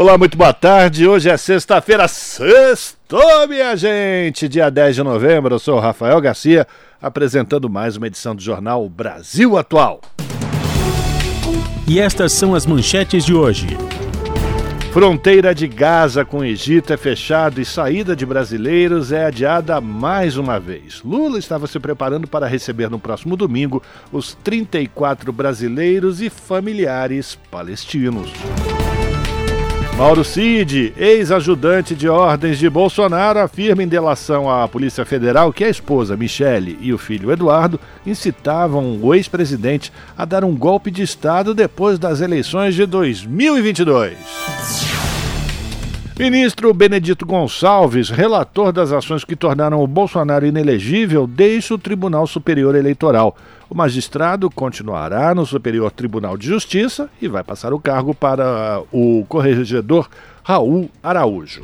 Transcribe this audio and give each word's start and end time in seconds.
Olá, 0.00 0.16
muito 0.16 0.34
boa 0.34 0.54
tarde. 0.54 1.06
Hoje 1.06 1.28
é 1.28 1.36
sexta-feira, 1.36 2.08
sextou, 2.08 3.46
minha 3.46 3.76
gente! 3.76 4.48
Dia 4.48 4.70
10 4.70 4.96
de 4.96 5.02
novembro, 5.02 5.54
eu 5.54 5.58
sou 5.58 5.76
o 5.76 5.78
Rafael 5.78 6.18
Garcia, 6.22 6.66
apresentando 7.02 7.68
mais 7.68 7.98
uma 7.98 8.06
edição 8.06 8.34
do 8.34 8.40
Jornal 8.40 8.88
Brasil 8.88 9.58
Atual. 9.58 10.00
E 11.86 12.00
estas 12.00 12.32
são 12.32 12.54
as 12.54 12.64
manchetes 12.64 13.26
de 13.26 13.34
hoje. 13.34 13.76
Fronteira 14.90 15.54
de 15.54 15.68
Gaza 15.68 16.24
com 16.24 16.38
o 16.38 16.44
Egito 16.46 16.94
é 16.94 16.96
fechada 16.96 17.60
e 17.60 17.64
saída 17.66 18.16
de 18.16 18.24
brasileiros 18.24 19.12
é 19.12 19.26
adiada 19.26 19.82
mais 19.82 20.38
uma 20.38 20.58
vez. 20.58 21.02
Lula 21.04 21.38
estava 21.38 21.66
se 21.66 21.78
preparando 21.78 22.26
para 22.26 22.46
receber 22.46 22.88
no 22.88 22.98
próximo 22.98 23.36
domingo 23.36 23.82
os 24.10 24.32
34 24.42 25.30
brasileiros 25.30 26.22
e 26.22 26.30
familiares 26.30 27.38
palestinos. 27.50 28.30
Mauro 30.00 30.24
Cid, 30.24 30.94
ex-ajudante 30.96 31.94
de 31.94 32.08
ordens 32.08 32.58
de 32.58 32.70
Bolsonaro, 32.70 33.38
afirma 33.38 33.82
em 33.82 33.86
delação 33.86 34.50
à 34.50 34.66
Polícia 34.66 35.04
Federal 35.04 35.52
que 35.52 35.62
a 35.62 35.68
esposa 35.68 36.16
Michele 36.16 36.78
e 36.80 36.90
o 36.90 36.96
filho 36.96 37.30
Eduardo 37.30 37.78
incitavam 38.06 38.98
o 39.02 39.14
ex-presidente 39.14 39.92
a 40.16 40.24
dar 40.24 40.42
um 40.42 40.56
golpe 40.56 40.90
de 40.90 41.02
Estado 41.02 41.52
depois 41.52 41.98
das 41.98 42.22
eleições 42.22 42.74
de 42.74 42.86
2022. 42.86 44.16
Ministro 46.18 46.72
Benedito 46.72 47.26
Gonçalves, 47.26 48.08
relator 48.08 48.72
das 48.72 48.92
ações 48.92 49.22
que 49.22 49.36
tornaram 49.36 49.82
o 49.82 49.86
Bolsonaro 49.86 50.46
inelegível, 50.46 51.26
deixa 51.26 51.74
o 51.74 51.78
Tribunal 51.78 52.26
Superior 52.26 52.74
Eleitoral. 52.74 53.36
O 53.70 53.74
magistrado 53.76 54.50
continuará 54.50 55.32
no 55.32 55.46
Superior 55.46 55.92
Tribunal 55.92 56.36
de 56.36 56.44
Justiça 56.44 57.08
e 57.22 57.28
vai 57.28 57.44
passar 57.44 57.72
o 57.72 57.78
cargo 57.78 58.12
para 58.12 58.82
o 58.90 59.24
corregedor 59.28 60.08
Raul 60.42 60.90
Araújo. 61.00 61.62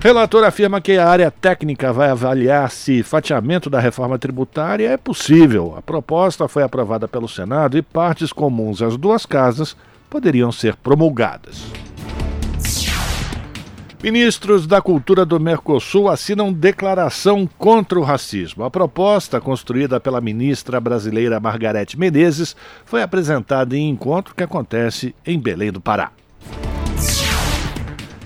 Relator 0.00 0.42
afirma 0.42 0.80
que 0.80 0.98
a 0.98 1.08
área 1.08 1.30
técnica 1.30 1.92
vai 1.92 2.10
avaliar 2.10 2.68
se 2.72 3.04
fatiamento 3.04 3.70
da 3.70 3.78
reforma 3.78 4.18
tributária 4.18 4.90
é 4.90 4.96
possível. 4.96 5.74
A 5.78 5.82
proposta 5.82 6.48
foi 6.48 6.64
aprovada 6.64 7.06
pelo 7.06 7.28
Senado 7.28 7.78
e 7.78 7.82
partes 7.82 8.32
comuns 8.32 8.82
às 8.82 8.96
duas 8.96 9.24
casas 9.24 9.76
poderiam 10.10 10.50
ser 10.50 10.74
promulgadas. 10.74 11.70
Ministros 14.00 14.64
da 14.64 14.80
Cultura 14.80 15.26
do 15.26 15.40
Mercosul 15.40 16.08
assinam 16.08 16.52
declaração 16.52 17.50
contra 17.58 17.98
o 17.98 18.04
racismo. 18.04 18.62
A 18.62 18.70
proposta, 18.70 19.40
construída 19.40 19.98
pela 19.98 20.20
ministra 20.20 20.80
brasileira 20.80 21.40
Margarete 21.40 21.98
Menezes, 21.98 22.54
foi 22.84 23.02
apresentada 23.02 23.76
em 23.76 23.90
encontro 23.90 24.36
que 24.36 24.44
acontece 24.44 25.16
em 25.26 25.36
Belém 25.36 25.72
do 25.72 25.80
Pará. 25.80 26.12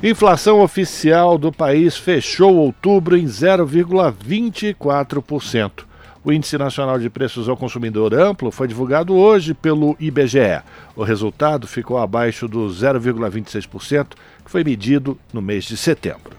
Inflação 0.03 0.61
oficial 0.61 1.39
do 1.39 1.51
país 1.51 1.97
fechou 1.97 2.55
outubro 2.57 3.17
em 3.17 3.25
0,24%. 3.25 5.91
O 6.25 6.33
Índice 6.33 6.57
Nacional 6.57 7.01
de 7.01 7.11
Preços 7.11 7.49
ao 7.49 7.57
Consumidor 7.57 8.15
Amplo 8.15 8.53
foi 8.53 8.69
divulgado 8.69 9.13
hoje 9.13 9.55
pelo 9.55 9.97
IBGE. 9.99 10.63
O 10.95 11.03
resultado 11.03 11.67
ficou 11.67 11.99
abaixo 11.99 12.47
do 12.47 12.69
0,26%, 12.69 14.07
que 14.45 14.51
foi 14.51 14.63
medido 14.63 15.19
no 15.33 15.43
mês 15.43 15.65
de 15.65 15.77
setembro. 15.77 16.37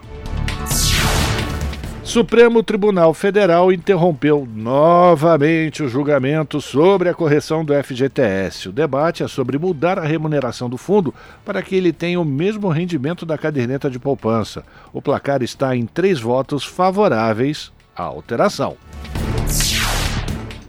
Supremo 2.02 2.64
Tribunal 2.64 3.14
Federal 3.14 3.74
interrompeu 3.74 4.48
novamente 4.54 5.84
o 5.84 5.90
julgamento 5.90 6.62
sobre 6.62 7.10
a 7.10 7.14
correção 7.14 7.66
do 7.66 7.74
FGTS. 7.74 8.70
O 8.70 8.72
debate 8.72 9.24
é 9.24 9.28
sobre 9.28 9.58
mudar 9.58 10.00
a 10.00 10.06
remuneração 10.06 10.70
do 10.70 10.78
fundo 10.78 11.14
para 11.44 11.62
que 11.62 11.76
ele 11.76 11.92
tenha 11.92 12.22
o 12.22 12.26
mesmo 12.26 12.70
rendimento 12.70 13.26
da 13.26 13.38
caderneta 13.38 13.90
de 13.90 14.00
poupança. 14.00 14.64
O 14.94 15.02
placar 15.02 15.44
está 15.44 15.76
em 15.76 15.86
três 15.86 16.22
votos 16.22 16.64
favoráveis 16.64 17.72
à 17.96 18.04
alteração. 18.04 18.78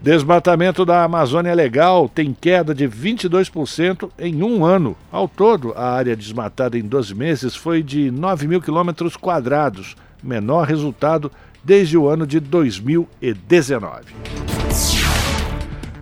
Desmatamento 0.05 0.85
da 0.85 1.03
Amazônia 1.03 1.55
Legal 1.55 2.11
tem 2.11 2.37
queda 2.39 2.75
de 2.75 2.87
22% 2.87 4.11
em 4.19 4.43
um 4.43 4.63
ano. 4.63 4.95
Ao 5.11 5.27
todo, 5.27 5.73
a 5.75 5.93
área 5.93 6.15
desmatada 6.15 6.79
em 6.79 6.83
12 6.83 7.15
meses 7.15 7.57
foi 7.57 7.83
de 7.83 8.11
9 8.11 8.47
mil 8.47 8.61
quilômetros 8.61 9.17
quadrados, 9.17 9.97
menor 10.23 10.69
resultado 10.69 11.33
desde 11.65 11.97
o 11.97 12.07
ano 12.07 12.27
de 12.27 12.39
2019. 12.39 14.44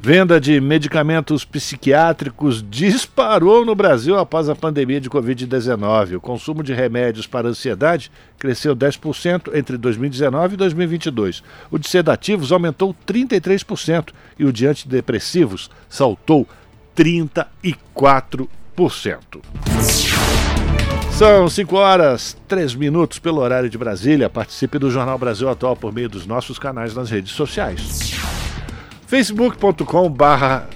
Venda 0.05 0.41
de 0.41 0.61
medicamentos 0.61 1.45
psiquiátricos 1.45 2.61
disparou 2.69 3.65
no 3.65 3.73
Brasil 3.73 4.19
após 4.19 4.49
a 4.49 4.57
pandemia 4.57 5.01
de 5.01 5.09
Covid-19. 5.09 6.17
O 6.17 6.21
consumo 6.21 6.61
de 6.61 6.75
remédios 6.75 7.29
para 7.29 7.47
ansiedade 7.47 8.11
cresceu 8.37 8.75
10% 8.75 9.55
entre 9.55 9.77
2019 9.79 10.55
e 10.55 10.57
2022. 10.57 11.45
O 11.71 11.79
de 11.79 11.89
sedativos 11.89 12.51
aumentou 12.51 12.93
33% 13.07 14.09
e 14.37 14.45
o 14.45 14.53
de 14.53 14.67
antidepressivos 14.67 15.71
saltou 15.89 16.49
34%. 16.97 18.49
São 21.13 21.49
5 21.49 21.77
horas 21.77 22.37
3 22.49 22.75
minutos 22.75 23.21
pelo 23.21 23.41
horário 23.41 23.71
de 23.71 23.79
Brasília. 23.79 24.29
Participe 24.29 24.81
do 24.81 24.91
Jornal 24.91 25.17
Brasil 25.17 25.49
Atual 25.49 25.77
por 25.77 25.93
meio 25.93 26.09
dos 26.09 26.27
nossos 26.27 26.59
canais 26.59 26.93
nas 26.93 27.09
redes 27.09 27.31
sociais 27.31 28.21
facebook.com 29.13 30.17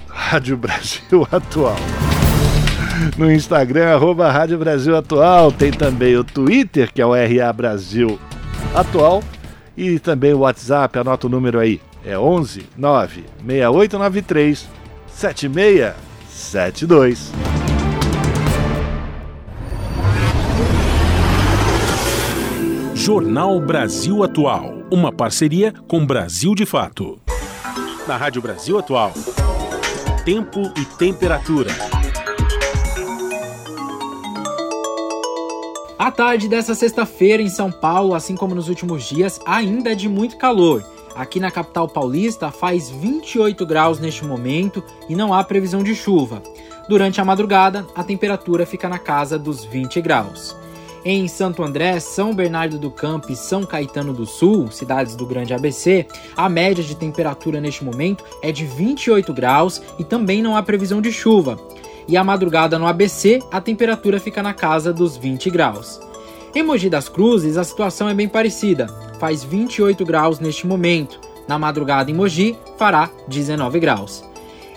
Rádio 0.07 0.55
Brasil 0.57 1.27
Atual. 1.31 1.75
No 3.17 3.31
Instagram, 3.31 3.95
arroba 3.95 4.31
Rádio 4.31 4.59
Brasil 4.59 4.95
Atual. 4.95 5.51
Tem 5.51 5.71
também 5.71 6.15
o 6.15 6.23
Twitter, 6.23 6.93
que 6.93 7.01
é 7.01 7.05
o 7.05 7.15
RA 7.15 7.51
Brasil 7.51 8.19
Atual. 8.75 9.23
E 9.75 9.97
também 9.97 10.33
o 10.33 10.41
WhatsApp, 10.41 10.99
anota 10.99 11.25
o 11.25 11.31
número 11.31 11.59
aí. 11.59 11.81
É 12.05 12.15
11 12.15 12.63
9 12.77 13.25
6893 13.43 14.69
7672. 15.07 17.31
Jornal 22.93 23.59
Brasil 23.59 24.23
Atual. 24.23 24.83
Uma 24.91 25.11
parceria 25.11 25.73
com 25.87 26.05
Brasil 26.05 26.53
de 26.53 26.67
Fato 26.67 27.19
na 28.07 28.15
Rádio 28.15 28.41
Brasil 28.41 28.79
Atual. 28.79 29.11
Tempo 30.23 30.61
e 30.77 30.85
temperatura. 30.97 31.69
A 35.99 36.09
tarde 36.09 36.47
dessa 36.47 36.73
sexta-feira 36.73 37.43
em 37.43 37.49
São 37.49 37.69
Paulo, 37.69 38.15
assim 38.15 38.35
como 38.35 38.55
nos 38.55 38.69
últimos 38.69 39.03
dias, 39.03 39.41
ainda 39.45 39.91
é 39.91 39.95
de 39.95 40.07
muito 40.07 40.37
calor. 40.37 40.85
Aqui 41.15 41.39
na 41.39 41.51
capital 41.51 41.89
paulista 41.89 42.49
faz 42.49 42.89
28 42.89 43.65
graus 43.65 43.99
neste 43.99 44.23
momento 44.23 44.81
e 45.09 45.15
não 45.15 45.33
há 45.33 45.43
previsão 45.43 45.83
de 45.83 45.93
chuva. 45.93 46.41
Durante 46.87 47.19
a 47.19 47.25
madrugada, 47.25 47.85
a 47.93 48.03
temperatura 48.03 48.65
fica 48.65 48.87
na 48.87 48.99
casa 48.99 49.37
dos 49.37 49.65
20 49.65 49.99
graus. 49.99 50.55
Em 51.05 51.27
Santo 51.27 51.63
André, 51.63 51.99
São 51.99 52.33
Bernardo 52.33 52.77
do 52.77 52.91
Campo 52.91 53.31
e 53.31 53.35
São 53.35 53.65
Caetano 53.65 54.13
do 54.13 54.25
Sul, 54.25 54.69
cidades 54.71 55.15
do 55.15 55.25
Grande 55.25 55.53
ABC, 55.53 56.05
a 56.35 56.49
média 56.49 56.83
de 56.83 56.95
temperatura 56.95 57.61
neste 57.61 57.83
momento 57.83 58.23
é 58.41 58.51
de 58.51 58.65
28 58.65 59.33
graus 59.33 59.81
e 59.97 60.03
também 60.03 60.41
não 60.41 60.55
há 60.55 60.63
previsão 60.63 61.01
de 61.01 61.11
chuva. 61.11 61.57
E 62.07 62.17
a 62.17 62.23
madrugada 62.23 62.79
no 62.79 62.87
ABC, 62.87 63.39
a 63.51 63.61
temperatura 63.61 64.19
fica 64.19 64.41
na 64.41 64.53
casa 64.53 64.91
dos 64.93 65.15
20 65.17 65.49
graus. 65.49 65.99
Em 66.55 66.63
Mogi 66.63 66.89
das 66.89 67.07
Cruzes, 67.07 67.57
a 67.57 67.63
situação 67.63 68.09
é 68.09 68.13
bem 68.13 68.27
parecida. 68.27 68.87
Faz 69.19 69.43
28 69.43 70.05
graus 70.05 70.39
neste 70.39 70.65
momento. 70.65 71.19
Na 71.47 71.59
madrugada 71.59 72.09
em 72.09 72.13
Mogi, 72.13 72.57
fará 72.77 73.09
19 73.27 73.79
graus. 73.79 74.23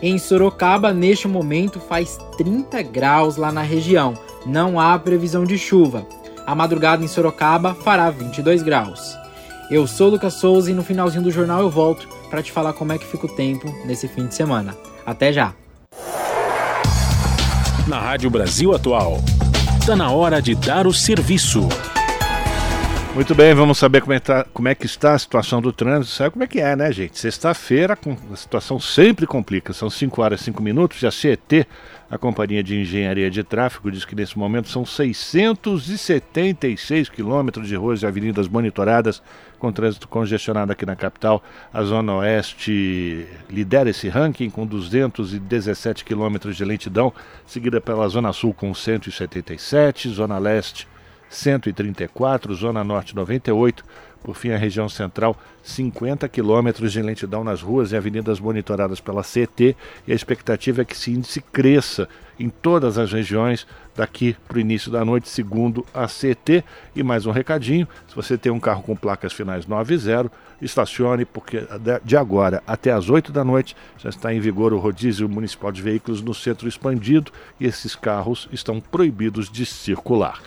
Em 0.02 0.17
Sorocaba, 0.19 0.93
neste 0.93 1.28
momento, 1.28 1.78
faz 1.78 2.19
30 2.37 2.82
graus 2.82 3.37
lá 3.37 3.52
na 3.52 3.62
região. 3.62 4.14
Não 4.46 4.81
há 4.81 4.98
previsão 4.98 5.44
de 5.44 5.58
chuva. 5.58 6.06
A 6.46 6.54
madrugada 6.54 7.04
em 7.04 7.08
Sorocaba 7.08 7.75
fará 7.75 8.10
22 8.10 8.62
graus. 8.62 9.19
Eu 9.70 9.87
sou 9.87 10.08
o 10.08 10.10
Lucas 10.12 10.34
Souza 10.34 10.70
e 10.70 10.75
no 10.75 10.82
finalzinho 10.82 11.22
do 11.22 11.31
jornal 11.31 11.60
eu 11.60 11.70
volto 11.70 12.08
para 12.31 12.42
te 12.42 12.50
falar 12.50 12.72
como 12.72 12.92
é 12.92 12.98
que 12.98 13.06
fica 13.06 13.26
o 13.26 13.37
tempo 13.37 13.72
nesse 13.84 14.08
fim 14.08 14.26
de 14.26 14.34
semana. 14.34 14.76
Até 15.04 15.32
já! 15.32 15.54
Na 17.87 18.00
Rádio 18.00 18.31
Brasil 18.31 18.75
Atual, 18.75 19.19
está 19.78 19.94
na 19.94 20.10
hora 20.10 20.40
de 20.40 20.54
dar 20.54 20.86
o 20.86 20.93
serviço. 20.93 21.69
Muito 23.14 23.34
bem, 23.34 23.52
vamos 23.54 23.76
saber 23.76 24.00
como 24.02 24.12
é, 24.12 24.20
tá, 24.20 24.46
como 24.54 24.69
é, 24.69 24.75
que 24.75 24.86
está 24.86 25.14
a 25.14 25.19
situação 25.19 25.60
do 25.60 25.72
trânsito. 25.72 26.14
Sabe 26.14 26.31
como 26.31 26.44
é 26.44 26.46
que 26.46 26.60
é, 26.60 26.76
né, 26.76 26.93
gente? 26.93 27.19
Sexta-feira 27.19 27.98
a 28.32 28.36
situação 28.36 28.78
sempre 28.78 29.26
complica. 29.26 29.72
São 29.72 29.90
5 29.90 30.22
horas 30.22 30.40
e 30.40 30.44
5 30.44 30.62
minutos. 30.62 31.02
E 31.02 31.06
a 31.06 31.10
CET, 31.10 31.66
a 32.10 32.18
Companhia 32.18 32.62
de 32.62 32.80
Engenharia 32.80 33.30
de 33.30 33.44
Tráfego, 33.44 33.90
diz 33.90 34.04
que 34.04 34.16
nesse 34.16 34.36
momento 34.36 34.68
são 34.68 34.84
676 34.84 37.08
quilômetros 37.08 37.68
de 37.68 37.76
ruas 37.76 38.02
e 38.02 38.06
avenidas 38.06 38.48
monitoradas 38.48 39.22
com 39.60 39.70
trânsito 39.70 40.08
congestionado 40.08 40.72
aqui 40.72 40.84
na 40.84 40.96
capital. 40.96 41.40
A 41.72 41.84
Zona 41.84 42.16
Oeste 42.16 43.28
lidera 43.48 43.90
esse 43.90 44.08
ranking 44.08 44.50
com 44.50 44.66
217 44.66 46.04
quilômetros 46.04 46.56
de 46.56 46.64
lentidão, 46.64 47.12
seguida 47.46 47.80
pela 47.80 48.08
Zona 48.08 48.32
Sul 48.32 48.52
com 48.52 48.74
177, 48.74 50.08
Zona 50.08 50.38
Leste 50.38 50.88
134, 51.28 52.52
Zona 52.54 52.82
Norte 52.82 53.14
98, 53.14 53.84
por 54.22 54.34
fim 54.37 54.50
a 54.50 54.56
região 54.56 54.88
central 54.88 55.37
50 55.62 56.28
quilômetros 56.28 56.93
de 56.93 57.02
lentidão 57.02 57.44
nas 57.44 57.62
ruas 57.62 57.93
e 57.93 57.96
avenidas 57.96 58.40
monitoradas 58.40 59.00
pela 59.00 59.22
CT 59.22 59.76
e 60.06 60.12
a 60.12 60.14
expectativa 60.14 60.82
é 60.82 60.84
que 60.84 60.94
esse 60.94 61.11
índice 61.11 61.40
cresça 61.40 62.08
em 62.38 62.49
todas 62.49 62.96
as 62.96 63.12
regiões 63.12 63.67
daqui 63.94 64.34
para 64.49 64.56
o 64.56 64.61
início 64.61 64.90
da 64.90 65.05
noite, 65.05 65.28
segundo 65.28 65.84
a 65.93 66.06
CT. 66.06 66.64
E 66.96 67.02
mais 67.02 67.26
um 67.26 67.31
recadinho: 67.31 67.87
se 68.08 68.17
você 68.17 68.38
tem 68.38 68.50
um 68.50 68.58
carro 68.58 68.82
com 68.82 68.96
placas 68.96 69.34
finais 69.34 69.67
9 69.67 69.94
e 69.94 69.99
0, 69.99 70.31
estacione, 70.62 71.26
porque 71.26 71.67
de 72.02 72.17
agora 72.17 72.62
até 72.67 72.93
as 72.93 73.11
8 73.11 73.31
da 73.31 73.44
noite 73.44 73.76
já 73.99 74.08
está 74.08 74.32
em 74.32 74.40
vigor 74.40 74.72
o 74.72 74.78
rodízio 74.78 75.28
municipal 75.28 75.70
de 75.70 75.82
veículos 75.82 76.22
no 76.22 76.34
centro 76.34 76.67
expandido 76.67 77.31
e 77.61 77.67
esses 77.67 77.94
carros 77.94 78.49
estão 78.50 78.81
proibidos 78.81 79.50
de 79.50 79.67
circular. 79.67 80.40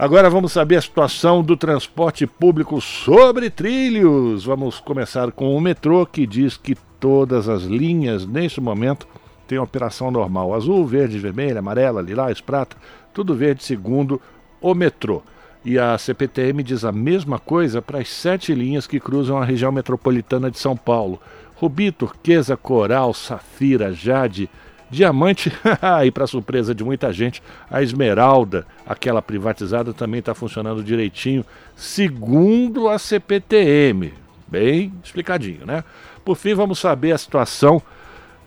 Agora 0.00 0.30
vamos 0.30 0.52
saber 0.52 0.76
a 0.76 0.80
situação 0.80 1.42
do 1.42 1.58
transporte 1.58 2.26
público 2.26 2.80
sobre 2.80 3.50
trilhos. 3.50 4.46
Vamos 4.46 4.80
começar 4.80 5.30
com 5.30 5.54
o 5.54 5.60
metrô, 5.60 6.06
que 6.06 6.26
diz 6.26 6.56
que 6.56 6.74
todas 6.98 7.50
as 7.50 7.64
linhas, 7.64 8.24
neste 8.24 8.62
momento, 8.62 9.06
têm 9.46 9.58
operação 9.58 10.10
normal. 10.10 10.54
Azul, 10.54 10.86
verde, 10.86 11.18
vermelho, 11.18 11.58
amarela, 11.58 12.00
lilás, 12.00 12.40
prata, 12.40 12.78
tudo 13.12 13.34
verde 13.34 13.62
segundo 13.62 14.18
o 14.58 14.74
metrô. 14.74 15.22
E 15.62 15.78
a 15.78 15.98
CPTM 15.98 16.62
diz 16.62 16.82
a 16.82 16.92
mesma 16.92 17.38
coisa 17.38 17.82
para 17.82 17.98
as 17.98 18.08
sete 18.08 18.54
linhas 18.54 18.86
que 18.86 18.98
cruzam 18.98 19.36
a 19.36 19.44
região 19.44 19.70
metropolitana 19.70 20.50
de 20.50 20.58
São 20.58 20.74
Paulo. 20.74 21.20
Rubi, 21.56 21.92
turquesa, 21.92 22.56
coral, 22.56 23.12
safira, 23.12 23.92
jade, 23.92 24.48
Diamante, 24.90 25.52
e 26.04 26.10
para 26.10 26.26
surpresa 26.26 26.74
de 26.74 26.82
muita 26.82 27.12
gente, 27.12 27.42
a 27.70 27.82
Esmeralda, 27.82 28.66
aquela 28.86 29.22
privatizada, 29.22 29.92
também 29.92 30.18
está 30.18 30.34
funcionando 30.34 30.82
direitinho, 30.82 31.44
segundo 31.76 32.88
a 32.88 32.98
CPTM. 32.98 34.12
Bem 34.48 34.92
explicadinho, 35.02 35.64
né? 35.64 35.84
Por 36.24 36.36
fim, 36.36 36.54
vamos 36.54 36.80
saber 36.80 37.12
a 37.12 37.18
situação 37.18 37.80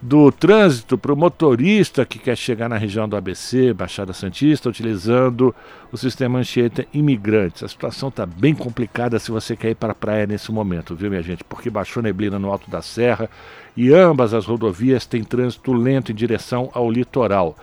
do 0.05 0.29
trânsito 0.33 0.97
para 0.97 1.13
o 1.13 1.15
motorista 1.15 2.05
que 2.05 2.19
quer 2.19 2.35
chegar 2.35 2.67
na 2.67 2.75
região 2.75 3.07
do 3.07 3.15
ABC, 3.15 3.73
Baixada 3.73 4.11
Santista, 4.11 4.67
utilizando 4.67 5.55
o 5.94 5.97
sistema 5.97 6.39
Anchieta 6.39 6.85
Imigrantes. 6.94 7.63
A 7.63 7.69
situação 7.69 8.09
está 8.09 8.25
bem 8.25 8.53
complicada 8.53 9.17
se 9.17 9.31
você 9.31 9.55
quer 9.55 9.69
ir 9.69 9.75
para 9.75 9.94
a 9.94 9.95
praia 9.95 10.27
nesse 10.27 10.51
momento, 10.51 10.94
viu, 10.94 11.09
minha 11.09 11.23
gente? 11.23 11.41
Porque 11.45 11.69
baixou 11.69 12.03
neblina 12.03 12.38
no 12.38 12.51
alto 12.51 12.69
da 12.69 12.81
serra 12.81 13.29
e 13.77 13.94
ambas 13.94 14.33
as 14.33 14.45
rodovias 14.45 15.05
têm 15.05 15.23
trânsito 15.23 15.71
lento 15.71 16.11
em 16.11 16.15
direção 16.15 16.69
ao 16.73 16.91
litoral. 16.91 17.55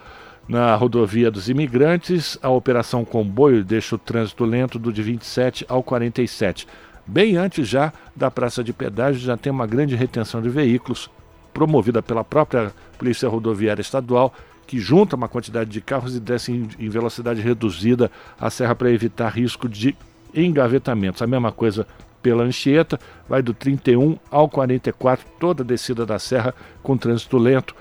Na 0.48 0.75
rodovia 0.75 1.31
dos 1.31 1.50
imigrantes, 1.50 2.38
a 2.40 2.48
operação 2.48 3.04
comboio 3.04 3.62
deixa 3.62 3.96
o 3.96 3.98
trânsito 3.98 4.46
lento 4.46 4.78
do 4.78 4.90
de 4.90 5.02
27 5.02 5.66
ao 5.69 5.82
47. 5.82 6.66
Bem 7.06 7.37
antes 7.37 7.69
já 7.69 7.92
da 8.16 8.31
praça 8.31 8.64
de 8.64 8.72
pedágio, 8.72 9.20
já 9.20 9.37
tem 9.37 9.52
uma 9.52 9.66
grande 9.66 9.94
retenção 9.94 10.40
de 10.40 10.48
veículos 10.48 11.10
promovida 11.52 12.02
pela 12.02 12.25
própria 12.25 12.73
Polícia 12.99 13.29
Rodoviária 13.29 13.81
Estadual, 13.81 14.32
que 14.67 14.79
junta 14.79 15.17
uma 15.17 15.29
quantidade 15.29 15.70
de 15.70 15.81
carros 15.81 16.14
e 16.14 16.20
desce 16.20 16.52
em, 16.52 16.88
velocidade 16.88 17.41
reduzida 17.41 18.11
a 18.38 18.50
serra 18.50 18.75
para 18.75 18.91
evitar 18.91 19.29
risco 19.29 19.69
de 19.69 19.97
engavetamentos. 20.35 21.23
A 21.23 21.26
mesma 21.26 21.50
coisa 21.50 21.87
pela 22.23 22.44
Anchieta, 22.44 22.99
vai 23.29 23.43
do 23.43 23.55
31 23.55 24.17
ao 24.31 24.49
44, 24.49 25.26
toda 25.38 25.62
a 25.62 25.67
descida 25.67 26.05
da 26.05 26.19
serra 26.19 26.55
com 26.82 26.97
trânsito 26.97 27.38
lento 27.38 27.75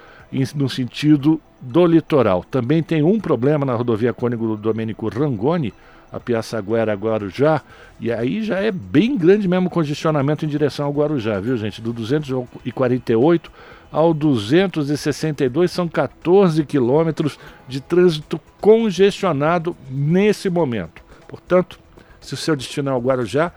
no 0.55 0.69
sentido 0.69 1.41
do 1.59 1.85
litoral. 1.85 2.43
Também 2.43 2.81
tem 2.81 3.03
um 3.03 3.19
problema 3.19 3.65
na 3.65 3.75
rodovia 3.75 4.13
Cônigo 4.13 4.55
Domênico 4.55 5.09
Rangoni, 5.09 5.73
a 6.11 6.19
Piaçaguera 6.19 6.93
Guarujá, 6.93 7.61
e 7.99 8.11
aí 8.11 8.43
já 8.43 8.59
é 8.59 8.71
bem 8.71 9.17
grande 9.17 9.47
mesmo 9.47 9.67
o 9.67 9.71
congestionamento 9.71 10.45
em 10.45 10.47
direção 10.47 10.85
ao 10.85 10.91
Guarujá, 10.91 11.39
viu 11.39 11.57
gente? 11.57 11.81
Do 11.81 11.93
248 11.93 13.51
ao 13.91 14.13
262 14.13 15.71
são 15.71 15.87
14 15.87 16.63
quilômetros 16.65 17.39
de 17.67 17.81
trânsito 17.81 18.39
congestionado 18.61 19.75
nesse 19.89 20.49
momento. 20.49 21.01
Portanto, 21.27 21.79
se 22.19 22.33
o 22.33 22.37
seu 22.37 22.55
destino 22.55 22.89
é 22.89 22.93
o 22.93 22.99
Guarujá, 22.99 23.51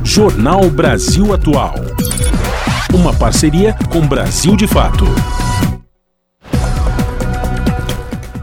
Jornal 0.02 0.68
Brasil 0.68 1.32
Atual. 1.32 1.76
Uma 2.92 3.14
parceria 3.14 3.74
com 3.90 4.04
Brasil 4.06 4.56
de 4.56 4.66
Fato. 4.66 5.06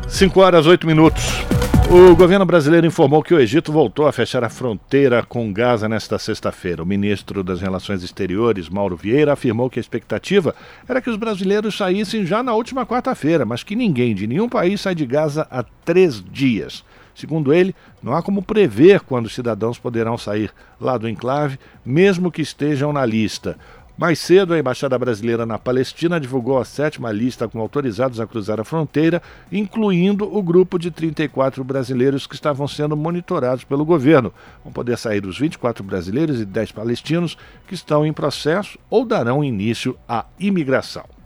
5 0.07 0.39
horas 0.39 0.65
8 0.65 0.87
minutos. 0.87 1.43
O 1.91 2.15
governo 2.15 2.45
brasileiro 2.45 2.85
informou 2.85 3.23
que 3.23 3.33
o 3.33 3.39
Egito 3.39 3.71
voltou 3.71 4.05
a 4.05 4.11
fechar 4.11 4.43
a 4.43 4.49
fronteira 4.49 5.23
com 5.23 5.51
Gaza 5.51 5.89
nesta 5.89 6.19
sexta-feira. 6.19 6.83
O 6.83 6.85
ministro 6.85 7.43
das 7.43 7.59
Relações 7.59 8.03
Exteriores, 8.03 8.69
Mauro 8.69 8.95
Vieira, 8.95 9.33
afirmou 9.33 9.71
que 9.71 9.79
a 9.79 9.81
expectativa 9.81 10.53
era 10.87 11.01
que 11.01 11.09
os 11.09 11.17
brasileiros 11.17 11.75
saíssem 11.75 12.27
já 12.27 12.43
na 12.43 12.53
última 12.53 12.85
quarta-feira, 12.85 13.43
mas 13.43 13.63
que 13.63 13.75
ninguém 13.75 14.13
de 14.13 14.27
nenhum 14.27 14.47
país 14.47 14.81
sai 14.81 14.93
de 14.93 15.03
Gaza 15.03 15.47
há 15.49 15.63
três 15.83 16.23
dias. 16.31 16.83
Segundo 17.15 17.51
ele, 17.51 17.75
não 18.03 18.13
há 18.13 18.21
como 18.21 18.43
prever 18.43 19.01
quando 19.01 19.25
os 19.25 19.33
cidadãos 19.33 19.79
poderão 19.79 20.15
sair 20.15 20.53
lá 20.79 20.95
do 20.95 21.09
enclave, 21.09 21.57
mesmo 21.83 22.31
que 22.31 22.43
estejam 22.43 22.93
na 22.93 23.03
lista. 23.03 23.57
Mais 23.99 24.17
cedo, 24.17 24.53
a 24.53 24.57
Embaixada 24.57 24.97
Brasileira 24.97 25.45
na 25.45 25.59
Palestina 25.59 26.21
divulgou 26.21 26.57
a 26.57 26.63
sétima 26.63 27.11
lista 27.11 27.49
com 27.49 27.59
autorizados 27.59 28.21
a 28.21 28.25
cruzar 28.25 28.57
a 28.57 28.63
fronteira, 28.63 29.21
incluindo 29.51 30.23
o 30.23 30.41
grupo 30.41 30.79
de 30.79 30.89
34 30.89 31.61
brasileiros 31.65 32.25
que 32.25 32.33
estavam 32.33 32.65
sendo 32.65 32.95
monitorados 32.95 33.65
pelo 33.65 33.83
governo. 33.83 34.33
Vão 34.63 34.71
poder 34.71 34.97
sair 34.97 35.25
os 35.25 35.37
24 35.37 35.83
brasileiros 35.83 36.39
e 36.39 36.45
10 36.45 36.71
palestinos 36.71 37.37
que 37.67 37.73
estão 37.73 38.05
em 38.05 38.13
processo 38.13 38.79
ou 38.89 39.03
darão 39.03 39.43
início 39.43 39.97
à 40.07 40.25
imigração. 40.39 41.18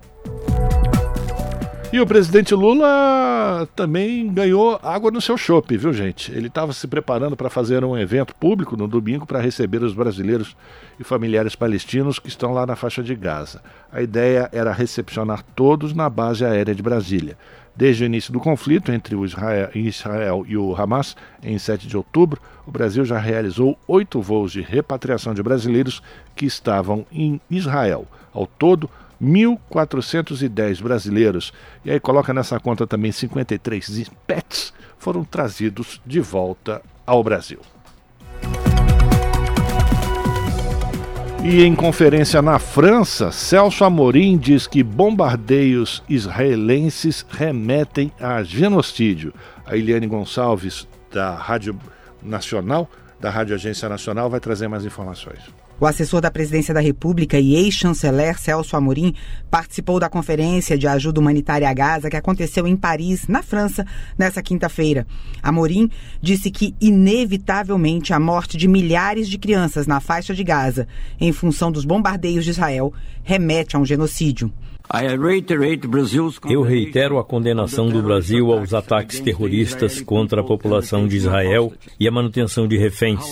E 1.93 1.99
o 2.01 2.07
presidente 2.07 2.55
Lula 2.55 3.69
também 3.75 4.27
ganhou 4.33 4.79
água 4.81 5.11
no 5.11 5.21
seu 5.21 5.37
chope, 5.37 5.77
viu, 5.77 5.93
gente? 5.93 6.31
Ele 6.31 6.47
estava 6.47 6.73
se 6.73 6.87
preparando 6.87 7.37
para 7.37 7.51
fazer 7.51 7.85
um 7.85 7.95
evento 7.95 8.33
público 8.33 8.75
no 8.75 8.87
domingo 8.87 9.27
para 9.27 9.39
receber 9.39 9.83
os 9.83 9.93
brasileiros 9.93 10.57
e 10.99 11.03
familiares 11.03 11.55
palestinos 11.55 12.17
que 12.17 12.29
estão 12.29 12.51
lá 12.51 12.65
na 12.65 12.75
faixa 12.75 13.03
de 13.03 13.13
Gaza. 13.13 13.61
A 13.91 14.01
ideia 14.01 14.49
era 14.51 14.73
recepcionar 14.73 15.43
todos 15.55 15.93
na 15.93 16.09
base 16.09 16.43
aérea 16.43 16.73
de 16.73 16.81
Brasília. 16.81 17.37
Desde 17.75 18.03
o 18.03 18.07
início 18.07 18.33
do 18.33 18.39
conflito 18.39 18.91
entre 18.91 19.15
o 19.15 19.23
Israel, 19.23 19.69
Israel, 19.75 20.45
e 20.47 20.57
o 20.57 20.75
Hamas, 20.75 21.15
em 21.43 21.59
7 21.59 21.87
de 21.87 21.95
outubro, 21.95 22.41
o 22.65 22.71
Brasil 22.71 23.05
já 23.05 23.19
realizou 23.19 23.77
oito 23.87 24.19
voos 24.19 24.51
de 24.51 24.61
repatriação 24.61 25.35
de 25.35 25.43
brasileiros 25.43 26.01
que 26.35 26.47
estavam 26.47 27.05
em 27.11 27.39
Israel. 27.51 28.07
Ao 28.33 28.47
todo, 28.47 28.89
1.410 29.23 30.81
brasileiros. 30.81 31.53
E 31.85 31.91
aí 31.91 31.99
coloca 31.99 32.33
nessa 32.33 32.59
conta 32.59 32.85
também 32.85 33.11
53 33.11 34.11
pets 34.27 34.73
foram 35.03 35.23
trazidos 35.23 36.01
de 36.05 36.21
volta 36.21 36.81
ao 37.05 37.23
Brasil. 37.23 37.59
E 41.43 41.61
em 41.61 41.75
conferência 41.75 42.41
na 42.41 42.57
França, 42.57 43.29
Celso 43.29 43.83
Amorim 43.83 44.37
diz 44.37 44.65
que 44.65 44.81
bombardeios 44.81 46.01
israelenses 46.07 47.25
remetem 47.29 48.13
a 48.17 48.41
genocídio. 48.43 49.33
A 49.65 49.75
Eliane 49.75 50.07
Gonçalves, 50.07 50.87
da 51.11 51.35
Rádio 51.35 51.77
Nacional, 52.21 52.89
da 53.19 53.29
Rádio 53.29 53.55
Agência 53.55 53.89
Nacional, 53.89 54.29
vai 54.29 54.39
trazer 54.39 54.69
mais 54.69 54.85
informações. 54.85 55.62
O 55.79 55.87
assessor 55.87 56.21
da 56.21 56.31
Presidência 56.31 56.73
da 56.73 56.79
República 56.79 57.37
e 57.39 57.55
ex-chanceler 57.55 58.39
Celso 58.39 58.77
Amorim 58.77 59.13
participou 59.49 59.99
da 59.99 60.07
conferência 60.07 60.77
de 60.77 60.87
ajuda 60.87 61.19
humanitária 61.19 61.67
a 61.67 61.73
Gaza 61.73 62.09
que 62.09 62.15
aconteceu 62.15 62.67
em 62.67 62.75
Paris, 62.75 63.27
na 63.27 63.41
França, 63.41 63.85
nesta 64.17 64.41
quinta-feira. 64.41 65.05
Amorim 65.41 65.89
disse 66.21 66.51
que, 66.51 66.75
inevitavelmente, 66.79 68.13
a 68.13 68.19
morte 68.19 68.55
de 68.55 68.67
milhares 68.67 69.27
de 69.27 69.37
crianças 69.37 69.87
na 69.87 69.99
faixa 69.99 70.33
de 70.33 70.43
Gaza, 70.43 70.87
em 71.19 71.31
função 71.31 71.71
dos 71.71 71.85
bombardeios 71.85 72.45
de 72.45 72.51
Israel, 72.51 72.93
remete 73.23 73.75
a 73.75 73.79
um 73.79 73.85
genocídio. 73.85 74.53
Eu 76.49 76.61
reitero 76.61 77.17
a 77.17 77.23
condenação 77.23 77.89
do 77.89 78.01
Brasil 78.01 78.51
aos 78.51 78.73
ataques 78.73 79.19
terroristas 79.19 80.01
contra 80.01 80.41
a 80.41 80.43
população 80.43 81.07
de 81.07 81.17
Israel 81.17 81.73
e 81.99 82.07
a 82.07 82.11
manutenção 82.11 82.67
de 82.67 82.77
reféns. 82.77 83.23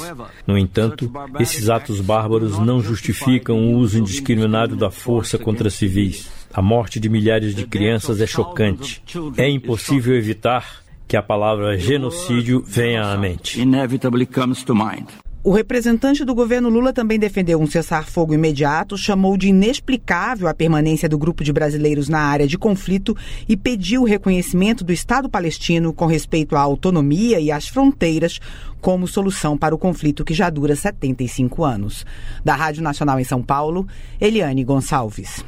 No 0.48 0.58
entanto, 0.58 1.12
esses 1.39 1.70
atos 1.70 2.01
bárbaros 2.01 2.58
não 2.58 2.81
justificam 2.81 3.60
o 3.60 3.77
uso 3.77 4.00
indiscriminado 4.00 4.75
da 4.75 4.89
força 4.89 5.38
contra 5.38 5.70
civis. 5.70 6.29
A 6.53 6.62
morte 6.62 7.00
de 7.00 7.10
milhares 7.10 7.55
de 7.55 7.65
crianças 7.65 8.20
é 8.20 8.27
chocante. 8.27 9.01
É 9.38 9.50
impossível 9.50 10.15
evitar 10.15 10.81
que 11.08 11.17
a 11.17 11.22
palavra 11.22 11.77
genocídio 11.77 12.63
venha 12.65 13.03
à 13.03 13.17
mente. 13.17 13.60
O 15.44 15.52
representante 15.52 16.24
do 16.24 16.36
governo 16.36 16.70
Lula 16.70 16.94
também 16.94 17.18
defendeu 17.18 17.60
um 17.60 17.66
cessar-fogo 17.66 18.32
imediato, 18.32 18.96
chamou 18.96 19.36
de 19.36 19.48
inexplicável 19.48 20.48
a 20.48 20.54
permanência 20.54 21.10
do 21.10 21.18
grupo 21.18 21.44
de 21.44 21.52
brasileiros 21.52 22.08
na 22.08 22.20
área 22.20 22.46
de 22.46 22.60
conflito 22.60 23.18
e 23.50 23.58
pediu 23.58 24.04
o 24.04 24.06
reconhecimento 24.06 24.84
do 24.84 24.94
Estado 24.94 25.28
palestino 25.28 25.94
com 25.94 26.06
respeito 26.06 26.56
à 26.56 26.60
autonomia 26.60 27.40
e 27.40 27.52
às 27.52 27.68
fronteiras 27.68 28.40
como 28.80 29.08
solução 29.08 29.58
para 29.58 29.74
o 29.74 29.80
conflito 29.80 30.24
que 30.24 30.34
já 30.34 30.48
dura 30.48 30.76
75 30.76 31.64
anos. 31.64 32.06
Da 32.46 32.56
Rádio 32.56 32.84
Nacional 32.84 33.20
em 33.20 33.24
São 33.24 33.42
Paulo, 33.42 33.88
Eliane 34.20 34.64
Gonçalves. 34.64 35.44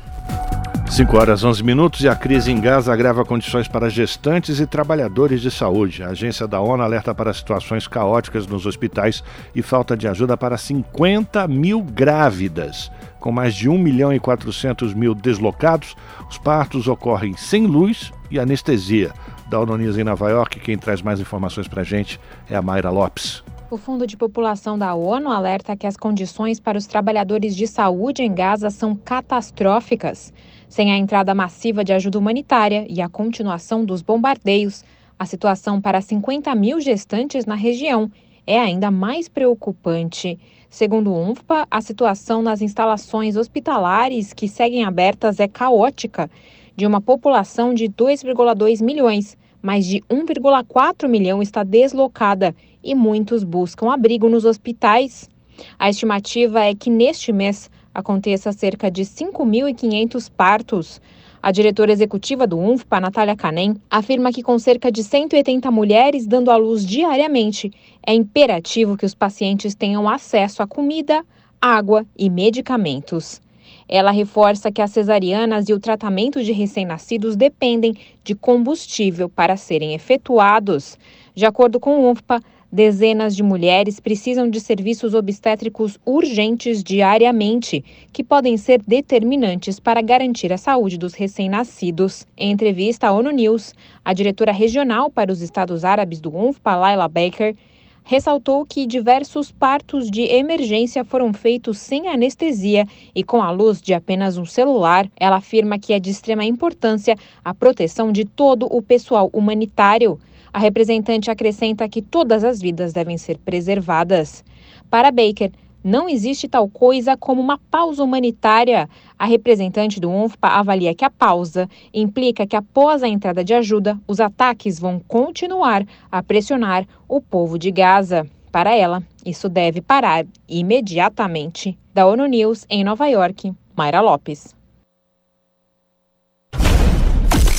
5 0.93 1.17
horas 1.17 1.43
11 1.43 1.63
minutos 1.63 2.01
e 2.01 2.07
a 2.07 2.15
crise 2.15 2.51
em 2.51 2.61
Gaza 2.61 2.93
agrava 2.93 3.25
condições 3.25 3.67
para 3.67 3.89
gestantes 3.89 4.59
e 4.59 4.67
trabalhadores 4.67 5.41
de 5.41 5.49
saúde. 5.49 6.03
A 6.03 6.09
agência 6.09 6.47
da 6.47 6.61
ONU 6.61 6.83
alerta 6.83 7.15
para 7.15 7.33
situações 7.33 7.87
caóticas 7.87 8.45
nos 8.45 8.67
hospitais 8.67 9.23
e 9.55 9.63
falta 9.63 9.97
de 9.97 10.07
ajuda 10.07 10.37
para 10.37 10.55
50 10.55 11.47
mil 11.47 11.81
grávidas. 11.81 12.91
Com 13.19 13.31
mais 13.31 13.55
de 13.55 13.67
1 13.67 13.75
milhão 13.75 14.13
e 14.13 14.19
400 14.19 14.93
mil 14.93 15.15
deslocados, 15.15 15.95
os 16.29 16.37
partos 16.37 16.87
ocorrem 16.87 17.35
sem 17.35 17.65
luz 17.65 18.11
e 18.29 18.39
anestesia. 18.39 19.11
Da 19.49 19.59
ONU 19.59 19.75
News 19.77 19.97
em 19.97 20.03
Nova 20.03 20.29
York, 20.29 20.59
quem 20.59 20.77
traz 20.77 21.01
mais 21.01 21.19
informações 21.19 21.67
para 21.67 21.81
a 21.81 21.83
gente 21.83 22.19
é 22.47 22.55
a 22.55 22.61
Mayra 22.61 22.91
Lopes. 22.91 23.43
O 23.71 23.77
Fundo 23.77 24.05
de 24.05 24.15
População 24.15 24.77
da 24.77 24.93
ONU 24.93 25.31
alerta 25.31 25.75
que 25.75 25.87
as 25.87 25.97
condições 25.97 26.59
para 26.59 26.77
os 26.77 26.85
trabalhadores 26.85 27.55
de 27.55 27.65
saúde 27.65 28.21
em 28.21 28.31
Gaza 28.31 28.69
são 28.69 28.95
catastróficas. 28.95 30.31
Sem 30.73 30.91
a 30.91 30.97
entrada 30.97 31.35
massiva 31.35 31.83
de 31.83 31.93
ajuda 31.93 32.17
humanitária 32.17 32.87
e 32.89 32.99
a 32.99 33.07
continuação 33.07 33.85
dos 33.85 34.01
bombardeios, 34.01 34.83
a 35.19 35.23
situação 35.23 35.79
para 35.79 36.01
50 36.01 36.55
mil 36.55 36.81
gestantes 36.81 37.45
na 37.45 37.53
região 37.53 38.11
é 38.47 38.59
ainda 38.59 38.89
mais 38.89 39.29
preocupante. 39.29 40.39
Segundo 40.71 41.11
o 41.11 41.29
UNFPA, 41.29 41.67
a 41.69 41.79
situação 41.79 42.41
nas 42.41 42.59
instalações 42.59 43.35
hospitalares 43.35 44.33
que 44.33 44.47
seguem 44.47 44.83
abertas 44.83 45.39
é 45.39 45.47
caótica. 45.47 46.27
De 46.75 46.87
uma 46.87 46.99
população 46.99 47.71
de 47.71 47.87
2,2 47.87 48.83
milhões, 48.83 49.37
mais 49.61 49.85
de 49.85 50.01
1,4 50.09 51.07
milhão 51.07 51.39
está 51.39 51.63
deslocada 51.63 52.55
e 52.83 52.95
muitos 52.95 53.43
buscam 53.43 53.93
abrigo 53.93 54.27
nos 54.27 54.43
hospitais. 54.43 55.29
A 55.77 55.87
estimativa 55.87 56.61
é 56.61 56.73
que 56.73 56.89
neste 56.89 57.31
mês 57.31 57.69
aconteça 57.93 58.51
cerca 58.51 58.89
de 58.89 59.03
5.500 59.03 60.31
partos. 60.35 61.01
A 61.41 61.51
diretora 61.51 61.91
executiva 61.91 62.47
do 62.47 62.57
UNFPA, 62.57 63.01
Natália 63.01 63.35
Canem, 63.35 63.75
afirma 63.89 64.31
que 64.31 64.41
com 64.41 64.57
cerca 64.57 64.91
de 64.91 65.03
180 65.03 65.69
mulheres 65.69 66.25
dando 66.25 66.49
à 66.49 66.55
luz 66.55 66.85
diariamente, 66.85 67.71
é 68.05 68.13
imperativo 68.13 68.95
que 68.95 69.05
os 69.05 69.13
pacientes 69.13 69.75
tenham 69.75 70.07
acesso 70.07 70.63
a 70.63 70.67
comida, 70.67 71.23
água 71.61 72.05
e 72.17 72.29
medicamentos. 72.29 73.41
Ela 73.87 74.11
reforça 74.11 74.71
que 74.71 74.81
as 74.81 74.91
cesarianas 74.91 75.67
e 75.67 75.73
o 75.73 75.79
tratamento 75.79 76.43
de 76.43 76.51
recém-nascidos 76.51 77.35
dependem 77.35 77.93
de 78.23 78.33
combustível 78.33 79.27
para 79.27 79.57
serem 79.57 79.93
efetuados. 79.93 80.97
De 81.35 81.45
acordo 81.45 81.79
com 81.79 81.99
o 81.99 82.09
UNFPA, 82.09 82.41
Dezenas 82.73 83.35
de 83.35 83.43
mulheres 83.43 83.99
precisam 83.99 84.49
de 84.49 84.59
serviços 84.59 85.13
obstétricos 85.13 85.99
urgentes 86.03 86.83
diariamente, 86.83 87.85
que 88.11 88.23
podem 88.23 88.57
ser 88.57 88.81
determinantes 88.81 89.79
para 89.79 90.01
garantir 90.01 90.51
a 90.51 90.57
saúde 90.57 90.97
dos 90.97 91.13
recém-nascidos. 91.13 92.25
Em 92.35 92.49
entrevista 92.49 93.09
à 93.09 93.11
ONU 93.11 93.29
News, 93.29 93.75
a 94.03 94.11
diretora 94.11 94.51
regional 94.51 95.11
para 95.11 95.31
os 95.31 95.39
Estados 95.39 95.85
Árabes 95.85 96.19
do 96.19 96.35
UNFPA, 96.35 96.75
Laila 96.75 97.07
Baker, 97.07 97.55
ressaltou 98.03 98.65
que 98.65 98.87
diversos 98.87 99.51
partos 99.51 100.09
de 100.09 100.23
emergência 100.23 101.05
foram 101.05 101.31
feitos 101.31 101.77
sem 101.77 102.07
anestesia 102.07 102.87
e 103.13 103.23
com 103.23 103.43
a 103.43 103.51
luz 103.51 103.83
de 103.83 103.93
apenas 103.93 104.35
um 104.35 104.45
celular. 104.45 105.07
Ela 105.15 105.35
afirma 105.35 105.77
que 105.77 105.93
é 105.93 105.99
de 105.99 106.09
extrema 106.09 106.43
importância 106.43 107.15
a 107.45 107.53
proteção 107.53 108.11
de 108.11 108.25
todo 108.25 108.65
o 108.65 108.81
pessoal 108.81 109.29
humanitário. 109.31 110.19
A 110.53 110.59
representante 110.59 111.31
acrescenta 111.31 111.89
que 111.89 111.99
todas 111.99 112.43
as 112.43 112.61
vidas 112.61 112.93
devem 112.93 113.17
ser 113.17 113.39
preservadas. 113.39 114.45
Para 114.87 115.09
Baker, 115.09 115.51
não 115.83 116.07
existe 116.07 116.47
tal 116.47 116.69
coisa 116.69 117.17
como 117.17 117.41
uma 117.41 117.57
pausa 117.57 118.03
humanitária. 118.03 118.87
A 119.17 119.25
representante 119.25 119.99
do 119.99 120.09
UNFPA 120.11 120.47
avalia 120.49 120.93
que 120.93 121.03
a 121.03 121.09
pausa 121.09 121.67
implica 121.91 122.45
que, 122.45 122.55
após 122.55 123.01
a 123.01 123.07
entrada 123.07 123.43
de 123.43 123.53
ajuda, 123.53 123.99
os 124.07 124.19
ataques 124.19 124.79
vão 124.79 124.99
continuar 124.99 125.83
a 126.11 126.21
pressionar 126.21 126.85
o 127.07 127.19
povo 127.19 127.57
de 127.57 127.71
Gaza. 127.71 128.25
Para 128.51 128.75
ela, 128.75 129.03
isso 129.25 129.49
deve 129.49 129.81
parar 129.81 130.25
imediatamente. 130.47 131.77
Da 131.91 132.05
ONU 132.05 132.27
News, 132.27 132.65
em 132.69 132.83
Nova 132.83 133.07
York, 133.07 133.51
Mayra 133.75 134.01
Lopes. 134.01 134.55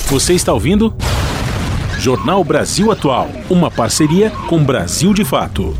Você 0.07 0.33
está 0.33 0.53
ouvindo? 0.53 0.95
Jornal 2.05 2.43
Brasil 2.43 2.91
Atual, 2.91 3.29
uma 3.49 3.71
parceria 3.71 4.29
com 4.47 4.63
Brasil 4.63 5.11
de 5.11 5.25
Fato. 5.25 5.75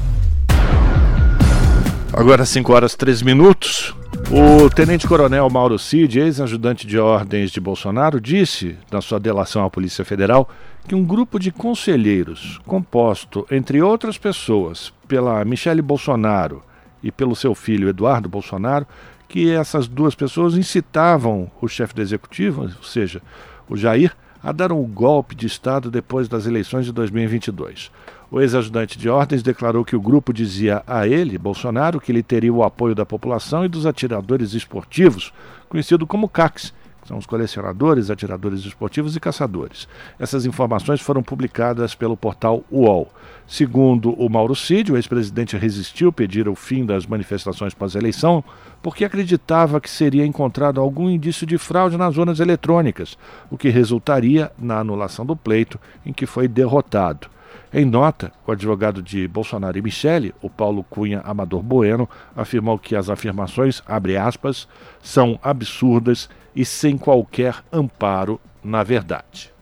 Agora 2.12 2.44
5 2.44 2.74
horas 2.74 2.96
3 2.96 3.22
minutos. 3.22 3.96
O 4.32 4.68
tenente-coronel 4.72 5.48
Mauro 5.52 5.78
Cid, 5.78 6.20
ex-ajudante 6.20 6.88
de 6.88 6.98
ordens 6.98 7.52
de 7.52 7.60
Bolsonaro, 7.60 8.20
disse, 8.20 8.76
na 8.92 9.02
sua 9.02 9.20
delação 9.20 9.64
à 9.64 9.70
Polícia 9.70 10.04
Federal, 10.04 10.50
que 10.88 10.96
um 10.96 11.06
grupo 11.06 11.38
de 11.38 11.52
conselheiros, 11.52 12.60
composto, 12.66 13.46
entre 13.52 13.84
outras 13.84 14.18
pessoas, 14.18 14.92
pela 15.08 15.46
Michele 15.46 15.84
Bolsonaro 15.84 16.64
e 17.04 17.12
pelo 17.12 17.36
seu 17.36 17.54
filho 17.54 17.88
Eduardo 17.88 18.28
Bolsonaro, 18.28 18.88
que 19.30 19.52
essas 19.52 19.88
duas 19.88 20.16
pessoas 20.16 20.58
incitavam 20.58 21.52
o 21.62 21.68
chefe 21.68 21.94
do 21.94 22.02
executivo, 22.02 22.64
ou 22.64 22.84
seja, 22.84 23.22
o 23.70 23.78
Jair, 23.78 24.16
a 24.46 24.52
dar 24.52 24.72
um 24.72 24.84
golpe 24.84 25.34
de 25.34 25.48
Estado 25.48 25.90
depois 25.90 26.28
das 26.28 26.46
eleições 26.46 26.86
de 26.86 26.92
2022. 26.92 27.90
O 28.30 28.40
ex-ajudante 28.40 28.96
de 28.96 29.10
ordens 29.10 29.42
declarou 29.42 29.84
que 29.84 29.96
o 29.96 30.00
grupo 30.00 30.32
dizia 30.32 30.84
a 30.86 31.08
ele, 31.08 31.36
Bolsonaro, 31.36 32.00
que 32.00 32.12
ele 32.12 32.22
teria 32.22 32.54
o 32.54 32.64
apoio 32.64 32.94
da 32.94 33.08
população 33.08 33.66
e 33.66 33.68
dos 33.68 33.88
atiradores 33.88 34.54
esportivos, 34.54 35.34
conhecido 35.68 36.06
como 36.06 36.30
CACs, 36.30 36.72
são 37.06 37.18
os 37.18 37.26
colecionadores, 37.26 38.10
atiradores 38.10 38.62
esportivos 38.62 39.16
e 39.16 39.20
caçadores. 39.20 39.88
Essas 40.20 40.46
informações 40.46 41.00
foram 41.00 41.22
publicadas 41.22 41.94
pelo 41.94 42.18
portal 42.18 42.64
UOL. 42.72 43.12
Segundo 43.48 44.12
o 44.14 44.28
Mauro 44.28 44.56
Cid, 44.56 44.92
o 44.92 44.98
ex-presidente 44.98 45.56
resistiu 45.56 46.12
pedir 46.12 46.50
o 46.50 46.56
fim 46.56 46.84
das 46.84 47.06
manifestações 47.06 47.76
pós-eleição 47.76 48.44
porque 48.82 49.06
acreditava 49.06 49.80
que 49.80 49.90
seria 49.90 50.26
encontrado 50.26 50.82
algum 50.82 51.10
indício 51.10 51.46
de 51.46 51.58
fraude 51.58 51.96
nas 51.96 52.18
urnas 52.18 52.40
eletrônicas, 52.40 53.18
o 53.50 53.58
que 53.58 53.70
resultaria 53.70 54.52
na 54.58 54.80
anulação 54.80 55.26
do 55.26 55.36
pleito 55.36 55.80
em 56.06 56.12
que 56.12 56.26
foi 56.26 56.48
derrotado. 56.48 57.28
Em 57.74 57.84
nota, 57.84 58.32
o 58.48 58.52
advogado 58.52 59.02
de 59.02 59.28
Bolsonaro 59.28 59.78
e 59.78 59.82
Michele, 59.82 60.34
o 60.42 60.50
Paulo 60.50 60.84
Cunha 60.84 61.22
Amador 61.26 61.62
Bueno, 61.62 62.10
afirmou 62.36 62.80
que 62.80 62.96
as 62.96 63.10
afirmações, 63.10 63.84
aspas, 64.18 64.68
são 65.02 65.38
absurdas 65.44 66.30
e 66.56 66.64
sem 66.64 66.98
qualquer 66.98 67.56
amparo 67.72 68.40
na 68.64 68.84
verdade. 68.84 69.54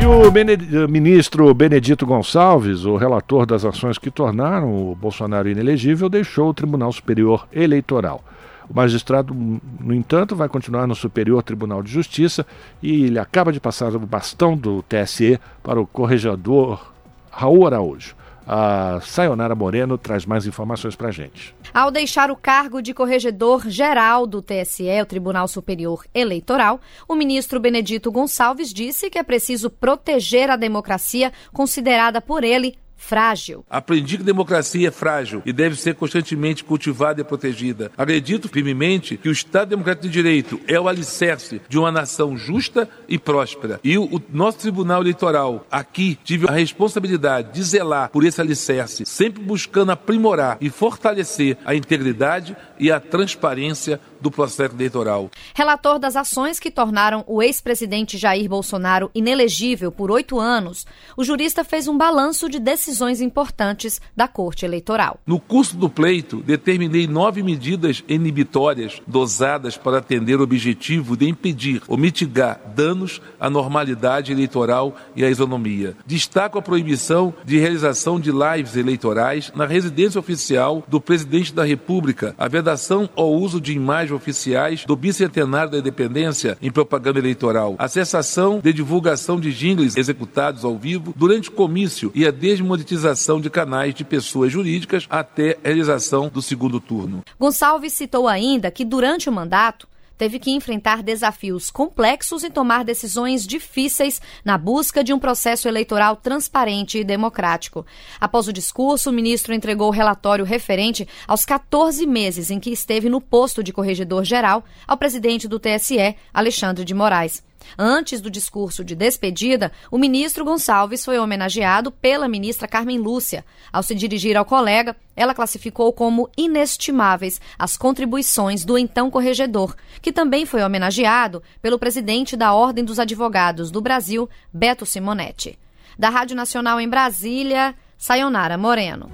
E 0.00 0.04
o 0.04 0.88
ministro 0.88 1.54
Benedito 1.54 2.04
Gonçalves, 2.04 2.84
o 2.84 2.96
relator 2.96 3.46
das 3.46 3.64
ações 3.64 3.98
que 3.98 4.10
tornaram 4.10 4.90
o 4.90 4.96
Bolsonaro 4.96 5.48
inelegível, 5.48 6.08
deixou 6.08 6.48
o 6.48 6.54
Tribunal 6.54 6.90
Superior 6.90 7.46
Eleitoral. 7.52 8.24
O 8.68 8.74
magistrado, 8.74 9.32
no 9.32 9.94
entanto, 9.94 10.34
vai 10.34 10.48
continuar 10.48 10.88
no 10.88 10.94
Superior 10.94 11.42
Tribunal 11.42 11.82
de 11.82 11.92
Justiça 11.92 12.44
e 12.82 13.04
ele 13.04 13.18
acaba 13.18 13.52
de 13.52 13.60
passar 13.60 13.94
o 13.94 14.00
bastão 14.00 14.56
do 14.56 14.82
TSE 14.82 15.38
para 15.62 15.80
o 15.80 15.86
corregedor 15.86 16.92
Raul 17.30 17.66
Araújo. 17.66 18.16
A 18.46 19.00
Sayonara 19.00 19.54
Moreno 19.54 19.96
traz 19.96 20.26
mais 20.26 20.46
informações 20.46 20.96
para 20.96 21.08
a 21.08 21.12
gente. 21.12 21.54
Ao 21.72 21.90
deixar 21.90 22.30
o 22.30 22.36
cargo 22.36 22.82
de 22.82 22.92
corregedor 22.92 23.68
geral 23.68 24.26
do 24.26 24.42
TSE, 24.42 25.00
o 25.00 25.06
Tribunal 25.06 25.46
Superior 25.48 26.04
Eleitoral, 26.14 26.80
o 27.08 27.14
ministro 27.14 27.60
Benedito 27.60 28.10
Gonçalves 28.10 28.72
disse 28.72 29.08
que 29.08 29.18
é 29.18 29.22
preciso 29.22 29.70
proteger 29.70 30.50
a 30.50 30.56
democracia 30.56 31.32
considerada 31.52 32.20
por 32.20 32.44
ele 32.44 32.76
frágil. 33.02 33.64
Aprendi 33.68 34.16
que 34.16 34.22
democracia 34.22 34.88
é 34.88 34.90
frágil 34.90 35.42
e 35.44 35.52
deve 35.52 35.76
ser 35.76 35.94
constantemente 35.94 36.62
cultivada 36.62 37.20
e 37.20 37.24
protegida. 37.24 37.90
Acredito 37.98 38.48
firmemente 38.48 39.16
que 39.16 39.28
o 39.28 39.32
Estado 39.32 39.70
Democrático 39.70 40.06
de 40.06 40.12
Direito 40.12 40.60
é 40.68 40.80
o 40.80 40.88
alicerce 40.88 41.60
de 41.68 41.78
uma 41.78 41.90
nação 41.90 42.36
justa 42.36 42.88
e 43.08 43.18
próspera. 43.18 43.80
E 43.82 43.98
o, 43.98 44.04
o 44.04 44.22
nosso 44.32 44.58
Tribunal 44.58 45.02
Eleitoral 45.02 45.66
aqui 45.70 46.16
tive 46.22 46.48
a 46.48 46.52
responsabilidade 46.52 47.52
de 47.52 47.62
zelar 47.62 48.08
por 48.08 48.24
esse 48.24 48.40
alicerce, 48.40 49.04
sempre 49.04 49.42
buscando 49.42 49.90
aprimorar 49.90 50.56
e 50.60 50.70
fortalecer 50.70 51.58
a 51.64 51.74
integridade 51.74 52.56
e 52.78 52.90
a 52.90 53.00
transparência 53.00 54.00
do 54.22 54.30
processo 54.30 54.74
eleitoral. 54.74 55.30
Relator 55.54 55.98
das 55.98 56.16
ações 56.16 56.60
que 56.60 56.70
tornaram 56.70 57.24
o 57.26 57.42
ex-presidente 57.42 58.16
Jair 58.16 58.48
Bolsonaro 58.48 59.10
inelegível 59.14 59.90
por 59.90 60.10
oito 60.10 60.38
anos, 60.38 60.86
o 61.16 61.24
jurista 61.24 61.64
fez 61.64 61.88
um 61.88 61.98
balanço 61.98 62.48
de 62.48 62.60
decisões 62.60 63.20
importantes 63.20 64.00
da 64.16 64.28
Corte 64.28 64.64
Eleitoral. 64.64 65.18
No 65.26 65.40
curso 65.40 65.76
do 65.76 65.90
pleito, 65.90 66.36
determinei 66.36 67.06
nove 67.06 67.42
medidas 67.42 68.04
inibitórias 68.08 69.02
dosadas 69.06 69.76
para 69.76 69.98
atender 69.98 70.38
o 70.38 70.44
objetivo 70.44 71.16
de 71.16 71.28
impedir 71.28 71.82
ou 71.88 71.96
mitigar 71.96 72.60
danos 72.76 73.20
à 73.40 73.50
normalidade 73.50 74.30
eleitoral 74.30 74.94
e 75.16 75.24
à 75.24 75.30
isonomia. 75.30 75.96
Destaco 76.06 76.58
a 76.58 76.62
proibição 76.62 77.34
de 77.44 77.58
realização 77.58 78.20
de 78.20 78.30
lives 78.30 78.76
eleitorais 78.76 79.50
na 79.54 79.66
residência 79.66 80.18
oficial 80.18 80.84
do 80.86 81.00
presidente 81.00 81.52
da 81.52 81.64
República, 81.64 82.34
a 82.38 82.46
vedação 82.46 83.08
ao 83.16 83.32
uso 83.32 83.60
de 83.60 83.72
imagens 83.72 84.11
oficiais 84.12 84.84
do 84.84 84.96
bicentenário 84.96 85.72
da 85.72 85.78
independência 85.78 86.56
em 86.60 86.70
propaganda 86.70 87.18
eleitoral, 87.18 87.74
a 87.78 87.88
cessação 87.88 88.60
de 88.60 88.72
divulgação 88.72 89.38
de 89.38 89.52
jingles 89.52 89.96
executados 89.96 90.64
ao 90.64 90.76
vivo 90.76 91.12
durante 91.16 91.48
o 91.48 91.52
comício 91.52 92.10
e 92.14 92.26
a 92.26 92.30
desmonetização 92.30 93.40
de 93.40 93.50
canais 93.50 93.94
de 93.94 94.04
pessoas 94.04 94.52
jurídicas 94.52 95.06
até 95.08 95.58
a 95.62 95.68
realização 95.68 96.28
do 96.28 96.42
segundo 96.42 96.80
turno. 96.80 97.22
Gonçalves 97.38 97.92
citou 97.92 98.28
ainda 98.28 98.70
que 98.70 98.84
durante 98.84 99.28
o 99.28 99.32
mandato 99.32 99.91
teve 100.16 100.38
que 100.38 100.50
enfrentar 100.50 101.02
desafios 101.02 101.70
complexos 101.70 102.44
e 102.44 102.50
tomar 102.50 102.84
decisões 102.84 103.46
difíceis 103.46 104.20
na 104.44 104.56
busca 104.56 105.02
de 105.02 105.12
um 105.12 105.18
processo 105.18 105.68
eleitoral 105.68 106.16
transparente 106.16 106.98
e 106.98 107.04
democrático. 107.04 107.84
Após 108.20 108.48
o 108.48 108.52
discurso, 108.52 109.10
o 109.10 109.12
ministro 109.12 109.54
entregou 109.54 109.88
o 109.88 109.92
relatório 109.92 110.44
referente 110.44 111.06
aos 111.26 111.44
14 111.44 112.06
meses 112.06 112.50
em 112.50 112.60
que 112.60 112.70
esteve 112.70 113.08
no 113.08 113.20
posto 113.20 113.62
de 113.62 113.72
corregedor-geral 113.72 114.64
ao 114.86 114.96
presidente 114.96 115.48
do 115.48 115.58
TSE, 115.58 116.16
Alexandre 116.32 116.84
de 116.84 116.94
Moraes. 116.94 117.42
Antes 117.78 118.20
do 118.20 118.30
discurso 118.30 118.84
de 118.84 118.94
despedida, 118.94 119.72
o 119.90 119.98
ministro 119.98 120.44
Gonçalves 120.44 121.04
foi 121.04 121.18
homenageado 121.18 121.90
pela 121.90 122.28
ministra 122.28 122.68
Carmen 122.68 122.98
Lúcia. 122.98 123.44
Ao 123.72 123.82
se 123.82 123.94
dirigir 123.94 124.36
ao 124.36 124.44
colega, 124.44 124.96
ela 125.16 125.34
classificou 125.34 125.92
como 125.92 126.30
inestimáveis 126.36 127.40
as 127.58 127.76
contribuições 127.76 128.64
do 128.64 128.76
então 128.78 129.10
corregedor, 129.10 129.74
que 130.00 130.12
também 130.12 130.46
foi 130.46 130.62
homenageado 130.62 131.42
pelo 131.60 131.78
presidente 131.78 132.36
da 132.36 132.54
Ordem 132.54 132.84
dos 132.84 132.98
Advogados 132.98 133.70
do 133.70 133.80
Brasil, 133.80 134.28
Beto 134.52 134.86
Simonetti. 134.86 135.58
Da 135.98 136.08
Rádio 136.08 136.36
Nacional 136.36 136.80
em 136.80 136.88
Brasília, 136.88 137.74
Sayonara 137.98 138.56
Moreno. 138.56 139.10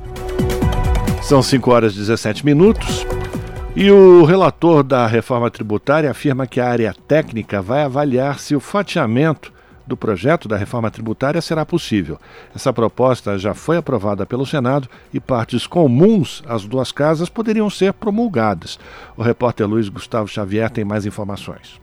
São 1.22 1.42
5 1.42 1.70
horas 1.70 1.94
e 1.94 1.98
17 1.98 2.44
minutos. 2.44 3.04
E 3.80 3.92
o 3.92 4.24
relator 4.24 4.82
da 4.82 5.06
reforma 5.06 5.48
tributária 5.52 6.10
afirma 6.10 6.48
que 6.48 6.58
a 6.58 6.68
área 6.68 6.92
técnica 7.06 7.62
vai 7.62 7.84
avaliar 7.84 8.40
se 8.40 8.56
o 8.56 8.58
fatiamento 8.60 9.52
do 9.86 9.96
projeto 9.96 10.48
da 10.48 10.56
reforma 10.56 10.90
tributária 10.90 11.40
será 11.40 11.64
possível. 11.64 12.18
Essa 12.52 12.72
proposta 12.72 13.38
já 13.38 13.54
foi 13.54 13.76
aprovada 13.76 14.26
pelo 14.26 14.44
Senado 14.44 14.88
e 15.14 15.20
partes 15.20 15.64
comuns 15.64 16.42
às 16.48 16.64
duas 16.64 16.90
casas 16.90 17.28
poderiam 17.28 17.70
ser 17.70 17.92
promulgadas. 17.92 18.80
O 19.16 19.22
repórter 19.22 19.68
Luiz 19.68 19.88
Gustavo 19.88 20.26
Xavier 20.26 20.68
tem 20.70 20.84
mais 20.84 21.06
informações. 21.06 21.80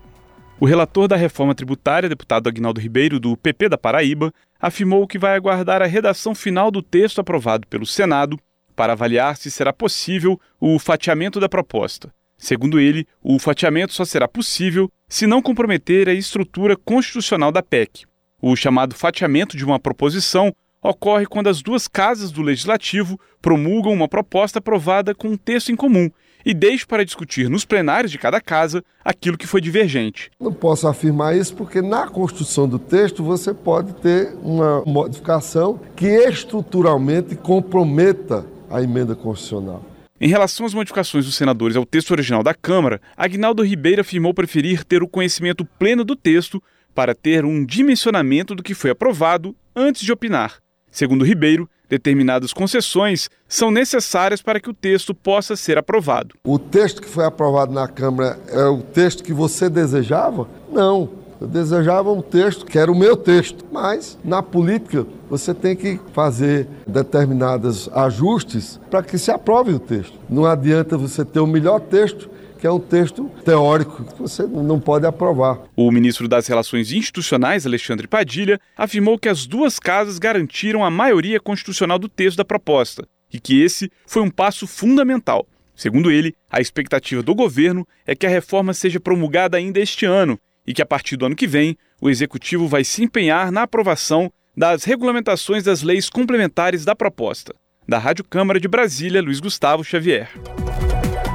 O 0.60 0.66
relator 0.66 1.08
da 1.08 1.16
reforma 1.16 1.56
tributária, 1.56 2.10
deputado 2.10 2.50
Agnaldo 2.50 2.82
Ribeiro, 2.82 3.22
do 3.22 3.38
PP 3.38 3.70
da 3.70 3.78
Paraíba, 3.78 4.34
afirmou 4.60 5.08
que 5.08 5.18
vai 5.18 5.34
aguardar 5.34 5.82
a 5.82 5.86
redação 5.86 6.36
final 6.36 6.70
do 6.70 6.82
texto 6.82 7.22
aprovado 7.22 7.66
pelo 7.68 7.86
Senado 7.86 8.38
para 8.76 8.94
avaliar 8.94 9.38
se 9.38 9.50
será 9.50 9.72
possível 9.72 10.40
o 10.60 10.78
fatiamento 10.78 11.40
da 11.40 11.50
proposta. 11.50 12.12
Segundo 12.38 12.80
ele, 12.80 13.08
o 13.24 13.40
fatiamento 13.40 13.94
só 13.94 14.04
será 14.04 14.28
possível 14.28 14.92
se 15.08 15.26
não 15.26 15.42
comprometer 15.42 16.10
a 16.10 16.14
estrutura 16.14 16.76
constitucional 16.76 17.52
da 17.52 17.64
PEC. 17.64 18.06
O 18.42 18.56
chamado 18.56 18.94
fatiamento 18.94 19.56
de 19.56 19.64
uma 19.64 19.80
proposição 19.80 20.54
ocorre 20.82 21.26
quando 21.26 21.48
as 21.48 21.62
duas 21.62 21.88
casas 21.88 22.32
do 22.32 22.42
legislativo 22.42 23.20
promulgam 23.42 23.94
uma 23.94 24.08
proposta 24.08 24.60
aprovada 24.60 25.16
com 25.16 25.30
um 25.30 25.38
texto 25.38 25.72
em 25.72 25.76
comum 25.76 26.10
e 26.46 26.54
deixam 26.54 26.88
para 26.88 27.04
discutir 27.04 27.50
nos 27.50 27.66
plenários 27.66 28.12
de 28.12 28.20
cada 28.20 28.40
casa 28.40 28.84
aquilo 29.04 29.38
que 29.38 29.48
foi 29.48 29.60
divergente. 29.60 30.30
Não 30.40 30.54
posso 30.54 30.88
afirmar 30.88 31.36
isso 31.36 31.56
porque 31.56 31.82
na 31.82 32.08
construção 32.08 32.68
do 32.68 32.78
texto 32.78 33.24
você 33.24 33.52
pode 33.52 33.94
ter 33.94 34.36
uma 34.44 34.84
modificação 34.86 35.80
que 35.96 36.06
estruturalmente 36.06 37.36
comprometa 37.36 38.46
a 38.70 38.82
emenda 38.82 39.16
constitucional. 39.16 39.84
Em 40.20 40.30
relação 40.30 40.66
às 40.66 40.74
modificações 40.74 41.26
dos 41.26 41.36
senadores 41.36 41.76
ao 41.76 41.86
texto 41.86 42.12
original 42.12 42.42
da 42.42 42.54
Câmara, 42.54 43.02
Agnaldo 43.18 43.64
Ribeiro 43.64 44.02
afirmou 44.02 44.34
preferir 44.34 44.84
ter 44.86 45.04
o 45.04 45.08
conhecimento 45.08 45.66
pleno 45.66 46.06
do 46.06 46.16
texto 46.16 46.64
para 46.94 47.14
ter 47.14 47.44
um 47.44 47.66
dimensionamento 47.66 48.56
do 48.56 48.64
que 48.64 48.74
foi 48.74 48.92
aprovado 48.92 49.54
antes 49.76 50.02
de 50.02 50.14
opinar. 50.14 50.60
Segundo 50.90 51.26
Ribeiro, 51.26 51.70
determinadas 51.90 52.54
concessões 52.54 53.30
são 53.48 53.70
necessárias 53.70 54.42
para 54.42 54.62
que 54.62 54.70
o 54.70 54.74
texto 54.74 55.14
possa 55.14 55.58
ser 55.58 55.78
aprovado. 55.78 56.36
O 56.46 56.58
texto 56.58 57.02
que 57.02 57.10
foi 57.10 57.26
aprovado 57.26 57.74
na 57.74 57.88
Câmara 57.88 58.40
é 58.48 58.66
o 58.66 58.82
texto 58.82 59.24
que 59.24 59.34
você 59.34 59.70
desejava? 59.70 60.48
Não. 60.72 61.25
Eu 61.40 61.48
desejava 61.48 62.12
um 62.12 62.22
texto 62.22 62.66
que 62.66 62.80
era 62.80 62.92
o 62.92 62.98
meu 62.98 63.18
texto, 63.18 63.66
mas 63.72 64.18
na 64.24 64.42
política 64.42 65.06
você 65.30 65.54
tem 65.54 65.76
que 65.76 66.00
fazer 66.14 66.68
determinados 66.88 67.90
ajustes 67.94 68.80
para 68.90 69.04
que 69.04 69.18
se 69.18 69.32
aprove 69.32 69.74
o 69.74 69.80
texto. 69.80 70.18
Não 70.30 70.46
adianta 70.46 70.98
você 70.98 71.26
ter 71.26 71.40
o 71.40 71.48
melhor 71.48 71.80
texto 71.82 72.30
que 72.58 72.66
é 72.66 72.72
um 72.72 72.80
texto 72.80 73.30
teórico 73.44 74.04
que 74.04 74.20
você 74.20 74.44
não 74.44 74.80
pode 74.80 75.06
aprovar. 75.06 75.60
O 75.76 75.92
ministro 75.92 76.28
das 76.28 76.48
Relações 76.48 76.92
Institucionais, 76.92 77.66
Alexandre 77.66 78.08
Padilha, 78.08 78.60
afirmou 78.78 79.20
que 79.20 79.30
as 79.30 79.46
duas 79.46 79.78
casas 79.78 80.18
garantiram 80.18 80.84
a 80.84 80.90
maioria 80.90 81.40
constitucional 81.40 82.00
do 82.00 82.10
texto 82.10 82.38
da 82.38 82.46
proposta 82.46 83.06
e 83.32 83.40
que 83.40 83.62
esse 83.62 83.92
foi 84.08 84.22
um 84.22 84.32
passo 84.32 84.66
fundamental. 84.66 85.46
Segundo 85.76 86.10
ele, 86.10 86.34
a 86.50 86.62
expectativa 86.62 87.22
do 87.22 87.36
governo 87.36 87.86
é 88.08 88.16
que 88.16 88.26
a 88.26 88.30
reforma 88.30 88.74
seja 88.74 89.00
promulgada 89.00 89.58
ainda 89.58 89.80
este 89.80 90.06
ano 90.06 90.40
e 90.66 90.74
que 90.74 90.82
a 90.82 90.86
partir 90.86 91.18
do 91.18 91.26
ano 91.26 91.36
que 91.36 91.48
vem 91.48 91.78
o 92.02 92.10
Executivo 92.10 92.68
vai 92.68 92.84
se 92.84 93.04
empenhar 93.04 93.52
na 93.52 93.64
aprovação 93.64 94.32
das 94.56 94.84
regulamentações 94.84 95.64
das 95.64 95.82
leis 95.82 96.10
complementares 96.10 96.86
da 96.86 96.96
proposta. 96.96 97.54
Da 97.88 98.00
Rádio 98.00 98.24
Câmara 98.24 98.60
de 98.60 98.68
Brasília, 98.68 99.22
Luiz 99.22 99.40
Gustavo 99.40 99.84
Xavier. 99.84 100.30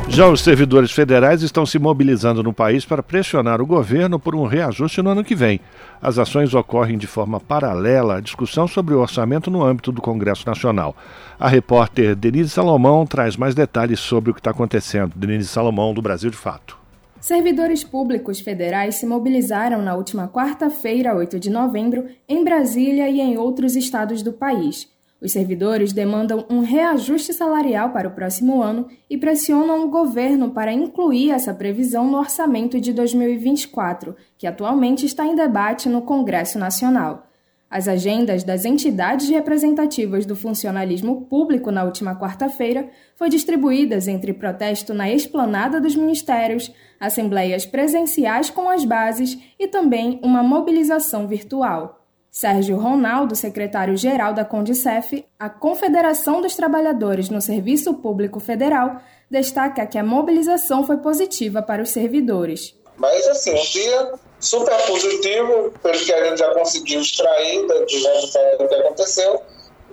Já 0.08 0.28
os 0.28 0.40
servidores 0.40 0.90
federais 0.90 1.40
estão 1.40 1.64
se 1.64 1.78
mobilizando 1.78 2.42
no 2.42 2.52
país 2.52 2.84
para 2.84 3.00
pressionar 3.00 3.62
o 3.62 3.66
governo 3.66 4.18
por 4.18 4.34
um 4.34 4.44
reajuste 4.44 5.00
no 5.00 5.10
ano 5.10 5.22
que 5.22 5.36
vem. 5.36 5.60
As 6.02 6.18
ações 6.18 6.52
ocorrem 6.52 6.98
de 6.98 7.06
forma 7.06 7.38
paralela 7.38 8.16
à 8.16 8.20
discussão 8.20 8.66
sobre 8.66 8.92
o 8.92 8.98
orçamento 8.98 9.52
no 9.52 9.62
âmbito 9.62 9.92
do 9.92 10.02
Congresso 10.02 10.44
Nacional. 10.44 10.96
A 11.38 11.48
repórter 11.48 12.16
Denise 12.16 12.50
Salomão 12.50 13.06
traz 13.06 13.36
mais 13.36 13.54
detalhes 13.54 14.00
sobre 14.00 14.32
o 14.32 14.34
que 14.34 14.40
está 14.40 14.50
acontecendo. 14.50 15.12
Denise 15.14 15.46
Salomão, 15.46 15.94
do 15.94 16.02
Brasil 16.02 16.28
de 16.28 16.36
Fato. 16.36 16.79
Servidores 17.20 17.84
públicos 17.84 18.40
federais 18.40 18.94
se 18.94 19.04
mobilizaram 19.04 19.82
na 19.82 19.94
última 19.94 20.26
quarta-feira, 20.26 21.14
8 21.14 21.38
de 21.38 21.50
novembro, 21.50 22.08
em 22.26 22.42
Brasília 22.42 23.10
e 23.10 23.20
em 23.20 23.36
outros 23.36 23.76
estados 23.76 24.22
do 24.22 24.32
país. 24.32 24.88
Os 25.20 25.32
servidores 25.32 25.92
demandam 25.92 26.46
um 26.48 26.60
reajuste 26.60 27.34
salarial 27.34 27.90
para 27.90 28.08
o 28.08 28.12
próximo 28.12 28.62
ano 28.62 28.88
e 29.08 29.18
pressionam 29.18 29.84
o 29.84 29.90
governo 29.90 30.50
para 30.50 30.72
incluir 30.72 31.30
essa 31.30 31.52
previsão 31.52 32.10
no 32.10 32.16
orçamento 32.16 32.80
de 32.80 32.90
2024, 32.90 34.16
que 34.38 34.46
atualmente 34.46 35.04
está 35.04 35.26
em 35.26 35.34
debate 35.34 35.90
no 35.90 36.00
Congresso 36.00 36.58
Nacional. 36.58 37.29
As 37.70 37.86
agendas 37.86 38.42
das 38.42 38.64
entidades 38.64 39.28
representativas 39.28 40.26
do 40.26 40.34
funcionalismo 40.34 41.26
público 41.26 41.70
na 41.70 41.84
última 41.84 42.18
quarta-feira 42.18 42.90
foi 43.14 43.28
distribuídas 43.28 44.08
entre 44.08 44.32
protesto 44.32 44.92
na 44.92 45.08
esplanada 45.08 45.80
dos 45.80 45.94
ministérios, 45.94 46.72
assembleias 46.98 47.64
presenciais 47.64 48.50
com 48.50 48.68
as 48.68 48.84
bases 48.84 49.38
e 49.56 49.68
também 49.68 50.18
uma 50.20 50.42
mobilização 50.42 51.28
virtual. 51.28 52.04
Sérgio 52.28 52.76
Ronaldo, 52.76 53.36
secretário-geral 53.36 54.34
da 54.34 54.44
Condicef, 54.44 55.24
a 55.38 55.48
Confederação 55.48 56.40
dos 56.40 56.56
Trabalhadores 56.56 57.28
no 57.28 57.40
Serviço 57.40 57.94
Público 57.94 58.40
Federal, 58.40 59.00
destaca 59.30 59.86
que 59.86 59.98
a 59.98 60.02
mobilização 60.02 60.84
foi 60.84 60.96
positiva 60.96 61.62
para 61.62 61.82
os 61.82 61.90
servidores. 61.90 62.76
Mas, 62.96 63.26
assim, 63.28 63.52
um 63.52 63.62
dia 63.62 64.12
super 64.40 64.76
positivo, 64.86 65.72
pelo 65.82 65.98
que 65.98 66.12
a 66.12 66.24
gente 66.24 66.38
já 66.38 66.52
conseguiu 66.54 67.00
extrair 67.00 67.66
do 67.66 67.78
resultado 67.78 68.58
do 68.58 68.68
que 68.68 68.74
aconteceu, 68.74 69.42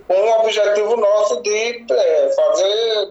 com 0.07 0.13
o 0.13 0.39
objetivo 0.39 0.95
nosso 0.95 1.41
de 1.41 1.85
é, 1.91 2.31
fazer, 2.33 3.09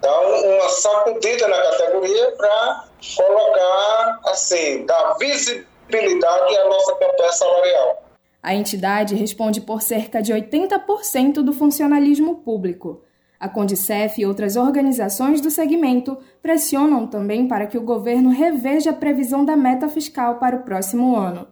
dar 0.00 0.20
uma 0.20 0.68
sacudida 0.68 1.48
na 1.48 1.60
categoria 1.60 2.32
para 2.32 2.84
colocar, 3.16 4.20
assim, 4.26 4.86
dar 4.86 5.16
visibilidade 5.18 6.56
à 6.56 6.68
nossa 6.68 6.94
campanha 6.94 7.32
salarial. 7.32 8.04
A 8.40 8.54
entidade 8.54 9.16
responde 9.16 9.60
por 9.60 9.82
cerca 9.82 10.22
de 10.22 10.32
80% 10.32 11.42
do 11.42 11.52
funcionalismo 11.52 12.36
público. 12.36 13.02
A 13.40 13.48
Condicef 13.48 14.20
e 14.20 14.26
outras 14.26 14.56
organizações 14.56 15.40
do 15.40 15.50
segmento 15.50 16.18
pressionam 16.42 17.06
também 17.06 17.46
para 17.46 17.66
que 17.66 17.78
o 17.78 17.82
governo 17.82 18.30
reveja 18.30 18.90
a 18.90 18.94
previsão 18.94 19.44
da 19.44 19.56
meta 19.56 19.88
fiscal 19.88 20.38
para 20.38 20.56
o 20.56 20.62
próximo 20.62 21.14
ano. 21.14 21.46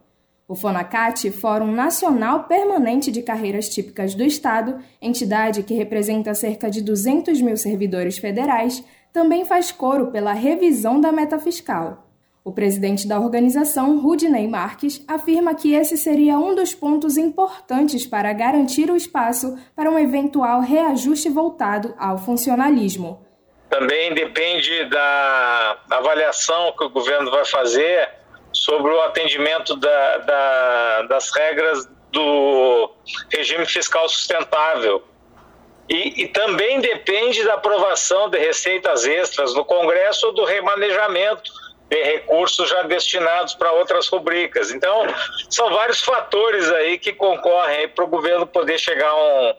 O 0.49 0.55
FONACAT, 0.55 1.31
Fórum 1.31 1.72
Nacional 1.72 2.44
Permanente 2.44 3.11
de 3.11 3.22
Carreiras 3.22 3.68
Típicas 3.68 4.14
do 4.14 4.22
Estado, 4.22 4.79
entidade 5.03 5.62
que 5.62 5.75
representa 5.75 6.35
cerca 6.35 6.70
de 6.70 6.81
200 6.83 7.40
mil 7.40 7.57
servidores 7.57 8.18
federais, 8.18 8.85
também 9.12 9.44
faz 9.44 9.72
coro 9.72 10.09
pela 10.12 10.33
revisão 10.33 11.01
da 11.01 11.11
meta 11.11 11.38
fiscal. 11.38 12.06
O 12.46 12.52
presidente 12.52 13.09
da 13.09 13.18
organização, 13.18 13.98
Rudney 13.98 14.46
Marques, 14.46 15.04
afirma 15.09 15.52
que 15.52 15.74
esse 15.74 15.98
seria 15.98 16.38
um 16.38 16.54
dos 16.54 16.72
pontos 16.72 17.16
importantes 17.16 18.06
para 18.06 18.32
garantir 18.32 18.88
o 18.88 18.94
espaço 18.94 19.59
para 19.74 19.90
um 19.90 19.98
eventual 19.98 20.61
reajuste 20.61 21.28
voltado 21.28 21.92
ao 21.98 22.16
funcionalismo. 22.18 23.26
Também 23.68 24.14
depende 24.14 24.85
da 24.85 25.76
avaliação 25.90 26.72
que 26.78 26.85
o 26.85 26.88
governo 26.88 27.32
vai 27.32 27.44
fazer 27.44 28.11
sobre 28.52 28.92
o 28.92 29.00
atendimento 29.00 29.74
da, 29.74 30.18
da, 30.18 31.02
das 31.09 31.35
regras 31.35 31.88
do 32.12 32.94
regime 33.28 33.66
fiscal 33.66 34.09
sustentável. 34.09 35.02
E, 35.88 36.22
e, 36.22 36.28
também 36.28 36.80
depende 36.80 37.42
da 37.44 37.54
aprovação 37.54 38.28
de 38.28 38.38
receitas 38.38 39.04
extras 39.04 39.52
no 39.52 39.64
Congresso 39.64 40.28
ou 40.28 40.32
do 40.32 40.44
remanejamento 40.44 41.65
ter 41.88 42.03
recursos 42.03 42.68
já 42.68 42.83
destinados 42.83 43.55
para 43.55 43.72
outras 43.72 44.09
rubricas. 44.09 44.72
Então, 44.72 45.07
são 45.49 45.70
vários 45.70 46.01
fatores 46.01 46.68
aí 46.72 46.99
que 46.99 47.12
concorrem 47.12 47.88
para 47.88 48.05
o 48.05 48.09
governo 48.09 48.46
poder 48.46 48.79
chegar 48.79 49.09
a 49.09 49.16
um, 49.16 49.55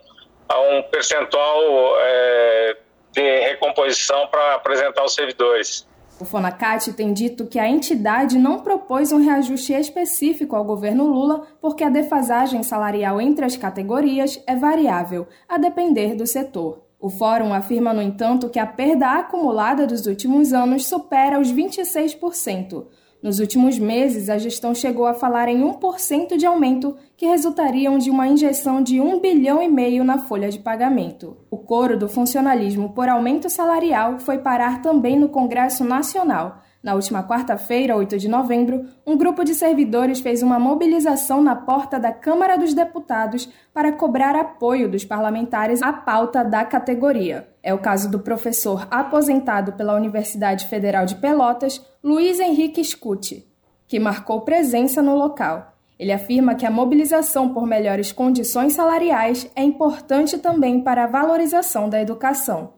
a 0.49 0.59
um 0.59 0.83
percentual 0.83 1.61
é, 1.99 2.77
de 3.11 3.39
recomposição 3.41 4.27
para 4.27 4.55
apresentar 4.55 5.01
aos 5.01 5.13
servidores. 5.13 5.87
O 6.19 6.25
Fonacat 6.25 6.91
tem 6.93 7.13
dito 7.13 7.45
que 7.45 7.59
a 7.59 7.69
entidade 7.69 8.39
não 8.39 8.61
propôs 8.61 9.11
um 9.11 9.23
reajuste 9.23 9.73
específico 9.73 10.55
ao 10.55 10.63
governo 10.63 11.05
Lula 11.05 11.45
porque 11.61 11.83
a 11.83 11.89
defasagem 11.89 12.63
salarial 12.63 13.21
entre 13.21 13.45
as 13.45 13.55
categorias 13.55 14.41
é 14.47 14.55
variável, 14.55 15.27
a 15.47 15.59
depender 15.59 16.15
do 16.15 16.25
setor. 16.25 16.86
O 16.99 17.09
fórum 17.09 17.53
afirma, 17.53 17.93
no 17.93 18.01
entanto, 18.01 18.49
que 18.49 18.57
a 18.57 18.65
perda 18.65 19.11
acumulada 19.11 19.85
dos 19.85 20.07
últimos 20.07 20.51
anos 20.51 20.87
supera 20.87 21.39
os 21.39 21.53
26%. 21.53 22.87
Nos 23.21 23.39
últimos 23.39 23.79
meses, 23.79 24.29
a 24.29 24.37
gestão 24.37 24.73
chegou 24.75 25.05
a 25.05 25.13
falar 25.13 25.47
em 25.47 25.61
1% 25.61 26.37
de 26.37 26.45
aumento, 26.45 26.95
que 27.15 27.25
resultariam 27.25 27.97
de 27.97 28.09
uma 28.09 28.27
injeção 28.27 28.81
de 28.81 29.01
1 29.01 29.19
bilhão 29.19 29.61
e 29.61 29.67
meio 29.67 30.03
na 30.03 30.19
folha 30.19 30.49
de 30.49 30.59
pagamento. 30.59 31.37
O 31.49 31.57
coro 31.57 31.97
do 31.97 32.07
funcionalismo 32.07 32.93
por 32.93 33.09
aumento 33.09 33.49
salarial 33.49 34.19
foi 34.19 34.37
parar 34.37 34.81
também 34.81 35.19
no 35.19 35.29
Congresso 35.29 35.83
Nacional, 35.83 36.61
na 36.87 36.95
última 36.95 37.21
quarta-feira, 37.21 37.97
8 37.97 38.17
de 38.17 38.29
novembro, 38.29 38.85
um 39.05 39.17
grupo 39.17 39.43
de 39.43 39.53
servidores 39.53 40.21
fez 40.21 40.41
uma 40.41 40.57
mobilização 40.57 41.43
na 41.43 41.53
porta 41.53 41.99
da 41.99 42.13
Câmara 42.13 42.57
dos 42.57 42.73
Deputados 42.73 43.49
para 43.73 43.91
cobrar 43.91 44.37
apoio 44.37 44.89
dos 44.89 45.03
parlamentares 45.03 45.81
à 45.81 45.91
pauta 45.91 46.45
da 46.45 46.63
categoria. 46.63 47.45
É 47.61 47.73
o 47.73 47.77
caso 47.77 48.09
do 48.09 48.19
professor 48.19 48.87
aposentado 48.89 49.73
pela 49.73 49.95
Universidade 49.95 50.65
Federal 50.69 51.05
de 51.05 51.15
Pelotas, 51.15 51.85
Luiz 52.01 52.39
Henrique 52.39 52.81
Scuti, 52.81 53.45
que 53.85 53.99
marcou 53.99 54.39
presença 54.41 55.01
no 55.01 55.13
local. 55.13 55.73
Ele 55.99 56.13
afirma 56.13 56.55
que 56.55 56.65
a 56.65 56.71
mobilização 56.71 57.49
por 57.49 57.67
melhores 57.67 58.13
condições 58.13 58.71
salariais 58.71 59.51
é 59.57 59.61
importante 59.61 60.37
também 60.37 60.79
para 60.79 61.03
a 61.03 61.07
valorização 61.07 61.89
da 61.89 62.01
educação. 62.01 62.75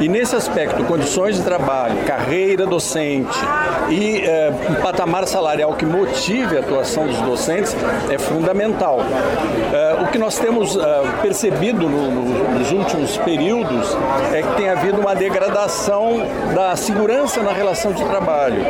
E 0.00 0.08
nesse 0.08 0.36
aspecto, 0.36 0.82
condições 0.84 1.36
de 1.36 1.42
trabalho, 1.42 1.96
carreira 2.04 2.66
docente 2.66 3.38
e 3.88 4.20
é, 4.20 4.50
um 4.70 4.74
patamar 4.82 5.26
salarial 5.26 5.74
que 5.74 5.84
motive 5.84 6.56
a 6.56 6.60
atuação 6.60 7.06
dos 7.06 7.20
docentes 7.22 7.74
é 8.10 8.18
fundamental. 8.18 9.00
É, 9.72 10.02
o 10.02 10.06
que 10.08 10.18
nós 10.18 10.38
temos 10.38 10.76
é, 10.76 10.80
percebido 11.22 11.88
no, 11.88 12.10
no, 12.10 12.58
nos 12.58 12.72
últimos 12.72 13.16
períodos 13.18 13.96
é 14.32 14.42
que 14.42 14.54
tem 14.56 14.68
havido 14.68 15.00
uma 15.00 15.14
degradação 15.14 16.22
da 16.54 16.76
segurança 16.76 17.42
na 17.42 17.52
relação 17.52 17.92
de 17.92 18.04
trabalho. 18.04 18.62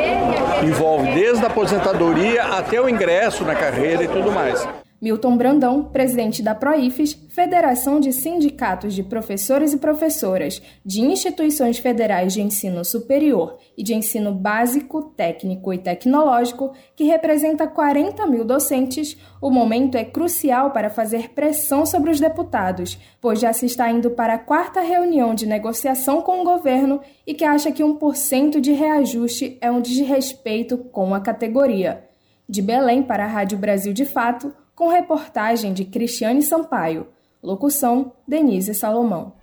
Envolve 0.63 1.11
desde 1.13 1.43
a 1.43 1.47
aposentadoria 1.47 2.43
até 2.43 2.81
o 2.81 2.89
ingresso 2.89 3.43
na 3.43 3.53
carreira 3.53 3.67
carreira 3.77 4.03
e 4.03 4.07
tudo 4.07 4.31
mais. 4.31 4.86
Milton 4.99 5.37
Brandão, 5.37 5.83
presidente 5.83 6.41
da 6.41 6.55
Proifes, 6.55 7.13
Federação 7.29 7.99
de 7.99 8.11
Sindicatos 8.11 8.95
de 8.95 9.03
Professores 9.03 9.71
e 9.71 9.77
Professoras 9.77 10.59
de 10.83 11.01
Instituições 11.01 11.77
Federais 11.77 12.33
de 12.33 12.41
Ensino 12.41 12.83
Superior 12.83 13.59
e 13.77 13.83
de 13.83 13.93
Ensino 13.93 14.33
Básico, 14.33 15.03
Técnico 15.15 15.71
e 15.71 15.77
Tecnológico, 15.77 16.73
que 16.95 17.03
representa 17.03 17.67
40 17.67 18.25
mil 18.25 18.43
docentes, 18.43 19.15
o 19.39 19.51
momento 19.51 19.95
é 19.95 20.03
crucial 20.03 20.71
para 20.71 20.89
fazer 20.89 21.29
pressão 21.29 21.85
sobre 21.85 22.09
os 22.09 22.19
deputados, 22.19 22.97
pois 23.21 23.39
já 23.39 23.53
se 23.53 23.67
está 23.67 23.91
indo 23.91 24.09
para 24.11 24.33
a 24.33 24.39
quarta 24.39 24.81
reunião 24.81 25.35
de 25.35 25.45
negociação 25.45 26.23
com 26.23 26.41
o 26.41 26.43
governo 26.43 27.01
e 27.25 27.35
que 27.35 27.45
acha 27.45 27.71
que 27.71 27.83
1% 27.83 28.59
de 28.59 28.71
reajuste 28.71 29.59
é 29.61 29.69
um 29.69 29.79
desrespeito 29.79 30.75
com 30.75 31.13
a 31.13 31.21
categoria. 31.21 32.03
De 32.49 32.63
Belém 32.63 33.03
para 33.03 33.25
a 33.25 33.27
Rádio 33.27 33.59
Brasil 33.59 33.93
de 33.93 34.05
Fato, 34.05 34.53
com 34.77 34.89
reportagem 34.89 35.73
de 35.73 35.83
Cristiane 35.83 36.43
Sampaio. 36.43 37.07
Locução: 37.41 38.13
Denise 38.27 38.75
Salomão. 38.75 39.33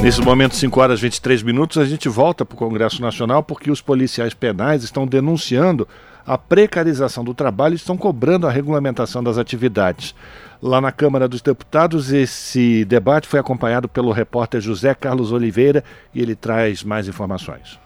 Nesse 0.00 0.22
momento, 0.22 0.56
5 0.56 0.80
horas 0.80 0.98
e 0.98 1.02
23 1.02 1.42
minutos, 1.42 1.76
a 1.76 1.84
gente 1.84 2.08
volta 2.08 2.44
para 2.44 2.54
o 2.54 2.58
Congresso 2.58 3.00
Nacional 3.00 3.42
porque 3.42 3.70
os 3.70 3.82
policiais 3.82 4.32
penais 4.32 4.82
estão 4.82 5.06
denunciando 5.06 5.86
a 6.26 6.36
precarização 6.38 7.22
do 7.22 7.34
trabalho 7.34 7.74
e 7.74 7.76
estão 7.76 7.96
cobrando 7.96 8.46
a 8.46 8.50
regulamentação 8.50 9.22
das 9.22 9.38
atividades. 9.38 10.14
Lá 10.62 10.80
na 10.80 10.90
Câmara 10.90 11.28
dos 11.28 11.42
Deputados, 11.42 12.10
esse 12.10 12.84
debate 12.86 13.28
foi 13.28 13.38
acompanhado 13.38 13.88
pelo 13.88 14.12
repórter 14.12 14.60
José 14.60 14.94
Carlos 14.94 15.30
Oliveira 15.30 15.84
e 16.14 16.20
ele 16.22 16.34
traz 16.34 16.82
mais 16.82 17.06
informações. 17.06 17.78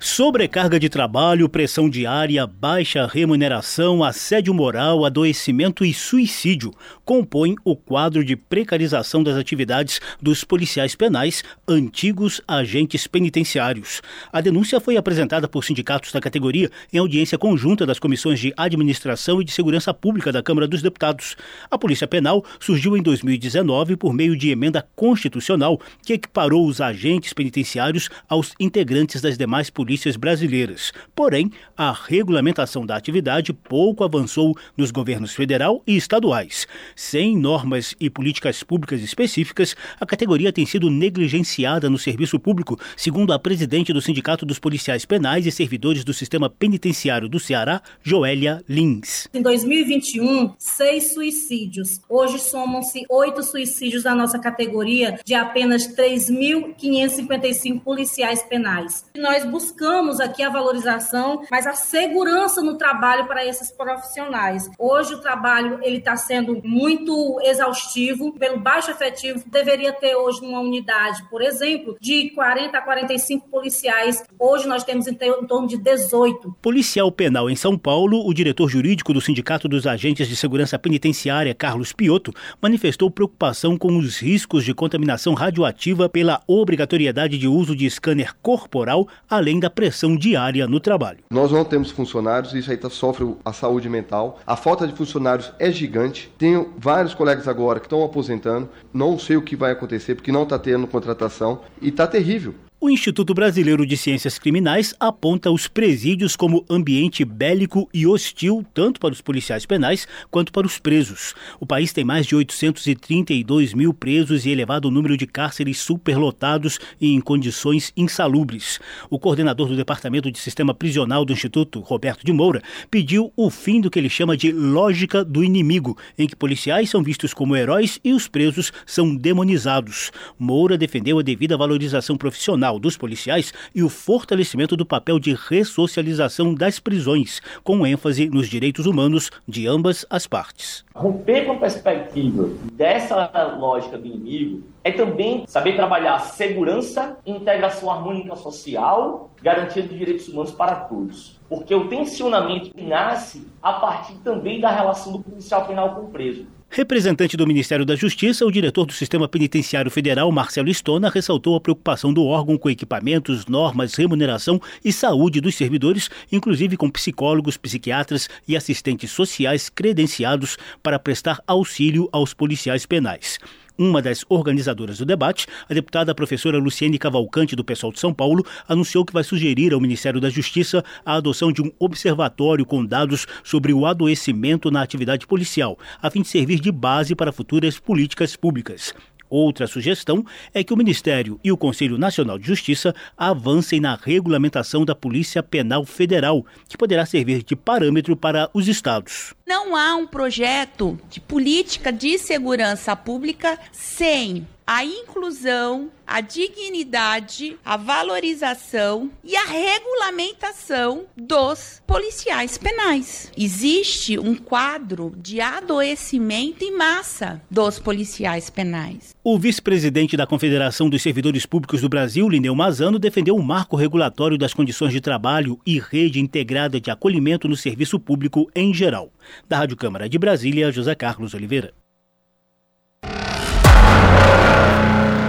Sobrecarga 0.00 0.78
de 0.78 0.88
trabalho, 0.88 1.48
pressão 1.48 1.90
diária, 1.90 2.46
baixa 2.46 3.04
remuneração, 3.04 4.04
assédio 4.04 4.54
moral, 4.54 5.04
adoecimento 5.04 5.84
e 5.84 5.92
suicídio 5.92 6.72
compõem 7.04 7.56
o 7.64 7.74
quadro 7.74 8.24
de 8.24 8.36
precarização 8.36 9.24
das 9.24 9.36
atividades 9.36 10.00
dos 10.22 10.44
policiais 10.44 10.94
penais, 10.94 11.42
antigos 11.66 12.40
agentes 12.46 13.08
penitenciários. 13.08 14.00
A 14.32 14.40
denúncia 14.40 14.78
foi 14.78 14.96
apresentada 14.96 15.48
por 15.48 15.64
sindicatos 15.64 16.12
da 16.12 16.20
categoria 16.20 16.70
em 16.92 16.98
audiência 16.98 17.36
conjunta 17.36 17.84
das 17.84 17.98
comissões 17.98 18.38
de 18.38 18.54
Administração 18.56 19.42
e 19.42 19.44
de 19.44 19.50
Segurança 19.50 19.92
Pública 19.92 20.30
da 20.30 20.44
Câmara 20.44 20.68
dos 20.68 20.80
Deputados. 20.80 21.36
A 21.68 21.76
Polícia 21.76 22.06
Penal 22.06 22.44
surgiu 22.60 22.96
em 22.96 23.02
2019 23.02 23.96
por 23.96 24.14
meio 24.14 24.36
de 24.36 24.50
emenda 24.50 24.86
constitucional 24.94 25.80
que 26.04 26.12
equiparou 26.12 26.68
os 26.68 26.80
agentes 26.80 27.32
penitenciários 27.32 28.08
aos 28.28 28.54
integrantes 28.60 29.20
das 29.20 29.36
demais 29.36 29.68
polícias 29.68 29.87
polícias 29.88 30.16
brasileiras. 30.18 30.92
Porém, 31.16 31.50
a 31.74 31.92
regulamentação 31.92 32.84
da 32.84 32.94
atividade 32.94 33.54
pouco 33.54 34.04
avançou 34.04 34.54
nos 34.76 34.90
governos 34.90 35.32
federal 35.32 35.82
e 35.86 35.96
estaduais. 35.96 36.66
Sem 36.94 37.34
normas 37.34 37.94
e 37.98 38.10
políticas 38.10 38.62
públicas 38.62 39.00
específicas, 39.00 39.74
a 39.98 40.04
categoria 40.04 40.52
tem 40.52 40.66
sido 40.66 40.90
negligenciada 40.90 41.88
no 41.88 41.96
serviço 41.96 42.38
público, 42.38 42.78
segundo 42.98 43.32
a 43.32 43.38
presidente 43.38 43.90
do 43.90 44.02
Sindicato 44.02 44.44
dos 44.44 44.58
Policiais 44.58 45.06
Penais 45.06 45.46
e 45.46 45.50
Servidores 45.50 46.04
do 46.04 46.12
Sistema 46.12 46.50
Penitenciário 46.50 47.26
do 47.26 47.40
Ceará, 47.40 47.80
Joélia 48.02 48.62
Lins. 48.68 49.26
Em 49.32 49.40
2021, 49.40 50.52
seis 50.58 51.14
suicídios. 51.14 52.02
Hoje 52.10 52.38
somam-se 52.38 53.06
oito 53.08 53.42
suicídios 53.42 54.04
na 54.04 54.14
nossa 54.14 54.38
categoria 54.38 55.18
de 55.24 55.32
apenas 55.32 55.88
3.555 55.96 57.80
policiais 57.80 58.42
penais. 58.42 59.06
Nós 59.16 59.46
buscamos 59.46 59.77
aqui 60.20 60.42
a 60.42 60.50
valorização, 60.50 61.42
mas 61.50 61.66
a 61.66 61.74
segurança 61.74 62.62
no 62.62 62.76
trabalho 62.76 63.26
para 63.26 63.44
esses 63.44 63.70
profissionais. 63.70 64.68
Hoje 64.78 65.14
o 65.14 65.20
trabalho 65.20 65.78
ele 65.82 65.98
está 65.98 66.16
sendo 66.16 66.60
muito 66.64 67.40
exaustivo, 67.42 68.32
pelo 68.32 68.58
baixo 68.58 68.90
efetivo, 68.90 69.42
deveria 69.46 69.92
ter 69.92 70.16
hoje 70.16 70.40
uma 70.40 70.60
unidade, 70.60 71.22
por 71.30 71.42
exemplo, 71.42 71.96
de 72.00 72.30
40 72.30 72.76
a 72.76 72.80
45 72.80 73.48
policiais. 73.48 74.22
Hoje 74.38 74.66
nós 74.66 74.84
temos 74.84 75.06
em 75.06 75.14
torno 75.14 75.68
de 75.68 75.76
18. 75.76 76.56
Policial 76.60 77.10
penal 77.12 77.48
em 77.48 77.56
São 77.56 77.78
Paulo, 77.78 78.26
o 78.26 78.34
diretor 78.34 78.68
jurídico 78.68 79.12
do 79.12 79.20
Sindicato 79.20 79.68
dos 79.68 79.86
Agentes 79.86 80.28
de 80.28 80.36
Segurança 80.36 80.78
Penitenciária, 80.78 81.54
Carlos 81.54 81.92
Piotto, 81.92 82.32
manifestou 82.60 83.10
preocupação 83.10 83.76
com 83.76 83.96
os 83.96 84.18
riscos 84.18 84.64
de 84.64 84.74
contaminação 84.74 85.34
radioativa 85.34 86.08
pela 86.08 86.40
obrigatoriedade 86.46 87.38
de 87.38 87.48
uso 87.48 87.74
de 87.74 87.88
scanner 87.88 88.34
corporal, 88.42 89.08
além 89.28 89.60
da 89.60 89.67
pressão 89.70 90.16
diária 90.16 90.66
no 90.66 90.80
trabalho. 90.80 91.18
Nós 91.30 91.50
não 91.50 91.64
temos 91.64 91.90
funcionários, 91.90 92.54
isso 92.54 92.70
aí 92.70 92.76
tá, 92.76 92.90
sofre 92.90 93.34
a 93.44 93.52
saúde 93.52 93.88
mental. 93.88 94.40
A 94.46 94.56
falta 94.56 94.86
de 94.86 94.94
funcionários 94.94 95.52
é 95.58 95.70
gigante. 95.70 96.32
Tenho 96.38 96.72
vários 96.76 97.14
colegas 97.14 97.48
agora 97.48 97.80
que 97.80 97.86
estão 97.86 98.04
aposentando. 98.04 98.68
Não 98.92 99.18
sei 99.18 99.36
o 99.36 99.42
que 99.42 99.56
vai 99.56 99.72
acontecer 99.72 100.14
porque 100.14 100.32
não 100.32 100.44
está 100.44 100.58
tendo 100.58 100.86
contratação 100.86 101.60
e 101.80 101.88
está 101.88 102.06
terrível. 102.06 102.54
O 102.80 102.88
Instituto 102.88 103.34
Brasileiro 103.34 103.84
de 103.84 103.96
Ciências 103.96 104.38
Criminais 104.38 104.94
aponta 105.00 105.50
os 105.50 105.66
presídios 105.66 106.36
como 106.36 106.64
ambiente 106.70 107.24
bélico 107.24 107.88
e 107.92 108.06
hostil 108.06 108.64
tanto 108.72 109.00
para 109.00 109.12
os 109.12 109.20
policiais 109.20 109.66
penais 109.66 110.06
quanto 110.30 110.52
para 110.52 110.64
os 110.64 110.78
presos. 110.78 111.34
O 111.58 111.66
país 111.66 111.92
tem 111.92 112.04
mais 112.04 112.24
de 112.24 112.36
832 112.36 113.74
mil 113.74 113.92
presos 113.92 114.46
e 114.46 114.50
elevado 114.50 114.92
número 114.92 115.16
de 115.16 115.26
cárceres 115.26 115.78
superlotados 115.78 116.78
e 117.00 117.12
em 117.12 117.20
condições 117.20 117.92
insalubres. 117.96 118.78
O 119.10 119.18
coordenador 119.18 119.66
do 119.66 119.76
Departamento 119.76 120.30
de 120.30 120.38
Sistema 120.38 120.72
Prisional 120.72 121.24
do 121.24 121.32
Instituto, 121.32 121.80
Roberto 121.80 122.24
de 122.24 122.32
Moura, 122.32 122.62
pediu 122.88 123.32
o 123.36 123.50
fim 123.50 123.80
do 123.80 123.90
que 123.90 123.98
ele 123.98 124.08
chama 124.08 124.36
de 124.36 124.52
lógica 124.52 125.24
do 125.24 125.42
inimigo, 125.42 125.98
em 126.16 126.28
que 126.28 126.36
policiais 126.36 126.88
são 126.88 127.02
vistos 127.02 127.34
como 127.34 127.56
heróis 127.56 127.98
e 128.04 128.12
os 128.12 128.28
presos 128.28 128.72
são 128.86 129.16
demonizados. 129.16 130.12
Moura 130.38 130.78
defendeu 130.78 131.18
a 131.18 131.22
devida 131.22 131.56
valorização 131.56 132.16
profissional 132.16 132.67
dos 132.76 132.96
policiais 132.96 133.52
e 133.72 133.84
o 133.84 133.88
fortalecimento 133.88 134.76
do 134.76 134.84
papel 134.84 135.20
de 135.20 135.32
ressocialização 135.48 136.52
das 136.52 136.80
prisões, 136.80 137.40
com 137.62 137.86
ênfase 137.86 138.28
nos 138.28 138.48
direitos 138.48 138.84
humanos 138.84 139.30
de 139.46 139.68
ambas 139.68 140.04
as 140.10 140.26
partes. 140.26 140.84
Romper 140.92 141.46
com 141.46 141.52
a 141.52 141.58
perspectiva 141.58 142.48
dessa 142.72 143.30
lógica 143.56 143.96
do 143.96 144.04
inimigo 144.04 144.64
é 144.82 144.90
também 144.90 145.44
saber 145.46 145.76
trabalhar 145.76 146.18
segurança, 146.18 147.16
integração 147.24 147.90
harmônica 147.90 148.34
social, 148.34 149.30
garantia 149.40 149.82
de 149.82 149.96
direitos 149.96 150.26
humanos 150.28 150.50
para 150.50 150.74
todos. 150.74 151.38
Porque 151.48 151.72
o 151.74 151.88
tensionamento 151.88 152.72
nasce 152.76 153.46
a 153.62 153.74
partir 153.74 154.14
também 154.24 154.60
da 154.60 154.70
relação 154.70 155.12
do 155.12 155.20
policial 155.20 155.66
penal 155.66 155.94
com 155.94 156.06
o 156.06 156.08
preso. 156.08 156.57
Representante 156.70 157.34
do 157.34 157.46
Ministério 157.46 157.84
da 157.84 157.96
Justiça, 157.96 158.44
o 158.44 158.52
diretor 158.52 158.84
do 158.84 158.92
Sistema 158.92 159.26
Penitenciário 159.26 159.90
Federal, 159.90 160.30
Marcelo 160.30 160.68
Stona, 160.68 161.08
ressaltou 161.08 161.56
a 161.56 161.60
preocupação 161.60 162.12
do 162.12 162.24
órgão 162.24 162.58
com 162.58 162.68
equipamentos, 162.68 163.46
normas, 163.46 163.94
remuneração 163.94 164.60
e 164.84 164.92
saúde 164.92 165.40
dos 165.40 165.54
servidores, 165.54 166.10
inclusive 166.30 166.76
com 166.76 166.90
psicólogos, 166.90 167.56
psiquiatras 167.56 168.28
e 168.46 168.54
assistentes 168.54 169.10
sociais 169.10 169.70
credenciados 169.70 170.58
para 170.82 170.98
prestar 170.98 171.42
auxílio 171.46 172.06
aos 172.12 172.34
policiais 172.34 172.84
penais. 172.84 173.38
Uma 173.80 174.02
das 174.02 174.24
organizadoras 174.28 174.98
do 174.98 175.06
debate, 175.06 175.46
a 175.70 175.72
deputada 175.72 176.12
professora 176.12 176.58
Luciene 176.58 176.98
Cavalcante, 176.98 177.54
do 177.54 177.62
Pessoal 177.62 177.92
de 177.92 178.00
São 178.00 178.12
Paulo, 178.12 178.44
anunciou 178.66 179.04
que 179.04 179.12
vai 179.12 179.22
sugerir 179.22 179.72
ao 179.72 179.80
Ministério 179.80 180.20
da 180.20 180.28
Justiça 180.28 180.84
a 181.06 181.14
adoção 181.14 181.52
de 181.52 181.62
um 181.62 181.70
observatório 181.78 182.66
com 182.66 182.84
dados 182.84 183.24
sobre 183.44 183.72
o 183.72 183.86
adoecimento 183.86 184.68
na 184.68 184.82
atividade 184.82 185.28
policial, 185.28 185.78
a 186.02 186.10
fim 186.10 186.22
de 186.22 186.28
servir 186.28 186.58
de 186.58 186.72
base 186.72 187.14
para 187.14 187.30
futuras 187.30 187.78
políticas 187.78 188.34
públicas. 188.34 188.92
Outra 189.30 189.68
sugestão 189.68 190.24
é 190.52 190.64
que 190.64 190.72
o 190.72 190.76
Ministério 190.76 191.38
e 191.44 191.52
o 191.52 191.56
Conselho 191.56 191.96
Nacional 191.96 192.36
de 192.36 192.48
Justiça 192.48 192.92
avancem 193.16 193.78
na 193.78 193.94
regulamentação 193.94 194.84
da 194.84 194.94
Polícia 194.94 195.40
Penal 195.40 195.84
Federal, 195.84 196.44
que 196.68 196.76
poderá 196.76 197.06
servir 197.06 197.44
de 197.44 197.54
parâmetro 197.54 198.16
para 198.16 198.50
os 198.52 198.66
estados. 198.66 199.34
Não 199.48 199.74
há 199.74 199.96
um 199.96 200.06
projeto 200.06 201.00
de 201.08 201.22
política 201.22 201.90
de 201.90 202.18
segurança 202.18 202.94
pública 202.94 203.58
sem 203.72 204.46
a 204.66 204.84
inclusão, 204.84 205.90
a 206.06 206.20
dignidade, 206.20 207.56
a 207.64 207.78
valorização 207.78 209.10
e 209.24 209.34
a 209.34 209.44
regulamentação 209.46 211.06
dos 211.16 211.82
policiais 211.86 212.58
penais. 212.58 213.32
Existe 213.34 214.18
um 214.18 214.34
quadro 214.34 215.14
de 215.16 215.40
adoecimento 215.40 216.62
em 216.62 216.76
massa 216.76 217.40
dos 217.50 217.78
policiais 217.78 218.50
penais. 218.50 219.16
O 219.24 219.38
vice-presidente 219.38 220.18
da 220.18 220.26
Confederação 220.26 220.90
dos 220.90 221.00
Servidores 221.00 221.46
Públicos 221.46 221.80
do 221.80 221.88
Brasil, 221.88 222.28
Lineu 222.28 222.54
Mazano, 222.54 222.98
defendeu 222.98 223.34
um 223.34 223.42
marco 223.42 223.76
regulatório 223.76 224.36
das 224.36 224.52
condições 224.52 224.92
de 224.92 225.00
trabalho 225.00 225.58
e 225.64 225.78
rede 225.78 226.20
integrada 226.20 226.78
de 226.78 226.90
acolhimento 226.90 227.48
no 227.48 227.56
serviço 227.56 227.98
público 227.98 228.50
em 228.54 228.74
geral. 228.74 229.10
Da 229.46 229.58
Rádio 229.58 229.76
Câmara 229.76 230.08
de 230.08 230.18
Brasília, 230.18 230.72
José 230.72 230.94
Carlos 230.94 231.34
Oliveira. 231.34 231.72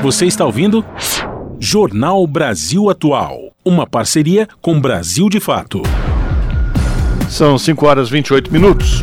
Você 0.01 0.25
está 0.25 0.45
ouvindo? 0.45 0.85
Jornal 1.59 2.25
Brasil 2.25 2.89
Atual. 2.89 3.53
Uma 3.65 3.85
parceria 3.85 4.47
com 4.61 4.79
Brasil 4.79 5.27
de 5.29 5.41
Fato. 5.41 5.81
São 7.29 7.57
5 7.57 7.85
horas 7.85 8.07
e 8.07 8.11
28 8.11 8.51
minutos. 8.51 9.01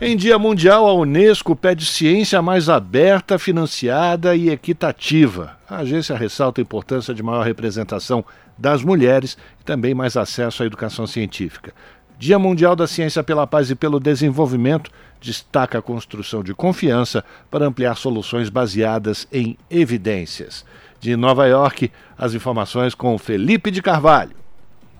Em 0.00 0.16
Dia 0.16 0.38
Mundial, 0.38 0.86
a 0.86 0.94
Unesco 0.94 1.56
pede 1.56 1.84
ciência 1.84 2.40
mais 2.40 2.68
aberta, 2.68 3.38
financiada 3.38 4.36
e 4.36 4.50
equitativa. 4.50 5.56
A 5.68 5.78
agência 5.78 6.16
ressalta 6.16 6.60
a 6.60 6.62
importância 6.62 7.12
de 7.12 7.22
maior 7.22 7.44
representação 7.44 8.24
das 8.56 8.82
mulheres 8.82 9.36
e 9.60 9.64
também 9.64 9.94
mais 9.94 10.16
acesso 10.16 10.62
à 10.62 10.66
educação 10.66 11.06
científica. 11.06 11.72
Dia 12.18 12.36
Mundial 12.36 12.74
da 12.74 12.88
Ciência 12.88 13.22
pela 13.22 13.46
Paz 13.46 13.70
e 13.70 13.76
pelo 13.76 14.00
Desenvolvimento 14.00 14.90
destaca 15.20 15.78
a 15.78 15.82
construção 15.82 16.42
de 16.42 16.52
confiança 16.52 17.24
para 17.48 17.64
ampliar 17.64 17.96
soluções 17.96 18.48
baseadas 18.48 19.28
em 19.32 19.56
evidências. 19.70 20.64
De 20.98 21.14
Nova 21.14 21.46
York, 21.46 21.92
as 22.18 22.34
informações 22.34 22.92
com 22.92 23.16
Felipe 23.18 23.70
de 23.70 23.80
Carvalho. 23.80 24.34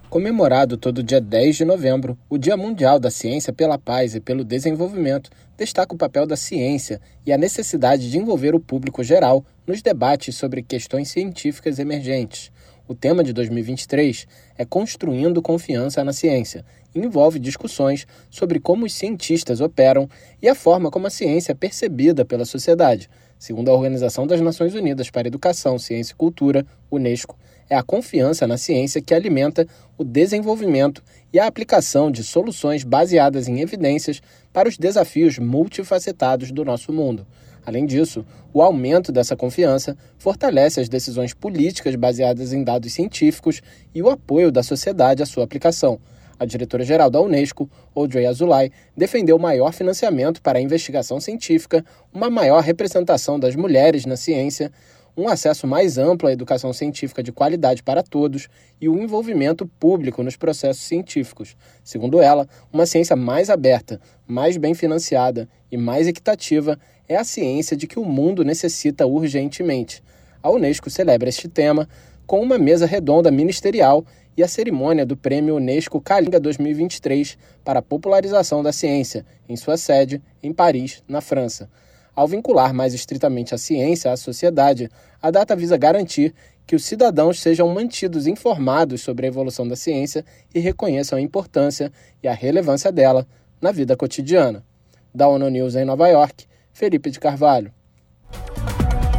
Comemorado 0.09 0.77
todo 0.77 1.03
dia 1.03 1.21
10 1.21 1.57
de 1.57 1.65
novembro, 1.65 2.17
o 2.31 2.39
Dia 2.39 2.57
Mundial 2.57 3.01
da 3.01 3.11
Ciência 3.11 3.53
pela 3.53 3.77
Paz 3.77 4.15
e 4.15 4.21
pelo 4.21 4.45
Desenvolvimento 4.45 5.29
destaca 5.57 5.97
o 5.97 5.99
papel 5.99 6.25
da 6.25 6.37
ciência 6.37 7.01
e 7.27 7.33
a 7.33 7.37
necessidade 7.37 8.09
de 8.09 8.17
envolver 8.17 8.55
o 8.55 8.61
público 8.61 9.03
geral 9.03 9.45
nos 9.67 9.83
debates 9.83 10.37
sobre 10.37 10.63
questões 10.63 11.09
científicas 11.09 11.81
emergentes. 11.81 12.53
O 12.89 12.95
tema 12.95 13.23
de 13.23 13.35
2023 13.35 14.27
é 14.57 14.65
Construindo 14.65 15.43
Confiança 15.43 16.03
na 16.03 16.15
Ciência 16.15 16.65
envolve 16.95 17.39
discussões 17.39 18.07
sobre 18.31 18.59
como 18.59 18.87
os 18.87 18.95
cientistas 18.95 19.61
operam 19.61 20.09
e 20.41 20.49
a 20.49 20.55
forma 20.55 20.91
como 20.91 21.07
a 21.07 21.11
ciência 21.11 21.53
é 21.53 21.55
percebida 21.55 22.25
pela 22.25 22.45
sociedade. 22.45 23.09
Segundo 23.39 23.71
a 23.71 23.75
Organização 23.75 24.27
das 24.27 24.41
Nações 24.41 24.75
Unidas 24.75 25.11
para 25.11 25.29
Educação, 25.29 25.79
Ciência 25.79 26.13
e 26.13 26.17
Cultura, 26.17 26.67
Unesco, 26.91 27.39
é 27.71 27.77
a 27.77 27.83
confiança 27.83 28.47
na 28.47 28.57
ciência 28.57 29.01
que 29.01 29.15
alimenta 29.15 29.67
o 29.97 30.03
desenvolvimento 30.03 31.03
e 31.33 31.39
a 31.39 31.47
aplicação 31.47 32.11
de 32.11 32.25
soluções 32.25 32.83
baseadas 32.83 33.47
em 33.47 33.61
evidências 33.61 34.21
para 34.53 34.69
os 34.69 34.79
desafios 34.79 35.39
multifacetados 35.39 36.51
do 36.51 36.65
nosso 36.65 36.93
mundo. 36.93 37.27
Além 37.65 37.85
disso, 37.85 38.25
o 38.53 38.63
aumento 38.63 39.13
dessa 39.13 39.37
confiança 39.37 39.97
fortalece 40.17 40.81
as 40.81 40.89
decisões 40.89 41.35
políticas 41.35 41.95
baseadas 41.95 42.53
em 42.53 42.65
dados 42.65 42.95
científicos 42.95 43.61
e 43.95 44.03
o 44.03 44.09
apoio 44.09 44.51
da 44.51 44.63
sociedade 44.63 45.23
à 45.23 45.27
sua 45.27 45.45
aplicação. 45.45 46.01
A 46.39 46.45
diretora-geral 46.45 47.11
da 47.11 47.21
Unesco, 47.21 47.69
Audrey 47.95 48.25
Azoulay, 48.27 48.71
defendeu 48.97 49.39
maior 49.39 49.73
financiamento 49.73 50.41
para 50.41 50.59
a 50.59 50.63
investigação 50.63 51.21
científica, 51.21 51.85
uma 52.13 52.31
maior 52.31 52.63
representação 52.63 53.41
das 53.41 53.57
mulheres 53.57 54.07
na 54.07 54.17
ciência, 54.17 54.71
um 55.17 55.29
acesso 55.29 55.67
mais 55.67 55.99
amplo 55.99 56.29
à 56.29 56.33
educação 56.33 56.73
científica 56.73 57.25
de 57.25 57.33
qualidade 57.33 57.83
para 57.83 58.05
todos 58.05 58.49
e 58.81 58.89
o 58.89 58.97
envolvimento 58.97 59.67
público 59.67 60.23
nos 60.23 60.37
processos 60.37 60.85
científicos. 60.85 61.57
Segundo 61.83 62.21
ela, 62.21 62.49
uma 62.73 62.87
ciência 62.87 63.17
mais 63.17 63.51
aberta, 63.51 64.01
mais 64.25 64.57
bem 64.57 64.75
financiada 64.75 65.49
e 65.73 65.77
mais 65.77 66.07
equitativa 66.07 66.79
é 67.09 67.17
a 67.17 67.25
ciência 67.25 67.77
de 67.77 67.89
que 67.89 67.99
o 67.99 68.05
mundo 68.05 68.45
necessita 68.45 69.07
urgentemente. 69.07 70.05
A 70.41 70.51
Unesco 70.51 70.89
celebra 70.89 71.29
este 71.29 71.49
tema 71.49 71.89
com 72.25 72.41
uma 72.41 72.59
mesa 72.59 72.87
redonda 72.87 73.31
ministerial 73.31 74.05
e 74.39 74.43
a 74.45 74.47
cerimônia 74.47 75.05
do 75.05 75.17
Prêmio 75.17 75.57
Unesco 75.57 76.01
Kalinga 76.01 76.39
2023 76.39 77.37
para 77.65 77.81
a 77.81 77.83
popularização 77.83 78.63
da 78.63 78.71
ciência, 78.71 79.27
em 79.49 79.57
sua 79.57 79.77
sede, 79.77 80.23
em 80.41 80.53
Paris, 80.53 81.03
na 81.09 81.21
França. 81.21 81.69
Ao 82.15 82.29
vincular 82.29 82.73
mais 82.73 82.95
estritamente 82.95 83.53
a 83.53 83.59
ciência 83.59 84.13
à 84.13 84.17
sociedade, 84.17 84.89
a 85.21 85.33
data 85.33 85.57
visa 85.57 85.77
garantir 85.77 86.33
que 86.65 86.77
os 86.77 86.85
cidadãos 86.85 87.41
sejam 87.41 87.69
mantidos 87.75 88.29
informados 88.29 89.01
sobre 89.01 89.27
a 89.27 89.29
evolução 89.29 89.67
da 89.67 89.75
ciência 89.75 90.25
e 90.55 90.61
reconheçam 90.61 91.19
a 91.19 91.21
importância 91.21 91.91
e 92.23 92.29
a 92.29 92.33
relevância 92.33 92.93
dela 92.93 93.27
na 93.61 93.73
vida 93.73 93.97
cotidiana. 93.97 94.65
Da 95.13 95.27
ONU 95.27 95.49
News 95.49 95.75
em 95.75 95.85
Nova 95.85 96.07
York, 96.07 96.47
Felipe 96.73 97.11
de 97.11 97.19
Carvalho. 97.19 97.73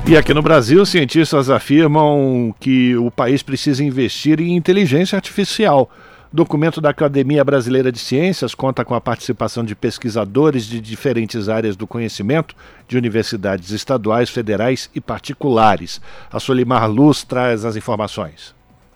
E 0.10 0.18
aqui 0.18 0.34
no 0.34 0.42
Brasil, 0.42 0.84
cientistas 0.88 1.52
afirmam 1.52 2.52
que 2.60 2.98
o 2.98 3.12
país 3.12 3.44
precisa 3.44 3.84
investir 3.84 4.42
em 4.42 4.56
inteligência 4.56 5.16
artificial 5.16 5.88
Documento 6.34 6.82
da 6.82 6.90
Academia 6.90 7.44
Brasileira 7.44 7.92
de 7.92 8.00
Ciências 8.00 8.56
conta 8.56 8.84
com 8.84 8.96
a 8.96 9.02
participação 9.02 9.64
de 9.64 9.76
pesquisadores 9.76 10.66
de 10.66 10.82
diferentes 10.82 11.48
áreas 11.48 11.76
do 11.76 11.86
conhecimento, 11.86 12.56
de 12.88 12.98
universidades 12.98 13.70
estaduais, 13.70 14.32
federais 14.32 14.90
e 14.96 15.00
particulares. 15.00 16.02
A 16.32 16.40
Solimar 16.40 16.90
Luz 16.90 17.24
traz 17.24 17.64
as 17.64 17.76
informações. 17.76 18.56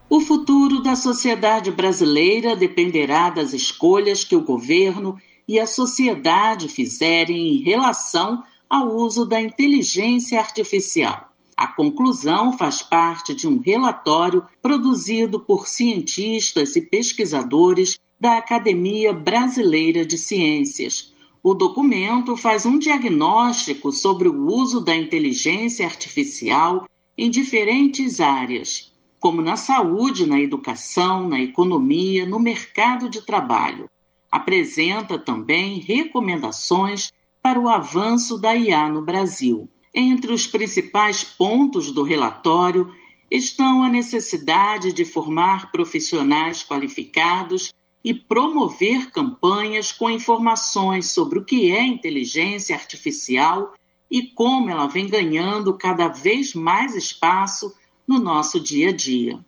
O 0.10 0.19
futuro 0.19 0.82
da 0.82 0.95
sociedade 0.95 1.69
brasileira 1.69 2.56
dependerá 2.56 3.30
das 3.30 3.54
escolhas 3.54 4.23
que 4.23 4.36
o 4.36 4.41
governo 4.41 5.15
e 5.47 5.60
a 5.60 5.67
sociedade 5.67 6.67
fizerem 6.67 7.56
em 7.56 7.63
relação 7.63 8.43
ao 8.74 8.92
uso 8.92 9.24
da 9.24 9.40
inteligência 9.40 10.40
artificial. 10.40 11.32
A 11.56 11.68
conclusão 11.68 12.58
faz 12.58 12.82
parte 12.82 13.32
de 13.36 13.48
um 13.48 13.60
relatório 13.60 14.44
produzido 14.64 15.40
por 15.40 15.68
cientistas 15.68 16.76
e 16.76 16.82
pesquisadores 16.82 18.00
da 18.20 18.36
Academia 18.40 19.14
Brasileira 19.14 20.04
de 20.04 20.18
Ciências. 20.18 21.14
O 21.44 21.54
documento 21.54 22.36
faz 22.36 22.66
um 22.66 22.80
diagnóstico 22.80 23.92
sobre 23.92 24.28
o 24.28 24.48
uso 24.48 24.82
da 24.82 24.96
inteligência 24.96 25.86
artificial 25.86 26.90
em 27.16 27.30
diferentes 27.30 28.20
áreas, 28.20 28.92
como 29.20 29.40
na 29.40 29.56
saúde, 29.56 30.26
na 30.26 30.40
educação, 30.42 31.30
na 31.30 31.40
economia, 31.40 32.26
no 32.26 32.40
mercado 32.40 33.08
de 33.08 33.22
trabalho. 33.22 33.88
Apresenta 34.32 35.20
também 35.20 35.78
recomendações 35.78 37.14
para 37.44 37.60
o 37.60 37.68
avanço 37.68 38.38
da 38.38 38.56
IA 38.56 38.88
no 38.88 39.02
Brasil. 39.02 39.70
Entre 39.94 40.32
os 40.32 40.48
principais 40.48 41.26
pontos 41.26 41.92
do 41.92 42.02
relatório 42.02 42.90
estão 43.30 43.84
a 43.84 43.90
necessidade 43.90 44.94
de 44.94 45.04
formar 45.04 45.70
profissionais 45.70 46.64
qualificados 46.64 47.74
e 48.02 48.14
promover 48.14 49.12
campanhas 49.12 49.92
com 49.92 50.10
informações 50.10 51.12
sobre 51.12 51.38
o 51.38 51.44
que 51.44 51.70
é 51.70 51.84
inteligência 51.84 52.76
artificial 52.76 53.74
e 54.10 54.24
como 54.24 54.70
ela 54.70 54.88
vem 54.88 55.08
ganhando 55.08 55.74
cada 55.74 56.08
vez 56.08 56.54
mais 56.54 56.96
espaço 56.96 57.76
no 58.08 58.20
nosso 58.20 58.58
dia 58.60 58.90
a 58.90 58.94
dia. 58.94 59.44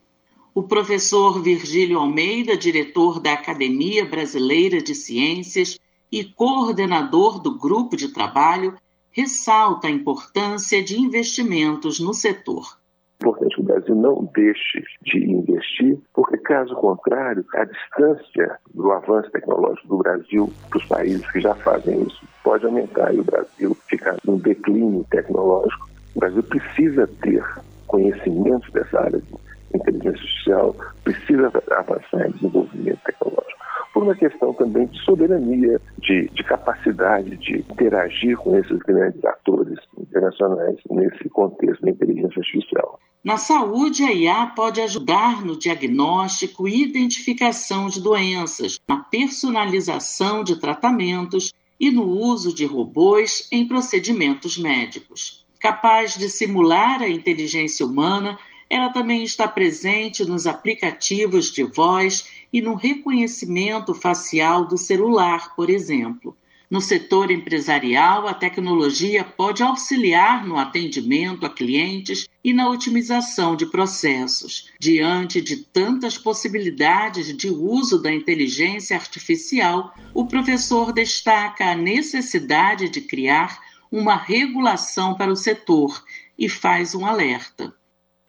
O 0.53 0.63
professor 0.63 1.41
Virgílio 1.41 1.99
Almeida, 1.99 2.57
diretor 2.57 3.19
da 3.19 3.33
Academia 3.33 4.05
Brasileira 4.05 4.81
de 4.81 4.95
Ciências 4.95 5.79
e 6.11 6.23
coordenador 6.23 7.39
do 7.39 7.57
grupo 7.57 7.95
de 7.95 8.09
trabalho, 8.13 8.75
ressalta 9.11 9.87
a 9.87 9.91
importância 9.91 10.83
de 10.83 10.99
investimentos 10.99 11.99
no 11.99 12.13
setor. 12.13 12.77
Importante 13.21 13.55
que 13.55 13.61
o 13.61 13.63
Brasil 13.63 13.95
não 13.95 14.29
deixe 14.35 14.83
de 15.03 15.31
investir, 15.31 15.97
porque, 16.13 16.37
caso 16.37 16.75
contrário, 16.75 17.45
a 17.53 17.63
distância 17.63 18.59
do 18.73 18.91
avanço 18.91 19.31
tecnológico 19.31 19.87
do 19.87 19.97
Brasil 19.99 20.51
para 20.69 20.77
os 20.77 20.85
países 20.85 21.31
que 21.31 21.39
já 21.39 21.55
fazem 21.55 22.03
isso 22.03 22.27
pode 22.43 22.65
aumentar 22.65 23.13
e 23.15 23.19
o 23.19 23.23
Brasil 23.23 23.75
ficar 23.87 24.17
num 24.25 24.37
declínio 24.37 25.05
tecnológico. 25.09 25.89
O 26.13 26.19
Brasil 26.19 26.43
precisa 26.43 27.07
ter 27.21 27.43
conhecimento 27.87 28.69
dessa 28.73 28.99
área 28.99 29.21
de 29.21 29.35
inteligência 29.73 30.11
artificial, 30.11 30.75
precisa 31.03 31.51
avançar 31.71 32.27
em 32.27 32.31
desenvolvimento 32.31 32.99
tecnológico 33.05 33.64
por 33.95 34.03
uma 34.03 34.13
questão 34.13 34.53
também 34.53 34.87
de 34.87 35.01
soberania, 35.05 35.79
de, 35.99 36.27
de 36.27 36.43
capacidade 36.43 37.37
de 37.37 37.59
interagir 37.59 38.35
com 38.35 38.57
esses 38.57 38.77
grandes 38.79 39.23
atores 39.23 39.79
internacionais 39.97 40.75
nesse 40.91 41.29
contexto 41.29 41.81
da 41.81 41.91
inteligência 41.91 42.37
artificial. 42.37 42.99
Na 43.23 43.37
saúde, 43.37 44.03
a 44.03 44.11
IA 44.11 44.47
pode 44.47 44.81
ajudar 44.81 45.45
no 45.45 45.57
diagnóstico 45.57 46.67
e 46.67 46.83
identificação 46.83 47.87
de 47.87 48.01
doenças, 48.01 48.81
na 48.85 48.97
personalização 48.97 50.43
de 50.43 50.59
tratamentos 50.59 51.53
e 51.79 51.89
no 51.89 52.03
uso 52.05 52.53
de 52.53 52.65
robôs 52.65 53.47
em 53.49 53.65
procedimentos 53.65 54.57
médicos. 54.57 55.45
Capaz 55.57 56.15
de 56.15 56.27
simular 56.27 57.01
a 57.01 57.07
inteligência 57.07 57.85
humana, 57.85 58.37
ela 58.69 58.89
também 58.89 59.23
está 59.23 59.47
presente 59.47 60.25
nos 60.25 60.45
aplicativos 60.45 61.51
de 61.51 61.63
voz 61.63 62.34
e 62.55 62.61
no 62.61 62.73
reconhecimento 62.73 63.93
facial 63.93 64.65
do 64.65 64.77
celular, 64.77 65.53
por 65.57 65.69
exemplo. 65.69 66.37
No 66.71 66.79
setor 66.79 67.29
empresarial, 67.29 68.29
a 68.29 68.33
tecnologia 68.33 69.25
pode 69.25 69.61
auxiliar 69.61 70.47
no 70.47 70.55
atendimento 70.55 71.45
a 71.45 71.49
clientes 71.49 72.29
e 72.41 72.53
na 72.53 72.69
otimização 72.69 73.57
de 73.57 73.65
processos. 73.65 74.71
Diante 74.79 75.41
de 75.41 75.57
tantas 75.65 76.17
possibilidades 76.17 77.35
de 77.35 77.49
uso 77.49 78.01
da 78.01 78.09
inteligência 78.09 78.95
artificial, 78.95 79.93
o 80.13 80.25
professor 80.25 80.93
destaca 80.93 81.71
a 81.71 81.75
necessidade 81.75 82.87
de 82.87 83.01
criar 83.01 83.59
uma 83.91 84.15
regulação 84.15 85.13
para 85.13 85.29
o 85.29 85.35
setor 85.35 86.01
e 86.39 86.47
faz 86.47 86.95
um 86.95 87.05
alerta 87.05 87.75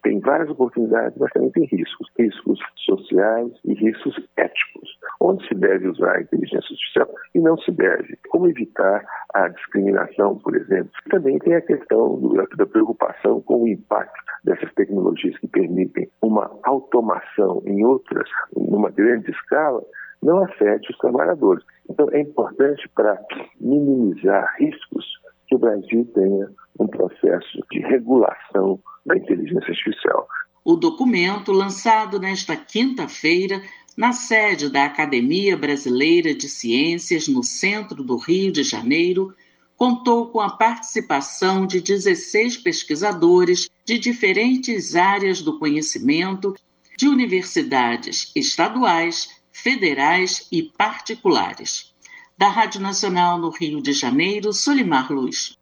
tem 0.07 0.21
várias 0.21 0.49
oportunidades, 0.51 1.19
mas 1.19 1.33
também 1.33 1.51
tem 1.51 1.65
riscos, 1.65 2.09
riscos 2.17 2.61
sociais 2.77 3.51
e 3.65 3.75
riscos 3.75 4.15
éticos. 4.37 4.89
Onde 5.21 5.45
se 5.49 5.55
deve 5.57 5.89
usar 5.89 6.13
a 6.13 6.21
inteligência 6.21 6.59
artificial 6.59 7.09
e 7.35 7.41
não 7.41 7.59
se 7.59 7.73
deve. 7.73 8.17
Como 8.29 8.49
evitar 8.49 9.05
a 9.35 9.49
discriminação, 9.49 10.39
por 10.39 10.55
exemplo. 10.55 10.91
Também 11.11 11.41
tem 11.41 11.57
a 11.57 11.61
questão 11.61 12.21
da 12.57 12.67
preocupação 12.67 13.41
com 13.41 13.65
o 13.65 13.69
impacto 13.69 14.15
dessas 14.45 14.73
tecnologias 14.75 15.37
que 15.39 15.49
permitem 15.49 16.09
uma 16.23 16.57
automação 16.63 17.61
em 17.67 17.85
outras, 17.85 18.29
numa 18.57 18.91
grande 18.91 19.29
escala, 19.33 19.83
não 20.23 20.45
afete 20.45 20.89
os 20.89 20.99
trabalhadores. 20.99 21.65
Então, 21.91 22.09
é 22.13 22.21
importante 22.21 22.89
para 22.95 23.19
minimizar 23.61 24.55
riscos 24.57 25.05
que 25.47 25.55
o 25.55 25.59
Brasil 25.59 26.05
tenha 26.15 26.51
um 26.79 26.87
processo 26.87 27.59
de 27.71 27.81
regulação 27.81 28.81
da 29.05 29.17
inteligência 29.17 29.71
artificial. 29.71 30.29
O 30.65 30.77
documento, 30.77 31.53
lançado 31.53 32.19
nesta 32.19 32.57
quinta-feira 32.57 33.63
na 33.97 34.13
sede 34.13 34.69
da 34.69 34.85
Academia 34.85 35.57
Brasileira 35.57 36.35
de 36.35 36.49
Ciências, 36.49 37.29
no 37.29 37.43
centro 37.43 38.03
do 38.03 38.17
Rio 38.17 38.53
de 38.53 38.63
Janeiro, 38.63 39.35
contou 39.77 40.27
com 40.27 40.41
a 40.41 40.51
participação 40.51 41.67
de 41.67 41.81
16 41.81 42.59
pesquisadores 42.59 43.71
de 43.85 43.99
diferentes 43.99 44.95
áreas 44.97 45.41
do 45.41 45.59
conhecimento, 45.59 46.55
de 46.99 47.09
universidades 47.09 48.33
estaduais, 48.35 49.41
federais 49.53 50.47
e 50.51 50.63
particulares. 50.63 51.95
Da 52.39 52.49
Rádio 52.49 52.83
Nacional 52.83 53.39
no 53.39 53.49
Rio 53.49 53.81
de 53.81 53.95
Janeiro, 53.95 54.53
Solimar 54.53 55.11
Luz. 55.11 55.57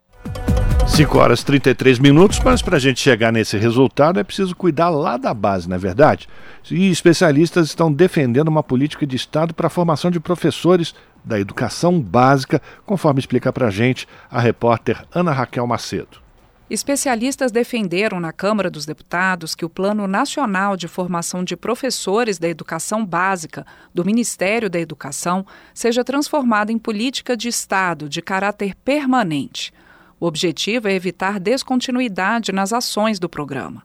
5 0.88 1.18
horas 1.18 1.40
e 1.40 1.46
33 1.46 2.00
minutos, 2.00 2.40
mas 2.40 2.62
para 2.62 2.78
a 2.78 2.80
gente 2.80 2.98
chegar 2.98 3.32
nesse 3.32 3.56
resultado 3.56 4.18
é 4.18 4.24
preciso 4.24 4.56
cuidar 4.56 4.88
lá 4.88 5.16
da 5.16 5.32
base, 5.32 5.68
não 5.68 5.76
é 5.76 5.78
verdade? 5.78 6.28
E 6.68 6.90
especialistas 6.90 7.68
estão 7.68 7.92
defendendo 7.92 8.48
uma 8.48 8.62
política 8.62 9.06
de 9.06 9.14
Estado 9.14 9.54
para 9.54 9.68
a 9.68 9.70
formação 9.70 10.10
de 10.10 10.18
professores 10.18 10.96
da 11.25 11.38
educação 11.38 12.00
básica, 12.00 12.60
conforme 12.85 13.20
explica 13.20 13.52
para 13.52 13.68
a 13.68 13.70
gente 13.70 14.08
a 14.29 14.40
repórter 14.40 15.00
Ana 15.14 15.31
Raquel 15.31 15.68
Macedo. 15.68 16.23
Especialistas 16.71 17.52
defenderam 17.52 18.19
na 18.19 18.33
Câmara 18.33 18.71
dos 18.71 18.87
Deputados 18.87 19.54
que 19.54 19.67
o 19.67 19.69
Plano 19.69 20.06
Nacional 20.06 20.79
de 20.79 20.88
Formação 20.88 21.44
de 21.44 21.58
Professores 21.58 22.38
da 22.38 22.48
Educação 22.48 23.04
Básica 23.04 23.67
do 23.92 24.02
Ministério 24.02 24.71
da 24.71 24.81
Educação 24.81 25.44
seja 25.75 26.02
transformado 26.02 26.71
em 26.71 26.79
política 26.79 27.37
de 27.37 27.48
Estado 27.48 28.08
de 28.08 28.23
caráter 28.23 28.75
permanente. 28.77 29.75
O 30.19 30.27
objetivo 30.27 30.88
é 30.88 30.94
evitar 30.94 31.38
descontinuidade 31.38 32.50
nas 32.50 32.73
ações 32.73 33.19
do 33.19 33.29
programa. 33.29 33.83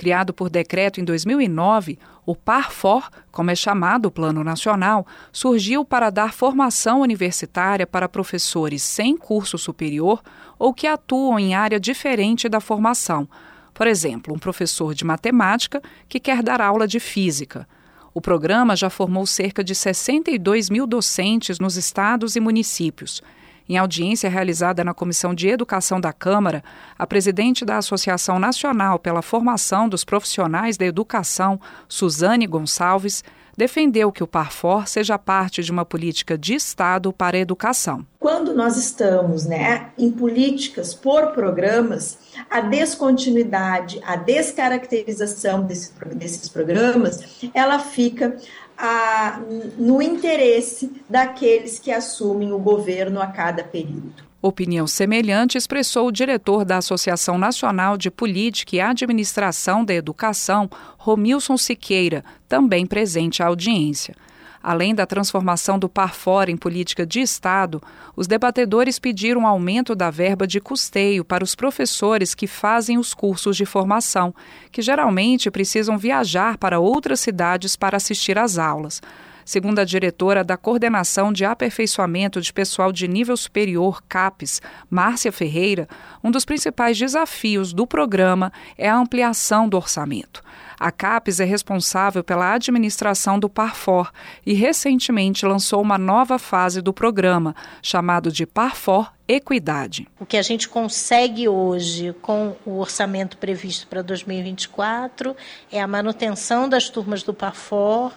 Criado 0.00 0.32
por 0.32 0.48
decreto 0.48 0.98
em 0.98 1.04
2009, 1.04 1.98
o 2.24 2.34
PARFOR, 2.34 3.10
como 3.30 3.50
é 3.50 3.54
chamado 3.54 4.06
o 4.06 4.10
Plano 4.10 4.42
Nacional, 4.42 5.06
surgiu 5.30 5.84
para 5.84 6.08
dar 6.08 6.32
formação 6.32 7.02
universitária 7.02 7.86
para 7.86 8.08
professores 8.08 8.82
sem 8.82 9.14
curso 9.14 9.58
superior 9.58 10.22
ou 10.58 10.72
que 10.72 10.86
atuam 10.86 11.38
em 11.38 11.54
área 11.54 11.78
diferente 11.78 12.48
da 12.48 12.60
formação. 12.60 13.28
Por 13.74 13.86
exemplo, 13.86 14.34
um 14.34 14.38
professor 14.38 14.94
de 14.94 15.04
matemática 15.04 15.82
que 16.08 16.18
quer 16.18 16.42
dar 16.42 16.62
aula 16.62 16.88
de 16.88 16.98
física. 16.98 17.68
O 18.14 18.22
programa 18.22 18.74
já 18.74 18.88
formou 18.88 19.26
cerca 19.26 19.62
de 19.62 19.74
62 19.74 20.70
mil 20.70 20.86
docentes 20.86 21.58
nos 21.58 21.76
estados 21.76 22.36
e 22.36 22.40
municípios 22.40 23.22
em 23.70 23.78
audiência 23.78 24.28
realizada 24.28 24.82
na 24.82 24.92
Comissão 24.92 25.32
de 25.32 25.46
Educação 25.46 26.00
da 26.00 26.12
Câmara, 26.12 26.64
a 26.98 27.06
presidente 27.06 27.64
da 27.64 27.76
Associação 27.76 28.36
Nacional 28.36 28.98
pela 28.98 29.22
Formação 29.22 29.88
dos 29.88 30.02
Profissionais 30.02 30.76
da 30.76 30.84
Educação, 30.84 31.60
Suzane 31.88 32.48
Gonçalves, 32.48 33.22
defendeu 33.56 34.10
que 34.10 34.24
o 34.24 34.26
Parfor 34.26 34.88
seja 34.88 35.18
parte 35.18 35.62
de 35.62 35.70
uma 35.70 35.84
política 35.84 36.36
de 36.36 36.54
Estado 36.54 37.12
para 37.12 37.36
a 37.36 37.40
educação. 37.40 38.04
Quando 38.18 38.54
nós 38.54 38.76
estamos 38.76 39.44
né, 39.44 39.90
em 39.96 40.10
políticas 40.10 40.94
por 40.94 41.28
programas, 41.28 42.18
a 42.50 42.60
descontinuidade, 42.60 44.00
a 44.04 44.16
descaracterização 44.16 45.62
desse, 45.62 45.92
desses 46.14 46.48
programas, 46.48 47.40
ela 47.54 47.78
fica 47.78 48.36
a, 48.80 49.40
no 49.76 50.00
interesse 50.00 50.90
daqueles 51.08 51.78
que 51.78 51.92
assumem 51.92 52.50
o 52.50 52.58
governo 52.58 53.20
a 53.20 53.26
cada 53.26 53.62
período. 53.62 54.30
Opinião 54.42 54.86
semelhante 54.86 55.58
expressou 55.58 56.08
o 56.08 56.12
diretor 56.12 56.64
da 56.64 56.78
Associação 56.78 57.36
Nacional 57.36 57.98
de 57.98 58.10
Política 58.10 58.76
e 58.76 58.80
Administração 58.80 59.84
da 59.84 59.92
Educação, 59.92 60.70
Romilson 60.96 61.58
Siqueira, 61.58 62.24
também 62.48 62.86
presente 62.86 63.42
à 63.42 63.48
audiência. 63.48 64.14
Além 64.62 64.94
da 64.94 65.06
transformação 65.06 65.78
do 65.78 65.88
par 65.88 66.14
fora 66.14 66.50
em 66.50 66.56
política 66.56 67.06
de 67.06 67.20
Estado, 67.20 67.82
os 68.14 68.26
debatedores 68.26 68.98
pediram 68.98 69.46
aumento 69.46 69.94
da 69.94 70.10
verba 70.10 70.46
de 70.46 70.60
custeio 70.60 71.24
para 71.24 71.42
os 71.42 71.54
professores 71.54 72.34
que 72.34 72.46
fazem 72.46 72.98
os 72.98 73.14
cursos 73.14 73.56
de 73.56 73.64
formação, 73.64 74.34
que 74.70 74.82
geralmente 74.82 75.50
precisam 75.50 75.96
viajar 75.96 76.58
para 76.58 76.78
outras 76.78 77.20
cidades 77.20 77.74
para 77.74 77.96
assistir 77.96 78.38
às 78.38 78.58
aulas. 78.58 79.00
Segundo 79.46 79.78
a 79.78 79.84
diretora 79.84 80.44
da 80.44 80.56
Coordenação 80.56 81.32
de 81.32 81.44
Aperfeiçoamento 81.44 82.40
de 82.40 82.52
Pessoal 82.52 82.92
de 82.92 83.08
Nível 83.08 83.36
Superior, 83.36 84.02
CAPES, 84.08 84.60
Márcia 84.88 85.32
Ferreira, 85.32 85.88
um 86.22 86.30
dos 86.30 86.44
principais 86.44 86.98
desafios 86.98 87.72
do 87.72 87.86
programa 87.86 88.52
é 88.76 88.88
a 88.88 88.96
ampliação 88.96 89.68
do 89.68 89.76
orçamento. 89.76 90.42
A 90.80 90.90
CAPES 90.90 91.40
é 91.40 91.44
responsável 91.44 92.24
pela 92.24 92.54
administração 92.54 93.38
do 93.38 93.50
Parfor 93.50 94.10
e 94.46 94.54
recentemente 94.54 95.44
lançou 95.44 95.82
uma 95.82 95.98
nova 95.98 96.38
fase 96.38 96.80
do 96.80 96.90
programa, 96.90 97.54
chamado 97.82 98.32
de 98.32 98.46
Parfor 98.46 99.12
Equidade. 99.28 100.08
O 100.18 100.24
que 100.24 100.38
a 100.38 100.42
gente 100.42 100.70
consegue 100.70 101.46
hoje 101.46 102.14
com 102.22 102.56
o 102.64 102.78
orçamento 102.78 103.36
previsto 103.36 103.86
para 103.88 104.00
2024 104.00 105.36
é 105.70 105.82
a 105.82 105.86
manutenção 105.86 106.66
das 106.66 106.88
turmas 106.88 107.22
do 107.22 107.34
Parfor 107.34 108.14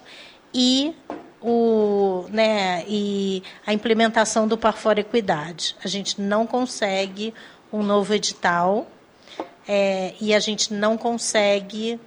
e 0.53 0.95
o, 1.41 2.25
né, 2.29 2.85
e 2.87 3.43
a 3.67 3.73
implementação 3.73 4.47
do 4.47 4.57
Parfor 4.57 4.97
Equidade. 4.97 5.75
A 5.83 5.87
gente 5.89 6.21
não 6.21 6.47
consegue 6.47 7.33
um 7.73 7.83
novo 7.83 8.13
edital 8.13 8.87
é, 9.67 10.13
e 10.21 10.33
a 10.33 10.39
gente 10.39 10.73
não 10.73 10.97
consegue 10.97 11.99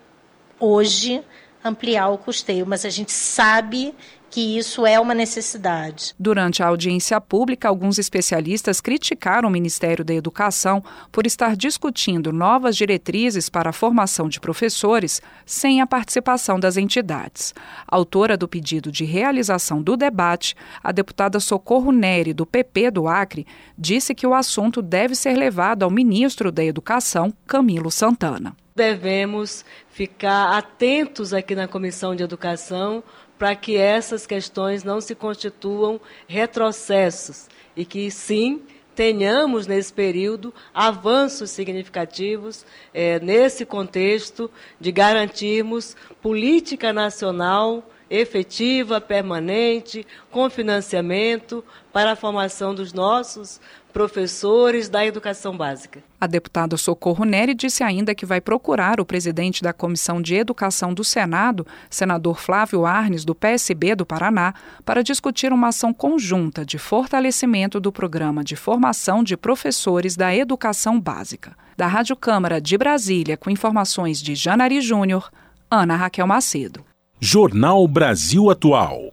hoje 0.59 1.23
ampliar 1.65 2.09
o 2.09 2.19
custeio, 2.19 2.67
mas 2.67 2.85
a 2.85 2.91
gente 2.91 3.13
sabe 3.13 3.95
que 4.31 4.59
isso 4.59 4.85
é 4.85 5.01
uma 5.01 5.15
necessidade. 5.15 6.15
Durante 6.19 6.63
a 6.63 6.67
audiência 6.67 7.19
pública, 7.21 7.69
alguns 7.69 7.99
especialistas 7.99 8.81
criticaram 8.81 9.49
o 9.49 9.53
Ministério 9.53 10.05
da 10.05 10.13
Educação 10.13 10.85
por 11.11 11.27
estar 11.27 11.57
discutindo 11.57 12.33
novas 12.33 12.77
diretrizes 12.77 13.49
para 13.49 13.71
a 13.71 13.73
formação 13.73 14.29
de 14.29 14.39
professores 14.39 15.23
sem 15.47 15.81
a 15.81 15.87
participação 15.87 16.61
das 16.61 16.77
entidades. 16.77 17.55
Autora 17.87 18.37
do 18.37 18.47
pedido 18.47 18.93
de 18.93 19.05
realização 19.05 19.81
do 19.81 19.97
debate, 19.97 20.55
a 20.83 20.93
deputada 20.93 21.41
Socorro 21.41 21.91
Neri, 21.91 22.35
do 22.35 22.45
PP 22.45 22.91
do 22.91 23.09
Acre, 23.09 23.47
disse 23.79 24.15
que 24.15 24.27
o 24.27 24.35
assunto 24.35 24.83
deve 24.83 25.15
ser 25.15 25.35
levado 25.35 25.83
ao 25.83 25.91
ministro 25.91 26.53
da 26.53 26.63
Educação, 26.63 27.33
Camilo 27.47 27.91
Santana 27.91 28.55
devemos 28.77 29.65
ficar 29.89 30.57
atentos 30.57 31.33
aqui 31.33 31.55
na 31.55 31.67
Comissão 31.67 32.15
de 32.15 32.23
Educação 32.23 33.03
para 33.39 33.57
que 33.57 33.77
essas 33.77 34.27
questões 34.27 34.85
não 34.85 35.01
se 35.01 35.15
constituam 35.15 35.99
retrocessos 36.29 37.49
e 37.75 37.85
que, 37.87 38.11
sim, 38.11 38.63
tenhamos 38.95 39.67
nesse 39.67 39.93
período 39.93 40.55
avanços 40.73 41.51
significativos 41.51 42.65
é, 42.95 43.19
nesse 43.21 43.65
contexto 43.67 44.51
de 44.81 44.93
garantirmos 44.93 45.97
política 46.23 46.93
nacional 46.93 47.83
efetiva, 48.11 49.01
permanente, 49.01 50.07
com 50.31 50.49
financiamento 50.49 51.65
para 51.93 52.13
a 52.13 52.17
formação 52.17 52.75
dos 52.75 52.93
nossos 52.93 53.61
professores 53.97 54.91
da 54.91 55.07
educação 55.07 55.57
básica. 55.57 56.05
A 56.21 56.27
deputada 56.27 56.77
Socorro 56.77 57.25
Neri 57.25 57.55
disse 57.55 57.83
ainda 57.83 58.15
que 58.15 58.27
vai 58.27 58.43
procurar 58.43 59.01
o 59.01 59.07
presidente 59.07 59.63
da 59.63 59.73
Comissão 59.73 60.21
de 60.21 60.35
Educação 60.35 60.93
do 60.93 61.03
Senado, 61.03 61.67
senador 61.89 62.39
Flávio 62.39 62.85
Arnes, 62.85 63.25
do 63.25 63.35
PSB 63.35 63.95
do 63.95 64.05
Paraná, 64.05 64.53
para 64.85 65.03
discutir 65.03 65.51
uma 65.51 65.69
ação 65.69 65.95
conjunta 65.95 66.63
de 66.63 66.77
fortalecimento 66.77 67.81
do 67.81 67.91
programa 67.91 68.45
de 68.45 68.55
formação 68.55 69.25
de 69.25 69.35
professores 69.35 70.15
da 70.15 70.37
educação 70.37 71.01
básica. 71.01 71.57
Da 71.75 71.87
Rádio 71.87 72.17
Câmara 72.17 72.61
de 72.61 72.77
Brasília, 72.77 73.39
com 73.39 73.49
informações 73.49 74.21
de 74.21 74.35
Janari 74.35 74.83
Júnior, 74.83 75.31
Ana 75.71 75.97
Raquel 75.97 76.27
Macedo. 76.27 76.85
Jornal 77.19 77.89
Brasil 77.89 78.51
Atual. 78.51 79.11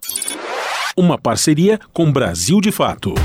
Uma 0.96 1.18
parceria 1.18 1.80
com 1.94 2.12
Brasil 2.12 2.60
de 2.60 2.70
Fato. 2.70 3.16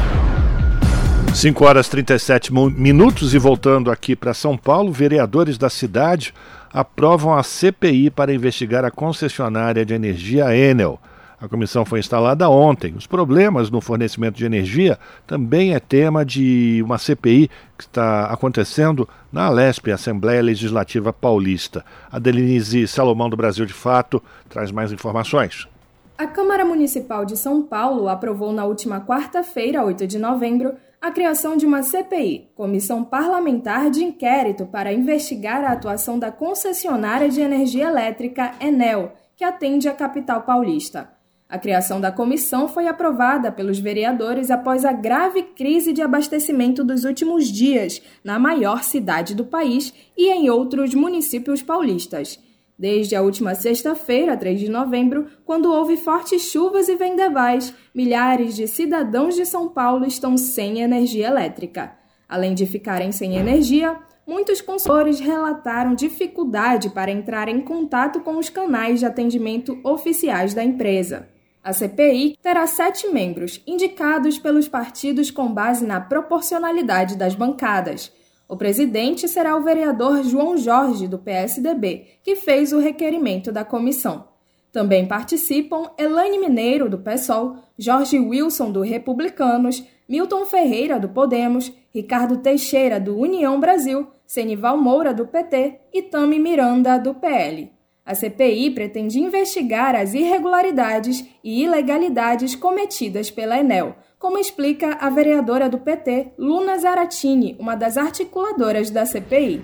5 1.35 1.65
horas 1.65 1.89
37 1.89 2.53
minutos 2.55 3.35
e 3.35 3.39
voltando 3.39 3.91
aqui 3.91 4.15
para 4.15 4.33
São 4.33 4.57
Paulo, 4.57 4.93
vereadores 4.93 5.59
da 5.59 5.69
cidade 5.69 6.33
aprovam 6.73 7.35
a 7.37 7.43
CPI 7.43 8.09
para 8.09 8.33
investigar 8.33 8.85
a 8.85 8.91
concessionária 8.91 9.85
de 9.85 9.95
energia 9.95 10.57
Enel. 10.57 11.01
A 11.41 11.49
comissão 11.49 11.85
foi 11.85 12.01
instalada 12.01 12.49
ontem. 12.51 12.95
Os 12.97 13.07
problemas 13.07 13.71
no 13.71 13.81
fornecimento 13.81 14.37
de 14.37 14.45
energia 14.45 14.99
também 15.27 15.73
é 15.73 15.79
tema 15.79 16.25
de 16.25 16.83
uma 16.85 16.99
CPI 16.99 17.49
que 17.77 17.85
está 17.85 18.25
acontecendo 18.25 19.09
na 19.33 19.47
Alesp, 19.47 19.89
Assembleia 19.93 20.43
Legislativa 20.43 21.13
Paulista. 21.13 21.85
A 22.11 22.19
Denise 22.19 22.89
Salomão 22.89 23.31
do 23.31 23.37
Brasil 23.37 23.65
de 23.65 23.73
Fato 23.73 24.21
traz 24.49 24.73
mais 24.73 24.91
informações. 24.91 25.69
A 26.17 26.27
Câmara 26.27 26.65
Municipal 26.65 27.25
de 27.25 27.37
São 27.37 27.63
Paulo 27.63 28.09
aprovou 28.09 28.53
na 28.53 28.65
última 28.65 29.01
quarta-feira, 29.01 29.85
8 29.85 30.09
de 30.09 30.19
novembro, 30.19 30.75
a 31.01 31.13
criação 31.13 31.57
de 31.57 31.65
uma 31.65 31.85
CPI, 31.85 32.51
Comissão 32.57 33.05
Parlamentar 33.05 33.89
de 33.89 34.03
Inquérito 34.03 34.67
para 34.67 34.93
investigar 34.93 35.63
a 35.63 35.71
atuação 35.71 36.19
da 36.19 36.33
concessionária 36.33 37.29
de 37.29 37.41
energia 37.41 37.87
elétrica 37.87 38.53
Enel, 38.61 39.13
que 39.37 39.45
atende 39.45 39.89
a 39.89 39.95
capital 39.95 40.43
paulista. 40.43 41.17
A 41.49 41.59
criação 41.59 41.99
da 41.99 42.13
comissão 42.13 42.69
foi 42.69 42.87
aprovada 42.87 43.51
pelos 43.51 43.79
vereadores 43.79 44.51
após 44.51 44.85
a 44.85 44.93
grave 44.93 45.43
crise 45.43 45.95
de 45.95 46.03
abastecimento 46.03 46.85
dos 46.85 47.05
últimos 47.05 47.47
dias 47.49 48.03
na 48.23 48.39
maior 48.39 48.83
cidade 48.83 49.35
do 49.35 49.47
país 49.47 49.95
e 50.15 50.29
em 50.29 50.51
outros 50.51 50.95
municípios 50.95 51.63
paulistas. 51.63 52.39
Desde 52.79 53.17
a 53.17 53.23
última 53.23 53.55
sexta-feira, 53.55 54.37
3 54.37 54.61
de 54.61 54.69
novembro, 54.69 55.27
quando 55.47 55.73
houve 55.73 55.97
fortes 55.97 56.43
chuvas 56.43 56.87
e 56.87 56.97
vendavais, 56.97 57.73
milhares 57.95 58.55
de 58.55 58.69
cidadãos 58.69 59.35
de 59.35 59.47
São 59.47 59.71
Paulo 59.71 60.05
estão 60.05 60.37
sem 60.37 60.81
energia 60.81 61.29
elétrica. 61.29 61.97
Além 62.29 62.53
de 62.53 62.67
ficarem 62.67 63.11
sem 63.11 63.37
energia, 63.37 63.99
muitos 64.27 64.61
consumidores 64.61 65.19
relataram 65.19 65.95
dificuldade 65.95 66.91
para 66.91 67.11
entrar 67.11 67.49
em 67.49 67.63
contato 67.63 68.21
com 68.21 68.37
os 68.37 68.51
canais 68.51 69.01
de 69.01 69.07
atendimento 69.07 69.81
oficiais 69.83 70.53
da 70.53 70.63
empresa. 70.63 71.38
A 71.63 71.73
CPI 71.73 72.39
terá 72.43 72.67
sete 72.67 73.09
membros, 73.09 73.63
indicados 73.67 74.39
pelos 74.39 74.69
partidos 74.69 75.31
com 75.31 75.53
base 75.53 75.85
na 75.85 76.01
proporcionalidade 76.01 77.17
das 77.17 77.35
bancadas. 77.35 78.13
O 78.49 78.57
presidente 78.57 79.29
será 79.29 79.57
o 79.57 79.63
vereador 79.63 80.23
João 80.23 80.57
Jorge, 80.57 81.07
do 81.07 81.19
PSDB, 81.19 82.07
que 82.23 82.37
fez 82.37 82.73
o 82.73 82.79
requerimento 82.79 83.53
da 83.53 83.65
comissão. 83.65 84.29
Também 84.73 85.07
participam 85.07 85.91
Elaine 85.99 86.39
Mineiro, 86.39 86.89
do 86.89 86.99
PSOL, 86.99 87.57
Jorge 87.79 88.19
Wilson, 88.19 88.71
do 88.71 88.81
Republicanos, 88.81 89.85
Milton 90.09 90.47
Ferreira, 90.47 90.99
do 90.99 91.09
Podemos, 91.09 91.73
Ricardo 91.93 92.39
Teixeira, 92.39 92.99
do 92.99 93.19
União 93.19 93.61
Brasil, 93.61 94.07
Senival 94.27 94.79
Moura, 94.79 95.13
do 95.13 95.27
PT 95.27 95.81
e 95.93 96.03
Tami 96.03 96.39
Miranda, 96.39 96.99
do 96.99 97.15
PL. 97.15 97.78
A 98.09 98.15
CPI 98.15 98.71
pretende 98.71 99.21
investigar 99.21 99.95
as 99.95 100.15
irregularidades 100.15 101.23
e 101.45 101.63
ilegalidades 101.63 102.55
cometidas 102.55 103.31
pela 103.31 103.59
Enel, 103.59 103.97
como 104.19 104.39
explica 104.39 104.97
a 104.99 105.11
vereadora 105.11 105.69
do 105.69 105.77
PT, 105.77 106.29
Luna 106.39 106.79
Zaratini, 106.79 107.55
uma 107.59 107.75
das 107.75 107.99
articuladoras 107.99 108.91
da 108.91 109.05
CPI. 109.05 109.61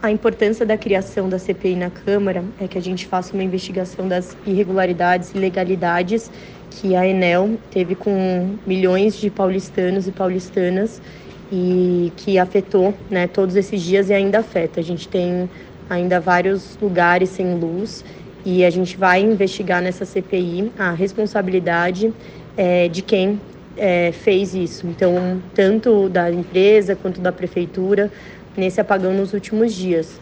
A 0.00 0.12
importância 0.12 0.64
da 0.64 0.78
criação 0.78 1.28
da 1.28 1.40
CPI 1.40 1.74
na 1.74 1.90
Câmara 1.90 2.44
é 2.60 2.68
que 2.68 2.78
a 2.78 2.80
gente 2.80 3.04
faça 3.04 3.34
uma 3.34 3.42
investigação 3.42 4.06
das 4.06 4.36
irregularidades 4.46 5.34
e 5.34 5.38
ilegalidades 5.38 6.30
que 6.70 6.94
a 6.94 7.04
Enel 7.04 7.58
teve 7.68 7.96
com 7.96 8.56
milhões 8.64 9.16
de 9.16 9.28
paulistanos 9.28 10.06
e 10.06 10.12
paulistanas 10.12 11.02
e 11.50 12.12
que 12.16 12.38
afetou 12.38 12.94
né, 13.10 13.26
todos 13.26 13.56
esses 13.56 13.82
dias 13.82 14.08
e 14.08 14.14
ainda 14.14 14.38
afeta. 14.38 14.78
A 14.78 14.84
gente 14.84 15.08
tem 15.08 15.50
ainda 15.88 16.20
vários 16.20 16.76
lugares 16.80 17.30
sem 17.30 17.54
luz 17.54 18.04
e 18.44 18.64
a 18.64 18.70
gente 18.70 18.96
vai 18.96 19.20
investigar 19.20 19.82
nessa 19.82 20.04
CPI 20.04 20.72
a 20.78 20.92
responsabilidade 20.92 22.12
é, 22.56 22.88
de 22.88 23.02
quem 23.02 23.40
é, 23.76 24.12
fez 24.12 24.54
isso. 24.54 24.86
Então, 24.86 25.42
tanto 25.54 26.08
da 26.08 26.30
empresa 26.30 26.96
quanto 26.96 27.20
da 27.20 27.32
prefeitura 27.32 28.10
nesse 28.56 28.80
apagão 28.80 29.12
nos 29.12 29.32
últimos 29.32 29.74
dias. 29.74 30.18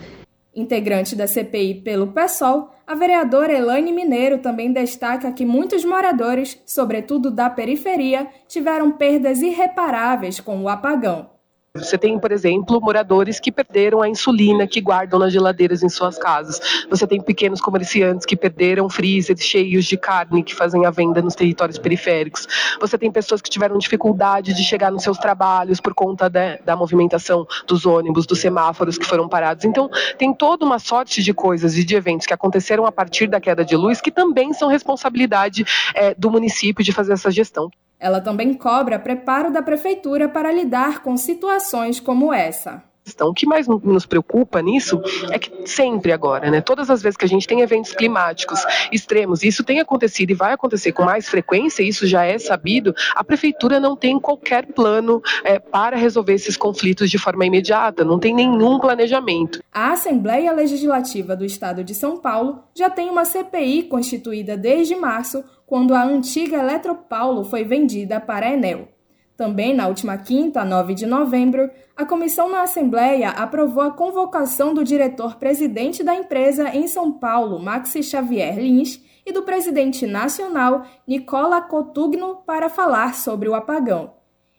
Integrante 0.54 1.14
da 1.14 1.26
CPI 1.26 1.82
pelo 1.82 2.08
PSOL, 2.08 2.70
a 2.86 2.94
vereadora 2.94 3.52
Elaine 3.52 3.92
Mineiro 3.92 4.38
também 4.38 4.72
destaca 4.72 5.30
que 5.32 5.44
muitos 5.44 5.84
moradores, 5.84 6.60
sobretudo 6.64 7.30
da 7.30 7.50
periferia, 7.50 8.26
tiveram 8.48 8.92
perdas 8.92 9.42
irreparáveis 9.42 10.40
com 10.40 10.62
o 10.62 10.68
apagão. 10.68 11.35
Você 11.84 11.98
tem, 11.98 12.18
por 12.18 12.32
exemplo, 12.32 12.80
moradores 12.80 13.40
que 13.40 13.52
perderam 13.52 14.02
a 14.02 14.08
insulina 14.08 14.66
que 14.66 14.80
guardam 14.80 15.18
nas 15.18 15.32
geladeiras 15.32 15.82
em 15.82 15.88
suas 15.88 16.18
casas. 16.18 16.60
Você 16.88 17.06
tem 17.06 17.20
pequenos 17.20 17.60
comerciantes 17.60 18.26
que 18.26 18.36
perderam 18.36 18.88
freezers 18.88 19.40
cheios 19.40 19.84
de 19.84 19.96
carne 19.96 20.42
que 20.42 20.54
fazem 20.54 20.86
a 20.86 20.90
venda 20.90 21.22
nos 21.22 21.34
territórios 21.34 21.78
periféricos. 21.78 22.46
Você 22.80 22.96
tem 22.98 23.10
pessoas 23.10 23.40
que 23.40 23.50
tiveram 23.50 23.78
dificuldade 23.78 24.54
de 24.54 24.64
chegar 24.64 24.90
nos 24.90 25.02
seus 25.02 25.18
trabalhos 25.18 25.80
por 25.80 25.94
conta 25.94 26.28
da, 26.28 26.56
da 26.64 26.76
movimentação 26.76 27.46
dos 27.66 27.86
ônibus, 27.86 28.26
dos 28.26 28.40
semáforos 28.40 28.98
que 28.98 29.06
foram 29.06 29.28
parados. 29.28 29.64
Então, 29.64 29.90
tem 30.18 30.32
toda 30.32 30.64
uma 30.64 30.78
sorte 30.78 31.22
de 31.22 31.32
coisas 31.32 31.76
e 31.76 31.84
de 31.84 31.94
eventos 31.94 32.26
que 32.26 32.34
aconteceram 32.34 32.86
a 32.86 32.92
partir 32.92 33.26
da 33.26 33.40
queda 33.40 33.64
de 33.64 33.76
luz 33.76 34.00
que 34.00 34.10
também 34.10 34.52
são 34.52 34.68
responsabilidade 34.68 35.64
é, 35.94 36.14
do 36.14 36.30
município 36.30 36.84
de 36.84 36.92
fazer 36.92 37.12
essa 37.12 37.30
gestão. 37.30 37.70
Ela 37.98 38.20
também 38.20 38.52
cobra 38.54 38.98
preparo 38.98 39.52
da 39.52 39.62
prefeitura 39.62 40.28
para 40.28 40.52
lidar 40.52 41.02
com 41.02 41.16
situações 41.16 41.98
como 41.98 42.32
essa. 42.32 42.82
O 43.20 43.32
que 43.32 43.46
mais 43.46 43.68
nos 43.68 44.04
preocupa 44.04 44.60
nisso 44.60 45.00
é 45.30 45.38
que 45.38 45.50
sempre 45.64 46.12
agora, 46.12 46.50
né, 46.50 46.60
todas 46.60 46.90
as 46.90 47.00
vezes 47.00 47.16
que 47.16 47.24
a 47.24 47.28
gente 47.28 47.46
tem 47.46 47.60
eventos 47.60 47.92
climáticos 47.92 48.64
extremos, 48.90 49.44
isso 49.44 49.62
tem 49.62 49.78
acontecido 49.78 50.30
e 50.30 50.34
vai 50.34 50.52
acontecer 50.52 50.92
com 50.92 51.04
mais 51.04 51.28
frequência, 51.28 51.84
isso 51.84 52.04
já 52.06 52.24
é 52.24 52.36
sabido, 52.36 52.92
a 53.14 53.22
prefeitura 53.22 53.78
não 53.78 53.94
tem 53.94 54.18
qualquer 54.18 54.66
plano 54.66 55.22
é, 55.44 55.58
para 55.58 55.96
resolver 55.96 56.34
esses 56.34 56.56
conflitos 56.56 57.08
de 57.08 57.16
forma 57.16 57.46
imediata, 57.46 58.04
não 58.04 58.18
tem 58.18 58.34
nenhum 58.34 58.80
planejamento. 58.80 59.62
A 59.72 59.92
Assembleia 59.92 60.52
Legislativa 60.52 61.36
do 61.36 61.44
Estado 61.44 61.84
de 61.84 61.94
São 61.94 62.16
Paulo 62.16 62.64
já 62.74 62.90
tem 62.90 63.08
uma 63.08 63.24
CPI 63.24 63.84
constituída 63.84 64.56
desde 64.56 64.96
março 64.96 65.44
quando 65.66 65.94
a 65.94 66.04
antiga 66.04 66.58
Eletropaulo 66.58 67.44
foi 67.44 67.64
vendida 67.64 68.20
para 68.20 68.46
a 68.46 68.52
Enel. 68.52 68.88
Também 69.36 69.74
na 69.74 69.88
última 69.88 70.16
quinta, 70.16 70.64
9 70.64 70.94
de 70.94 71.04
novembro, 71.04 71.68
a 71.94 72.06
comissão 72.06 72.48
na 72.48 72.62
Assembleia 72.62 73.30
aprovou 73.30 73.82
a 73.82 73.90
convocação 73.90 74.72
do 74.72 74.82
diretor-presidente 74.82 76.02
da 76.02 76.14
empresa 76.14 76.74
em 76.74 76.86
São 76.86 77.12
Paulo, 77.12 77.58
Maxi 77.58 78.02
Xavier 78.02 78.58
Lins, 78.58 79.04
e 79.26 79.32
do 79.32 79.42
presidente 79.42 80.06
nacional, 80.06 80.86
Nicola 81.06 81.60
Cotugno, 81.60 82.36
para 82.46 82.68
falar 82.68 83.14
sobre 83.14 83.48
o 83.48 83.54
apagão. 83.54 84.14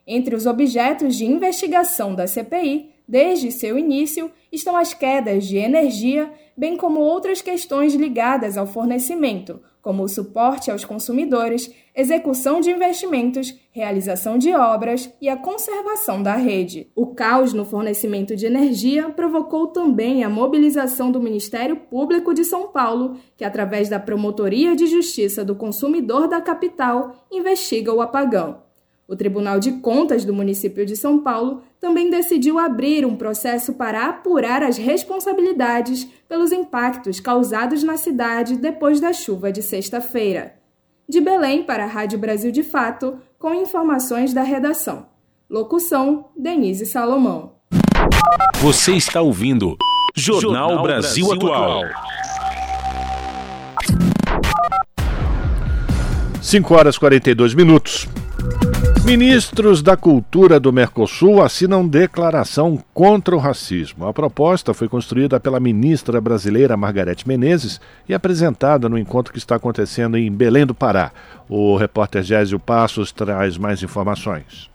Entre 0.06 0.36
os 0.36 0.46
objetos 0.46 1.16
de 1.16 1.26
investigação 1.26 2.14
da 2.14 2.28
CPI, 2.28 2.92
desde 3.08 3.52
seu 3.52 3.80
início, 3.80 4.30
estão 4.52 4.76
as 4.76 4.94
quedas 4.94 5.46
de 5.46 5.58
energia, 5.58 6.32
bem 6.56 6.76
como 6.76 7.00
outras 7.00 7.42
questões 7.42 7.96
ligadas 7.96 8.58
ao 8.58 8.68
fornecimento, 8.68 9.62
como 9.88 10.04
o 10.04 10.10
suporte 10.10 10.70
aos 10.70 10.84
consumidores, 10.84 11.74
execução 11.96 12.60
de 12.60 12.70
investimentos, 12.70 13.58
realização 13.72 14.38
de 14.38 14.54
obras 14.54 15.10
e 15.22 15.30
a 15.30 15.38
conservação 15.38 16.22
da 16.22 16.36
rede. 16.36 16.92
O 16.94 17.16
caos 17.16 17.54
no 17.54 17.64
fornecimento 17.64 18.36
de 18.36 18.46
energia 18.46 19.10
provocou 19.10 19.68
também 19.68 20.26
a 20.26 20.30
mobilização 20.30 21.10
do 21.10 21.22
Ministério 21.22 21.78
Público 21.78 22.34
de 22.34 22.44
São 22.44 22.68
Paulo, 22.68 23.16
que, 23.38 23.46
através 23.46 23.88
da 23.88 23.98
Promotoria 23.98 24.76
de 24.76 24.88
Justiça 24.88 25.46
do 25.46 25.56
Consumidor 25.56 26.28
da 26.28 26.42
capital, 26.42 27.26
investiga 27.32 27.94
o 27.94 28.02
apagão. 28.02 28.64
O 29.08 29.16
Tribunal 29.16 29.58
de 29.58 29.80
Contas 29.80 30.26
do 30.26 30.34
município 30.34 30.86
de 30.86 30.98
São 30.98 31.20
Paulo 31.24 31.62
também 31.80 32.10
decidiu 32.10 32.58
abrir 32.58 33.06
um 33.06 33.16
processo 33.16 33.74
para 33.74 34.06
apurar 34.08 34.64
as 34.64 34.78
responsabilidades 34.78 36.08
pelos 36.28 36.52
impactos 36.52 37.20
causados 37.20 37.84
na 37.84 37.98
cidade 37.98 38.58
depois 38.58 39.00
da 39.00 39.14
chuva 39.14 39.52
de 39.52 39.62
sexta-feira. 39.62 40.56
De 41.08 41.22
Belém 41.22 41.64
para 41.64 41.84
a 41.84 41.88
Rádio 41.88 42.20
Brasil 42.20 42.52
de 42.52 42.64
Fato, 42.64 43.20
com 43.40 43.54
informações 43.54 44.34
da 44.34 44.44
redação. 44.44 45.08
Locução: 45.50 46.26
Denise 46.36 46.86
Salomão. 46.86 47.54
Você 48.60 48.94
está 48.94 49.22
ouvindo 49.22 49.78
Jornal, 50.16 50.70
Jornal 50.70 50.84
Brasil, 50.84 51.28
Brasil 51.28 51.54
Atual. 51.54 51.84
5 56.42 56.74
horas 56.74 56.96
e 56.96 57.00
42 57.00 57.54
minutos. 57.54 58.08
Ministros 59.08 59.82
da 59.82 59.96
Cultura 59.96 60.60
do 60.60 60.74
Mercosul 60.74 61.42
assinam 61.42 61.88
declaração 61.88 62.78
contra 62.94 63.34
o 63.34 63.40
racismo. 63.40 64.06
A 64.06 64.12
proposta 64.12 64.74
foi 64.74 64.90
construída 64.90 65.40
pela 65.40 65.62
ministra 65.62 66.20
brasileira 66.20 66.76
Margarete 66.76 67.26
Menezes 67.26 67.80
e 68.10 68.14
apresentada 68.14 68.90
no 68.90 68.98
encontro 68.98 69.32
que 69.32 69.40
está 69.40 69.56
acontecendo 69.56 70.18
em 70.18 70.30
Belém 70.30 70.66
do 70.66 70.76
Pará. 70.76 71.14
O 71.48 71.78
repórter 71.78 72.22
Gésio 72.22 72.60
Passos 72.60 73.14
traz 73.14 73.58
mais 73.58 73.82
informações. 73.82 74.70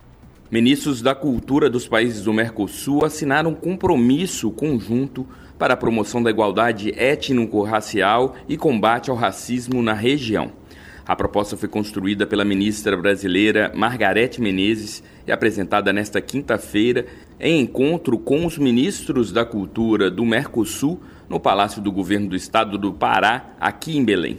Ministros 0.51 1.03
da 1.03 1.14
Cultura 1.14 1.68
dos 1.68 1.87
países 1.87 2.22
do 2.22 2.33
Mercosul 2.33 3.05
assinaram 3.05 3.51
um 3.51 3.55
compromisso 3.55 4.51
conjunto 4.51 5.26
para 5.59 5.74
a 5.74 5.76
promoção 5.76 6.22
da 6.22 6.30
igualdade 6.30 6.91
étnico-racial 6.97 8.35
e 8.49 8.57
combate 8.57 9.11
ao 9.11 9.16
racismo 9.16 9.83
na 9.83 9.93
região. 9.93 10.61
A 11.05 11.16
proposta 11.16 11.57
foi 11.57 11.68
construída 11.68 12.26
pela 12.26 12.44
ministra 12.44 12.96
brasileira 12.96 13.72
Margarete 13.74 14.40
Menezes 14.40 15.03
e 15.26 15.32
apresentada 15.32 15.92
nesta 15.92 16.20
quinta-feira 16.20 17.07
em 17.40 17.61
encontro 17.61 18.16
com 18.16 18.46
os 18.46 18.57
ministros 18.57 19.32
da 19.32 19.44
Cultura 19.44 20.09
do 20.09 20.24
Mercosul 20.24 21.00
no 21.28 21.40
Palácio 21.40 21.82
do 21.82 21.90
Governo 21.90 22.28
do 22.28 22.36
Estado 22.36 22.78
do 22.78 22.92
Pará, 22.92 23.57
aqui 23.59 23.96
em 23.96 24.05
Belém. 24.05 24.38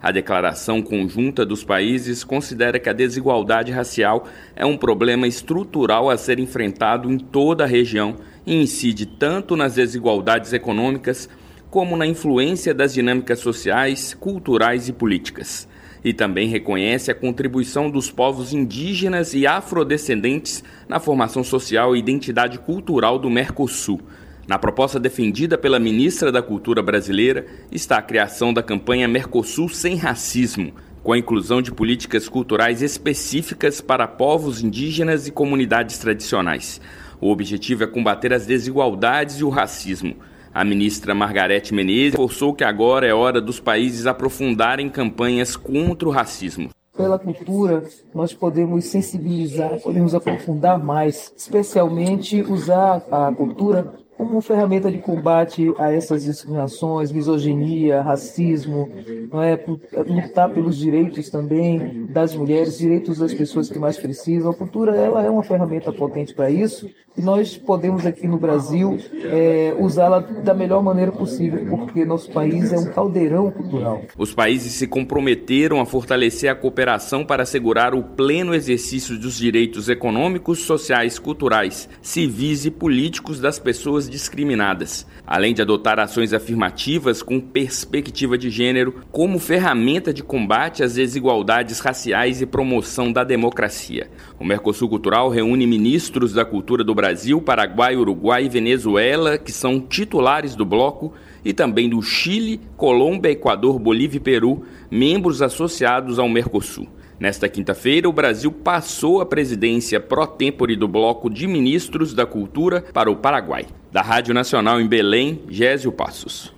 A 0.00 0.12
declaração 0.12 0.80
conjunta 0.80 1.44
dos 1.44 1.64
países 1.64 2.22
considera 2.22 2.78
que 2.78 2.88
a 2.88 2.92
desigualdade 2.92 3.72
racial 3.72 4.28
é 4.54 4.64
um 4.64 4.76
problema 4.76 5.26
estrutural 5.26 6.08
a 6.08 6.16
ser 6.16 6.38
enfrentado 6.38 7.10
em 7.10 7.18
toda 7.18 7.64
a 7.64 7.66
região 7.66 8.14
e 8.46 8.54
incide 8.54 9.06
tanto 9.06 9.56
nas 9.56 9.74
desigualdades 9.74 10.52
econômicas 10.52 11.28
como 11.68 11.96
na 11.96 12.06
influência 12.06 12.72
das 12.72 12.94
dinâmicas 12.94 13.40
sociais, 13.40 14.14
culturais 14.14 14.88
e 14.88 14.92
políticas 14.92 15.66
e 16.06 16.12
também 16.12 16.46
reconhece 16.46 17.10
a 17.10 17.14
contribuição 17.16 17.90
dos 17.90 18.12
povos 18.12 18.52
indígenas 18.52 19.34
e 19.34 19.44
afrodescendentes 19.44 20.62
na 20.88 21.00
formação 21.00 21.42
social 21.42 21.96
e 21.96 21.98
identidade 21.98 22.60
cultural 22.60 23.18
do 23.18 23.28
Mercosul. 23.28 24.00
Na 24.46 24.56
proposta 24.56 25.00
defendida 25.00 25.58
pela 25.58 25.80
ministra 25.80 26.30
da 26.30 26.40
Cultura 26.40 26.80
brasileira 26.80 27.44
está 27.72 27.98
a 27.98 28.02
criação 28.02 28.54
da 28.54 28.62
campanha 28.62 29.08
Mercosul 29.08 29.68
Sem 29.68 29.96
Racismo, 29.96 30.72
com 31.02 31.12
a 31.12 31.18
inclusão 31.18 31.60
de 31.60 31.72
políticas 31.72 32.28
culturais 32.28 32.82
específicas 32.82 33.80
para 33.80 34.06
povos 34.06 34.62
indígenas 34.62 35.26
e 35.26 35.32
comunidades 35.32 35.98
tradicionais. 35.98 36.80
O 37.20 37.32
objetivo 37.32 37.82
é 37.82 37.86
combater 37.88 38.32
as 38.32 38.46
desigualdades 38.46 39.40
e 39.40 39.44
o 39.44 39.48
racismo 39.48 40.14
a 40.56 40.64
ministra 40.64 41.14
Margarete 41.14 41.74
Menezes 41.74 42.16
forçou 42.16 42.54
que 42.54 42.64
agora 42.64 43.06
é 43.06 43.12
hora 43.12 43.42
dos 43.42 43.60
países 43.60 44.06
aprofundarem 44.06 44.88
campanhas 44.88 45.54
contra 45.54 46.08
o 46.08 46.10
racismo. 46.10 46.70
Pela 46.96 47.18
cultura, 47.18 47.84
nós 48.14 48.32
podemos 48.32 48.86
sensibilizar, 48.86 49.78
podemos 49.82 50.14
aprofundar 50.14 50.82
mais, 50.82 51.30
especialmente 51.36 52.40
usar 52.40 53.02
a 53.12 53.30
cultura 53.34 53.92
como 54.16 54.40
ferramenta 54.40 54.90
de 54.90 54.98
combate 54.98 55.72
a 55.78 55.92
essas 55.92 56.24
discriminações, 56.24 57.12
misoginia, 57.12 58.00
racismo, 58.02 58.88
não 59.30 59.42
é? 59.42 59.62
lutar 60.06 60.50
pelos 60.50 60.76
direitos 60.76 61.28
também 61.28 62.06
das 62.06 62.34
mulheres, 62.34 62.78
direitos 62.78 63.18
das 63.18 63.34
pessoas 63.34 63.68
que 63.68 63.78
mais 63.78 63.96
precisam. 63.98 64.50
A 64.50 64.54
cultura 64.54 64.96
ela 64.96 65.22
é 65.22 65.30
uma 65.30 65.42
ferramenta 65.42 65.92
potente 65.92 66.34
para 66.34 66.50
isso 66.50 66.88
e 67.16 67.22
nós 67.22 67.56
podemos 67.56 68.04
aqui 68.04 68.26
no 68.28 68.38
Brasil 68.38 68.98
é, 69.24 69.74
usá-la 69.78 70.20
da 70.20 70.52
melhor 70.52 70.82
maneira 70.82 71.10
possível, 71.10 71.64
porque 71.70 72.04
nosso 72.04 72.30
país 72.30 72.72
é 72.72 72.78
um 72.78 72.92
caldeirão 72.92 73.50
cultural. 73.50 74.02
Os 74.18 74.34
países 74.34 74.72
se 74.74 74.86
comprometeram 74.86 75.80
a 75.80 75.86
fortalecer 75.86 76.50
a 76.50 76.54
cooperação 76.54 77.24
para 77.24 77.42
assegurar 77.42 77.94
o 77.94 78.02
pleno 78.02 78.54
exercício 78.54 79.18
dos 79.18 79.38
direitos 79.38 79.88
econômicos, 79.88 80.60
sociais, 80.60 81.18
culturais, 81.18 81.88
civis 82.02 82.66
e 82.66 82.70
políticos 82.70 83.40
das 83.40 83.58
pessoas 84.06 84.10
discriminadas, 84.10 85.06
além 85.26 85.52
de 85.52 85.60
adotar 85.60 85.98
ações 85.98 86.32
afirmativas 86.32 87.22
com 87.22 87.40
perspectiva 87.40 88.38
de 88.38 88.48
gênero 88.48 89.02
como 89.10 89.38
ferramenta 89.38 90.12
de 90.12 90.22
combate 90.22 90.82
às 90.82 90.94
desigualdades 90.94 91.80
raciais 91.80 92.40
e 92.40 92.46
promoção 92.46 93.12
da 93.12 93.24
democracia. 93.24 94.08
O 94.38 94.44
Mercosul 94.44 94.88
Cultural 94.88 95.28
reúne 95.28 95.66
ministros 95.66 96.32
da 96.32 96.44
cultura 96.44 96.82
do 96.82 96.94
Brasil, 96.94 97.40
Paraguai, 97.40 97.96
Uruguai 97.96 98.44
e 98.44 98.48
Venezuela, 98.48 99.36
que 99.36 99.52
são 99.52 99.80
titulares 99.80 100.54
do 100.54 100.64
bloco, 100.64 101.12
e 101.44 101.52
também 101.52 101.88
do 101.88 102.02
Chile, 102.02 102.60
Colômbia, 102.76 103.30
Equador, 103.30 103.78
Bolívia 103.78 104.16
e 104.16 104.20
Peru, 104.20 104.64
membros 104.90 105.42
associados 105.42 106.18
ao 106.18 106.28
Mercosul. 106.28 106.88
Nesta 107.18 107.48
quinta-feira, 107.48 108.08
o 108.08 108.12
Brasil 108.12 108.52
passou 108.52 109.22
a 109.22 109.26
presidência 109.26 109.98
pró-tempore 109.98 110.76
do 110.76 110.86
Bloco 110.86 111.30
de 111.30 111.46
Ministros 111.46 112.12
da 112.12 112.26
Cultura 112.26 112.84
para 112.92 113.10
o 113.10 113.16
Paraguai. 113.16 113.64
Da 113.96 114.02
Rádio 114.02 114.34
Nacional 114.34 114.78
em 114.78 114.86
Belém, 114.86 115.40
Gésio 115.48 115.90
Passos. 115.90 116.52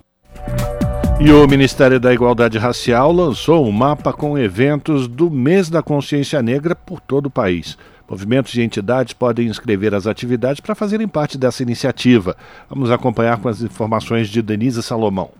E 1.20 1.30
o 1.30 1.46
Ministério 1.46 2.00
da 2.00 2.12
Igualdade 2.12 2.58
Racial 2.58 3.12
lançou 3.12 3.64
um 3.64 3.70
mapa 3.70 4.12
com 4.12 4.36
eventos 4.36 5.06
do 5.06 5.30
Mês 5.30 5.70
da 5.70 5.80
Consciência 5.80 6.42
Negra 6.42 6.74
por 6.74 7.00
todo 7.00 7.26
o 7.26 7.30
país. 7.30 7.78
Movimentos 8.10 8.52
e 8.54 8.60
entidades 8.60 9.14
podem 9.14 9.46
inscrever 9.46 9.94
as 9.94 10.08
atividades 10.08 10.60
para 10.60 10.74
fazerem 10.74 11.06
parte 11.06 11.38
dessa 11.38 11.62
iniciativa. 11.62 12.36
Vamos 12.68 12.90
acompanhar 12.90 13.38
com 13.38 13.48
as 13.48 13.62
informações 13.62 14.28
de 14.28 14.42
Denise 14.42 14.82
Salomão. 14.82 15.30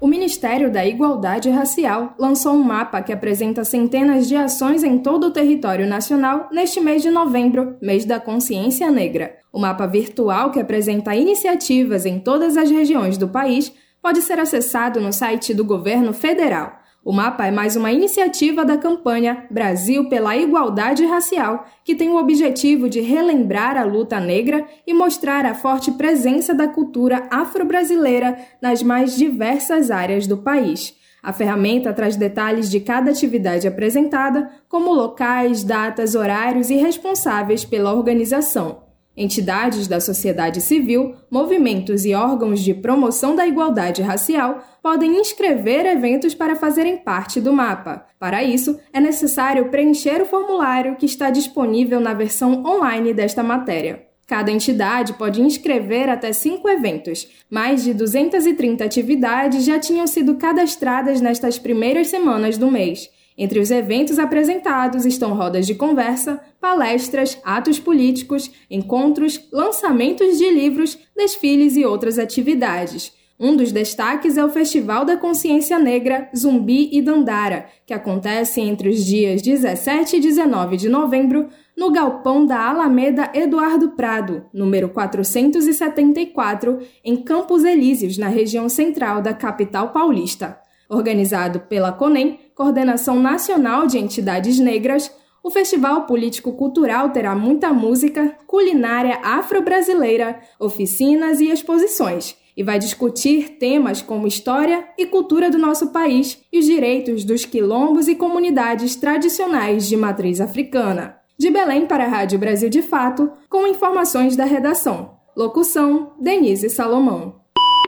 O 0.00 0.06
Ministério 0.06 0.72
da 0.72 0.82
Igualdade 0.86 1.50
Racial 1.50 2.14
lançou 2.18 2.54
um 2.54 2.62
mapa 2.62 3.02
que 3.02 3.12
apresenta 3.12 3.64
centenas 3.64 4.26
de 4.26 4.34
ações 4.34 4.82
em 4.82 4.96
todo 4.96 5.26
o 5.26 5.30
território 5.30 5.86
nacional 5.86 6.48
neste 6.50 6.80
mês 6.80 7.02
de 7.02 7.10
novembro, 7.10 7.76
mês 7.82 8.06
da 8.06 8.18
consciência 8.18 8.90
negra. 8.90 9.36
O 9.52 9.60
mapa 9.60 9.86
virtual, 9.86 10.52
que 10.52 10.58
apresenta 10.58 11.14
iniciativas 11.14 12.06
em 12.06 12.18
todas 12.18 12.56
as 12.56 12.70
regiões 12.70 13.18
do 13.18 13.28
país, 13.28 13.70
pode 14.00 14.22
ser 14.22 14.38
acessado 14.38 15.02
no 15.02 15.12
site 15.12 15.52
do 15.52 15.66
governo 15.66 16.14
federal. 16.14 16.79
O 17.02 17.12
mapa 17.12 17.46
é 17.46 17.50
mais 17.50 17.76
uma 17.76 17.90
iniciativa 17.90 18.62
da 18.62 18.76
campanha 18.76 19.46
Brasil 19.50 20.10
pela 20.10 20.36
Igualdade 20.36 21.02
Racial, 21.06 21.66
que 21.82 21.94
tem 21.94 22.10
o 22.10 22.18
objetivo 22.18 22.90
de 22.90 23.00
relembrar 23.00 23.78
a 23.78 23.84
luta 23.84 24.20
negra 24.20 24.66
e 24.86 24.92
mostrar 24.92 25.46
a 25.46 25.54
forte 25.54 25.90
presença 25.92 26.52
da 26.52 26.68
cultura 26.68 27.26
afro-brasileira 27.30 28.36
nas 28.60 28.82
mais 28.82 29.16
diversas 29.16 29.90
áreas 29.90 30.26
do 30.26 30.36
país. 30.36 30.94
A 31.22 31.32
ferramenta 31.32 31.90
traz 31.94 32.16
detalhes 32.16 32.68
de 32.70 32.80
cada 32.80 33.10
atividade 33.10 33.66
apresentada, 33.66 34.50
como 34.68 34.92
locais, 34.92 35.64
datas, 35.64 36.14
horários 36.14 36.68
e 36.68 36.76
responsáveis 36.76 37.64
pela 37.64 37.94
organização. 37.94 38.89
Entidades 39.20 39.86
da 39.86 40.00
sociedade 40.00 40.62
civil, 40.62 41.14
movimentos 41.30 42.06
e 42.06 42.14
órgãos 42.14 42.58
de 42.58 42.72
promoção 42.72 43.36
da 43.36 43.46
igualdade 43.46 44.00
racial 44.00 44.64
podem 44.82 45.20
inscrever 45.20 45.84
eventos 45.84 46.34
para 46.34 46.56
fazerem 46.56 46.96
parte 46.96 47.38
do 47.38 47.52
mapa. 47.52 48.06
Para 48.18 48.42
isso, 48.42 48.80
é 48.90 48.98
necessário 48.98 49.68
preencher 49.68 50.22
o 50.22 50.24
formulário 50.24 50.96
que 50.96 51.04
está 51.04 51.28
disponível 51.28 52.00
na 52.00 52.14
versão 52.14 52.64
online 52.64 53.12
desta 53.12 53.42
matéria. 53.42 54.06
Cada 54.26 54.50
entidade 54.50 55.12
pode 55.12 55.42
inscrever 55.42 56.08
até 56.08 56.32
cinco 56.32 56.66
eventos. 56.66 57.28
Mais 57.50 57.84
de 57.84 57.92
230 57.92 58.82
atividades 58.82 59.66
já 59.66 59.78
tinham 59.78 60.06
sido 60.06 60.36
cadastradas 60.36 61.20
nestas 61.20 61.58
primeiras 61.58 62.08
semanas 62.08 62.56
do 62.56 62.70
mês. 62.70 63.10
Entre 63.36 63.58
os 63.58 63.70
eventos 63.70 64.18
apresentados 64.18 65.04
estão 65.06 65.34
rodas 65.34 65.66
de 65.66 65.74
conversa, 65.74 66.40
palestras, 66.60 67.38
atos 67.44 67.78
políticos, 67.78 68.50
encontros, 68.70 69.40
lançamentos 69.52 70.36
de 70.38 70.50
livros, 70.50 70.98
desfiles 71.16 71.76
e 71.76 71.84
outras 71.84 72.18
atividades. 72.18 73.12
Um 73.42 73.56
dos 73.56 73.72
destaques 73.72 74.36
é 74.36 74.44
o 74.44 74.50
Festival 74.50 75.06
da 75.06 75.16
Consciência 75.16 75.78
Negra 75.78 76.28
Zumbi 76.36 76.90
e 76.92 77.00
Dandara, 77.00 77.64
que 77.86 77.94
acontece 77.94 78.60
entre 78.60 78.90
os 78.90 79.02
dias 79.02 79.40
17 79.40 80.16
e 80.16 80.20
19 80.20 80.76
de 80.76 80.90
novembro 80.90 81.48
no 81.74 81.90
galpão 81.90 82.44
da 82.44 82.68
Alameda 82.68 83.30
Eduardo 83.32 83.92
Prado, 83.92 84.44
número 84.52 84.90
474, 84.90 86.80
em 87.02 87.16
Campos 87.16 87.64
Elíseos, 87.64 88.18
na 88.18 88.28
região 88.28 88.68
central 88.68 89.22
da 89.22 89.32
capital 89.32 89.88
paulista. 89.88 90.60
Organizado 90.86 91.60
pela 91.60 91.92
CONEM, 91.92 92.38
Coordenação 92.60 93.18
Nacional 93.18 93.86
de 93.86 93.96
Entidades 93.96 94.58
Negras, 94.58 95.10
o 95.42 95.48
Festival 95.48 96.02
Político-Cultural 96.02 97.08
terá 97.08 97.34
muita 97.34 97.72
música, 97.72 98.36
culinária 98.46 99.18
afro-brasileira, 99.22 100.38
oficinas 100.58 101.40
e 101.40 101.48
exposições, 101.48 102.36
e 102.54 102.62
vai 102.62 102.78
discutir 102.78 103.56
temas 103.58 104.02
como 104.02 104.26
história 104.26 104.86
e 104.98 105.06
cultura 105.06 105.50
do 105.50 105.56
nosso 105.56 105.86
país 105.86 106.38
e 106.52 106.58
os 106.58 106.66
direitos 106.66 107.24
dos 107.24 107.46
quilombos 107.46 108.08
e 108.08 108.14
comunidades 108.14 108.94
tradicionais 108.94 109.88
de 109.88 109.96
matriz 109.96 110.38
africana. 110.38 111.16
De 111.38 111.48
Belém 111.48 111.86
para 111.86 112.04
a 112.04 112.08
Rádio 112.08 112.38
Brasil 112.38 112.68
de 112.68 112.82
Fato, 112.82 113.32
com 113.48 113.66
informações 113.66 114.36
da 114.36 114.44
redação. 114.44 115.12
Locução: 115.34 116.12
Denise 116.20 116.68
Salomão. 116.68 117.36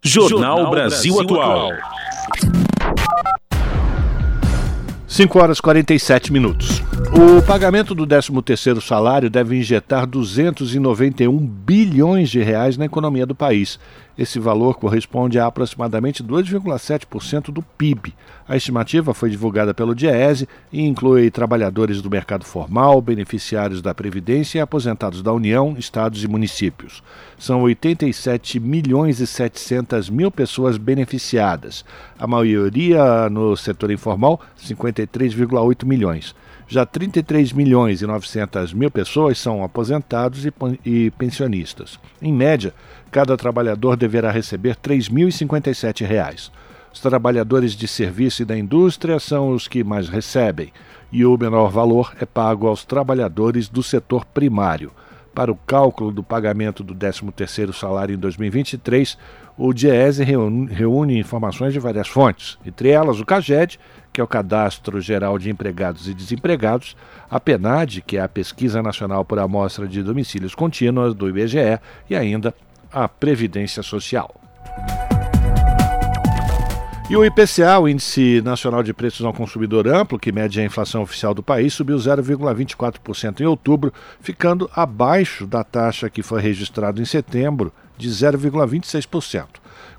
Jornal 0.03 0.71
Brasil 0.71 1.21
Atual. 1.21 1.73
5 5.13 5.39
horas 5.39 5.59
e 5.59 5.63
47 5.63 6.33
minutos. 6.33 6.83
O 7.13 7.43
pagamento 7.43 7.95
do 7.95 8.07
13º 8.07 8.81
salário 8.81 9.29
deve 9.29 9.59
injetar 9.59 10.07
291 10.07 11.37
bilhões 11.37 12.31
de 12.31 12.43
reais 12.43 12.79
na 12.79 12.87
economia 12.87 13.27
do 13.27 13.35
país. 13.35 13.79
Esse 14.23 14.39
valor 14.39 14.79
corresponde 14.79 15.41
a 15.41 15.47
aproximadamente 15.47 16.23
2,7% 16.23 17.51
do 17.51 17.61
PIB. 17.61 18.15
A 18.47 18.57
estimativa 18.57 19.13
foi 19.13 19.29
divulgada 19.29 19.75
pelo 19.75 19.97
Diese 19.97 20.49
e 20.73 20.81
inclui 20.81 21.29
trabalhadores 21.29 22.01
do 22.01 22.09
mercado 22.09 22.45
formal, 22.45 23.03
beneficiários 23.03 23.83
da 23.83 23.93
Previdência 23.93 24.59
e 24.59 24.61
aposentados 24.61 25.23
da 25.23 25.33
União, 25.33 25.75
estados 25.77 26.23
e 26.23 26.29
municípios. 26.29 27.03
São 27.37 27.63
87 27.63 28.61
milhões 28.61 29.19
e 29.19 29.27
700 29.27 30.09
mil 30.09 30.31
pessoas 30.31 30.77
beneficiadas, 30.77 31.85
a 32.17 32.25
maioria 32.25 33.29
no 33.29 33.57
setor 33.57 33.91
informal, 33.91 34.41
53,8 34.57 35.85
milhões. 35.85 36.33
Já 36.69 36.87
33 36.87 37.53
milhões 37.53 38.03
e 38.03 38.07
900 38.07 38.73
mil 38.73 38.91
pessoas 38.91 39.39
são 39.39 39.63
aposentados 39.63 40.47
e, 40.85 41.11
pensionistas. 41.13 41.99
Em 42.21 42.33
média, 42.33 42.73
cada 43.11 43.37
trabalhador 43.37 43.97
deverá 43.97 44.31
receber 44.31 44.71
R$ 44.71 44.97
3.057. 44.97 46.51
Os 46.93 47.01
trabalhadores 47.01 47.73
de 47.73 47.89
serviço 47.89 48.43
e 48.43 48.45
da 48.45 48.57
indústria 48.57 49.19
são 49.19 49.51
os 49.51 49.67
que 49.67 49.83
mais 49.83 50.09
recebem, 50.09 50.73
e 51.11 51.25
o 51.25 51.37
menor 51.37 51.71
valor 51.71 52.15
é 52.21 52.27
pago 52.27 52.67
aos 52.67 52.85
trabalhadores 52.85 53.69
do 53.69 53.83
setor 53.83 54.25
primário. 54.25 54.91
Para 55.35 55.51
o 55.51 55.57
cálculo 55.57 56.13
do 56.13 56.23
pagamento 56.23 56.83
do 56.85 56.95
13º 56.95 57.73
salário 57.73 58.15
em 58.15 58.19
2023, 58.19 59.17
o 59.57 59.73
DIESE 59.73 60.25
reúne 60.25 61.19
informações 61.19 61.73
de 61.73 61.79
várias 61.79 62.09
fontes, 62.09 62.59
entre 62.67 62.91
elas 62.91 63.19
o 63.19 63.25
CAGED, 63.25 63.79
que 64.13 64.21
é 64.21 64.25
o 64.25 64.29
Cadastro 64.29 65.01
Geral 65.01 65.39
de 65.39 65.51
Empregados 65.51 66.07
e 66.07 66.13
Desempregados, 66.13 66.97
a 67.31 67.41
PENAD, 67.41 68.03
que 68.03 68.19
é 68.19 68.21
a 68.21 68.29
Pesquisa 68.29 68.83
Nacional 68.83 69.25
por 69.25 69.39
Amostra 69.39 69.89
de 69.89 70.03
Domicílios 70.03 70.55
Contínuas 70.55 71.15
do 71.15 71.29
IBGE, 71.29 71.81
e 72.11 72.15
ainda 72.15 72.55
a 72.93 73.09
Previdência 73.09 73.83
Social. 73.83 74.35
E 77.13 77.17
o 77.17 77.23
IPCA, 77.23 77.79
o 77.79 77.87
Índice 77.87 78.41
Nacional 78.43 78.83
de 78.83 78.95
Preços 78.95 79.27
ao 79.27 79.35
Consumidor 79.35 79.87
Amplo, 79.87 80.19
que 80.19 80.33
mede 80.33 80.59
a 80.59 80.65
inflação 80.65 81.03
oficial 81.03 81.35
do 81.35 81.43
país, 81.43 81.75
subiu 81.75 81.99
0,24% 81.99 83.43
em 83.43 83.45
outubro, 83.45 83.93
ficando 84.19 84.71
abaixo 84.75 85.47
da 85.47 85.63
taxa 85.63 86.09
que 86.09 86.23
foi 86.23 86.41
registrada 86.41 87.03
em 87.03 87.05
setembro, 87.05 87.71
de 87.99 88.09
0,26%. 88.09 89.45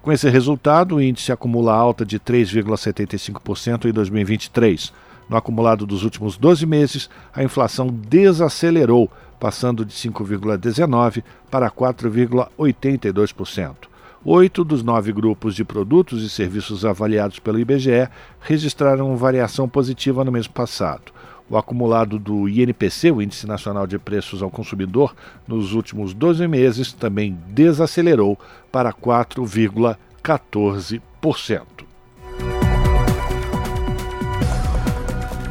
Com 0.02 0.12
esse 0.12 0.28
resultado, 0.28 0.96
o 0.96 1.02
índice 1.02 1.32
acumula 1.32 1.76
alta 1.76 2.04
de 2.04 2.20
3,75% 2.20 3.86
em 3.86 3.94
2023. 3.94 4.92
No 5.30 5.38
acumulado 5.38 5.86
dos 5.86 6.04
últimos 6.04 6.36
12 6.36 6.66
meses, 6.66 7.12
a 7.32 7.44
inflação 7.44 7.90
desacelerou 7.90 9.08
passando 9.40 9.86
de 9.86 9.94
5,19% 9.94 11.24
para 11.52 11.70
4,82%. 11.70 13.93
Oito 14.26 14.64
dos 14.64 14.82
nove 14.82 15.12
grupos 15.12 15.54
de 15.54 15.66
produtos 15.66 16.24
e 16.24 16.30
serviços 16.30 16.86
avaliados 16.86 17.40
pelo 17.40 17.60
IBGE 17.60 18.08
registraram 18.40 19.18
variação 19.18 19.68
positiva 19.68 20.24
no 20.24 20.32
mês 20.32 20.48
passado. 20.48 21.12
O 21.50 21.58
acumulado 21.58 22.18
do 22.18 22.48
INPC, 22.48 23.12
o 23.12 23.22
Índice 23.22 23.46
Nacional 23.46 23.86
de 23.86 24.00
Preços 24.00 24.42
ao 24.42 24.50
Consumidor, 24.50 25.14
nos 25.46 25.74
últimos 25.74 26.14
12 26.14 26.48
meses 26.48 26.94
também 26.94 27.38
desacelerou 27.50 28.40
para 28.72 28.94
4,14%. 28.94 31.62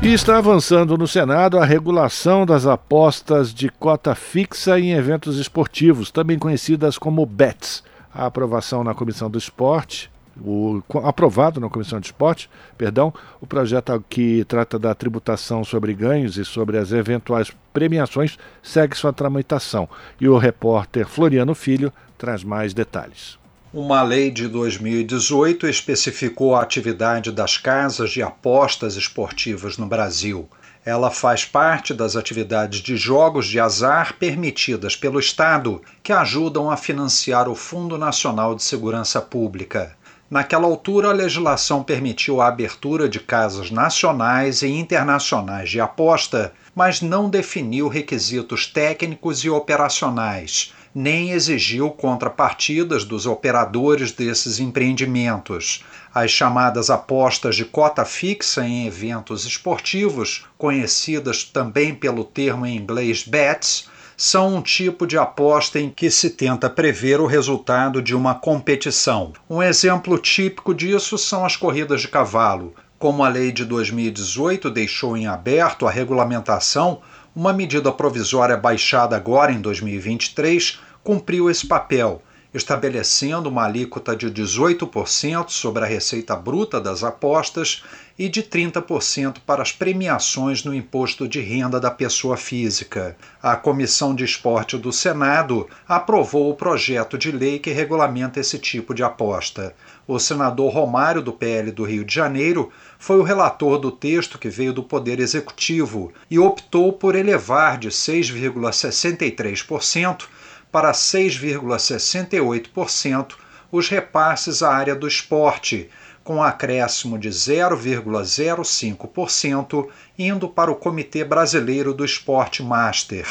E 0.00 0.14
está 0.14 0.38
avançando 0.38 0.96
no 0.96 1.06
Senado 1.06 1.58
a 1.58 1.64
regulação 1.66 2.46
das 2.46 2.66
apostas 2.66 3.52
de 3.52 3.68
cota 3.68 4.14
fixa 4.14 4.80
em 4.80 4.92
eventos 4.92 5.38
esportivos, 5.38 6.10
também 6.10 6.38
conhecidas 6.38 6.96
como 6.96 7.26
BETs. 7.26 7.91
A 8.14 8.26
aprovação 8.26 8.84
na 8.84 8.94
Comissão 8.94 9.30
do 9.30 9.38
Esporte, 9.38 10.10
o, 10.40 10.82
aprovado 11.04 11.60
na 11.60 11.68
Comissão 11.68 12.00
de 12.00 12.06
Esporte, 12.06 12.48
perdão, 12.76 13.12
o 13.40 13.46
projeto 13.46 14.02
que 14.08 14.44
trata 14.44 14.78
da 14.78 14.94
tributação 14.94 15.64
sobre 15.64 15.94
ganhos 15.94 16.36
e 16.36 16.44
sobre 16.44 16.78
as 16.78 16.92
eventuais 16.92 17.52
premiações 17.72 18.38
segue 18.62 18.96
sua 18.96 19.12
tramitação. 19.12 19.88
E 20.20 20.28
o 20.28 20.38
repórter 20.38 21.06
Floriano 21.06 21.54
Filho 21.54 21.92
traz 22.16 22.44
mais 22.44 22.72
detalhes. 22.72 23.38
Uma 23.72 24.02
lei 24.02 24.30
de 24.30 24.48
2018 24.48 25.66
especificou 25.66 26.54
a 26.54 26.62
atividade 26.62 27.32
das 27.32 27.56
casas 27.56 28.10
de 28.10 28.22
apostas 28.22 28.96
esportivas 28.96 29.78
no 29.78 29.86
Brasil. 29.86 30.46
Ela 30.84 31.10
faz 31.12 31.44
parte 31.44 31.94
das 31.94 32.16
atividades 32.16 32.80
de 32.80 32.96
jogos 32.96 33.46
de 33.46 33.60
azar 33.60 34.14
permitidas 34.18 34.96
pelo 34.96 35.20
Estado, 35.20 35.80
que 36.02 36.12
ajudam 36.12 36.70
a 36.70 36.76
financiar 36.76 37.48
o 37.48 37.54
Fundo 37.54 37.96
Nacional 37.96 38.54
de 38.56 38.64
Segurança 38.64 39.20
Pública. 39.20 39.96
Naquela 40.28 40.66
altura, 40.66 41.10
a 41.10 41.12
legislação 41.12 41.84
permitiu 41.84 42.40
a 42.40 42.48
abertura 42.48 43.08
de 43.08 43.20
casas 43.20 43.70
nacionais 43.70 44.62
e 44.62 44.68
internacionais 44.68 45.70
de 45.70 45.80
aposta, 45.80 46.52
mas 46.74 47.00
não 47.00 47.30
definiu 47.30 47.86
requisitos 47.86 48.66
técnicos 48.66 49.44
e 49.44 49.50
operacionais 49.50 50.72
nem 50.94 51.30
exigiu 51.30 51.90
contrapartidas 51.90 53.04
dos 53.04 53.24
operadores 53.24 54.12
desses 54.12 54.60
empreendimentos. 54.60 55.82
As 56.14 56.30
chamadas 56.30 56.90
apostas 56.90 57.56
de 57.56 57.64
cota 57.64 58.04
fixa 58.04 58.66
em 58.66 58.86
eventos 58.86 59.46
esportivos, 59.46 60.44
conhecidas 60.58 61.42
também 61.42 61.94
pelo 61.94 62.22
termo 62.22 62.66
em 62.66 62.76
inglês 62.76 63.22
bets, 63.22 63.88
são 64.14 64.56
um 64.56 64.60
tipo 64.60 65.06
de 65.06 65.16
aposta 65.16 65.80
em 65.80 65.88
que 65.88 66.10
se 66.10 66.28
tenta 66.28 66.68
prever 66.68 67.18
o 67.18 67.26
resultado 67.26 68.02
de 68.02 68.14
uma 68.14 68.34
competição. 68.34 69.32
Um 69.48 69.62
exemplo 69.62 70.18
típico 70.18 70.74
disso 70.74 71.16
são 71.16 71.46
as 71.46 71.56
corridas 71.56 72.02
de 72.02 72.08
cavalo. 72.08 72.74
Como 72.98 73.24
a 73.24 73.28
lei 73.28 73.50
de 73.50 73.64
2018 73.64 74.70
deixou 74.70 75.16
em 75.16 75.26
aberto 75.26 75.86
a 75.86 75.90
regulamentação, 75.90 77.00
uma 77.34 77.54
medida 77.54 77.90
provisória 77.90 78.56
baixada 78.56 79.16
agora 79.16 79.50
em 79.50 79.62
2023 79.62 80.78
cumpriu 81.02 81.50
esse 81.50 81.66
papel, 81.66 82.22
estabelecendo 82.54 83.48
uma 83.48 83.64
alíquota 83.64 84.14
de 84.14 84.30
18% 84.30 85.48
sobre 85.48 85.84
a 85.84 85.86
receita 85.86 86.36
bruta 86.36 86.78
das 86.80 87.02
apostas 87.02 87.82
e 88.18 88.28
de 88.28 88.42
30% 88.42 89.38
para 89.46 89.62
as 89.62 89.72
premiações 89.72 90.62
no 90.64 90.74
imposto 90.74 91.26
de 91.26 91.40
renda 91.40 91.80
da 91.80 91.90
pessoa 91.90 92.36
física. 92.36 93.16
A 93.42 93.56
Comissão 93.56 94.14
de 94.14 94.22
Esporte 94.24 94.76
do 94.76 94.92
Senado 94.92 95.66
aprovou 95.88 96.50
o 96.50 96.54
projeto 96.54 97.16
de 97.16 97.32
lei 97.32 97.58
que 97.58 97.70
regulamenta 97.70 98.38
esse 98.38 98.58
tipo 98.58 98.92
de 98.94 99.02
aposta. 99.02 99.74
O 100.06 100.18
senador 100.18 100.70
Romário, 100.72 101.22
do 101.22 101.32
PL 101.32 101.70
do 101.70 101.84
Rio 101.84 102.04
de 102.04 102.14
Janeiro, 102.14 102.70
foi 102.98 103.18
o 103.18 103.22
relator 103.22 103.78
do 103.78 103.90
texto 103.90 104.38
que 104.38 104.50
veio 104.50 104.74
do 104.74 104.82
Poder 104.82 105.20
Executivo 105.20 106.12
e 106.30 106.38
optou 106.38 106.92
por 106.92 107.14
elevar 107.14 107.78
de 107.78 107.88
6,63% 107.88 110.24
para 110.72 110.90
6,68% 110.92 113.34
os 113.70 113.88
repasses 113.88 114.60
à 114.62 114.74
área 114.74 114.96
do 114.96 115.06
esporte, 115.06 115.90
com 116.24 116.42
acréscimo 116.42 117.18
de 117.18 117.28
0,05% 117.28 119.88
indo 120.18 120.48
para 120.48 120.70
o 120.70 120.76
Comitê 120.76 121.22
Brasileiro 121.24 121.92
do 121.92 122.02
Esporte 122.04 122.62
Master. 122.62 123.26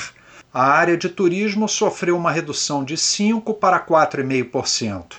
A 0.54 0.64
área 0.64 0.98
de 0.98 1.08
turismo 1.10 1.68
sofreu 1.68 2.16
uma 2.18 2.32
redução 2.32 2.84
de 2.84 2.96
5 2.98 3.54
para 3.56 3.80
4,5%. 3.80 5.14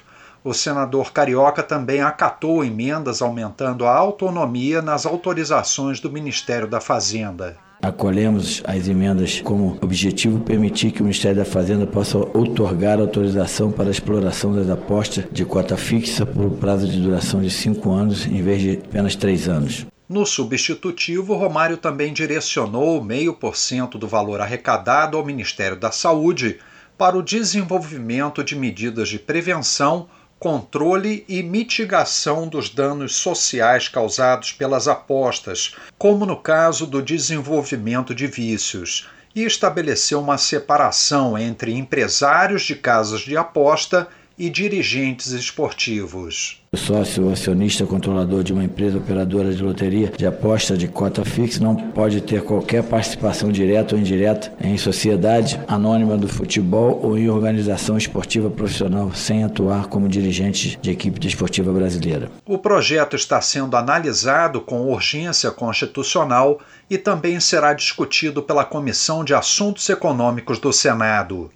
O 0.44 0.52
senador 0.52 1.12
Carioca 1.12 1.62
também 1.62 2.02
acatou 2.02 2.64
emendas 2.64 3.22
aumentando 3.22 3.86
a 3.86 3.96
autonomia 3.96 4.82
nas 4.82 5.06
autorizações 5.06 6.00
do 6.00 6.10
Ministério 6.10 6.66
da 6.66 6.80
Fazenda. 6.80 7.56
Acolhemos 7.82 8.62
as 8.64 8.86
emendas 8.86 9.40
como 9.40 9.76
objetivo 9.82 10.38
permitir 10.38 10.92
que 10.92 11.00
o 11.00 11.04
Ministério 11.04 11.38
da 11.38 11.44
Fazenda 11.44 11.84
possa 11.84 12.16
outorgar 12.16 13.00
autorização 13.00 13.72
para 13.72 13.88
a 13.88 13.90
exploração 13.90 14.54
das 14.54 14.70
apostas 14.70 15.24
de 15.32 15.44
cota 15.44 15.76
fixa 15.76 16.24
por 16.24 16.48
prazo 16.52 16.86
de 16.86 17.00
duração 17.00 17.42
de 17.42 17.50
cinco 17.50 17.90
anos 17.90 18.24
em 18.24 18.40
vez 18.40 18.62
de 18.62 18.70
apenas 18.74 19.16
três 19.16 19.48
anos. 19.48 19.84
No 20.08 20.24
substitutivo, 20.24 21.34
Romário 21.34 21.76
também 21.76 22.12
direcionou 22.12 23.02
meio 23.02 23.34
por 23.34 23.56
cento 23.56 23.98
do 23.98 24.06
valor 24.06 24.40
arrecadado 24.40 25.16
ao 25.16 25.26
Ministério 25.26 25.76
da 25.76 25.90
Saúde 25.90 26.60
para 26.96 27.18
o 27.18 27.22
desenvolvimento 27.22 28.44
de 28.44 28.54
medidas 28.54 29.08
de 29.08 29.18
prevenção 29.18 30.06
controle 30.42 31.24
e 31.28 31.40
mitigação 31.40 32.48
dos 32.48 32.68
danos 32.68 33.14
sociais 33.14 33.86
causados 33.86 34.50
pelas 34.50 34.88
apostas, 34.88 35.76
como 35.96 36.26
no 36.26 36.36
caso 36.36 36.84
do 36.84 37.00
desenvolvimento 37.00 38.12
de 38.12 38.26
vícios, 38.26 39.08
e 39.36 39.44
estabeleceu 39.44 40.18
uma 40.18 40.36
separação 40.36 41.38
entre 41.38 41.72
empresários 41.72 42.62
de 42.62 42.74
casas 42.74 43.20
de 43.20 43.36
aposta 43.36 44.08
e 44.38 44.48
dirigentes 44.48 45.32
esportivos. 45.32 46.62
O 46.72 46.76
sócio 46.78 47.30
acionista 47.30 47.84
controlador 47.84 48.42
de 48.42 48.52
uma 48.52 48.64
empresa 48.64 48.96
operadora 48.96 49.52
de 49.52 49.62
loteria 49.62 50.10
de 50.16 50.24
aposta 50.24 50.74
de 50.74 50.88
cota 50.88 51.22
fixa 51.22 51.62
não 51.62 51.76
pode 51.76 52.22
ter 52.22 52.42
qualquer 52.42 52.82
participação 52.82 53.52
direta 53.52 53.94
ou 53.94 54.00
indireta 54.00 54.50
em 54.58 54.78
sociedade 54.78 55.60
anônima 55.68 56.16
do 56.16 56.26
futebol 56.26 56.98
ou 57.02 57.18
em 57.18 57.28
organização 57.28 57.98
esportiva 57.98 58.48
profissional 58.48 59.12
sem 59.14 59.44
atuar 59.44 59.88
como 59.88 60.08
dirigente 60.08 60.78
de 60.80 60.90
equipe 60.90 61.20
desportiva 61.20 61.70
brasileira. 61.70 62.30
O 62.46 62.56
projeto 62.56 63.16
está 63.16 63.38
sendo 63.42 63.76
analisado 63.76 64.60
com 64.62 64.90
urgência 64.90 65.50
constitucional 65.50 66.58
e 66.88 66.96
também 66.96 67.38
será 67.38 67.74
discutido 67.74 68.42
pela 68.42 68.64
Comissão 68.64 69.22
de 69.22 69.34
Assuntos 69.34 69.88
Econômicos 69.90 70.58
do 70.58 70.72
Senado. 70.72 71.50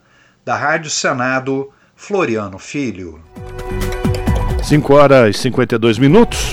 Da 0.44 0.54
Rádio 0.54 0.90
Senado, 0.90 1.72
Floriano 1.98 2.58
Filho. 2.58 3.18
5 4.62 4.94
horas 4.94 5.34
e 5.34 5.38
52 5.40 5.98
minutos. 5.98 6.52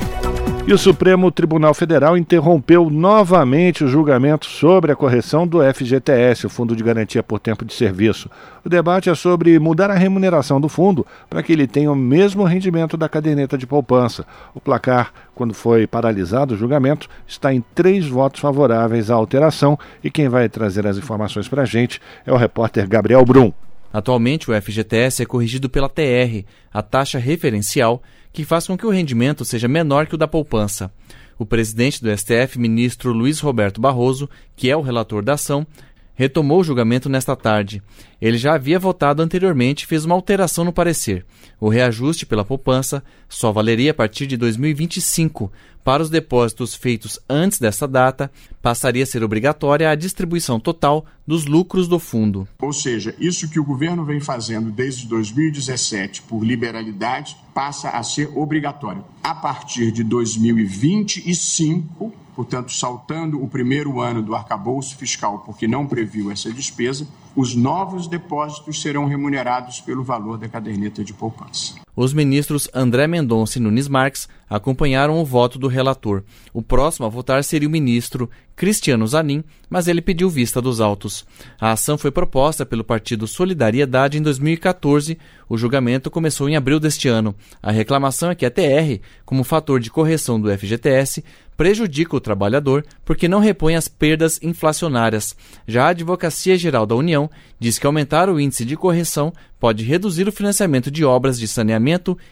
E 0.65 0.73
o 0.73 0.77
Supremo 0.77 1.29
Tribunal 1.29 1.73
Federal 1.73 2.17
interrompeu 2.17 2.89
novamente 2.89 3.83
o 3.83 3.87
julgamento 3.89 4.45
sobre 4.45 4.93
a 4.93 4.95
correção 4.95 5.45
do 5.45 5.59
FGTS, 5.61 6.47
o 6.47 6.49
Fundo 6.49 6.73
de 6.73 6.81
Garantia 6.81 7.21
por 7.21 7.39
Tempo 7.39 7.65
de 7.65 7.73
Serviço. 7.73 8.29
O 8.63 8.69
debate 8.69 9.09
é 9.09 9.15
sobre 9.15 9.59
mudar 9.59 9.91
a 9.91 9.95
remuneração 9.95 10.61
do 10.61 10.69
fundo 10.69 11.05
para 11.29 11.43
que 11.43 11.51
ele 11.51 11.67
tenha 11.67 11.91
o 11.91 11.95
mesmo 11.95 12.45
rendimento 12.45 12.95
da 12.95 13.09
caderneta 13.09 13.57
de 13.57 13.67
poupança. 13.67 14.25
O 14.55 14.61
placar, 14.61 15.11
quando 15.35 15.53
foi 15.53 15.85
paralisado 15.85 16.53
o 16.53 16.57
julgamento, 16.57 17.09
está 17.27 17.53
em 17.53 17.63
três 17.75 18.07
votos 18.07 18.39
favoráveis 18.39 19.11
à 19.11 19.15
alteração 19.15 19.77
e 20.01 20.09
quem 20.09 20.29
vai 20.29 20.47
trazer 20.47 20.87
as 20.87 20.97
informações 20.97 21.49
para 21.49 21.63
a 21.63 21.65
gente 21.65 21.99
é 22.25 22.31
o 22.31 22.37
repórter 22.37 22.87
Gabriel 22.87 23.25
Brum. 23.25 23.51
Atualmente, 23.93 24.49
o 24.49 24.59
FGTS 24.59 25.21
é 25.21 25.25
corrigido 25.25 25.69
pela 25.69 25.87
TR, 25.87 26.43
a 26.73 26.81
taxa 26.81 27.19
referencial, 27.19 28.01
que 28.33 28.43
faz 28.43 28.65
com 28.65 28.75
que 28.75 28.87
o 28.87 28.89
rendimento 28.89 29.45
seja 29.45 29.67
menor 29.67 30.07
que 30.07 30.15
o 30.15 30.17
da 30.17 30.27
poupança. 30.27 30.91
O 31.37 31.45
presidente 31.45 32.01
do 32.01 32.09
STF, 32.17 32.57
ministro 32.57 33.13
Luiz 33.13 33.39
Roberto 33.39 33.79
Barroso, 33.79 34.27
que 34.55 34.69
é 34.69 34.75
o 34.75 34.81
relator 34.81 35.23
da 35.23 35.33
ação, 35.33 35.67
retomou 36.15 36.61
o 36.61 36.63
julgamento 36.63 37.09
nesta 37.09 37.35
tarde. 37.35 37.83
Ele 38.21 38.37
já 38.37 38.55
havia 38.55 38.79
votado 38.79 39.21
anteriormente 39.21 39.83
e 39.83 39.87
fez 39.87 40.05
uma 40.05 40.15
alteração 40.15 40.63
no 40.63 40.71
parecer. 40.71 41.25
O 41.59 41.67
reajuste 41.69 42.25
pela 42.25 42.45
poupança 42.45 43.03
só 43.27 43.51
valeria 43.51 43.91
a 43.91 43.93
partir 43.93 44.27
de 44.27 44.37
2025. 44.37 45.51
Para 45.83 46.01
os 46.01 46.09
depósitos 46.09 46.73
feitos 46.73 47.19
antes 47.29 47.59
dessa 47.59 47.85
data, 47.85 48.31
passaria 48.61 49.03
a 49.03 49.05
ser 49.05 49.21
obrigatória 49.21 49.89
a 49.89 49.95
distribuição 49.95 50.57
total 50.57 51.05
dos 51.27 51.45
lucros 51.45 51.89
do 51.89 51.99
fundo. 51.99 52.47
Ou 52.61 52.71
seja, 52.71 53.13
isso 53.19 53.49
que 53.49 53.59
o 53.59 53.65
governo 53.65 54.05
vem 54.05 54.21
fazendo 54.21 54.71
desde 54.71 55.05
2017 55.07 56.21
por 56.21 56.45
liberalidade 56.45 57.35
passa 57.53 57.89
a 57.89 58.01
ser 58.01 58.31
obrigatório. 58.33 59.03
A 59.21 59.35
partir 59.35 59.91
de 59.91 60.05
2025, 60.05 62.22
portanto, 62.35 62.71
saltando 62.71 63.41
o 63.41 63.47
primeiro 63.47 63.99
ano 63.99 64.21
do 64.21 64.35
arcabouço 64.35 64.97
fiscal, 64.97 65.39
porque 65.39 65.67
não 65.67 65.85
previu 65.85 66.31
essa 66.31 66.51
despesa, 66.51 67.07
os 67.35 67.55
novos 67.55 68.07
depósitos 68.07 68.81
serão 68.81 69.05
remunerados 69.05 69.79
pelo 69.81 70.03
valor 70.03 70.37
da 70.37 70.47
caderneta 70.49 71.03
de 71.03 71.13
poupança. 71.13 71.82
Os 71.95 72.13
ministros 72.13 72.67
André 72.73 73.05
Mendonça 73.07 73.59
e 73.59 73.61
Nunes 73.61 73.87
Marques 73.87 74.27
acompanharam 74.49 75.19
o 75.19 75.25
voto 75.25 75.59
do 75.59 75.67
relator. 75.67 76.23
O 76.53 76.61
próximo 76.61 77.05
a 77.05 77.09
votar 77.09 77.43
seria 77.43 77.67
o 77.67 77.71
ministro 77.71 78.29
Cristiano 78.55 79.07
Zanin, 79.07 79.43
mas 79.69 79.87
ele 79.87 80.01
pediu 80.01 80.29
vista 80.29 80.61
dos 80.61 80.79
autos. 80.79 81.25
A 81.59 81.71
ação 81.71 81.97
foi 81.97 82.11
proposta 82.11 82.65
pelo 82.65 82.83
partido 82.83 83.27
Solidariedade 83.27 84.17
em 84.17 84.21
2014. 84.21 85.17
O 85.49 85.57
julgamento 85.57 86.11
começou 86.11 86.47
em 86.47 86.55
abril 86.55 86.79
deste 86.79 87.07
ano. 87.07 87.35
A 87.61 87.71
reclamação 87.71 88.29
é 88.29 88.35
que 88.35 88.45
a 88.45 88.51
TR, 88.51 89.01
como 89.25 89.43
fator 89.43 89.79
de 89.79 89.89
correção 89.89 90.39
do 90.39 90.55
FGTS, 90.55 91.23
prejudica 91.57 92.15
o 92.15 92.21
trabalhador 92.21 92.85
porque 93.05 93.27
não 93.27 93.39
repõe 93.39 93.75
as 93.75 93.87
perdas 93.87 94.39
inflacionárias. 94.41 95.35
Já 95.67 95.85
a 95.85 95.89
Advocacia 95.89 96.57
Geral 96.57 96.85
da 96.85 96.95
União 96.95 97.29
diz 97.59 97.79
que 97.79 97.85
aumentar 97.85 98.29
o 98.29 98.39
índice 98.39 98.65
de 98.65 98.75
correção 98.75 99.33
pode 99.59 99.83
reduzir 99.83 100.27
o 100.27 100.31
financiamento 100.31 100.91
de 100.91 101.05
obras 101.05 101.39
de 101.39 101.47
saneamento, 101.47 101.82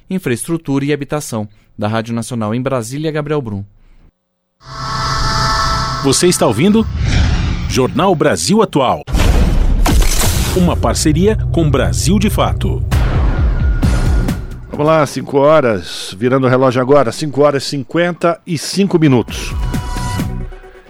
infraestrutura 0.10 0.86
e 0.86 0.94
habitação. 0.94 1.48
Da 1.78 1.88
Rádio 1.88 2.14
Nacional 2.14 2.54
em 2.54 2.62
Brasília, 2.62 3.12
Gabriel 3.12 3.42
Brum. 3.42 3.64
Você 6.04 6.28
está 6.28 6.48
ouvindo? 6.48 6.86
Jornal 7.70 8.14
Brasil 8.16 8.62
Atual. 8.62 9.04
Uma 10.56 10.76
parceria 10.76 11.38
com 11.52 11.70
Brasil 11.70 12.20
de 12.20 12.30
Fato. 12.30 12.84
Vamos 14.70 14.86
lá, 14.86 15.06
5 15.06 15.38
horas, 15.38 16.16
virando 16.18 16.48
o 16.48 16.50
relógio 16.50 16.82
agora, 16.82 17.12
5 17.12 17.42
horas 17.42 17.64
e 17.64 17.70
55 17.70 19.00
minutos. 19.00 19.54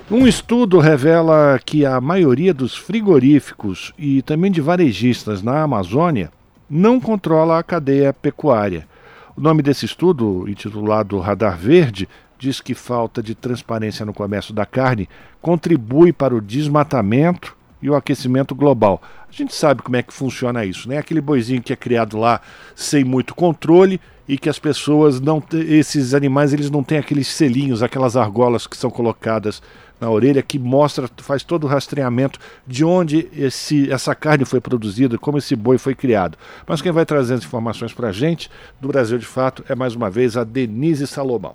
Um 0.09 0.27
estudo 0.27 0.79
revela 0.79 1.59
que 1.63 1.85
a 1.85 2.01
maioria 2.01 2.53
dos 2.53 2.75
frigoríficos 2.75 3.93
e 3.97 4.21
também 4.21 4.51
de 4.51 4.59
varejistas 4.59 5.41
na 5.41 5.61
Amazônia 5.61 6.31
não 6.71 7.01
controla 7.01 7.59
a 7.59 7.63
cadeia 7.63 8.13
pecuária. 8.13 8.87
O 9.35 9.41
nome 9.41 9.61
desse 9.61 9.85
estudo, 9.85 10.45
intitulado 10.47 11.19
Radar 11.19 11.57
Verde, 11.57 12.07
diz 12.39 12.61
que 12.61 12.73
falta 12.73 13.21
de 13.21 13.35
transparência 13.35 14.05
no 14.05 14.13
comércio 14.13 14.53
da 14.53 14.65
carne 14.65 15.09
contribui 15.41 16.13
para 16.13 16.33
o 16.33 16.39
desmatamento 16.39 17.57
e 17.81 17.89
o 17.89 17.95
aquecimento 17.95 18.55
global. 18.55 19.01
A 19.27 19.31
gente 19.33 19.53
sabe 19.53 19.81
como 19.81 19.97
é 19.97 20.03
que 20.03 20.13
funciona 20.13 20.63
isso, 20.63 20.87
né? 20.87 20.97
Aquele 20.97 21.19
boizinho 21.19 21.61
que 21.61 21.73
é 21.73 21.75
criado 21.75 22.17
lá 22.17 22.39
sem 22.73 23.03
muito 23.03 23.35
controle 23.35 23.99
e 24.27 24.37
que 24.37 24.49
as 24.49 24.57
pessoas 24.57 25.19
não 25.19 25.43
esses 25.51 26.13
animais 26.13 26.53
eles 26.53 26.69
não 26.69 26.83
têm 26.83 26.99
aqueles 26.99 27.27
selinhos, 27.27 27.83
aquelas 27.83 28.15
argolas 28.15 28.65
que 28.65 28.77
são 28.77 28.89
colocadas 28.89 29.61
na 30.01 30.09
orelha 30.09 30.41
que 30.41 30.57
mostra, 30.57 31.07
faz 31.17 31.43
todo 31.43 31.65
o 31.65 31.67
rastreamento 31.67 32.39
de 32.65 32.83
onde 32.83 33.29
esse, 33.37 33.91
essa 33.91 34.15
carne 34.15 34.43
foi 34.43 34.59
produzida, 34.59 35.15
como 35.19 35.37
esse 35.37 35.55
boi 35.55 35.77
foi 35.77 35.93
criado. 35.93 36.35
Mas 36.67 36.81
quem 36.81 36.91
vai 36.91 37.05
trazer 37.05 37.35
as 37.35 37.43
informações 37.43 37.93
para 37.93 38.09
a 38.09 38.11
gente 38.11 38.49
do 38.81 38.87
Brasil 38.87 39.19
de 39.19 39.25
Fato 39.27 39.63
é 39.69 39.75
mais 39.75 39.93
uma 39.93 40.09
vez 40.09 40.35
a 40.35 40.43
Denise 40.43 41.05
Salomão. 41.05 41.53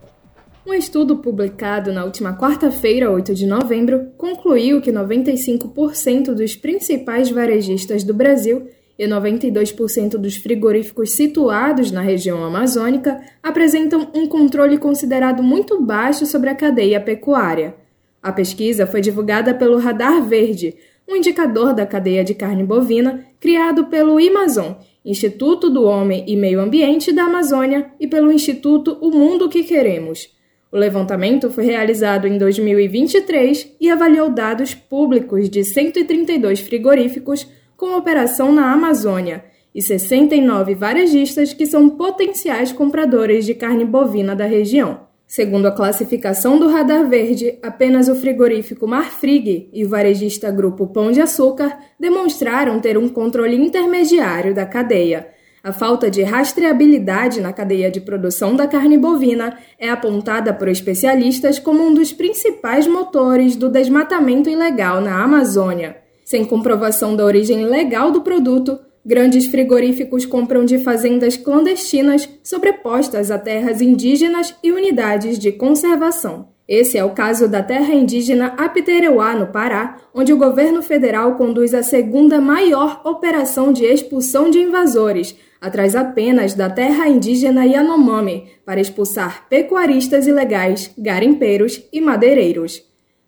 Um 0.64 0.74
estudo 0.74 1.16
publicado 1.16 1.92
na 1.92 2.04
última 2.04 2.36
quarta-feira, 2.36 3.10
8 3.10 3.34
de 3.34 3.46
novembro, 3.46 4.08
concluiu 4.16 4.80
que 4.80 4.92
95% 4.92 6.34
dos 6.34 6.56
principais 6.56 7.30
varejistas 7.30 8.02
do 8.02 8.14
Brasil 8.14 8.68
e 8.98 9.06
92% 9.06 10.16
dos 10.16 10.36
frigoríficos 10.36 11.12
situados 11.12 11.90
na 11.90 12.00
região 12.00 12.42
amazônica 12.42 13.20
apresentam 13.42 14.10
um 14.14 14.26
controle 14.26 14.78
considerado 14.78 15.42
muito 15.42 15.80
baixo 15.82 16.26
sobre 16.26 16.50
a 16.50 16.54
cadeia 16.54 17.00
pecuária. 17.00 17.85
A 18.22 18.32
pesquisa 18.32 18.86
foi 18.86 19.00
divulgada 19.00 19.54
pelo 19.54 19.78
Radar 19.78 20.22
Verde, 20.22 20.74
um 21.08 21.16
indicador 21.16 21.72
da 21.72 21.86
cadeia 21.86 22.24
de 22.24 22.34
carne 22.34 22.64
bovina 22.64 23.24
criado 23.38 23.86
pelo 23.86 24.18
Amazon, 24.18 24.72
Instituto 25.04 25.70
do 25.70 25.84
Homem 25.84 26.24
e 26.26 26.34
Meio 26.34 26.60
Ambiente 26.60 27.12
da 27.12 27.24
Amazônia, 27.24 27.92
e 28.00 28.08
pelo 28.08 28.32
Instituto 28.32 28.98
O 29.00 29.10
Mundo 29.10 29.48
que 29.48 29.62
Queremos. 29.62 30.34
O 30.72 30.76
levantamento 30.76 31.48
foi 31.50 31.64
realizado 31.64 32.26
em 32.26 32.36
2023 32.36 33.76
e 33.80 33.88
avaliou 33.88 34.28
dados 34.28 34.74
públicos 34.74 35.48
de 35.48 35.62
132 35.62 36.60
frigoríficos 36.60 37.46
com 37.76 37.96
operação 37.96 38.52
na 38.52 38.72
Amazônia 38.72 39.44
e 39.72 39.80
69 39.80 40.74
varejistas 40.74 41.52
que 41.52 41.66
são 41.66 41.88
potenciais 41.90 42.72
compradores 42.72 43.44
de 43.44 43.54
carne 43.54 43.84
bovina 43.84 44.34
da 44.34 44.44
região. 44.44 45.06
Segundo 45.26 45.66
a 45.66 45.72
classificação 45.72 46.56
do 46.56 46.68
Radar 46.68 47.08
Verde, 47.08 47.58
apenas 47.60 48.08
o 48.08 48.14
frigorífico 48.14 48.86
Marfrig 48.86 49.68
e 49.72 49.84
o 49.84 49.88
varejista 49.88 50.52
Grupo 50.52 50.86
Pão 50.86 51.10
de 51.10 51.20
Açúcar 51.20 51.76
demonstraram 51.98 52.78
ter 52.78 52.96
um 52.96 53.08
controle 53.08 53.56
intermediário 53.56 54.54
da 54.54 54.64
cadeia. 54.64 55.28
A 55.64 55.72
falta 55.72 56.08
de 56.08 56.22
rastreabilidade 56.22 57.40
na 57.40 57.52
cadeia 57.52 57.90
de 57.90 58.00
produção 58.00 58.54
da 58.54 58.68
carne 58.68 58.96
bovina 58.96 59.58
é 59.80 59.88
apontada 59.88 60.54
por 60.54 60.68
especialistas 60.68 61.58
como 61.58 61.82
um 61.84 61.92
dos 61.92 62.12
principais 62.12 62.86
motores 62.86 63.56
do 63.56 63.68
desmatamento 63.68 64.48
ilegal 64.48 65.00
na 65.00 65.24
Amazônia. 65.24 65.96
Sem 66.24 66.44
comprovação 66.44 67.16
da 67.16 67.24
origem 67.24 67.64
legal 67.64 68.12
do 68.12 68.20
produto, 68.20 68.78
grandes 69.06 69.46
frigoríficos 69.46 70.26
compram 70.26 70.64
de 70.64 70.78
fazendas 70.78 71.36
clandestinas 71.36 72.28
sobrepostas 72.42 73.30
a 73.30 73.38
terras 73.38 73.80
indígenas 73.80 74.52
e 74.64 74.72
unidades 74.72 75.38
de 75.38 75.52
conservação. 75.52 76.48
Esse 76.68 76.98
é 76.98 77.04
o 77.04 77.10
caso 77.10 77.46
da 77.46 77.62
terra 77.62 77.94
indígena 77.94 78.48
Apitereuá, 78.58 79.36
no 79.36 79.46
Pará, 79.46 79.98
onde 80.12 80.32
o 80.32 80.36
governo 80.36 80.82
federal 80.82 81.36
conduz 81.36 81.72
a 81.72 81.84
segunda 81.84 82.40
maior 82.40 83.02
operação 83.04 83.72
de 83.72 83.84
expulsão 83.84 84.50
de 84.50 84.58
invasores, 84.58 85.36
atrás 85.60 85.94
apenas 85.94 86.54
da 86.54 86.68
terra 86.68 87.08
indígena 87.08 87.64
Yanomami, 87.64 88.48
para 88.64 88.80
expulsar 88.80 89.46
pecuaristas 89.48 90.26
ilegais, 90.26 90.90
garimpeiros 90.98 91.80
e 91.92 92.00
madeireiros. 92.00 92.82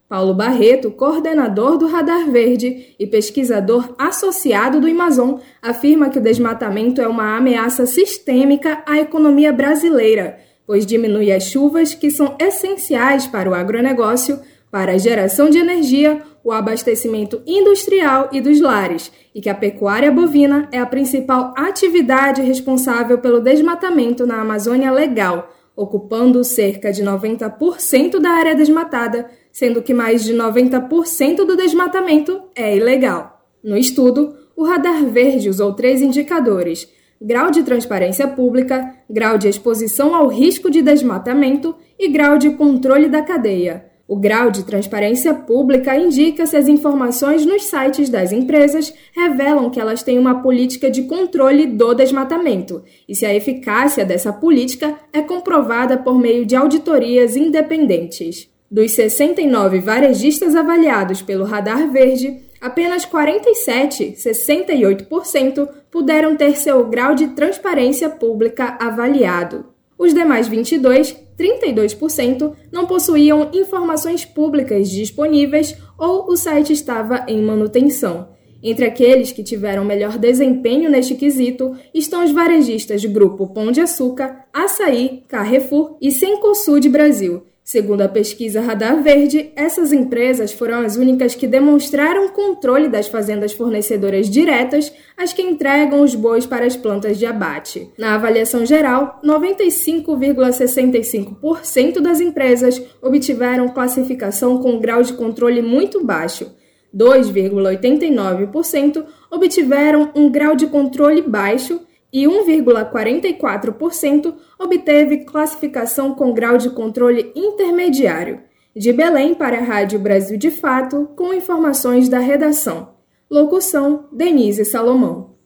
Paulo 0.08 0.32
Barreto, 0.32 0.90
coordenador 0.90 1.76
do 1.76 1.86
Radar 1.86 2.30
Verde 2.30 2.94
e 2.98 3.06
pesquisador 3.06 3.94
associado 3.98 4.80
do 4.80 4.86
Amazon, 4.86 5.38
afirma 5.60 6.08
que 6.08 6.18
o 6.18 6.22
desmatamento 6.22 7.02
é 7.02 7.06
uma 7.06 7.36
ameaça 7.36 7.84
sistêmica 7.84 8.82
à 8.86 8.98
economia 8.98 9.52
brasileira, 9.52 10.38
pois 10.66 10.86
diminui 10.86 11.30
as 11.30 11.44
chuvas 11.44 11.92
que 11.92 12.10
são 12.10 12.34
essenciais 12.40 13.26
para 13.26 13.50
o 13.50 13.54
agronegócio, 13.54 14.40
para 14.70 14.92
a 14.92 14.98
geração 14.98 15.50
de 15.50 15.58
energia, 15.58 16.22
o 16.42 16.52
abastecimento 16.52 17.42
industrial 17.46 18.30
e 18.32 18.40
dos 18.40 18.62
lares, 18.62 19.12
e 19.34 19.42
que 19.42 19.50
a 19.50 19.54
pecuária 19.54 20.10
bovina 20.10 20.68
é 20.72 20.78
a 20.78 20.86
principal 20.86 21.52
atividade 21.54 22.40
responsável 22.40 23.18
pelo 23.18 23.40
desmatamento 23.40 24.26
na 24.26 24.40
Amazônia 24.40 24.90
legal, 24.90 25.50
ocupando 25.76 26.42
cerca 26.42 26.90
de 26.90 27.04
90% 27.04 28.18
da 28.18 28.30
área 28.30 28.54
desmatada, 28.54 29.30
sendo 29.58 29.82
que 29.82 29.92
mais 29.92 30.24
de 30.24 30.32
90% 30.32 31.38
do 31.38 31.56
desmatamento 31.56 32.42
é 32.54 32.76
ilegal. 32.76 33.44
No 33.60 33.76
estudo, 33.76 34.36
o 34.54 34.64
Radar 34.64 35.04
Verde 35.06 35.50
usou 35.50 35.72
três 35.72 36.00
indicadores: 36.00 36.88
grau 37.20 37.50
de 37.50 37.64
transparência 37.64 38.28
pública, 38.28 38.94
grau 39.10 39.36
de 39.36 39.48
exposição 39.48 40.14
ao 40.14 40.28
risco 40.28 40.70
de 40.70 40.80
desmatamento 40.80 41.74
e 41.98 42.06
grau 42.06 42.38
de 42.38 42.50
controle 42.50 43.08
da 43.08 43.20
cadeia. 43.20 43.86
O 44.06 44.14
grau 44.14 44.48
de 44.48 44.62
transparência 44.62 45.34
pública 45.34 45.96
indica 45.96 46.46
se 46.46 46.56
as 46.56 46.68
informações 46.68 47.44
nos 47.44 47.64
sites 47.64 48.08
das 48.08 48.30
empresas 48.30 48.94
revelam 49.12 49.70
que 49.70 49.80
elas 49.80 50.04
têm 50.04 50.20
uma 50.20 50.40
política 50.40 50.88
de 50.88 51.02
controle 51.02 51.66
do 51.66 51.94
desmatamento 51.94 52.84
e 53.08 53.14
se 53.14 53.26
a 53.26 53.34
eficácia 53.34 54.04
dessa 54.04 54.32
política 54.32 54.94
é 55.12 55.20
comprovada 55.20 55.96
por 55.96 56.16
meio 56.16 56.46
de 56.46 56.54
auditorias 56.54 57.34
independentes. 57.34 58.56
Dos 58.70 58.92
69 58.92 59.80
varejistas 59.80 60.54
avaliados 60.54 61.22
pelo 61.22 61.44
Radar 61.44 61.90
Verde, 61.90 62.42
apenas 62.60 63.06
47, 63.06 64.12
68%, 64.14 65.66
puderam 65.90 66.36
ter 66.36 66.54
seu 66.54 66.86
grau 66.86 67.14
de 67.14 67.28
transparência 67.28 68.10
pública 68.10 68.76
avaliado. 68.78 69.64
Os 69.98 70.12
demais 70.12 70.48
22, 70.48 71.16
32%, 71.38 72.52
não 72.70 72.86
possuíam 72.86 73.48
informações 73.54 74.26
públicas 74.26 74.90
disponíveis 74.90 75.74
ou 75.98 76.30
o 76.30 76.36
site 76.36 76.74
estava 76.74 77.24
em 77.26 77.40
manutenção. 77.40 78.28
Entre 78.62 78.84
aqueles 78.84 79.32
que 79.32 79.42
tiveram 79.42 79.82
melhor 79.82 80.18
desempenho 80.18 80.90
neste 80.90 81.14
quesito 81.14 81.74
estão 81.94 82.22
os 82.22 82.32
varejistas 82.32 83.02
Grupo 83.06 83.46
Pão 83.46 83.72
de 83.72 83.80
Açúcar, 83.80 84.44
Açaí, 84.52 85.22
Carrefour 85.26 85.96
e 86.02 86.10
Cencosud 86.10 86.86
Brasil, 86.88 87.44
Segundo 87.68 88.00
a 88.00 88.08
pesquisa 88.08 88.62
Radar 88.62 89.02
Verde, 89.02 89.52
essas 89.54 89.92
empresas 89.92 90.52
foram 90.52 90.80
as 90.80 90.96
únicas 90.96 91.34
que 91.34 91.46
demonstraram 91.46 92.30
controle 92.30 92.88
das 92.88 93.08
fazendas 93.08 93.52
fornecedoras 93.52 94.30
diretas, 94.30 94.90
as 95.18 95.34
que 95.34 95.42
entregam 95.42 96.00
os 96.00 96.14
bois 96.14 96.46
para 96.46 96.64
as 96.64 96.74
plantas 96.74 97.18
de 97.18 97.26
abate. 97.26 97.92
Na 97.98 98.14
avaliação 98.14 98.64
geral, 98.64 99.20
95,65% 99.22 102.00
das 102.00 102.22
empresas 102.22 102.80
obtiveram 103.02 103.68
classificação 103.68 104.62
com 104.62 104.80
grau 104.80 105.02
de 105.02 105.12
controle 105.12 105.60
muito 105.60 106.02
baixo. 106.02 106.50
2,89% 106.96 109.04
obtiveram 109.30 110.10
um 110.14 110.30
grau 110.30 110.56
de 110.56 110.68
controle 110.68 111.20
baixo 111.20 111.82
e 112.12 112.24
1,44% 112.24 114.34
obteve 114.58 115.24
classificação 115.24 116.14
com 116.14 116.32
grau 116.32 116.56
de 116.56 116.70
controle 116.70 117.32
intermediário. 117.34 118.40
De 118.74 118.92
Belém 118.92 119.34
para 119.34 119.58
a 119.58 119.62
Rádio 119.62 119.98
Brasil 119.98 120.38
de 120.38 120.50
Fato, 120.50 121.08
com 121.16 121.34
informações 121.34 122.08
da 122.08 122.20
redação. 122.20 122.94
Locução: 123.30 124.06
Denise 124.12 124.64
Salomão. 124.64 125.36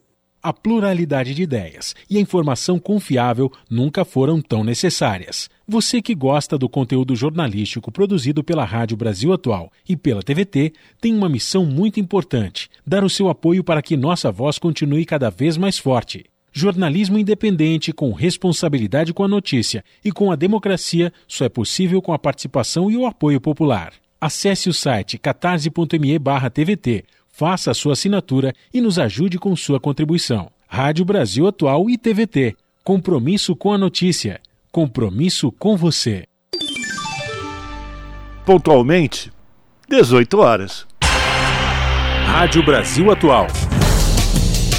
A 0.42 0.52
pluralidade 0.52 1.34
de 1.34 1.42
ideias 1.44 1.94
e 2.10 2.18
a 2.18 2.20
informação 2.20 2.76
confiável 2.76 3.50
nunca 3.70 4.04
foram 4.04 4.42
tão 4.42 4.64
necessárias. 4.64 5.48
Você 5.68 6.02
que 6.02 6.16
gosta 6.16 6.58
do 6.58 6.68
conteúdo 6.68 7.14
jornalístico 7.14 7.92
produzido 7.92 8.42
pela 8.42 8.64
Rádio 8.64 8.96
Brasil 8.96 9.32
Atual 9.32 9.70
e 9.88 9.96
pela 9.96 10.20
TVT 10.20 10.72
tem 11.00 11.14
uma 11.14 11.28
missão 11.28 11.64
muito 11.64 12.00
importante: 12.00 12.68
dar 12.84 13.04
o 13.04 13.10
seu 13.10 13.28
apoio 13.28 13.62
para 13.62 13.80
que 13.80 13.96
nossa 13.96 14.32
voz 14.32 14.58
continue 14.58 15.04
cada 15.04 15.30
vez 15.30 15.56
mais 15.56 15.78
forte. 15.78 16.31
Jornalismo 16.52 17.18
independente, 17.18 17.92
com 17.92 18.12
responsabilidade 18.12 19.14
com 19.14 19.24
a 19.24 19.28
notícia 19.28 19.82
e 20.04 20.12
com 20.12 20.30
a 20.30 20.36
democracia, 20.36 21.12
só 21.26 21.44
é 21.44 21.48
possível 21.48 22.02
com 22.02 22.12
a 22.12 22.18
participação 22.18 22.90
e 22.90 22.96
o 22.96 23.06
apoio 23.06 23.40
popular. 23.40 23.92
Acesse 24.20 24.68
o 24.68 24.72
site 24.72 25.18
catarse.me/tvt 25.18 27.04
Faça 27.32 27.70
a 27.70 27.74
sua 27.74 27.94
assinatura 27.94 28.52
e 28.72 28.80
nos 28.80 28.98
ajude 28.98 29.38
com 29.38 29.56
sua 29.56 29.80
contribuição. 29.80 30.50
Rádio 30.68 31.04
Brasil 31.04 31.46
Atual 31.46 31.88
e 31.88 31.96
TVT. 31.96 32.54
Compromisso 32.84 33.56
com 33.56 33.72
a 33.72 33.78
notícia. 33.78 34.38
Compromisso 34.70 35.50
com 35.50 35.76
você. 35.76 36.24
Pontualmente, 38.44 39.32
18 39.88 40.38
horas. 40.38 40.86
Rádio 42.26 42.62
Brasil 42.64 43.10
Atual. 43.10 43.46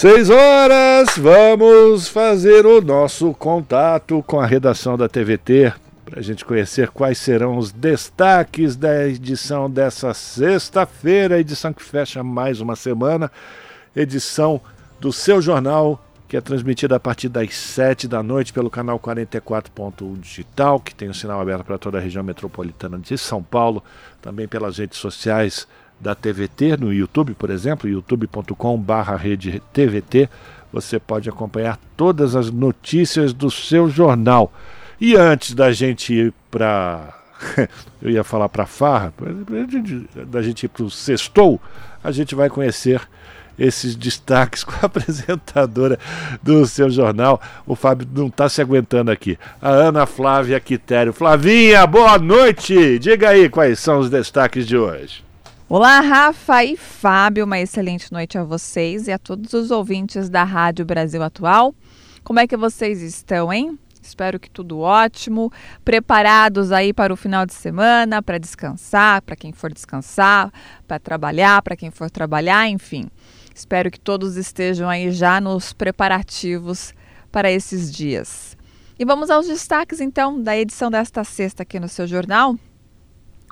Seis 0.00 0.30
horas, 0.30 1.10
vamos 1.18 2.08
fazer 2.08 2.64
o 2.64 2.80
nosso 2.80 3.34
contato 3.34 4.24
com 4.26 4.40
a 4.40 4.46
redação 4.46 4.96
da 4.96 5.10
TVT 5.10 5.74
para 6.06 6.20
a 6.20 6.22
gente 6.22 6.42
conhecer 6.42 6.88
quais 6.88 7.18
serão 7.18 7.58
os 7.58 7.70
destaques 7.70 8.76
da 8.76 9.06
edição 9.06 9.70
dessa 9.70 10.14
sexta-feira, 10.14 11.38
edição 11.38 11.70
que 11.74 11.82
fecha 11.82 12.24
mais 12.24 12.62
uma 12.62 12.76
semana, 12.76 13.30
edição 13.94 14.58
do 14.98 15.12
seu 15.12 15.42
jornal, 15.42 16.02
que 16.26 16.34
é 16.34 16.40
transmitida 16.40 16.96
a 16.96 17.00
partir 17.00 17.28
das 17.28 17.54
7 17.54 18.08
da 18.08 18.22
noite 18.22 18.54
pelo 18.54 18.70
canal 18.70 18.98
44.1 18.98 20.18
Digital, 20.18 20.80
que 20.80 20.94
tem 20.94 21.08
o 21.08 21.10
um 21.10 21.14
sinal 21.14 21.42
aberto 21.42 21.64
para 21.64 21.76
toda 21.76 21.98
a 21.98 22.00
região 22.00 22.24
metropolitana 22.24 22.98
de 22.98 23.18
São 23.18 23.42
Paulo, 23.42 23.84
também 24.22 24.48
pelas 24.48 24.78
redes 24.78 24.98
sociais 24.98 25.68
da 26.00 26.14
TVT, 26.14 26.76
no 26.78 26.92
YouTube, 26.92 27.34
por 27.34 27.50
exemplo, 27.50 27.88
youtube.com/rede 27.88 29.62
TVT. 29.72 30.28
Você 30.72 30.98
pode 30.98 31.28
acompanhar 31.28 31.78
todas 31.96 32.34
as 32.34 32.50
notícias 32.50 33.32
do 33.32 33.50
seu 33.50 33.88
jornal. 33.88 34.52
E 35.00 35.16
antes 35.16 35.54
da 35.54 35.72
gente 35.72 36.14
ir 36.14 36.34
para. 36.50 37.14
Eu 38.00 38.10
ia 38.10 38.24
falar 38.24 38.48
para 38.48 38.66
farra, 38.66 39.12
da 40.26 40.42
gente 40.42 40.64
ir 40.64 40.68
para 40.68 40.84
o 40.84 40.90
sextou, 40.90 41.60
a 42.04 42.10
gente 42.10 42.34
vai 42.34 42.50
conhecer 42.50 43.00
esses 43.58 43.94
destaques 43.94 44.62
com 44.64 44.72
a 44.72 44.86
apresentadora 44.86 45.98
do 46.42 46.66
seu 46.66 46.88
jornal. 46.90 47.40
O 47.66 47.74
Fábio 47.74 48.08
não 48.14 48.26
está 48.28 48.48
se 48.48 48.60
aguentando 48.60 49.10
aqui. 49.10 49.38
A 49.60 49.68
Ana 49.68 50.06
Flávia 50.06 50.58
Quitério. 50.60 51.12
Flavinha, 51.12 51.86
boa 51.86 52.18
noite! 52.18 52.98
Diga 52.98 53.30
aí 53.30 53.48
quais 53.48 53.78
são 53.78 53.98
os 53.98 54.08
destaques 54.08 54.66
de 54.66 54.76
hoje. 54.76 55.29
Olá, 55.72 56.00
Rafa 56.00 56.64
e 56.64 56.76
Fábio. 56.76 57.44
Uma 57.44 57.60
excelente 57.60 58.12
noite 58.12 58.36
a 58.36 58.42
vocês 58.42 59.06
e 59.06 59.12
a 59.12 59.18
todos 59.20 59.52
os 59.52 59.70
ouvintes 59.70 60.28
da 60.28 60.42
Rádio 60.42 60.84
Brasil 60.84 61.22
Atual. 61.22 61.72
Como 62.24 62.40
é 62.40 62.46
que 62.48 62.56
vocês 62.56 63.00
estão, 63.00 63.52
hein? 63.52 63.78
Espero 64.02 64.40
que 64.40 64.50
tudo 64.50 64.80
ótimo. 64.80 65.52
Preparados 65.84 66.72
aí 66.72 66.92
para 66.92 67.14
o 67.14 67.16
final 67.16 67.46
de 67.46 67.54
semana, 67.54 68.20
para 68.20 68.36
descansar, 68.36 69.22
para 69.22 69.36
quem 69.36 69.52
for 69.52 69.72
descansar, 69.72 70.52
para 70.88 70.98
trabalhar, 70.98 71.62
para 71.62 71.76
quem 71.76 71.92
for 71.92 72.10
trabalhar, 72.10 72.68
enfim. 72.68 73.08
Espero 73.54 73.92
que 73.92 74.00
todos 74.00 74.36
estejam 74.36 74.88
aí 74.88 75.12
já 75.12 75.40
nos 75.40 75.72
preparativos 75.72 76.92
para 77.30 77.48
esses 77.48 77.92
dias. 77.92 78.56
E 78.98 79.04
vamos 79.04 79.30
aos 79.30 79.46
destaques 79.46 80.00
então 80.00 80.42
da 80.42 80.58
edição 80.58 80.90
desta 80.90 81.22
sexta 81.22 81.62
aqui 81.62 81.78
no 81.78 81.88
seu 81.88 82.08
jornal. 82.08 82.56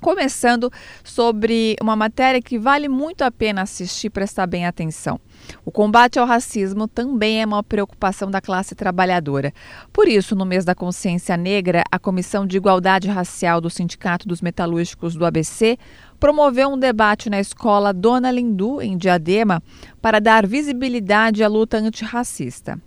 Começando 0.01 0.71
sobre 1.03 1.77
uma 1.83 1.97
matéria 1.97 2.41
que 2.41 2.57
vale 2.57 2.89
muito 2.89 3.23
a 3.23 3.31
pena 3.33 3.63
assistir 3.63 4.07
e 4.07 4.11
prestar 4.11 4.47
bem 4.47 4.65
atenção. 4.65 5.21
O 5.65 5.73
combate 5.73 6.21
ao 6.21 6.27
racismo 6.27 6.87
também 6.87 7.43
é 7.43 7.47
uma 7.47 7.65
preocupação 7.65 8.31
da 8.31 8.41
classe 8.41 8.77
trabalhadora. 8.77 9.53
Por 9.93 10.07
isso, 10.07 10.37
no 10.37 10.47
mês 10.47 10.65
da 10.65 10.75
consciência 10.75 11.37
negra, 11.37 11.83
a 11.91 11.99
Comissão 11.99 12.47
de 12.47 12.57
Igualdade 12.57 13.09
Racial 13.09 13.61
do 13.61 13.69
Sindicato 13.69 14.29
dos 14.29 14.41
Metalúrgicos 14.41 15.17
do 15.17 15.27
ABC 15.27 15.77
promoveu 16.21 16.69
um 16.69 16.79
debate 16.79 17.29
na 17.29 17.41
escola 17.41 17.93
Dona 17.93 18.31
Lindu, 18.31 18.81
em 18.81 18.97
Diadema, 18.97 19.61
para 20.01 20.21
dar 20.21 20.47
visibilidade 20.47 21.43
à 21.43 21.49
luta 21.49 21.79
antirracista. 21.79 22.81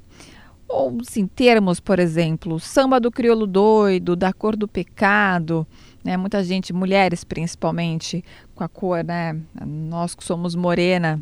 Ou, 0.68 0.97
em 1.18 1.28
termos, 1.28 1.82
por 1.82 1.99
exemplo, 1.99 2.57
samba 2.57 2.97
do 2.97 3.12
crioulo 3.12 3.45
doido, 3.45 4.16
da 4.16 4.32
cor 4.32 4.55
do 4.55 4.70
pecado, 4.70 5.68
né? 6.04 6.18
Muita 6.18 6.43
gente, 6.43 6.74
mulheres 6.74 7.24
principalmente, 7.24 8.24
com 8.56 8.64
a 8.64 8.70
cor, 8.70 9.04
né? 9.04 9.39
Nós 9.66 10.16
que 10.16 10.24
somos 10.24 10.56
morena, 10.56 11.22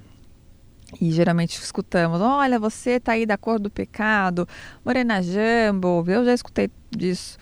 e 1.00 1.12
geralmente 1.12 1.60
escutamos, 1.62 2.20
olha, 2.20 2.58
você 2.58 3.00
tá 3.00 3.12
aí 3.12 3.26
da 3.26 3.38
cor 3.38 3.60
do 3.60 3.70
pecado, 3.70 4.48
morena 4.84 5.22
jambo, 5.22 6.04
eu 6.08 6.26
já 6.26 6.34
escutei 6.34 6.70
disso 6.90 7.38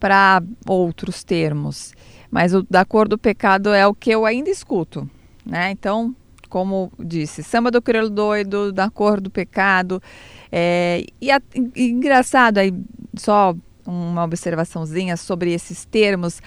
para 0.00 0.42
outros 0.66 1.22
termos. 1.22 1.92
Mas 2.28 2.54
o 2.54 2.66
da 2.68 2.84
cor 2.84 3.06
do 3.06 3.16
pecado 3.16 3.72
é 3.72 3.86
o 3.86 3.94
que 3.94 4.10
eu 4.10 4.26
ainda 4.26 4.50
escuto, 4.50 5.08
né? 5.46 5.70
Então, 5.70 6.16
como 6.48 6.90
disse, 6.98 7.42
samba 7.42 7.70
do 7.70 7.80
crioulo 7.80 8.10
doido, 8.10 8.72
da 8.72 8.90
cor 8.90 9.20
do 9.20 9.30
pecado. 9.30 10.02
É, 10.50 11.04
e, 11.20 11.30
a, 11.30 11.40
e 11.76 11.90
engraçado 11.90 12.58
aí, 12.58 12.74
só 13.16 13.54
uma 13.86 14.24
observaçãozinha 14.24 15.16
sobre 15.16 15.52
esses 15.52 15.84
termos. 15.84 16.40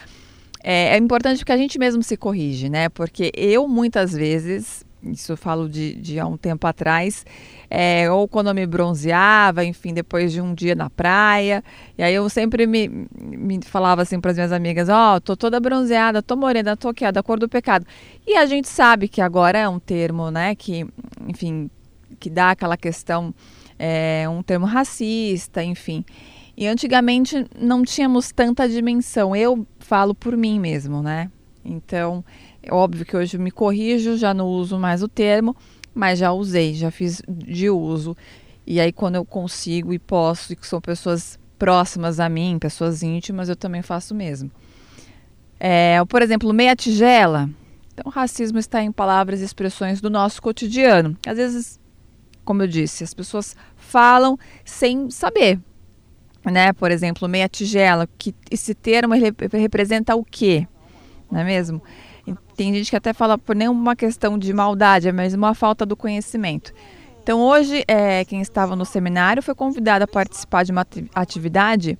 É, 0.62 0.94
é, 0.94 0.96
importante 0.96 1.44
que 1.44 1.52
a 1.52 1.56
gente 1.56 1.78
mesmo 1.78 2.02
se 2.02 2.16
corrige, 2.16 2.68
né? 2.68 2.88
Porque 2.88 3.30
eu 3.34 3.68
muitas 3.68 4.12
vezes, 4.12 4.84
isso 5.02 5.32
eu 5.32 5.36
falo 5.36 5.68
de, 5.68 5.94
de 5.94 6.18
há 6.18 6.26
um 6.26 6.36
tempo 6.36 6.66
atrás, 6.66 7.24
é, 7.70 8.10
ou 8.10 8.26
quando 8.26 8.48
eu 8.48 8.54
me 8.54 8.66
bronzeava, 8.66 9.64
enfim, 9.64 9.94
depois 9.94 10.32
de 10.32 10.40
um 10.40 10.54
dia 10.54 10.74
na 10.74 10.90
praia, 10.90 11.62
e 11.96 12.02
aí 12.02 12.14
eu 12.14 12.28
sempre 12.28 12.66
me, 12.66 13.06
me 13.16 13.60
falava 13.64 14.02
assim 14.02 14.20
para 14.20 14.30
as 14.32 14.36
minhas 14.36 14.52
amigas: 14.52 14.88
Ó, 14.88 15.16
oh, 15.16 15.20
tô 15.20 15.36
toda 15.36 15.60
bronzeada, 15.60 16.22
tô 16.22 16.36
morena, 16.36 16.76
tô 16.76 16.88
aqui, 16.88 17.04
ó, 17.04 17.12
da 17.12 17.22
cor 17.22 17.38
do 17.38 17.48
pecado. 17.48 17.86
E 18.26 18.36
a 18.36 18.46
gente 18.46 18.68
sabe 18.68 19.08
que 19.08 19.20
agora 19.20 19.58
é 19.58 19.68
um 19.68 19.78
termo, 19.78 20.30
né, 20.30 20.54
que, 20.54 20.86
enfim, 21.28 21.70
que 22.18 22.30
dá 22.30 22.50
aquela 22.50 22.76
questão, 22.76 23.34
é 23.78 24.26
um 24.28 24.42
termo 24.42 24.66
racista, 24.66 25.62
enfim. 25.62 26.04
E 26.56 26.66
antigamente 26.66 27.46
não 27.58 27.84
tínhamos 27.84 28.32
tanta 28.32 28.68
dimensão. 28.68 29.36
Eu 29.36 29.66
falo 29.78 30.14
por 30.14 30.36
mim 30.36 30.58
mesmo, 30.58 31.02
né? 31.02 31.30
Então, 31.62 32.24
é 32.62 32.72
óbvio 32.72 33.04
que 33.04 33.16
hoje 33.16 33.36
me 33.36 33.50
corrijo, 33.50 34.16
já 34.16 34.32
não 34.32 34.46
uso 34.46 34.78
mais 34.78 35.02
o 35.02 35.08
termo, 35.08 35.54
mas 35.94 36.18
já 36.18 36.32
usei, 36.32 36.74
já 36.74 36.90
fiz 36.90 37.20
de 37.28 37.68
uso. 37.68 38.16
E 38.66 38.80
aí, 38.80 38.92
quando 38.92 39.16
eu 39.16 39.24
consigo 39.24 39.92
e 39.92 39.98
posso, 39.98 40.52
e 40.52 40.56
que 40.56 40.66
são 40.66 40.80
pessoas 40.80 41.38
próximas 41.58 42.18
a 42.20 42.28
mim, 42.28 42.58
pessoas 42.58 43.02
íntimas, 43.02 43.48
eu 43.48 43.56
também 43.56 43.82
faço 43.82 44.14
o 44.14 44.16
mesmo. 44.16 44.50
É, 45.60 46.02
por 46.06 46.22
exemplo, 46.22 46.52
meia 46.52 46.74
tigela. 46.74 47.50
Então, 47.92 48.10
racismo 48.10 48.58
está 48.58 48.82
em 48.82 48.92
palavras 48.92 49.40
e 49.40 49.44
expressões 49.44 50.00
do 50.00 50.10
nosso 50.10 50.40
cotidiano. 50.40 51.16
Às 51.26 51.36
vezes, 51.36 51.80
como 52.44 52.62
eu 52.62 52.66
disse, 52.66 53.04
as 53.04 53.14
pessoas 53.14 53.56
falam 53.76 54.38
sem 54.64 55.10
saber, 55.10 55.58
né? 56.50 56.72
Por 56.72 56.90
exemplo, 56.90 57.28
meia 57.28 57.48
tigela, 57.48 58.08
que 58.18 58.34
esse 58.50 58.74
termo 58.74 59.14
representa 59.52 60.14
o 60.14 60.24
quê? 60.24 60.66
não 61.30 61.40
é 61.40 61.44
mesmo? 61.44 61.82
Tem 62.56 62.74
gente 62.74 62.90
que 62.90 62.96
até 62.96 63.12
fala 63.12 63.36
por 63.36 63.54
nenhuma 63.54 63.94
questão 63.94 64.38
de 64.38 64.52
maldade, 64.52 65.08
é 65.08 65.12
mesmo 65.12 65.38
uma 65.38 65.54
falta 65.54 65.84
do 65.84 65.96
conhecimento. 65.96 66.72
Então, 67.22 67.40
hoje, 67.40 67.84
é, 67.86 68.24
quem 68.24 68.40
estava 68.40 68.74
no 68.74 68.84
seminário 68.84 69.42
foi 69.42 69.54
convidado 69.54 70.04
a 70.04 70.08
participar 70.08 70.64
de 70.64 70.72
uma 70.72 70.86
atividade 71.14 71.98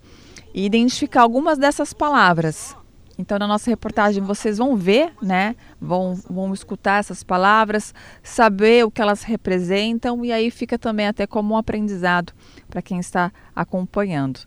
e 0.54 0.64
identificar 0.64 1.22
algumas 1.22 1.58
dessas 1.58 1.92
palavras. 1.92 2.76
Então, 3.18 3.38
na 3.38 3.46
nossa 3.46 3.70
reportagem, 3.70 4.22
vocês 4.22 4.58
vão 4.58 4.76
ver, 4.76 5.12
né? 5.22 5.56
Vão, 5.80 6.14
vão 6.28 6.52
escutar 6.52 7.00
essas 7.00 7.22
palavras, 7.22 7.94
saber 8.22 8.84
o 8.84 8.90
que 8.90 9.00
elas 9.00 9.22
representam 9.22 10.24
e 10.24 10.32
aí 10.32 10.50
fica 10.50 10.78
também 10.78 11.06
até 11.06 11.26
como 11.26 11.54
um 11.54 11.56
aprendizado 11.56 12.32
para 12.68 12.82
quem 12.82 12.98
está 12.98 13.32
acompanhando. 13.54 14.40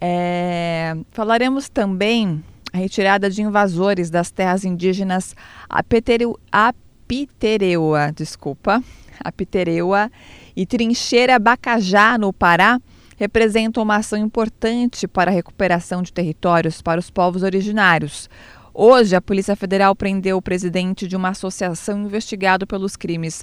É, 0.00 0.96
falaremos 1.10 1.68
também 1.68 2.42
a 2.72 2.78
retirada 2.78 3.28
de 3.28 3.42
invasores 3.42 4.10
das 4.10 4.30
terras 4.30 4.64
indígenas 4.64 5.34
Apitereu, 5.68 6.38
Apitereua, 6.50 8.12
desculpa, 8.14 8.82
Apitereua 9.22 10.10
e 10.56 10.64
Trincheira 10.64 11.38
Bacajá, 11.38 12.16
no 12.16 12.32
Pará, 12.32 12.80
representam 13.18 13.82
uma 13.82 13.96
ação 13.96 14.18
importante 14.18 15.08
para 15.08 15.30
a 15.30 15.34
recuperação 15.34 16.02
de 16.02 16.12
territórios 16.12 16.80
para 16.80 17.00
os 17.00 17.10
povos 17.10 17.42
originários. 17.42 18.30
Hoje, 18.72 19.16
a 19.16 19.20
Polícia 19.20 19.56
Federal 19.56 19.94
prendeu 19.96 20.36
o 20.36 20.42
presidente 20.42 21.08
de 21.08 21.16
uma 21.16 21.30
associação 21.30 21.98
investigado 22.00 22.64
pelos 22.66 22.94
crimes 22.94 23.42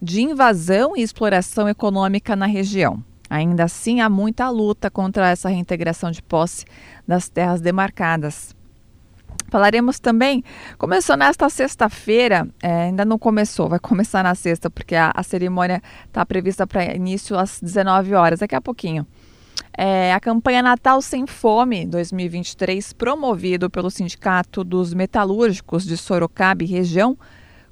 de 0.00 0.20
invasão 0.20 0.94
e 0.94 1.00
exploração 1.00 1.66
econômica 1.66 2.36
na 2.36 2.44
região. 2.44 3.02
Ainda 3.30 3.64
assim, 3.64 4.02
há 4.02 4.10
muita 4.10 4.50
luta 4.50 4.90
contra 4.90 5.30
essa 5.30 5.48
reintegração 5.48 6.10
de 6.10 6.22
posse 6.22 6.66
das 7.08 7.30
terras 7.30 7.62
demarcadas. 7.62 8.54
Falaremos 9.48 10.00
também, 10.00 10.42
começou 10.76 11.16
nesta 11.16 11.48
sexta-feira, 11.48 12.48
é, 12.62 12.86
ainda 12.86 13.04
não 13.04 13.18
começou, 13.18 13.68
vai 13.68 13.78
começar 13.78 14.24
na 14.24 14.34
sexta, 14.34 14.68
porque 14.68 14.96
a, 14.96 15.12
a 15.14 15.22
cerimônia 15.22 15.80
está 16.06 16.26
prevista 16.26 16.66
para 16.66 16.94
início 16.94 17.38
às 17.38 17.60
19 17.60 18.14
horas, 18.14 18.40
daqui 18.40 18.54
a 18.54 18.60
pouquinho. 18.60 19.06
É, 19.76 20.12
a 20.12 20.20
campanha 20.20 20.62
Natal 20.62 21.00
Sem 21.02 21.26
Fome 21.26 21.84
2023, 21.86 22.92
promovido 22.92 23.68
pelo 23.68 23.90
Sindicato 23.90 24.62
dos 24.62 24.94
Metalúrgicos 24.94 25.84
de 25.84 25.96
Sorocaba 25.96 26.62
e 26.62 26.66
região, 26.66 27.16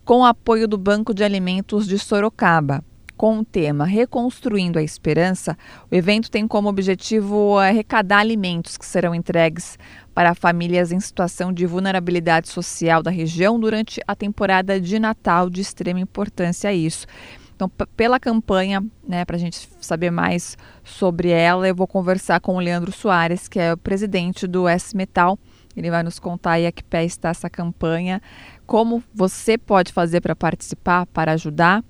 com 0.05 0.25
apoio 0.25 0.67
do 0.67 0.77
Banco 0.77 1.15
de 1.15 1.23
Alimentos 1.23 1.87
de 1.87 1.99
Sorocaba. 1.99 2.85
Com 3.23 3.39
o 3.39 3.45
tema 3.45 3.85
Reconstruindo 3.85 4.81
a 4.81 4.83
Esperança, 4.83 5.57
o 5.89 5.95
evento 5.95 6.29
tem 6.29 6.49
como 6.49 6.69
objetivo 6.69 7.57
arrecadar 7.57 8.19
alimentos 8.19 8.77
que 8.77 8.85
serão 8.85 9.15
entregues 9.15 9.79
para 10.13 10.35
famílias 10.35 10.91
em 10.91 10.99
situação 10.99 11.53
de 11.53 11.65
vulnerabilidade 11.65 12.49
social 12.49 13.01
da 13.01 13.13
região 13.13 13.61
durante 13.61 14.01
a 14.09 14.17
temporada 14.17 14.81
de 14.81 14.99
Natal, 14.99 15.49
de 15.49 15.61
extrema 15.61 16.01
importância 16.01 16.73
isso. 16.73 17.07
Então, 17.55 17.71
pela 17.97 18.19
campanha, 18.19 18.85
né, 19.07 19.25
para 19.25 19.37
a 19.37 19.39
gente 19.39 19.69
saber 19.81 20.11
mais 20.11 20.59
sobre 20.83 21.29
ela, 21.29 21.69
eu 21.69 21.77
vou 21.77 21.87
conversar 21.87 22.41
com 22.41 22.57
o 22.57 22.61
Leandro 22.61 22.91
Soares, 22.91 23.47
que 23.47 23.61
é 23.61 23.73
o 23.73 23.77
presidente 23.77 24.49
do 24.49 24.67
S-Metal. 24.67 25.39
Ele 25.77 25.93
vai 25.93 26.03
nos 26.03 26.19
contar 26.19 26.55
aí 26.55 26.67
a 26.67 26.73
que 26.73 26.83
pé 26.83 27.05
está 27.05 27.29
essa 27.29 27.49
campanha, 27.49 28.21
como 28.67 29.01
você 29.15 29.57
pode 29.57 29.93
fazer 29.93 30.21
para 30.21 30.35
participar, 30.35 31.07
para 31.07 31.31
ajudar 31.35 31.85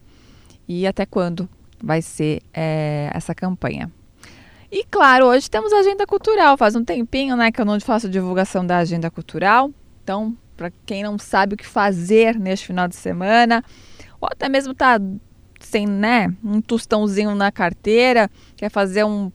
e 0.80 0.86
até 0.86 1.04
quando 1.04 1.48
vai 1.82 2.00
ser 2.00 2.40
é, 2.52 3.10
essa 3.12 3.34
campanha. 3.34 3.90
E 4.70 4.84
claro, 4.84 5.26
hoje 5.26 5.50
temos 5.50 5.72
a 5.72 5.80
agenda 5.80 6.06
cultural. 6.06 6.56
Faz 6.56 6.74
um 6.74 6.82
tempinho, 6.84 7.36
né, 7.36 7.52
que 7.52 7.60
eu 7.60 7.64
não 7.64 7.78
faço 7.78 8.08
divulgação 8.08 8.64
da 8.64 8.78
agenda 8.78 9.10
cultural. 9.10 9.70
Então, 10.02 10.34
para 10.56 10.72
quem 10.86 11.02
não 11.02 11.18
sabe 11.18 11.54
o 11.54 11.56
que 11.58 11.66
fazer 11.66 12.38
neste 12.38 12.68
final 12.68 12.88
de 12.88 12.96
semana, 12.96 13.62
ou 14.20 14.28
até 14.30 14.48
mesmo 14.48 14.74
tá 14.74 14.98
sem, 15.60 15.86
né, 15.86 16.34
um 16.42 16.60
tostãozinho 16.60 17.34
na 17.34 17.52
carteira, 17.52 18.30
quer 18.56 18.70
fazer 18.70 19.04
um, 19.04 19.30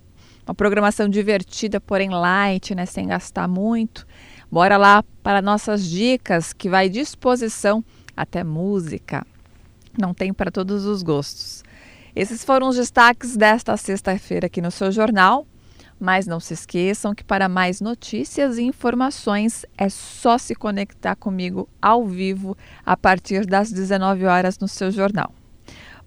uma 0.45 0.55
programação 0.55 1.07
divertida, 1.07 1.79
porém 1.79 2.09
light, 2.09 2.73
né, 2.73 2.85
sem 2.85 3.07
gastar 3.07 3.47
muito. 3.47 4.07
Bora 4.51 4.77
lá 4.77 5.03
para 5.21 5.41
nossas 5.41 5.87
dicas, 5.87 6.51
que 6.53 6.69
vai 6.69 6.89
disposição 6.89 7.83
até 8.15 8.43
música. 8.43 9.25
Não 9.97 10.13
tem 10.13 10.33
para 10.33 10.51
todos 10.51 10.85
os 10.85 11.01
gostos. 11.01 11.63
Esses 12.15 12.43
foram 12.43 12.67
os 12.67 12.75
destaques 12.75 13.35
desta 13.35 13.75
sexta-feira 13.77 14.47
aqui 14.47 14.61
no 14.61 14.71
seu 14.71 14.91
jornal. 14.91 15.45
Mas 15.99 16.27
não 16.27 16.39
se 16.39 16.53
esqueçam 16.53 17.15
que 17.15 17.23
para 17.23 17.49
mais 17.49 17.81
notícias 17.81 18.59
e 18.59 18.63
informações 18.63 19.65
é 19.75 19.89
só 19.89 20.37
se 20.37 20.53
conectar 20.53 21.15
comigo 21.15 21.67
ao 21.81 22.05
vivo 22.05 22.55
a 22.85 22.95
partir 22.95 23.47
das 23.47 23.71
19 23.71 24.25
horas 24.25 24.59
no 24.59 24.67
seu 24.67 24.91
jornal. 24.91 25.33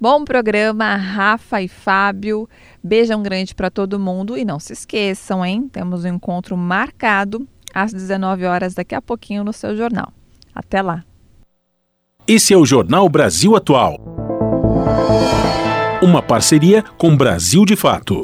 Bom 0.01 0.25
programa, 0.25 0.95
Rafa 0.95 1.61
e 1.61 1.69
Fábio. 1.69 2.49
Beijão 2.83 3.23
grande 3.23 3.55
para 3.55 3.71
todo 3.71 3.99
mundo 3.99 4.39
e 4.39 4.45
não 4.45 4.61
se 4.61 4.73
esqueçam, 4.73 5.45
hein? 5.45 5.69
Temos 5.69 6.05
um 6.05 6.09
encontro 6.09 6.57
marcado 6.57 7.47
às 7.75 7.93
19 7.93 8.47
horas 8.47 8.75
daqui 8.75 8.95
a 8.95 9.03
pouquinho 9.03 9.45
no 9.45 9.53
seu 9.53 9.77
jornal. 9.77 10.13
Até 10.55 10.81
lá. 10.81 11.05
Esse 12.27 12.55
é 12.55 12.57
o 12.57 12.65
Jornal 12.65 13.09
Brasil 13.09 13.57
Atual. 13.57 13.99
Uma 16.01 16.23
parceria 16.23 16.85
com 16.97 17.17
Brasil 17.17 17.65
de 17.65 17.75
Fato. 17.75 18.21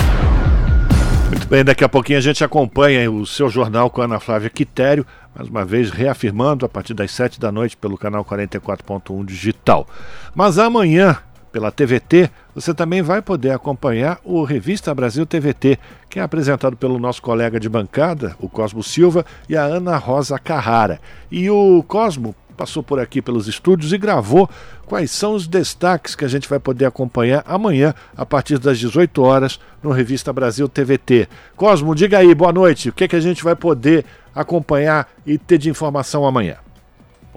Muito 1.29 1.49
bem, 1.49 1.65
daqui 1.65 1.83
a 1.83 1.89
pouquinho 1.89 2.19
a 2.19 2.23
gente 2.23 2.45
acompanha 2.45 3.11
o 3.11 3.27
seu 3.27 3.49
jornal 3.49 3.91
com 3.91 4.01
a 4.01 4.05
Ana 4.05 4.21
Flávia 4.21 4.49
Quitério, 4.49 5.05
mais 5.35 5.49
uma 5.49 5.65
vez 5.65 5.91
reafirmando 5.91 6.65
a 6.65 6.69
partir 6.69 6.95
das 6.95 7.11
7 7.11 7.41
da 7.41 7.51
noite 7.51 7.77
pelo 7.77 7.99
canal 7.99 8.25
44.1 8.25 9.25
digital. 9.25 9.89
Mas 10.35 10.57
amanhã, 10.57 11.19
pela 11.51 11.73
TVT, 11.73 12.31
você 12.55 12.73
também 12.73 13.03
vai 13.03 13.21
poder 13.21 13.51
acompanhar 13.51 14.21
o 14.25 14.45
Revista 14.45 14.95
Brasil 14.95 15.27
TVT, 15.27 15.79
que 16.09 16.21
é 16.21 16.23
apresentado 16.23 16.77
pelo 16.77 16.99
nosso 16.99 17.21
colega 17.21 17.59
de 17.59 17.69
bancada, 17.69 18.37
o 18.39 18.49
Cosmo 18.49 18.83
Silva, 18.83 19.27
e 19.49 19.57
a 19.57 19.63
Ana 19.63 19.97
Rosa 19.97 20.39
Carrara. 20.39 21.01
E 21.31 21.51
o 21.51 21.83
Cosmo 21.83 22.37
passou 22.57 22.83
por 22.83 22.99
aqui 22.99 23.23
pelos 23.23 23.47
estúdios 23.47 23.93
e 23.93 23.99
gravou 23.99 24.49
quais 24.87 25.11
são 25.11 25.35
os 25.35 25.47
destaques 25.47 26.15
que 26.15 26.25
a 26.25 26.29
gente 26.29 26.49
vai 26.49 26.59
poder 26.59 26.87
acompanhar 26.87 27.45
amanhã, 27.47 27.95
a 28.17 28.25
partir 28.25 28.59
das 28.59 28.79
18 28.79 29.23
horas, 29.23 29.61
no 29.83 29.91
Revista 29.91 30.33
Brasil 30.33 30.69
TVT. 30.69 31.29
Cosmo, 31.55 31.95
diga 31.95 32.19
aí, 32.19 32.35
boa 32.35 32.53
noite. 32.53 32.89
O 32.89 32.93
que, 32.93 33.05
é 33.05 33.09
que 33.09 33.17
a 33.17 33.21
gente 33.21 33.45
vai 33.45 33.55
poder 33.55 34.05
acompanhar 34.35 35.09
e 35.25 35.39
ter 35.39 35.59
de 35.59 35.71
informação 35.71 36.27
amanhã? 36.27 36.66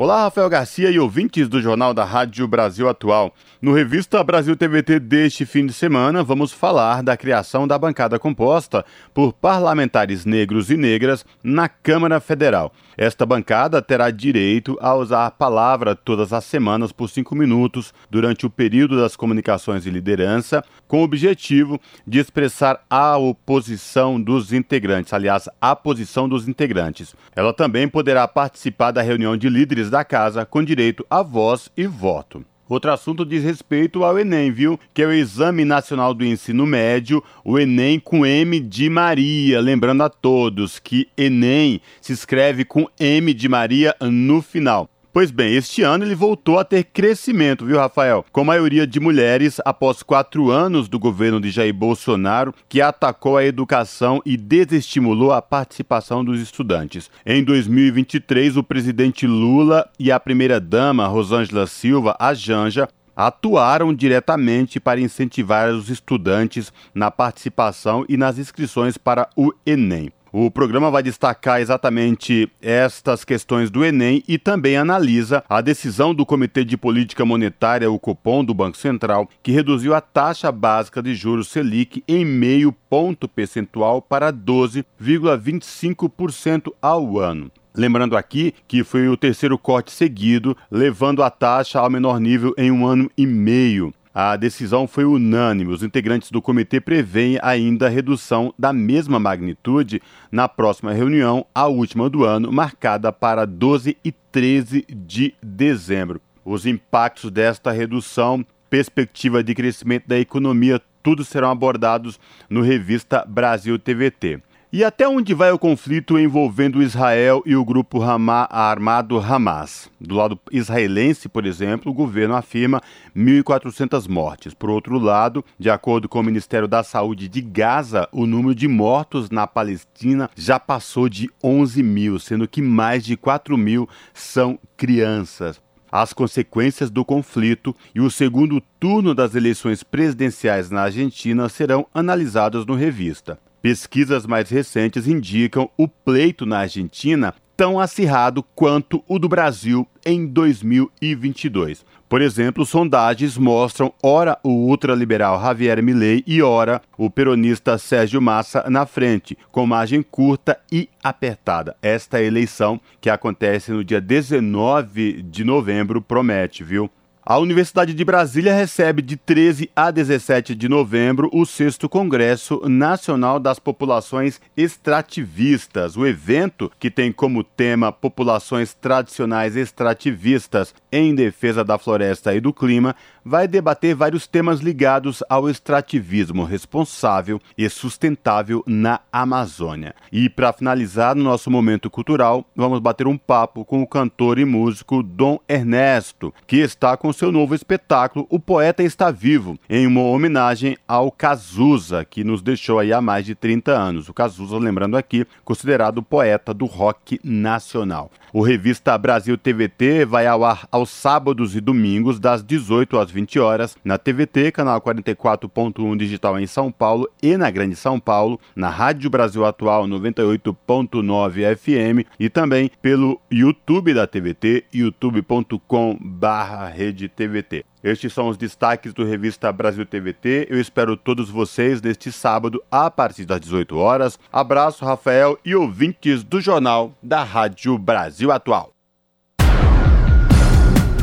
Olá, 0.01 0.21
Rafael 0.23 0.47
Garcia 0.47 0.89
e 0.89 0.97
ouvintes 0.97 1.49
do 1.49 1.61
Jornal 1.61 1.93
da 1.93 2.05
Rádio 2.05 2.47
Brasil 2.47 2.87
Atual. 2.87 3.35
No 3.61 3.73
Revista 3.73 4.23
Brasil 4.23 4.55
TVT 4.55 4.97
deste 4.97 5.45
fim 5.45 5.65
de 5.65 5.73
semana, 5.73 6.23
vamos 6.23 6.53
falar 6.53 7.03
da 7.03 7.17
criação 7.17 7.67
da 7.67 7.77
bancada 7.77 8.17
composta 8.17 8.85
por 9.13 9.33
parlamentares 9.33 10.23
negros 10.23 10.71
e 10.71 10.77
negras 10.77 11.25
na 11.43 11.67
Câmara 11.67 12.21
Federal. 12.21 12.71
Esta 12.97 13.25
bancada 13.25 13.81
terá 13.81 14.09
direito 14.09 14.77
a 14.79 14.95
usar 14.95 15.25
a 15.25 15.31
palavra 15.31 15.93
todas 15.93 16.31
as 16.31 16.45
semanas 16.45 16.93
por 16.93 17.09
cinco 17.09 17.35
minutos 17.35 17.93
durante 18.09 18.45
o 18.45 18.49
período 18.49 18.97
das 18.97 19.17
comunicações 19.17 19.83
de 19.83 19.89
liderança, 19.89 20.63
com 20.87 21.01
o 21.01 21.03
objetivo 21.03 21.77
de 22.07 22.19
expressar 22.19 22.85
a 22.89 23.17
oposição 23.17 24.19
dos 24.19 24.53
integrantes, 24.53 25.11
aliás, 25.11 25.49
a 25.59 25.75
posição 25.75 26.29
dos 26.29 26.47
integrantes. 26.47 27.13
Ela 27.35 27.53
também 27.53 27.85
poderá 27.85 28.25
participar 28.29 28.91
da 28.91 29.01
reunião 29.01 29.35
de 29.35 29.49
líderes 29.49 29.88
da 29.89 30.03
casa 30.03 30.45
com 30.45 30.63
direito 30.63 31.05
a 31.09 31.21
voz 31.21 31.69
e 31.75 31.87
voto. 31.87 32.45
Outro 32.69 32.91
assunto 32.91 33.25
diz 33.25 33.43
respeito 33.43 34.03
ao 34.03 34.19
Enem, 34.19 34.51
viu? 34.51 34.79
Que 34.93 35.01
é 35.01 35.07
o 35.07 35.11
Exame 35.11 35.65
Nacional 35.65 36.13
do 36.13 36.23
Ensino 36.23 36.67
Médio, 36.67 37.23
o 37.43 37.57
Enem 37.57 37.99
com 37.99 38.23
M 38.23 38.59
de 38.59 38.87
Maria. 38.91 39.59
Lembrando 39.59 40.03
a 40.03 40.09
todos 40.09 40.77
que 40.77 41.09
Enem 41.17 41.81
se 41.99 42.13
escreve 42.13 42.63
com 42.63 42.87
M 42.99 43.33
de 43.33 43.49
Maria 43.49 43.95
no 43.99 44.39
final. 44.43 44.87
Pois 45.19 45.31
bem, 45.31 45.53
este 45.53 45.81
ano 45.81 46.05
ele 46.05 46.15
voltou 46.15 46.57
a 46.59 46.63
ter 46.63 46.81
crescimento, 46.81 47.65
viu, 47.65 47.77
Rafael? 47.77 48.25
Com 48.31 48.45
maioria 48.45 48.87
de 48.87 49.01
mulheres 49.01 49.59
após 49.65 50.01
quatro 50.01 50.49
anos 50.49 50.87
do 50.87 50.97
governo 50.97 51.41
de 51.41 51.51
Jair 51.51 51.73
Bolsonaro, 51.73 52.55
que 52.69 52.79
atacou 52.79 53.35
a 53.35 53.43
educação 53.43 54.21
e 54.25 54.37
desestimulou 54.37 55.33
a 55.33 55.41
participação 55.41 56.23
dos 56.23 56.39
estudantes. 56.39 57.11
Em 57.25 57.43
2023, 57.43 58.55
o 58.55 58.63
presidente 58.63 59.27
Lula 59.27 59.89
e 59.99 60.09
a 60.09 60.17
primeira-dama 60.21 61.05
Rosângela 61.05 61.67
Silva, 61.67 62.15
a 62.17 62.33
Janja, 62.33 62.87
atuaram 63.13 63.93
diretamente 63.93 64.79
para 64.79 65.01
incentivar 65.01 65.69
os 65.71 65.89
estudantes 65.89 66.71
na 66.95 67.11
participação 67.11 68.05
e 68.07 68.15
nas 68.15 68.37
inscrições 68.37 68.97
para 68.97 69.27
o 69.35 69.51
Enem. 69.65 70.13
O 70.31 70.51
programa 70.51 70.91
vai 70.91 71.01
destacar 71.01 71.59
exatamente 71.59 72.47
estas 72.61 73.23
questões 73.23 73.71
do 73.71 73.83
Enem 73.83 74.23
e 74.27 74.37
também 74.37 74.77
analisa 74.77 75.43
a 75.49 75.59
decisão 75.59 76.13
do 76.13 76.23
Comitê 76.23 76.63
de 76.63 76.77
Política 76.77 77.25
Monetária, 77.25 77.89
o 77.89 77.97
Copom 77.97 78.45
do 78.45 78.53
Banco 78.53 78.77
Central, 78.77 79.27
que 79.41 79.51
reduziu 79.51 79.95
a 79.95 80.01
taxa 80.01 80.51
básica 80.51 81.01
de 81.01 81.15
juros 81.15 81.47
Selic 81.47 82.03
em 82.07 82.23
meio 82.23 82.71
ponto 82.71 83.27
percentual 83.27 84.03
para 84.03 84.31
12,25% 84.31 86.71
ao 86.79 87.17
ano. 87.17 87.51
Lembrando 87.75 88.15
aqui 88.17 88.53
que 88.67 88.83
foi 88.83 89.07
o 89.07 89.17
terceiro 89.17 89.57
corte 89.57 89.91
seguido, 89.91 90.55
levando 90.69 91.23
a 91.23 91.29
taxa 91.29 91.79
ao 91.79 91.89
menor 91.89 92.19
nível 92.19 92.53
em 92.57 92.69
um 92.69 92.85
ano 92.85 93.09
e 93.17 93.25
meio. 93.25 93.93
A 94.13 94.35
decisão 94.35 94.87
foi 94.87 95.05
unânime. 95.05 95.71
Os 95.71 95.83
integrantes 95.83 96.31
do 96.31 96.41
comitê 96.41 96.81
prevêem 96.81 97.37
ainda 97.41 97.87
redução 97.87 98.53
da 98.57 98.73
mesma 98.73 99.19
magnitude 99.19 100.01
na 100.31 100.47
próxima 100.47 100.91
reunião, 100.91 101.45
a 101.53 101.67
última 101.67 102.09
do 102.09 102.23
ano, 102.23 102.51
marcada 102.51 103.11
para 103.11 103.45
12 103.45 103.95
e 104.03 104.11
13 104.11 104.85
de 104.89 105.35
dezembro. 105.41 106.19
Os 106.43 106.65
impactos 106.65 107.29
desta 107.29 107.71
redução, 107.71 108.43
perspectiva 108.69 109.43
de 109.43 109.53
crescimento 109.53 110.07
da 110.07 110.19
economia, 110.19 110.81
tudo 111.03 111.23
serão 111.23 111.51
abordados 111.51 112.19
no 112.49 112.61
Revista 112.61 113.23
Brasil 113.27 113.77
TVT. 113.77 114.41
E 114.71 114.83
até 114.83 115.07
onde 115.07 115.33
vai 115.33 115.51
o 115.51 115.57
conflito 115.57 116.19
envolvendo 116.19 116.83
Israel 116.83 117.41
e 117.43 117.55
o 117.55 117.65
grupo 117.65 118.03
Hamá, 118.03 118.47
armado 118.51 119.17
Hamas? 119.17 119.89
Do 119.99 120.13
lado 120.13 120.39
israelense, 120.51 121.27
por 121.27 121.47
exemplo, 121.47 121.91
o 121.91 121.95
governo 121.95 122.35
afirma 122.35 122.79
1.400 123.17 124.07
mortes. 124.07 124.53
Por 124.53 124.69
outro 124.69 124.99
lado, 124.99 125.43
de 125.57 125.71
acordo 125.71 126.07
com 126.07 126.19
o 126.19 126.23
Ministério 126.23 126.67
da 126.67 126.83
Saúde 126.83 127.27
de 127.27 127.41
Gaza, 127.41 128.07
o 128.11 128.27
número 128.27 128.53
de 128.53 128.67
mortos 128.67 129.31
na 129.31 129.47
Palestina 129.47 130.29
já 130.35 130.59
passou 130.59 131.09
de 131.09 131.31
11 131.43 131.81
mil, 131.81 132.19
sendo 132.19 132.47
que 132.47 132.61
mais 132.61 133.03
de 133.03 133.17
4 133.17 133.57
mil 133.57 133.89
são 134.13 134.59
crianças 134.77 135.59
as 135.91 136.13
consequências 136.13 136.91
do 136.91 137.03
conflito 137.03 137.75
e 137.95 137.99
o 137.99 138.11
segundo 138.11 138.61
turno 138.79 139.15
das 139.15 139.33
eleições 139.33 139.81
presidenciais 139.81 140.69
na 140.69 140.83
Argentina 140.83 141.49
serão 141.49 141.87
analisados 141.91 142.63
no 142.63 142.75
Revista. 142.75 143.39
Pesquisas 143.61 144.25
mais 144.25 144.49
recentes 144.49 145.05
indicam 145.05 145.69
o 145.77 145.87
pleito 145.87 146.45
na 146.45 146.59
Argentina 146.59 147.33
tão 147.57 147.77
acirrado 147.77 148.41
quanto 148.55 149.03
o 149.05 149.19
do 149.19 149.27
Brasil 149.27 149.85
em 150.05 150.25
2022. 150.25 151.85
Por 152.07 152.21
exemplo, 152.21 152.65
sondagens 152.65 153.37
mostram 153.37 153.93
ora 154.01 154.39
o 154.41 154.49
ultraliberal 154.49 155.41
Javier 155.41 155.83
Milei 155.83 156.23
e 156.25 156.41
ora 156.41 156.81
o 156.97 157.09
peronista 157.09 157.77
Sérgio 157.77 158.21
Massa 158.21 158.63
na 158.69 158.85
frente, 158.85 159.37
com 159.51 159.67
margem 159.67 160.01
curta 160.01 160.57
e 160.71 160.87
apertada. 161.03 161.75
Esta 161.81 162.23
eleição, 162.23 162.79
que 163.01 163.09
acontece 163.09 163.73
no 163.73 163.83
dia 163.83 163.99
19 163.99 165.21
de 165.21 165.43
novembro, 165.43 166.01
promete, 166.01 166.63
viu? 166.63 166.89
A 167.29 167.37
Universidade 167.37 167.93
de 167.93 168.03
Brasília 168.03 168.55
recebe 168.55 169.03
de 169.03 169.15
13 169.15 169.69
a 169.75 169.91
17 169.91 170.55
de 170.55 170.67
novembro 170.67 171.29
o 171.31 171.45
6 171.45 171.77
Congresso 171.87 172.67
Nacional 172.67 173.39
das 173.39 173.59
Populações 173.59 174.41
Extrativistas. 174.57 175.95
O 175.95 176.07
evento, 176.07 176.71
que 176.79 176.89
tem 176.89 177.11
como 177.11 177.43
tema 177.43 177.91
Populações 177.91 178.73
Tradicionais 178.73 179.55
Extrativistas 179.55 180.73
em 180.91 181.13
Defesa 181.13 181.63
da 181.63 181.77
Floresta 181.77 182.33
e 182.33 182.39
do 182.39 182.51
Clima, 182.51 182.95
vai 183.23 183.47
debater 183.47 183.93
vários 183.93 184.25
temas 184.25 184.59
ligados 184.59 185.21
ao 185.29 185.47
extrativismo 185.47 186.43
responsável 186.43 187.39
e 187.55 187.69
sustentável 187.69 188.63
na 188.65 189.01
Amazônia. 189.11 189.93
E 190.11 190.29
para 190.29 190.51
finalizar 190.51 191.13
no 191.13 191.23
nosso 191.23 191.51
momento 191.51 191.91
cultural, 191.91 192.43
vamos 192.55 192.79
bater 192.79 193.05
um 193.05 193.19
papo 193.19 193.63
com 193.63 193.83
o 193.83 193.87
cantor 193.87 194.39
e 194.39 194.45
músico 194.45 195.03
Dom 195.03 195.37
Ernesto, 195.47 196.33
que 196.47 196.57
está 196.57 196.97
com 196.97 197.13
seu 197.19 197.33
novo 197.33 197.53
espetáculo 197.53 198.25
O 198.29 198.39
Poeta 198.39 198.81
Está 198.81 199.11
Vivo, 199.11 199.59
em 199.69 199.85
uma 199.85 200.03
homenagem 200.03 200.77
ao 200.87 201.11
Cazuza, 201.11 202.05
que 202.05 202.23
nos 202.23 202.41
deixou 202.41 202.79
aí 202.79 202.93
há 202.93 203.01
mais 203.01 203.25
de 203.25 203.35
30 203.35 203.73
anos. 203.73 204.07
O 204.07 204.13
Cazuza, 204.13 204.57
lembrando 204.57 204.95
aqui, 204.95 205.27
considerado 205.43 206.01
poeta 206.01 206.53
do 206.53 206.65
rock 206.65 207.19
nacional. 207.21 208.09
O 208.31 208.41
Revista 208.41 208.95
Brasil 208.97 209.37
TVT 209.37 210.05
vai 210.05 210.25
ao 210.27 210.45
ar 210.45 210.67
aos 210.71 210.89
sábados 210.89 211.55
e 211.55 211.61
domingos, 211.61 212.19
das 212.19 212.43
18 212.43 212.99
às 212.99 213.09
20 213.09 213.39
horas, 213.39 213.75
na 213.83 213.97
TVT, 213.97 214.51
canal 214.51 214.79
44.1 214.79 215.97
digital 215.97 216.39
em 216.39 216.45
São 216.45 216.71
Paulo 216.71 217.09
e 217.23 217.35
na 217.37 217.49
Grande 217.49 217.75
São 217.75 217.99
Paulo, 217.99 218.39
na 218.55 218.69
Rádio 218.69 219.09
Brasil 219.09 219.43
Atual 219.45 219.87
98.9 219.87 221.55
FM 221.55 222.05
e 222.19 222.29
também 222.29 222.69
pelo 222.81 223.19
YouTube 223.31 223.95
da 223.95 224.05
TVT, 224.05 224.65
youtube.com/redetvt. 224.73 227.68
Estes 227.83 228.11
são 228.11 228.27
os 228.27 228.37
destaques 228.37 228.93
do 228.93 229.05
Revista 229.05 229.51
Brasil 229.51 229.85
TVT. 229.85 230.47
Eu 230.49 230.59
espero 230.59 230.97
todos 230.97 231.29
vocês 231.29 231.81
neste 231.81 232.11
sábado 232.11 232.61
a 232.69 232.91
partir 232.91 233.25
das 233.25 233.39
18 233.39 233.77
horas. 233.77 234.19
Abraço, 234.31 234.83
Rafael 234.83 235.37
e 235.45 235.55
ouvintes 235.55 236.23
do 236.23 236.41
Jornal 236.41 236.93
da 237.01 237.23
Rádio 237.23 237.77
Brasil 237.77 238.31
Atual. 238.31 238.71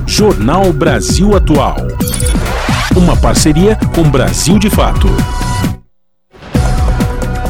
Jornal 0.06 0.72
Brasil 0.72 1.34
Atual. 1.34 1.76
Uma 2.96 3.16
parceria 3.20 3.76
com 3.94 4.08
Brasil 4.08 4.58
de 4.58 4.70
Fato. 4.70 5.08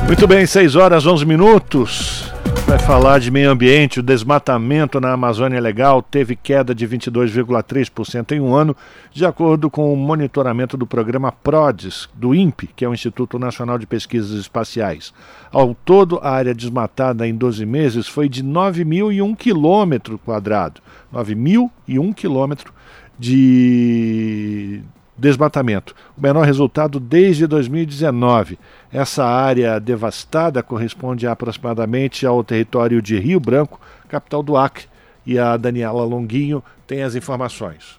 Muito 0.06 0.28
bem, 0.28 0.46
6 0.46 0.76
horas 0.76 1.04
11 1.04 1.26
minutos 1.26 2.32
vai 2.64 2.78
falar 2.78 3.18
de 3.18 3.28
meio 3.28 3.50
ambiente. 3.50 3.98
O 3.98 4.02
desmatamento 4.02 5.00
na 5.00 5.12
Amazônia 5.12 5.60
Legal 5.60 6.00
teve 6.00 6.36
queda 6.36 6.72
de 6.72 6.86
22,3% 6.86 8.32
em 8.32 8.40
um 8.40 8.54
ano, 8.54 8.76
de 9.12 9.26
acordo 9.26 9.68
com 9.68 9.92
o 9.92 9.96
monitoramento 9.96 10.76
do 10.76 10.86
programa 10.86 11.32
PRODES, 11.32 12.08
do 12.14 12.34
INPE, 12.34 12.68
que 12.74 12.84
é 12.84 12.88
o 12.88 12.94
Instituto 12.94 13.36
Nacional 13.36 13.78
de 13.78 13.86
Pesquisas 13.86 14.38
Espaciais. 14.38 15.12
Ao 15.52 15.74
todo, 15.74 16.20
a 16.22 16.30
área 16.30 16.54
desmatada 16.54 17.26
em 17.26 17.34
12 17.34 17.66
meses 17.66 18.06
foi 18.06 18.28
de 18.28 18.44
9.001 18.44 19.36
quilômetro 19.36 20.18
quadrado. 20.18 20.80
9.001 21.12 22.14
quilômetro 22.14 22.72
de 23.18 24.82
desmatamento, 25.18 25.94
o 26.16 26.20
menor 26.20 26.44
resultado 26.44 27.00
desde 27.00 27.46
2019. 27.46 28.58
Essa 28.92 29.24
área 29.24 29.80
devastada 29.80 30.62
corresponde 30.62 31.26
aproximadamente 31.26 32.26
ao 32.26 32.44
território 32.44 33.00
de 33.00 33.18
Rio 33.18 33.40
Branco, 33.40 33.80
capital 34.08 34.42
do 34.42 34.56
Acre, 34.56 34.86
e 35.24 35.38
a 35.38 35.56
Daniela 35.56 36.04
Longuinho 36.04 36.62
tem 36.86 37.02
as 37.02 37.14
informações. 37.14 37.98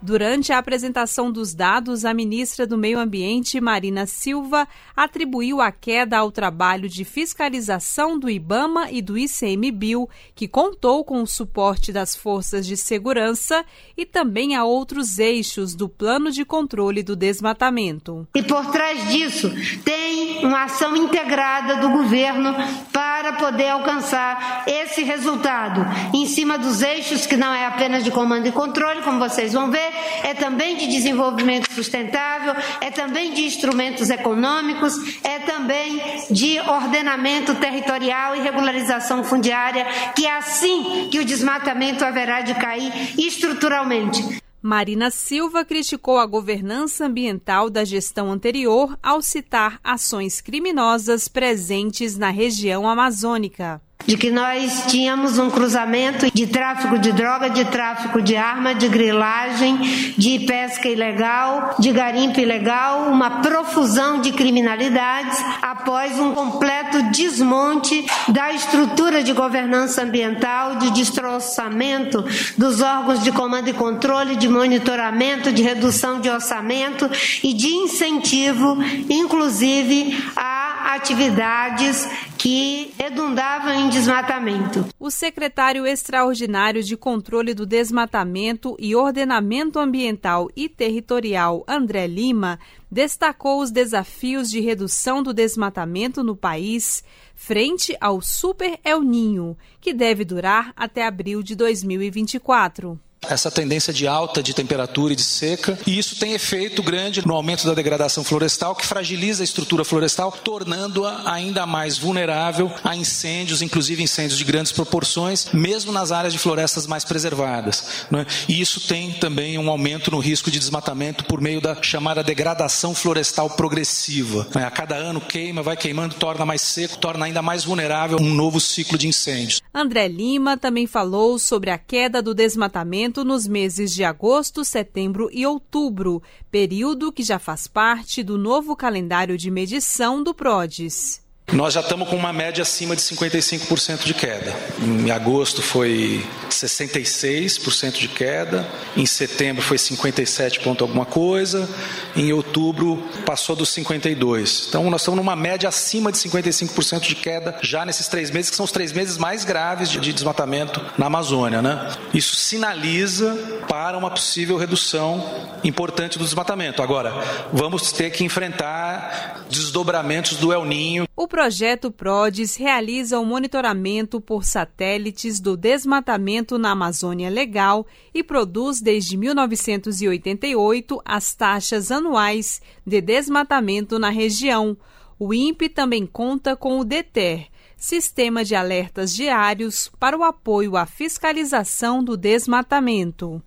Durante 0.00 0.52
a 0.52 0.58
apresentação 0.58 1.30
dos 1.30 1.52
dados, 1.52 2.04
a 2.04 2.14
ministra 2.14 2.64
do 2.64 2.78
Meio 2.78 3.00
Ambiente, 3.00 3.60
Marina 3.60 4.06
Silva, 4.06 4.68
atribuiu 4.96 5.60
a 5.60 5.72
queda 5.72 6.18
ao 6.18 6.30
trabalho 6.30 6.88
de 6.88 7.04
fiscalização 7.04 8.16
do 8.16 8.30
IBAMA 8.30 8.92
e 8.92 9.02
do 9.02 9.18
ICMBio, 9.18 10.08
que 10.36 10.46
contou 10.46 11.04
com 11.04 11.20
o 11.20 11.26
suporte 11.26 11.92
das 11.92 12.14
forças 12.14 12.64
de 12.64 12.76
segurança 12.76 13.64
e 13.96 14.06
também 14.06 14.54
a 14.54 14.64
outros 14.64 15.18
eixos 15.18 15.74
do 15.74 15.88
plano 15.88 16.30
de 16.30 16.44
controle 16.44 17.02
do 17.02 17.16
desmatamento. 17.16 18.26
E 18.36 18.42
por 18.42 18.66
trás 18.70 19.08
disso, 19.08 19.50
tem 19.84 20.46
uma 20.46 20.64
ação 20.64 20.94
integrada 20.96 21.76
do 21.76 21.90
governo 21.90 22.54
para 22.92 23.32
poder 23.32 23.70
alcançar 23.70 24.62
esse 24.66 25.02
resultado, 25.02 25.84
em 26.14 26.24
cima 26.26 26.56
dos 26.56 26.82
eixos 26.82 27.26
que 27.26 27.36
não 27.36 27.52
é 27.52 27.66
apenas 27.66 28.04
de 28.04 28.12
comando 28.12 28.46
e 28.46 28.52
controle, 28.52 29.02
como 29.02 29.18
vocês 29.18 29.52
vão 29.52 29.70
ver, 29.70 29.87
é 30.22 30.34
também 30.34 30.76
de 30.76 30.86
desenvolvimento 30.86 31.72
sustentável, 31.72 32.54
é 32.80 32.90
também 32.90 33.32
de 33.32 33.42
instrumentos 33.42 34.10
econômicos, 34.10 34.94
é 35.24 35.38
também 35.40 36.00
de 36.30 36.58
ordenamento 36.60 37.54
territorial 37.54 38.36
e 38.36 38.40
regularização 38.40 39.24
fundiária, 39.24 39.86
que 40.14 40.26
é 40.26 40.36
assim 40.36 41.08
que 41.10 41.18
o 41.18 41.24
desmatamento 41.24 42.04
haverá 42.04 42.40
de 42.40 42.54
cair 42.54 42.92
estruturalmente. 43.18 44.42
Marina 44.60 45.10
Silva 45.10 45.64
criticou 45.64 46.18
a 46.18 46.26
governança 46.26 47.06
ambiental 47.06 47.70
da 47.70 47.84
gestão 47.84 48.30
anterior 48.32 48.98
ao 49.00 49.22
citar 49.22 49.78
ações 49.84 50.40
criminosas 50.40 51.28
presentes 51.28 52.16
na 52.16 52.30
região 52.30 52.88
amazônica 52.88 53.80
de 54.08 54.16
que 54.16 54.30
nós 54.30 54.84
tínhamos 54.86 55.38
um 55.38 55.50
cruzamento 55.50 56.30
de 56.32 56.46
tráfico 56.46 56.98
de 56.98 57.12
droga, 57.12 57.50
de 57.50 57.66
tráfico 57.66 58.22
de 58.22 58.36
arma, 58.36 58.74
de 58.74 58.88
grilagem, 58.88 59.76
de 60.16 60.38
pesca 60.46 60.88
ilegal, 60.88 61.76
de 61.78 61.92
garimpo 61.92 62.40
ilegal, 62.40 63.02
uma 63.10 63.42
profusão 63.42 64.22
de 64.22 64.32
criminalidades 64.32 65.38
após 65.60 66.18
um 66.18 66.32
completo 66.32 67.02
desmonte 67.10 68.06
da 68.28 68.50
estrutura 68.50 69.22
de 69.22 69.34
governança 69.34 70.04
ambiental, 70.04 70.76
de 70.76 70.90
destroçamento 70.92 72.24
dos 72.56 72.80
órgãos 72.80 73.22
de 73.22 73.30
comando 73.30 73.68
e 73.68 73.74
controle, 73.74 74.36
de 74.36 74.48
monitoramento, 74.48 75.52
de 75.52 75.62
redução 75.62 76.18
de 76.18 76.30
orçamento 76.30 77.10
e 77.44 77.52
de 77.52 77.68
incentivo, 77.68 78.78
inclusive, 79.10 80.16
a 80.34 80.57
atividades 80.98 82.08
que 82.36 82.92
redundavam 82.98 83.72
em 83.72 83.88
desmatamento. 83.88 84.84
O 84.98 85.10
secretário 85.12 85.86
extraordinário 85.86 86.82
de 86.82 86.96
Controle 86.96 87.54
do 87.54 87.64
Desmatamento 87.64 88.76
e 88.80 88.96
Ordenamento 88.96 89.78
Ambiental 89.78 90.50
e 90.56 90.68
Territorial, 90.68 91.64
André 91.68 92.08
Lima, 92.08 92.58
destacou 92.90 93.62
os 93.62 93.70
desafios 93.70 94.50
de 94.50 94.58
redução 94.58 95.22
do 95.22 95.32
desmatamento 95.32 96.24
no 96.24 96.34
país 96.34 97.04
frente 97.32 97.96
ao 98.00 98.20
Super 98.20 98.80
El 98.84 99.02
Ninho, 99.02 99.56
que 99.80 99.94
deve 99.94 100.24
durar 100.24 100.72
até 100.76 101.06
abril 101.06 101.44
de 101.44 101.54
2024 101.54 102.98
essa 103.28 103.50
tendência 103.50 103.92
de 103.92 104.06
alta 104.06 104.42
de 104.42 104.54
temperatura 104.54 105.12
e 105.12 105.16
de 105.16 105.22
seca, 105.22 105.78
e 105.86 105.98
isso 105.98 106.16
tem 106.16 106.32
efeito 106.32 106.82
grande 106.82 107.26
no 107.26 107.34
aumento 107.34 107.66
da 107.66 107.74
degradação 107.74 108.22
florestal, 108.22 108.74
que 108.74 108.86
fragiliza 108.86 109.42
a 109.42 109.44
estrutura 109.44 109.84
florestal, 109.84 110.32
tornando-a 110.32 111.32
ainda 111.32 111.66
mais 111.66 111.98
vulnerável 111.98 112.70
a 112.84 112.96
incêndios, 112.96 113.62
inclusive 113.62 114.02
incêndios 114.02 114.38
de 114.38 114.44
grandes 114.44 114.72
proporções, 114.72 115.48
mesmo 115.52 115.92
nas 115.92 116.12
áreas 116.12 116.32
de 116.32 116.38
florestas 116.38 116.86
mais 116.86 117.04
preservadas. 117.04 118.06
Né? 118.10 118.26
E 118.48 118.60
isso 118.60 118.86
tem 118.86 119.12
também 119.12 119.58
um 119.58 119.70
aumento 119.70 120.10
no 120.10 120.18
risco 120.18 120.50
de 120.50 120.58
desmatamento 120.58 121.24
por 121.24 121.40
meio 121.40 121.60
da 121.60 121.80
chamada 121.82 122.22
degradação 122.22 122.94
florestal 122.94 123.50
progressiva. 123.50 124.46
Né? 124.54 124.64
A 124.64 124.70
cada 124.70 124.94
ano 124.94 125.20
queima, 125.20 125.62
vai 125.62 125.76
queimando, 125.76 126.14
torna 126.14 126.46
mais 126.46 126.62
seco, 126.62 126.98
torna 126.98 127.26
ainda 127.26 127.42
mais 127.42 127.64
vulnerável 127.64 128.18
um 128.20 128.34
novo 128.34 128.60
ciclo 128.60 128.96
de 128.96 129.08
incêndios. 129.08 129.60
André 129.74 130.08
Lima 130.08 130.56
também 130.56 130.86
falou 130.86 131.38
sobre 131.38 131.70
a 131.70 131.78
queda 131.78 132.22
do 132.22 132.34
desmatamento 132.34 133.07
nos 133.24 133.46
meses 133.46 133.94
de 133.94 134.04
agosto, 134.04 134.64
setembro 134.64 135.28
e 135.32 135.46
outubro, 135.46 136.22
período 136.50 137.12
que 137.12 137.22
já 137.22 137.38
faz 137.38 137.66
parte 137.66 138.22
do 138.22 138.38
novo 138.38 138.76
calendário 138.76 139.36
de 139.36 139.50
medição 139.50 140.22
do 140.22 140.34
PRODES. 140.34 141.27
Nós 141.52 141.72
já 141.72 141.80
estamos 141.80 142.08
com 142.08 142.16
uma 142.16 142.32
média 142.32 142.60
acima 142.60 142.94
de 142.94 143.00
55% 143.00 144.04
de 144.04 144.12
queda. 144.12 144.54
Em 144.82 145.10
agosto 145.10 145.62
foi 145.62 146.22
66% 146.50 147.92
de 147.92 148.08
queda, 148.08 148.68
em 148.94 149.06
setembro 149.06 149.62
foi 149.62 149.78
57 149.78 150.60
ponto 150.60 150.84
alguma 150.84 151.06
coisa, 151.06 151.66
em 152.14 152.32
outubro 152.34 153.02
passou 153.24 153.56
dos 153.56 153.70
52. 153.70 154.66
Então 154.68 154.90
nós 154.90 155.00
estamos 155.00 155.16
numa 155.16 155.34
média 155.34 155.70
acima 155.70 156.12
de 156.12 156.18
55% 156.18 157.00
de 157.00 157.14
queda 157.14 157.58
já 157.62 157.84
nesses 157.86 158.08
três 158.08 158.30
meses, 158.30 158.50
que 158.50 158.56
são 158.56 158.64
os 158.64 158.72
três 158.72 158.92
meses 158.92 159.16
mais 159.16 159.42
graves 159.44 159.88
de 159.88 160.12
desmatamento 160.12 160.84
na 160.98 161.06
Amazônia. 161.06 161.62
Né? 161.62 161.90
Isso 162.12 162.36
sinaliza 162.36 163.34
para 163.66 163.96
uma 163.96 164.10
possível 164.10 164.58
redução 164.58 165.48
importante 165.64 166.18
do 166.18 166.24
desmatamento. 166.24 166.82
Agora, 166.82 167.12
vamos 167.52 167.90
ter 167.90 168.10
que 168.10 168.22
enfrentar 168.22 169.44
desdobramentos 169.48 170.36
do 170.36 170.52
El 170.52 170.66
Ninho. 170.66 171.08
O 171.16 171.26
projeto 171.38 171.92
PRODES 171.92 172.56
realiza 172.56 173.20
o 173.20 173.24
monitoramento 173.24 174.20
por 174.20 174.42
satélites 174.42 175.38
do 175.38 175.56
desmatamento 175.56 176.58
na 176.58 176.72
Amazônia 176.72 177.30
Legal 177.30 177.86
e 178.12 178.24
produz 178.24 178.80
desde 178.80 179.16
1988 179.16 181.00
as 181.04 181.32
taxas 181.36 181.92
anuais 181.92 182.60
de 182.84 183.00
desmatamento 183.00 184.00
na 184.00 184.10
região. 184.10 184.76
O 185.16 185.32
INPE 185.32 185.68
também 185.68 186.04
conta 186.06 186.56
com 186.56 186.80
o 186.80 186.84
DETER, 186.84 187.46
Sistema 187.76 188.44
de 188.44 188.56
Alertas 188.56 189.14
Diários 189.14 189.88
para 189.96 190.18
o 190.18 190.24
apoio 190.24 190.76
à 190.76 190.86
fiscalização 190.86 192.02
do 192.02 192.16
desmatamento. 192.16 193.40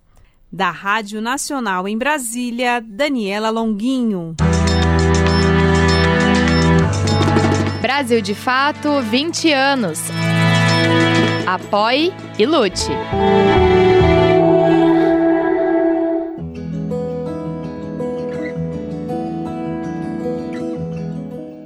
Da 0.50 0.70
Rádio 0.70 1.20
Nacional 1.20 1.86
em 1.86 1.98
Brasília, 1.98 2.80
Daniela 2.80 3.50
Longuinho. 3.50 4.34
Brasil 7.82 8.22
de 8.22 8.32
Fato 8.32 9.00
20 9.02 9.52
anos. 9.52 9.98
Apoie 11.44 12.14
e 12.38 12.46
lute. 12.46 12.92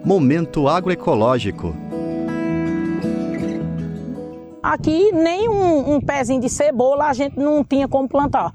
Momento 0.02 0.66
agroecológico. 0.66 1.76
Aqui 4.62 5.12
nem 5.12 5.50
um, 5.50 5.96
um 5.96 6.00
pezinho 6.00 6.40
de 6.40 6.48
cebola 6.48 7.08
a 7.08 7.12
gente 7.12 7.38
não 7.38 7.62
tinha 7.62 7.86
como 7.86 8.08
plantar. 8.08 8.54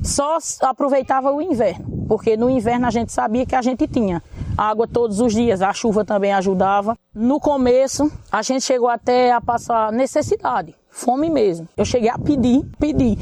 Só 0.00 0.38
aproveitava 0.60 1.32
o 1.32 1.42
inverno, 1.42 2.06
porque 2.06 2.36
no 2.36 2.48
inverno 2.48 2.86
a 2.86 2.90
gente 2.90 3.10
sabia 3.10 3.44
que 3.44 3.56
a 3.56 3.62
gente 3.62 3.88
tinha 3.88 4.22
água 4.56 4.86
todos 4.86 5.20
os 5.20 5.32
dias, 5.32 5.62
a 5.62 5.72
chuva 5.72 6.04
também 6.04 6.32
ajudava. 6.32 6.96
No 7.14 7.40
começo, 7.40 8.10
a 8.30 8.42
gente 8.42 8.62
chegou 8.62 8.88
até 8.88 9.32
a 9.32 9.40
passar 9.40 9.92
necessidade, 9.92 10.74
fome 10.90 11.30
mesmo. 11.30 11.68
Eu 11.76 11.84
cheguei 11.84 12.08
a 12.08 12.18
pedir, 12.18 12.64
pedir. 12.78 13.18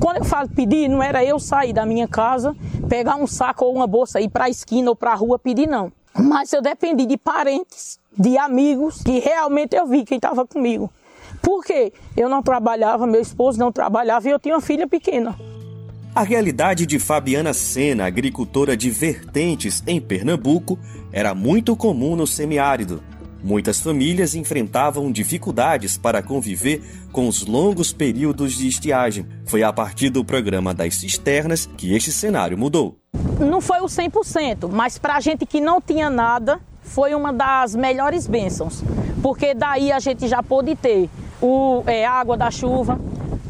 Quando 0.00 0.18
eu 0.18 0.24
falo 0.24 0.48
pedir, 0.48 0.88
não 0.88 1.02
era 1.02 1.24
eu 1.24 1.38
sair 1.38 1.72
da 1.72 1.86
minha 1.86 2.06
casa, 2.06 2.54
pegar 2.88 3.16
um 3.16 3.26
saco 3.26 3.64
ou 3.64 3.74
uma 3.74 3.86
bolsa, 3.86 4.20
ir 4.20 4.28
para 4.28 4.44
a 4.44 4.50
esquina 4.50 4.90
ou 4.90 4.96
para 4.96 5.12
a 5.12 5.14
rua 5.14 5.38
pedir, 5.38 5.66
não. 5.66 5.92
Mas 6.14 6.52
eu 6.52 6.60
dependi 6.60 7.06
de 7.06 7.16
parentes, 7.16 7.98
de 8.16 8.36
amigos, 8.36 9.02
que 9.02 9.18
realmente 9.18 9.74
eu 9.74 9.86
vi 9.86 10.04
quem 10.04 10.16
estava 10.16 10.46
comigo. 10.46 10.90
Por 11.40 11.64
quê? 11.64 11.92
Eu 12.16 12.28
não 12.28 12.42
trabalhava, 12.42 13.06
meu 13.06 13.20
esposo 13.20 13.58
não 13.58 13.72
trabalhava 13.72 14.28
e 14.28 14.30
eu 14.30 14.38
tinha 14.38 14.54
uma 14.54 14.60
filha 14.60 14.86
pequena. 14.86 15.34
A 16.14 16.24
realidade 16.24 16.84
de 16.84 16.98
Fabiana 16.98 17.54
Sena, 17.54 18.04
agricultora 18.04 18.76
de 18.76 18.90
vertentes 18.90 19.82
em 19.86 19.98
Pernambuco, 19.98 20.78
era 21.10 21.34
muito 21.34 21.74
comum 21.74 22.14
no 22.14 22.26
semiárido. 22.26 23.02
Muitas 23.42 23.80
famílias 23.80 24.34
enfrentavam 24.34 25.10
dificuldades 25.10 25.96
para 25.96 26.22
conviver 26.22 26.82
com 27.10 27.26
os 27.26 27.46
longos 27.46 27.94
períodos 27.94 28.52
de 28.52 28.68
estiagem. 28.68 29.26
Foi 29.46 29.62
a 29.62 29.72
partir 29.72 30.10
do 30.10 30.22
programa 30.22 30.74
das 30.74 30.96
cisternas 30.96 31.64
que 31.78 31.94
este 31.94 32.12
cenário 32.12 32.58
mudou. 32.58 32.98
Não 33.40 33.62
foi 33.62 33.80
o 33.80 33.86
100%, 33.86 34.68
mas 34.70 34.98
para 34.98 35.16
a 35.16 35.20
gente 35.20 35.46
que 35.46 35.62
não 35.62 35.80
tinha 35.80 36.10
nada, 36.10 36.60
foi 36.82 37.14
uma 37.14 37.32
das 37.32 37.74
melhores 37.74 38.26
bênçãos. 38.26 38.84
Porque 39.22 39.54
daí 39.54 39.90
a 39.90 39.98
gente 39.98 40.28
já 40.28 40.42
pôde 40.42 40.76
ter 40.76 41.08
o, 41.40 41.82
é, 41.86 42.04
água 42.04 42.36
da 42.36 42.50
chuva. 42.50 43.00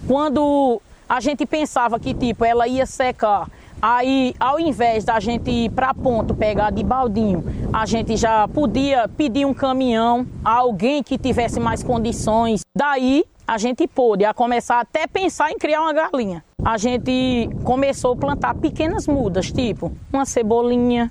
Quando 0.07 0.81
a 1.13 1.21
gente 1.21 1.45
pensava 1.45 2.01
que 2.01 2.15
tipo 2.15 2.43
ela 2.43 2.67
ia 2.67 2.87
secar. 2.87 3.47
Aí, 3.83 4.35
ao 4.41 4.59
invés 4.59 5.05
da 5.05 5.21
gente 5.21 5.51
ir 5.51 5.71
para 5.71 5.93
ponto 5.93 6.35
pegar 6.35 6.71
de 6.71 6.83
baldinho, 6.83 7.45
a 7.71 7.85
gente 7.85 8.17
já 8.17 8.49
podia 8.49 9.07
pedir 9.09 9.45
um 9.45 9.53
caminhão 9.53 10.27
a 10.43 10.55
alguém 10.55 11.03
que 11.03 11.19
tivesse 11.19 11.61
mais 11.61 11.83
condições. 11.83 12.63
Daí, 12.75 13.27
a 13.47 13.59
gente 13.59 13.87
pôde 13.87 14.25
a 14.25 14.33
começar 14.33 14.81
até 14.81 15.07
pensar 15.07 15.53
em 15.53 15.59
criar 15.59 15.83
uma 15.83 15.93
galinha. 15.93 16.43
A 16.65 16.79
gente 16.79 17.47
começou 17.63 18.15
a 18.15 18.17
plantar 18.17 18.55
pequenas 18.55 19.07
mudas, 19.07 19.53
tipo 19.53 19.93
uma 20.11 20.25
cebolinha, 20.25 21.11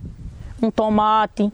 um 0.64 0.72
tomate, 0.72 1.54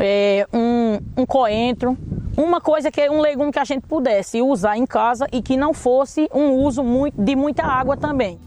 é, 0.00 0.46
um, 0.50 0.98
um 1.14 1.26
coentro, 1.26 1.98
uma 2.36 2.60
coisa 2.60 2.90
que 2.90 3.00
é 3.00 3.10
um 3.10 3.20
legume 3.20 3.52
que 3.52 3.58
a 3.58 3.64
gente 3.64 3.86
pudesse 3.86 4.40
usar 4.40 4.76
em 4.76 4.86
casa 4.86 5.26
e 5.32 5.42
que 5.42 5.56
não 5.56 5.74
fosse 5.74 6.28
um 6.34 6.52
uso 6.52 6.82
de 7.16 7.36
muita 7.36 7.64
água 7.64 7.96
também. 7.96 8.38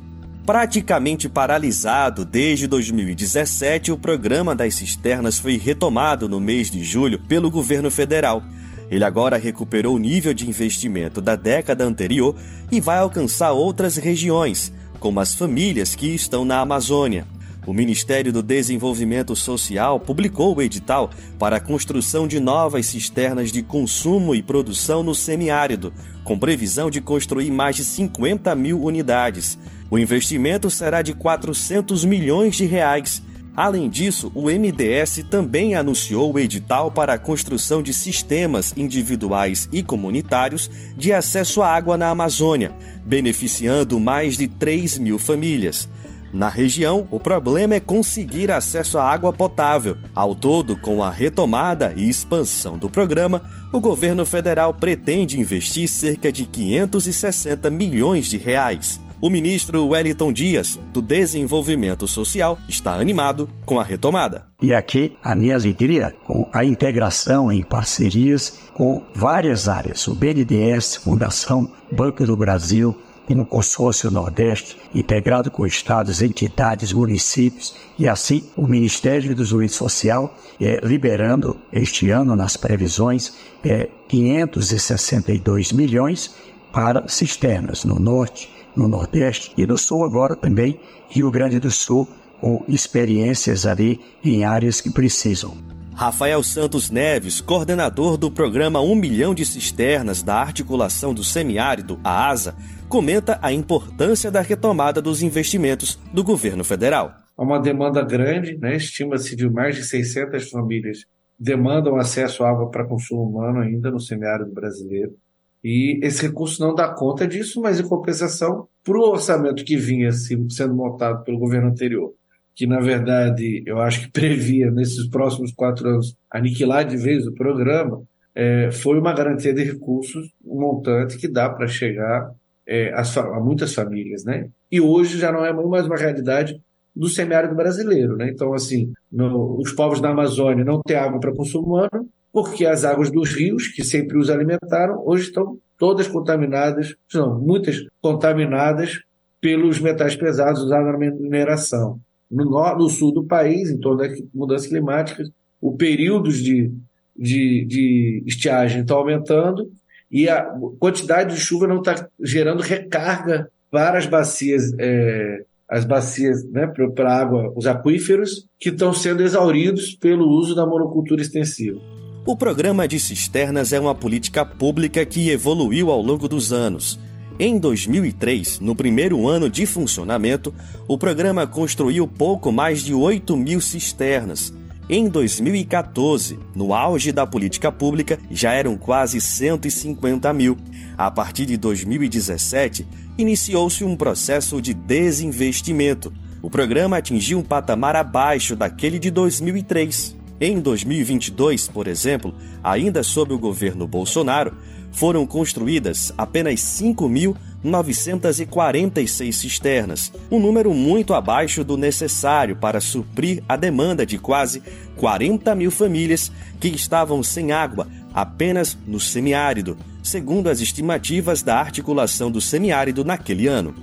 Praticamente 0.46 1.28
paralisado 1.28 2.24
desde 2.24 2.68
2017, 2.68 3.92
o 3.92 3.98
programa 3.98 4.56
das 4.56 4.76
cisternas 4.76 5.40
foi 5.40 5.58
retomado 5.58 6.30
no 6.30 6.40
mês 6.40 6.70
de 6.70 6.84
julho 6.84 7.20
pelo 7.20 7.50
governo 7.50 7.90
federal. 7.90 8.44
Ele 8.92 9.04
agora 9.04 9.38
recuperou 9.38 9.96
o 9.96 10.00
nível 10.00 10.34
de 10.34 10.48
investimento 10.48 11.20
da 11.20 11.36
década 11.36 11.84
anterior 11.84 12.36
e 12.72 12.80
vai 12.80 13.00
alcançar 13.00 13.52
outras 13.52 13.98
regiões, 13.98 14.72
como 15.00 15.20
as 15.20 15.34
famílias 15.34 15.96
que 15.96 16.14
estão 16.14 16.46
na 16.46 16.60
Amazônia 16.60 17.26
o 17.66 17.74
Ministério 17.74 18.32
do 18.32 18.44
Desenvolvimento 18.44 19.36
Social 19.36 20.00
publicou 20.00 20.56
o 20.56 20.62
edital 20.62 21.10
para 21.40 21.58
a 21.58 21.60
construção 21.60 22.28
de 22.28 22.40
novas 22.40 22.86
cisternas 22.86 23.52
de 23.52 23.64
consumo 23.64 24.36
e 24.36 24.44
produção 24.44 25.02
no 25.02 25.16
semiárido, 25.16 25.92
com 26.24 26.38
previsão 26.38 26.90
de 26.90 27.02
construir 27.02 27.52
mais 27.52 27.76
de 27.76 27.84
50 27.84 28.54
mil 28.56 28.82
unidades. 28.84 29.58
O 29.90 29.98
investimento 29.98 30.70
será 30.70 31.02
de 31.02 31.14
400 31.14 32.06
milhões 32.06 32.56
de 32.56 32.66
reais. 32.66 33.22
Além 33.56 33.90
disso, 33.90 34.32
o 34.36 34.50
MDS 34.50 35.24
também 35.30 35.76
anunciou 35.76 36.34
o 36.34 36.38
edital 36.38 36.92
para 36.92 37.14
a 37.14 37.18
construção 37.18 37.82
de 37.82 37.94
sistemas 37.94 38.74
individuais 38.76 39.70
e 39.72 39.82
comunitários 39.82 40.70
de 40.98 41.14
acesso 41.14 41.62
à 41.62 41.74
água 41.74 41.98
na 41.98 42.10
Amazônia, 42.10 42.74
beneficiando 43.06 43.98
mais 43.98 44.36
de 44.36 44.48
3 44.48 44.98
mil 44.98 45.18
famílias. 45.18 45.88
Na 46.36 46.50
região, 46.50 47.08
o 47.12 47.18
problema 47.18 47.76
é 47.76 47.80
conseguir 47.80 48.52
acesso 48.52 48.98
à 48.98 49.10
água 49.10 49.32
potável. 49.32 49.96
Ao 50.14 50.36
todo, 50.36 50.76
com 50.76 51.02
a 51.02 51.10
retomada 51.10 51.94
e 51.96 52.10
expansão 52.10 52.78
do 52.78 52.90
programa, 52.90 53.42
o 53.72 53.80
governo 53.80 54.26
federal 54.26 54.74
pretende 54.74 55.40
investir 55.40 55.88
cerca 55.88 56.34
de 56.34 56.46
560 56.46 57.70
milhões 57.70 58.26
de 58.26 58.36
reais. 58.38 59.00
O 59.22 59.30
ministro 59.30 59.88
Wellington 59.88 60.34
Dias, 60.34 60.78
do 60.92 61.02
Desenvolvimento 61.02 62.06
Social, 62.06 62.60
está 62.68 62.96
animado 62.96 63.50
com 63.66 63.80
a 63.80 63.84
retomada. 63.84 64.46
E 64.62 64.74
aqui, 64.74 65.18
a 65.24 65.34
minha 65.34 65.58
com 65.58 66.12
com 66.26 66.50
a 66.52 66.66
integração 66.66 67.50
em 67.50 67.64
parcerias 67.64 68.60
com 68.74 69.02
várias 69.16 69.70
áreas, 69.70 70.06
o 70.06 70.14
BNDES, 70.14 70.98
Fundação 70.98 71.72
Banco 71.90 72.26
do 72.26 72.36
Brasil, 72.36 72.94
e 73.28 73.36
no 73.36 73.46
consórcio 73.46 74.12
Nordeste, 74.12 74.78
integrado 74.94 75.50
com 75.50 75.66
estados, 75.66 76.22
entidades, 76.22 76.94
municípios, 76.94 77.76
e 77.98 78.08
assim 78.08 78.44
o 78.56 78.68
Ministério 78.68 79.30
do 79.30 79.36
Desenvolvimento 79.36 79.76
Social 79.76 80.38
é, 80.60 80.80
liberando 80.84 81.58
este 81.72 82.10
ano 82.10 82.36
nas 82.36 82.56
previsões 82.58 83.34
é, 83.64 83.90
562 84.08 85.72
milhões 85.72 86.36
para 86.72 87.08
cisternas 87.08 87.86
no 87.86 88.00
Norte, 88.00 88.50
no 88.76 88.88
Nordeste 88.88 89.54
e 89.58 89.66
no 89.66 89.78
Sul 89.78 90.04
agora 90.04 90.36
também 90.36 90.80
Rio 91.10 91.32
Grande 91.32 91.60
do 91.60 91.72
Sul 91.72 92.08
com 92.40 92.64
experiências 92.68 93.66
ali 93.66 94.00
em 94.24 94.44
áreas 94.44 94.82
que 94.82 94.90
precisam. 94.90 95.58
Rafael 95.96 96.44
Santos 96.44 96.92
Neves, 96.92 97.40
coordenador 97.40 98.18
do 98.18 98.30
programa 98.30 98.82
1 98.82 98.96
milhão 98.96 99.34
de 99.34 99.46
cisternas 99.46 100.22
da 100.22 100.36
articulação 100.36 101.14
do 101.14 101.24
semiárido, 101.24 101.98
a 102.04 102.28
ASA, 102.28 102.54
comenta 102.90 103.40
a 103.42 103.54
importância 103.54 104.30
da 104.30 104.42
retomada 104.42 105.02
dos 105.02 105.22
investimentos 105.22 105.98
do 106.12 106.22
governo 106.22 106.66
federal. 106.66 107.16
Há 107.38 107.42
uma 107.42 107.60
demanda 107.60 108.04
grande, 108.04 108.58
né? 108.58 108.76
estima-se 108.76 109.38
de 109.38 109.50
mais 109.50 109.78
de 109.78 109.86
600 109.86 110.50
famílias 110.50 111.06
demandam 111.40 111.96
acesso 111.96 112.44
à 112.44 112.50
água 112.50 112.70
para 112.70 112.86
consumo 112.86 113.24
humano 113.24 113.60
ainda 113.60 113.90
no 113.90 114.00
semiárido 114.00 114.52
brasileiro. 114.52 115.16
E 115.64 116.00
esse 116.04 116.22
recurso 116.22 116.62
não 116.62 116.76
dá 116.76 116.90
conta 116.90 117.26
disso, 117.26 117.62
mas 117.62 117.80
em 117.80 117.88
compensação, 117.88 118.68
para 118.84 118.98
o 118.98 119.12
orçamento 119.12 119.64
que 119.64 119.78
vinha 119.78 120.12
sendo 120.12 120.76
montado 120.76 121.24
pelo 121.24 121.40
governo 121.40 121.70
anterior, 121.70 122.14
que 122.56 122.66
na 122.66 122.80
verdade 122.80 123.62
eu 123.66 123.80
acho 123.80 124.02
que 124.02 124.12
previa 124.14 124.72
nesses 124.72 125.08
próximos 125.08 125.52
quatro 125.52 125.88
anos 125.88 126.16
aniquilar 126.32 126.86
de 126.86 126.98
vez 126.98 127.28
o 127.28 127.34
programa, 127.34 128.02
é, 128.34 128.72
foi 128.72 129.00
uma 129.00 129.14
garantia 129.14 129.54
de 129.54 129.64
recursos, 129.64 130.30
um 130.44 130.60
montante 130.60 131.18
que 131.18 131.28
dá 131.28 131.50
para 131.50 131.68
chegar 131.68 132.32
é, 132.68 132.92
a, 132.94 133.02
a, 133.02 133.40
muitas 133.40 133.74
famílias, 133.74 134.26
né? 134.26 134.50
E 134.72 134.82
hoje 134.82 135.18
já 135.18 135.32
não 135.32 135.46
é 135.46 135.54
mais 135.54 135.86
uma 135.86 135.96
realidade 135.96 136.60
do 136.94 137.08
semiárido 137.08 137.56
brasileiro, 137.56 138.18
né? 138.18 138.30
Então, 138.30 138.54
assim, 138.54 138.92
no, 139.12 139.58
os 139.60 139.72
povos 139.72 140.02
da 140.02 140.10
Amazônia 140.10 140.66
não 140.66 140.82
têm 140.82 140.98
água 140.98 141.20
para 141.20 141.36
consumo 141.36 141.68
humano, 141.68 142.10
porque 142.34 142.66
as 142.66 142.84
águas 142.84 143.10
dos 143.10 143.32
rios, 143.32 143.70
que 143.70 143.84
sempre 143.84 144.18
os 144.18 144.30
alimentaram, 144.30 145.02
hoje 145.06 145.28
estão 145.28 145.58
todas 145.78 146.08
contaminadas, 146.08 146.96
não, 147.14 147.40
muitas 147.40 147.86
contaminadas 148.02 149.00
pelos 149.40 149.80
metais 149.80 150.16
pesados 150.16 150.62
usados 150.62 150.86
na 150.86 150.98
mineração 150.98 152.00
no, 152.30 152.76
no 152.76 152.90
sul 152.90 153.14
do 153.14 153.24
país, 153.24 153.70
em 153.70 153.80
torno 153.80 154.00
das 154.00 154.22
mudanças 154.34 154.68
climáticas, 154.68 155.30
o 155.62 155.76
períodos 155.76 156.42
de, 156.42 156.72
de, 157.16 157.66
de 157.66 158.24
estiagem 158.26 158.82
estão 158.82 158.98
aumentando 158.98 159.72
e 160.12 160.30
a 160.30 160.44
quantidade 160.80 161.36
de 161.36 161.42
chuva 161.42 161.68
não 161.68 161.80
está 161.80 162.08
gerando 162.24 162.62
recarga 162.62 163.50
para 163.72 163.98
as 163.98 164.06
bacias, 164.06 164.72
é, 164.80 165.44
as 165.70 165.84
bacias 165.86 166.44
né, 166.52 166.72
para 166.96 167.18
água, 167.18 167.52
os 167.56 167.66
aquíferos, 167.68 168.48
que 168.60 168.70
estão 168.70 168.94
sendo 168.94 169.24
exauridos 169.24 169.96
pelo 169.96 170.30
uso 170.30 170.56
da 170.56 170.66
monocultura 170.66 171.22
extensiva. 171.22 171.80
O 172.26 172.36
programa 172.36 172.88
de 172.88 173.00
cisternas 173.00 173.72
é 173.74 173.80
uma 173.80 173.94
política 173.94 174.46
pública 174.46 175.06
que 175.06 175.30
evoluiu 175.30 175.92
ao 175.92 176.02
longo 176.02 176.28
dos 176.28 176.52
anos 176.52 177.00
em 177.38 177.58
2003, 177.58 178.62
no 178.62 178.76
primeiro 178.76 179.28
ano 179.28 179.50
de 179.50 179.66
funcionamento, 179.66 180.54
o 180.88 180.98
programa 180.98 181.46
construiu 181.46 182.08
pouco 182.08 182.52
mais 182.52 182.82
de 182.82 182.94
8 182.94 183.36
mil 183.36 183.60
cisternas. 183.60 184.54
Em 184.90 185.10
2014, 185.10 186.40
no 186.56 186.74
auge 186.74 187.12
da 187.12 187.26
política 187.26 187.72
pública, 187.72 188.20
já 188.32 188.54
eram 188.54 188.78
quase 188.78 189.20
150 189.20 190.32
mil. 190.32 190.56
A 190.98 191.12
partir 191.12 191.46
de 191.46 191.58
2017, 191.58 192.88
iniciou-se 193.18 193.84
um 193.84 193.98
processo 193.98 194.62
de 194.62 194.74
desinvestimento. 194.74 196.14
O 196.42 196.50
programa 196.50 196.98
atingiu 196.98 197.40
um 197.40 197.44
patamar 197.44 197.96
abaixo 197.96 198.56
daquele 198.56 199.00
de 199.00 199.10
2003. 199.12 200.16
Em 200.40 200.60
2022, 200.60 201.68
por 201.68 201.88
exemplo, 201.88 202.36
ainda 202.64 203.02
sob 203.04 203.34
o 203.34 203.40
governo 203.40 203.88
Bolsonaro, 203.88 204.56
foram 204.96 205.28
construídas 205.28 206.12
apenas 206.18 206.62
5.946 206.62 209.34
cisternas, 209.34 210.10
um 210.32 210.40
número 210.40 210.74
muito 210.74 211.14
abaixo 211.14 211.66
do 211.66 211.78
necessário 211.78 212.56
para 212.56 212.80
suprir 212.80 213.44
a 213.48 213.56
demanda 213.58 214.04
de 214.06 214.18
quase 214.18 214.64
40 214.96 215.54
mil 215.54 215.70
famílias 215.70 216.32
que 216.60 216.70
estavam 216.70 217.22
sem 217.22 217.52
água 217.52 217.88
apenas 218.14 218.78
no 218.88 219.00
semiárido, 219.00 219.78
segundo 220.02 220.50
as 220.50 220.62
estimativas 220.62 221.44
da 221.44 221.60
articulação 221.60 222.32
do 222.32 222.40
semiárido 222.40 223.04
naquele 223.04 223.48
ano. 223.48 223.76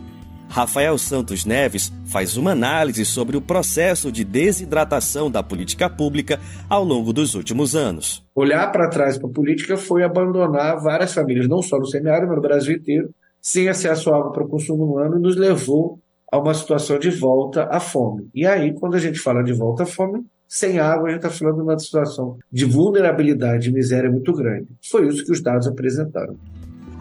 Rafael 0.53 0.99
Santos 0.99 1.47
Neves 1.47 1.91
faz 2.05 2.37
uma 2.37 2.51
análise 2.51 3.07
sobre 3.07 3.39
o 3.39 3.41
processo 3.41 4.13
de 4.13 4.23
desidratação 4.23 5.31
da 5.31 5.43
política 5.43 5.89
pública 5.89 6.39
ao 6.69 6.85
longo 6.85 7.11
dos 7.11 7.35
últimos 7.35 7.75
anos. 7.75 8.23
Olhar 8.35 8.71
para 8.71 8.91
trás 8.91 9.17
para 9.17 9.31
a 9.31 9.33
política 9.33 9.79
foi 9.79 10.05
abandonar 10.05 10.79
várias 10.83 11.15
famílias, 11.15 11.49
não 11.49 11.63
só 11.63 11.79
no 11.79 11.87
semiárido, 11.87 12.27
mas 12.27 12.37
no 12.37 12.43
Brasil 12.43 12.77
inteiro, 12.77 13.09
sem 13.41 13.71
acesso 13.71 14.13
à 14.13 14.19
água 14.19 14.31
para 14.31 14.45
o 14.45 14.49
consumo 14.49 14.85
humano, 14.85 15.17
e 15.17 15.23
nos 15.23 15.37
levou 15.37 15.99
a 16.31 16.39
uma 16.39 16.53
situação 16.53 16.99
de 16.99 17.09
volta 17.09 17.67
à 17.71 17.81
fome. 17.81 18.29
E 18.35 18.47
aí, 18.47 18.75
quando 18.75 18.95
a 18.95 19.01
gente 19.01 19.19
fala 19.19 19.43
de 19.43 19.55
volta 19.55 19.85
à 19.85 19.87
fome, 19.87 20.23
sem 20.47 20.79
água, 20.79 21.09
a 21.09 21.13
gente 21.13 21.25
está 21.25 21.31
falando 21.31 21.57
de 21.57 21.63
uma 21.63 21.79
situação 21.79 22.37
de 22.53 22.67
vulnerabilidade 22.67 23.71
e 23.71 23.73
miséria 23.73 24.11
muito 24.11 24.35
grande. 24.35 24.69
Foi 24.91 25.09
isso 25.09 25.25
que 25.25 25.33
os 25.33 25.41
dados 25.41 25.67
apresentaram. 25.67 26.37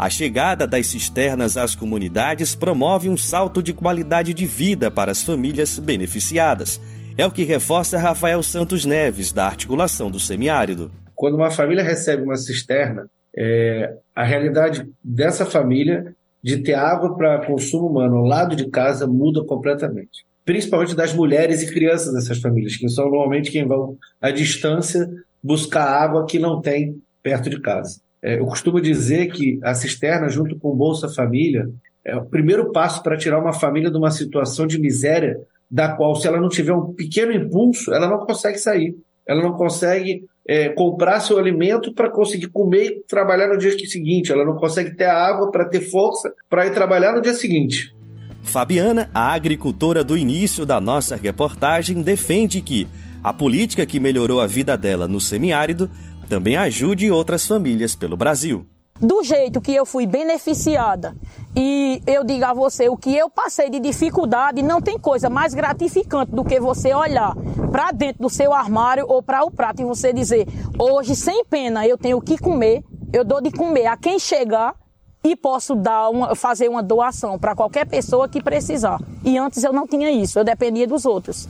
A 0.01 0.09
chegada 0.09 0.65
das 0.65 0.87
cisternas 0.87 1.55
às 1.55 1.75
comunidades 1.75 2.55
promove 2.55 3.07
um 3.07 3.15
salto 3.15 3.61
de 3.61 3.71
qualidade 3.71 4.33
de 4.33 4.47
vida 4.47 4.89
para 4.89 5.11
as 5.11 5.21
famílias 5.21 5.77
beneficiadas. 5.77 6.81
É 7.15 7.23
o 7.23 7.29
que 7.29 7.43
reforça 7.43 7.99
Rafael 7.99 8.41
Santos 8.41 8.83
Neves, 8.83 9.31
da 9.31 9.45
articulação 9.45 10.09
do 10.09 10.19
semiárido. 10.19 10.89
Quando 11.13 11.35
uma 11.35 11.51
família 11.51 11.83
recebe 11.83 12.23
uma 12.23 12.35
cisterna, 12.35 13.07
é, 13.37 13.93
a 14.15 14.23
realidade 14.23 14.89
dessa 15.03 15.45
família 15.45 16.15
de 16.43 16.57
ter 16.63 16.73
água 16.73 17.15
para 17.15 17.45
consumo 17.45 17.85
humano 17.85 18.17
ao 18.17 18.25
lado 18.25 18.55
de 18.55 18.71
casa 18.71 19.05
muda 19.05 19.43
completamente. 19.43 20.25
Principalmente 20.43 20.95
das 20.95 21.13
mulheres 21.13 21.61
e 21.61 21.71
crianças 21.71 22.11
dessas 22.11 22.39
famílias, 22.39 22.75
que 22.75 22.89
são 22.89 23.03
normalmente 23.05 23.51
quem 23.51 23.67
vão 23.67 23.95
à 24.19 24.31
distância 24.31 25.07
buscar 25.43 25.85
água 25.85 26.25
que 26.25 26.39
não 26.39 26.59
tem 26.59 26.99
perto 27.21 27.51
de 27.51 27.61
casa. 27.61 28.01
É, 28.23 28.39
eu 28.39 28.45
costumo 28.45 28.79
dizer 28.79 29.27
que 29.31 29.59
a 29.63 29.73
cisterna, 29.73 30.29
junto 30.29 30.57
com 30.59 30.69
o 30.69 30.75
Bolsa 30.75 31.09
Família, 31.09 31.69
é 32.05 32.15
o 32.15 32.25
primeiro 32.25 32.71
passo 32.71 33.01
para 33.01 33.17
tirar 33.17 33.39
uma 33.39 33.53
família 33.53 33.89
de 33.89 33.97
uma 33.97 34.11
situação 34.11 34.67
de 34.67 34.79
miséria, 34.79 35.39
da 35.69 35.95
qual, 35.95 36.15
se 36.15 36.27
ela 36.27 36.39
não 36.39 36.49
tiver 36.49 36.73
um 36.73 36.93
pequeno 36.93 37.31
impulso, 37.31 37.93
ela 37.93 38.07
não 38.07 38.19
consegue 38.19 38.57
sair. 38.57 38.95
Ela 39.25 39.41
não 39.41 39.53
consegue 39.53 40.25
é, 40.47 40.69
comprar 40.69 41.19
seu 41.19 41.37
alimento 41.37 41.93
para 41.93 42.09
conseguir 42.09 42.47
comer 42.47 42.85
e 42.85 43.03
trabalhar 43.07 43.47
no 43.47 43.57
dia 43.57 43.71
seguinte. 43.87 44.31
Ela 44.31 44.43
não 44.43 44.55
consegue 44.55 44.95
ter 44.95 45.05
água 45.05 45.51
para 45.51 45.65
ter 45.65 45.81
força 45.81 46.33
para 46.49 46.65
ir 46.65 46.73
trabalhar 46.73 47.13
no 47.13 47.21
dia 47.21 47.33
seguinte. 47.33 47.95
Fabiana, 48.43 49.09
a 49.13 49.31
agricultora 49.33 50.03
do 50.03 50.17
início 50.17 50.65
da 50.65 50.81
nossa 50.81 51.15
reportagem, 51.15 52.01
defende 52.01 52.59
que 52.61 52.87
a 53.23 53.31
política 53.31 53.85
que 53.85 53.99
melhorou 53.99 54.41
a 54.41 54.47
vida 54.47 54.75
dela 54.75 55.07
no 55.07 55.21
semiárido 55.21 55.89
também 56.31 56.55
ajude 56.55 57.11
outras 57.11 57.45
famílias 57.45 57.93
pelo 57.93 58.15
Brasil. 58.15 58.65
Do 59.01 59.21
jeito 59.21 59.59
que 59.59 59.75
eu 59.75 59.85
fui 59.85 60.07
beneficiada 60.07 61.13
e 61.53 62.01
eu 62.07 62.23
digo 62.23 62.45
a 62.45 62.53
você 62.53 62.87
o 62.87 62.95
que 62.95 63.13
eu 63.13 63.29
passei 63.29 63.69
de 63.69 63.81
dificuldade, 63.81 64.61
não 64.61 64.79
tem 64.81 64.97
coisa 64.97 65.29
mais 65.29 65.53
gratificante 65.53 66.31
do 66.31 66.45
que 66.45 66.57
você 66.57 66.93
olhar 66.93 67.35
para 67.69 67.91
dentro 67.91 68.21
do 68.21 68.29
seu 68.29 68.53
armário 68.53 69.05
ou 69.09 69.21
para 69.21 69.43
o 69.43 69.51
prato 69.51 69.81
e 69.81 69.85
você 69.85 70.13
dizer: 70.13 70.47
hoje, 70.79 71.17
sem 71.17 71.43
pena, 71.43 71.85
eu 71.85 71.97
tenho 71.97 72.15
o 72.15 72.21
que 72.21 72.37
comer, 72.37 72.81
eu 73.11 73.25
dou 73.25 73.41
de 73.41 73.51
comer 73.51 73.87
a 73.87 73.97
quem 73.97 74.17
chegar 74.17 74.73
e 75.21 75.35
posso 75.35 75.75
dar 75.75 76.07
uma, 76.07 76.33
fazer 76.33 76.69
uma 76.69 76.81
doação 76.81 77.37
para 77.37 77.53
qualquer 77.53 77.85
pessoa 77.85 78.29
que 78.29 78.41
precisar. 78.41 79.01
E 79.25 79.37
antes 79.37 79.65
eu 79.65 79.73
não 79.73 79.85
tinha 79.85 80.09
isso, 80.09 80.39
eu 80.39 80.45
dependia 80.45 80.87
dos 80.87 81.05
outros. 81.05 81.49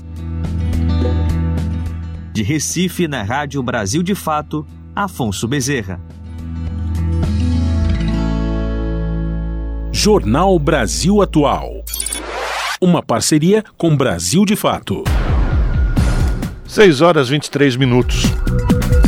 De 2.34 2.44
Recife, 2.44 3.08
na 3.08 3.24
Rádio 3.24 3.62
Brasil 3.62 4.02
de 4.02 4.16
Fato, 4.16 4.66
Afonso 4.96 5.48
Bezerra. 5.48 6.00
Jornal 9.92 10.58
Brasil 10.58 11.22
Atual. 11.22 11.84
Uma 12.80 13.04
parceria 13.04 13.64
com 13.78 13.96
Brasil 13.96 14.46
de 14.46 14.56
Fato. 14.56 15.04
6 16.66 17.02
horas 17.02 17.28
23 17.28 17.76
minutos. 17.76 18.24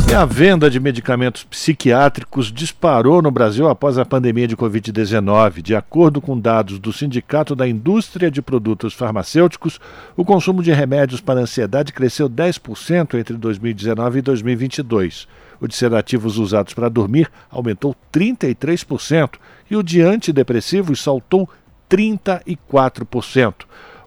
E 0.06 0.14
a 0.14 0.24
venda 0.24 0.70
de 0.70 0.78
medicamentos 0.78 1.44
psiquiátricos 1.44 2.52
disparou 2.52 3.22
no 3.22 3.30
Brasil 3.30 3.68
após 3.68 3.98
a 3.98 4.04
pandemia 4.04 4.46
de 4.46 4.56
Covid-19. 4.56 5.62
De 5.62 5.74
acordo 5.74 6.20
com 6.20 6.38
dados 6.38 6.78
do 6.78 6.92
Sindicato 6.92 7.56
da 7.56 7.66
Indústria 7.66 8.30
de 8.30 8.42
Produtos 8.42 8.92
Farmacêuticos, 8.92 9.80
o 10.14 10.24
consumo 10.24 10.62
de 10.62 10.70
remédios 10.72 11.20
para 11.20 11.40
ansiedade 11.40 11.92
cresceu 11.92 12.28
10% 12.28 13.18
entre 13.18 13.34
2019 13.36 14.18
e 14.18 14.22
2022. 14.22 15.26
O 15.60 15.66
de 15.66 15.74
sedativos 15.74 16.36
usados 16.36 16.74
para 16.74 16.90
dormir 16.90 17.30
aumentou 17.50 17.96
33% 18.12 19.36
e 19.70 19.76
o 19.76 19.82
de 19.82 20.02
antidepressivos 20.02 21.02
saltou 21.02 21.48
34%. 21.88 23.54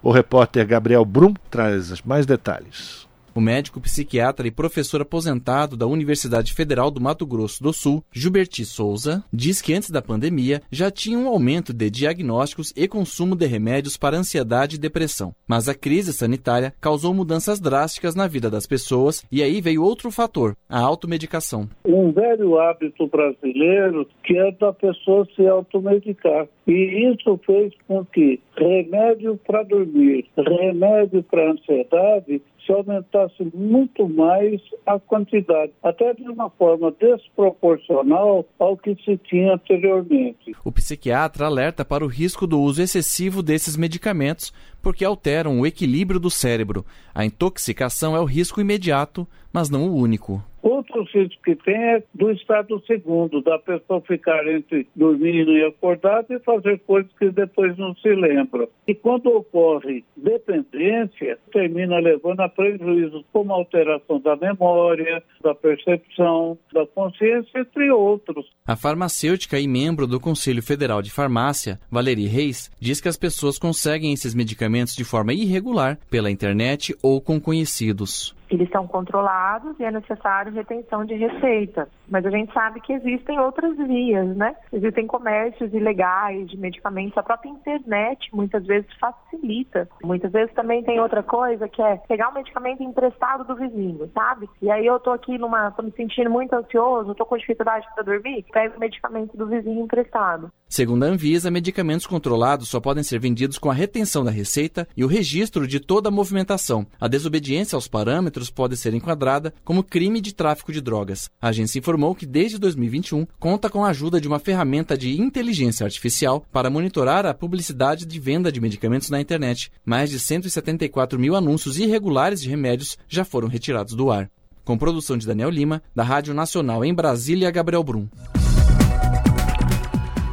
O 0.01 0.11
repórter 0.11 0.65
Gabriel 0.67 1.03
Brum 1.03 1.33
traz 1.49 2.01
mais 2.03 2.25
detalhes. 2.25 3.06
O 3.37 3.39
médico 3.39 3.79
psiquiatra 3.79 4.47
e 4.47 4.51
professor 4.51 4.99
aposentado 4.99 5.77
da 5.77 5.85
Universidade 5.85 6.55
Federal 6.55 6.89
do 6.89 6.99
Mato 6.99 7.23
Grosso 7.23 7.61
do 7.61 7.71
Sul, 7.71 8.03
Gilberti 8.11 8.65
Souza, 8.65 9.23
diz 9.31 9.61
que 9.61 9.75
antes 9.75 9.91
da 9.91 10.01
pandemia 10.01 10.59
já 10.71 10.89
tinha 10.89 11.19
um 11.19 11.27
aumento 11.27 11.71
de 11.71 11.87
diagnósticos 11.87 12.73
e 12.75 12.87
consumo 12.87 13.35
de 13.35 13.45
remédios 13.45 13.95
para 13.95 14.17
ansiedade 14.17 14.77
e 14.77 14.79
depressão. 14.79 15.35
Mas 15.47 15.69
a 15.69 15.75
crise 15.75 16.13
sanitária 16.13 16.73
causou 16.81 17.13
mudanças 17.13 17.59
drásticas 17.59 18.15
na 18.15 18.25
vida 18.25 18.49
das 18.49 18.65
pessoas 18.65 19.23
e 19.31 19.43
aí 19.43 19.61
veio 19.61 19.83
outro 19.83 20.09
fator, 20.09 20.55
a 20.67 20.79
automedicação. 20.79 21.69
Um 21.85 22.11
velho 22.11 22.57
hábito 22.57 23.05
brasileiro 23.05 24.07
que 24.23 24.35
é 24.35 24.51
da 24.53 24.73
pessoa 24.73 25.27
se 25.35 25.45
automedicar. 25.45 26.47
E 26.67 27.11
isso 27.13 27.39
fez 27.45 27.71
com 27.87 28.03
que 28.03 28.39
remédio 28.57 29.39
para 29.45 29.61
dormir, 29.61 30.25
remédio 30.35 31.21
para 31.21 31.51
ansiedade 31.51 32.41
se 32.67 32.73
aumentasse 32.73 33.49
muito 33.55 34.07
mais 34.09 34.61
a 34.85 34.99
quantidade, 34.99 35.71
até 35.81 36.13
de 36.13 36.29
uma 36.29 36.49
forma 36.49 36.91
desproporcional 36.91 38.45
ao 38.59 38.77
que 38.77 38.95
se 39.03 39.17
tinha 39.17 39.53
anteriormente. 39.53 40.53
O 40.63 40.71
psiquiatra 40.71 41.45
alerta 41.45 41.85
para 41.85 42.03
o 42.03 42.07
risco 42.07 42.45
do 42.45 42.59
uso 42.59 42.81
excessivo 42.81 43.41
desses 43.41 43.77
medicamentos 43.77 44.53
porque 44.81 45.03
alteram 45.03 45.59
o 45.59 45.65
equilíbrio 45.65 46.19
do 46.19 46.29
cérebro. 46.29 46.85
A 47.15 47.25
intoxicação 47.25 48.15
é 48.15 48.19
o 48.19 48.25
risco 48.25 48.61
imediato, 48.61 49.27
mas 49.51 49.69
não 49.69 49.89
o 49.89 49.95
único. 49.95 50.43
Outro 50.67 51.03
risco 51.03 51.41
que 51.45 51.55
tem 51.55 51.75
é 51.75 52.03
do 52.13 52.29
estado 52.29 52.83
segundo, 52.85 53.41
da 53.41 53.57
pessoa 53.57 54.01
ficar 54.01 54.45
entre 54.49 54.85
dormindo 54.93 55.53
e 55.53 55.63
acordado 55.63 56.25
e 56.29 56.39
fazer 56.39 56.77
coisas 56.79 57.09
que 57.17 57.29
depois 57.29 57.77
não 57.77 57.95
se 57.95 58.09
lembra. 58.09 58.67
E 58.85 58.93
quando 58.93 59.27
ocorre 59.27 60.03
dependência, 60.17 61.39
termina 61.53 61.99
levando 61.99 62.41
a 62.41 62.49
prejuízos 62.49 63.23
como 63.31 63.53
alteração 63.53 64.19
da 64.19 64.35
memória, 64.35 65.23
da 65.41 65.55
percepção, 65.55 66.57
da 66.73 66.85
consciência, 66.85 67.61
entre 67.61 67.89
outros. 67.89 68.45
A 68.65 68.75
farmacêutica 68.75 69.57
e 69.57 69.69
membro 69.69 70.05
do 70.05 70.19
Conselho 70.19 70.61
Federal 70.61 71.01
de 71.01 71.11
Farmácia, 71.11 71.79
Valerie 71.89 72.27
Reis, 72.27 72.69
diz 72.77 72.99
que 72.99 73.07
as 73.07 73.15
pessoas 73.15 73.57
conseguem 73.57 74.11
esses 74.11 74.35
medicamentos 74.35 74.97
de 74.97 75.05
forma 75.05 75.33
irregular 75.33 75.97
pela 76.09 76.29
internet 76.29 76.93
ou 77.01 77.21
com 77.21 77.39
conhecidos 77.39 78.35
eles 78.49 78.69
são 78.69 78.87
controlados 78.87 79.79
e 79.79 79.83
é 79.83 79.91
necessário 79.91 80.53
retenção 80.53 81.05
de 81.05 81.15
receita. 81.15 81.87
Mas 82.09 82.25
a 82.25 82.29
gente 82.29 82.53
sabe 82.53 82.81
que 82.81 82.93
existem 82.93 83.39
outras 83.39 83.75
vias, 83.77 84.35
né? 84.35 84.55
Existem 84.71 85.05
comércios 85.07 85.73
ilegais 85.73 86.49
de 86.49 86.57
medicamentos. 86.57 87.17
A 87.17 87.23
própria 87.23 87.49
internet 87.49 88.29
muitas 88.33 88.65
vezes 88.65 88.87
facilita. 88.99 89.87
Muitas 90.03 90.31
vezes 90.31 90.53
também 90.53 90.83
tem 90.83 90.99
outra 90.99 91.23
coisa 91.23 91.67
que 91.67 91.81
é 91.81 91.97
pegar 92.07 92.29
um 92.29 92.33
medicamento 92.33 92.83
emprestado 92.83 93.43
do 93.43 93.55
vizinho, 93.55 94.09
sabe? 94.13 94.49
E 94.61 94.71
aí 94.71 94.85
eu 94.85 94.99
tô 94.99 95.11
aqui 95.11 95.37
numa, 95.37 95.71
tô 95.71 95.83
me 95.83 95.91
sentindo 95.91 96.29
muito 96.29 96.53
ansioso, 96.53 97.15
tô 97.15 97.25
com 97.25 97.37
dificuldade 97.37 97.87
para 97.93 98.03
dormir, 98.03 98.45
pego 98.51 98.77
o 98.77 98.79
medicamento 98.79 99.35
do 99.35 99.47
vizinho 99.47 99.83
emprestado. 99.83 100.51
Segundo 100.69 101.03
a 101.03 101.07
Anvisa, 101.07 101.49
medicamentos 101.49 102.05
controlados 102.05 102.69
só 102.69 102.79
podem 102.79 103.03
ser 103.03 103.19
vendidos 103.19 103.57
com 103.57 103.71
a 103.71 103.73
retenção 103.73 104.23
da 104.23 104.31
receita 104.31 104.87
e 104.97 105.03
o 105.03 105.07
registro 105.07 105.65
de 105.65 105.79
toda 105.79 106.09
a 106.09 106.11
movimentação. 106.11 106.85
A 106.99 107.07
desobediência 107.07 107.75
aos 107.75 107.87
parâmetros 107.87 108.49
pode 108.49 108.75
ser 108.75 108.93
enquadrada 108.93 109.53
como 109.63 109.83
crime 109.83 110.19
de 110.19 110.35
tráfico 110.35 110.73
de 110.73 110.81
drogas. 110.81 111.29
A 111.41 111.49
agência 111.49 111.79
informou 111.79 111.96
informou 111.97 112.13
que 112.13 112.27
desde 112.27 112.59
2021 112.59 113.25
conta 113.39 113.69
com 113.69 113.83
a 113.83 113.89
ajuda 113.89 114.21
de 114.21 114.27
uma 114.27 114.37
ferramenta 114.37 114.95
de 114.95 115.19
inteligência 115.19 115.83
artificial 115.83 116.45
para 116.51 116.69
monitorar 116.69 117.25
a 117.25 117.33
publicidade 117.33 118.05
de 118.05 118.19
venda 118.19 118.51
de 118.51 118.61
medicamentos 118.61 119.09
na 119.09 119.19
internet. 119.19 119.71
Mais 119.83 120.11
de 120.11 120.19
174 120.19 121.17
mil 121.19 121.35
anúncios 121.35 121.79
irregulares 121.79 122.39
de 122.39 122.49
remédios 122.49 122.99
já 123.09 123.25
foram 123.25 123.47
retirados 123.47 123.95
do 123.95 124.11
ar. 124.11 124.29
Com 124.63 124.77
produção 124.77 125.17
de 125.17 125.25
Daniel 125.25 125.49
Lima, 125.49 125.81
da 125.95 126.03
Rádio 126.03 126.35
Nacional 126.35 126.85
em 126.85 126.93
Brasília, 126.93 127.49
Gabriel 127.49 127.83
Brum. 127.83 128.07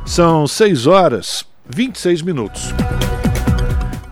São 0.05 0.47
6 0.47 0.87
horas 0.87 1.47
26 1.67 2.21
minutos. 2.21 2.75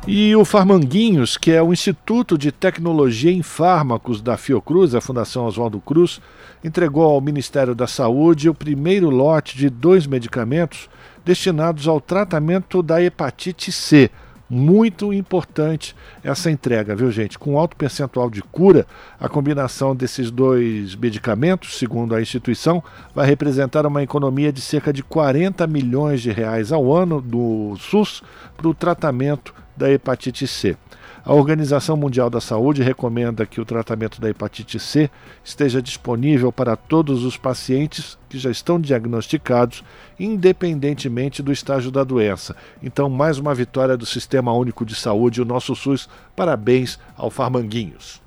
E 0.06 0.34
o 0.34 0.44
Farmanguinhos, 0.44 1.36
que 1.36 1.52
é 1.52 1.62
o 1.62 1.72
Instituto 1.72 2.36
de 2.36 2.50
Tecnologia 2.50 3.30
em 3.30 3.40
Fármacos 3.40 4.20
da 4.20 4.36
Fiocruz, 4.36 4.96
a 4.96 5.00
Fundação 5.00 5.46
Oswaldo 5.46 5.80
Cruz, 5.80 6.20
entregou 6.64 7.04
ao 7.04 7.20
Ministério 7.20 7.72
da 7.72 7.86
Saúde 7.86 8.48
o 8.48 8.54
primeiro 8.54 9.10
lote 9.10 9.56
de 9.56 9.70
dois 9.70 10.04
medicamentos 10.04 10.90
destinados 11.24 11.86
ao 11.86 12.00
tratamento 12.00 12.82
da 12.82 13.00
hepatite 13.00 13.70
C. 13.70 14.10
Muito 14.50 15.12
importante 15.12 15.94
essa 16.22 16.50
entrega, 16.50 16.96
viu, 16.96 17.10
gente? 17.10 17.38
Com 17.38 17.56
alto 17.56 17.76
percentual 17.76 18.28
de 18.28 18.42
cura, 18.42 18.84
a 19.20 19.28
combinação 19.28 19.94
desses 19.94 20.32
dois 20.32 20.96
medicamentos, 20.96 21.78
segundo 21.78 22.14
a 22.14 22.20
instituição, 22.20 22.82
vai 23.14 23.26
representar 23.26 23.86
uma 23.86 24.02
economia 24.02 24.52
de 24.52 24.60
cerca 24.60 24.92
de 24.92 25.02
40 25.04 25.64
milhões 25.68 26.20
de 26.20 26.32
reais 26.32 26.72
ao 26.72 26.92
ano 26.92 27.20
do 27.20 27.76
SUS 27.78 28.20
para 28.56 28.68
o 28.68 28.74
tratamento 28.74 29.61
da 29.82 29.90
hepatite 29.90 30.46
C. 30.46 30.76
A 31.24 31.32
Organização 31.32 31.96
Mundial 31.96 32.30
da 32.30 32.40
Saúde 32.40 32.82
recomenda 32.82 33.44
que 33.44 33.60
o 33.60 33.64
tratamento 33.64 34.20
da 34.20 34.30
hepatite 34.30 34.78
C 34.78 35.10
esteja 35.44 35.82
disponível 35.82 36.52
para 36.52 36.76
todos 36.76 37.24
os 37.24 37.36
pacientes 37.36 38.16
que 38.28 38.38
já 38.38 38.50
estão 38.50 38.80
diagnosticados, 38.80 39.82
independentemente 40.18 41.42
do 41.42 41.52
estágio 41.52 41.90
da 41.90 42.04
doença. 42.04 42.54
Então, 42.80 43.10
mais 43.10 43.38
uma 43.38 43.54
vitória 43.54 43.96
do 43.96 44.06
Sistema 44.06 44.52
Único 44.52 44.84
de 44.84 44.94
Saúde, 44.94 45.42
o 45.42 45.44
nosso 45.44 45.74
SUS. 45.74 46.08
Parabéns 46.36 46.98
ao 47.16 47.30
Farmanguinhos. 47.30 48.20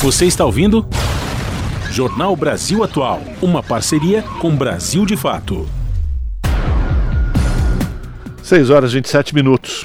Você 0.00 0.26
está 0.26 0.44
ouvindo? 0.44 0.86
Jornal 1.90 2.36
Brasil 2.36 2.84
Atual, 2.84 3.20
uma 3.42 3.62
parceria 3.62 4.22
com 4.40 4.54
Brasil 4.54 5.04
de 5.04 5.16
Fato. 5.16 5.66
6 8.46 8.70
horas 8.70 8.92
e 8.92 8.94
27 8.94 9.34
minutos. 9.34 9.84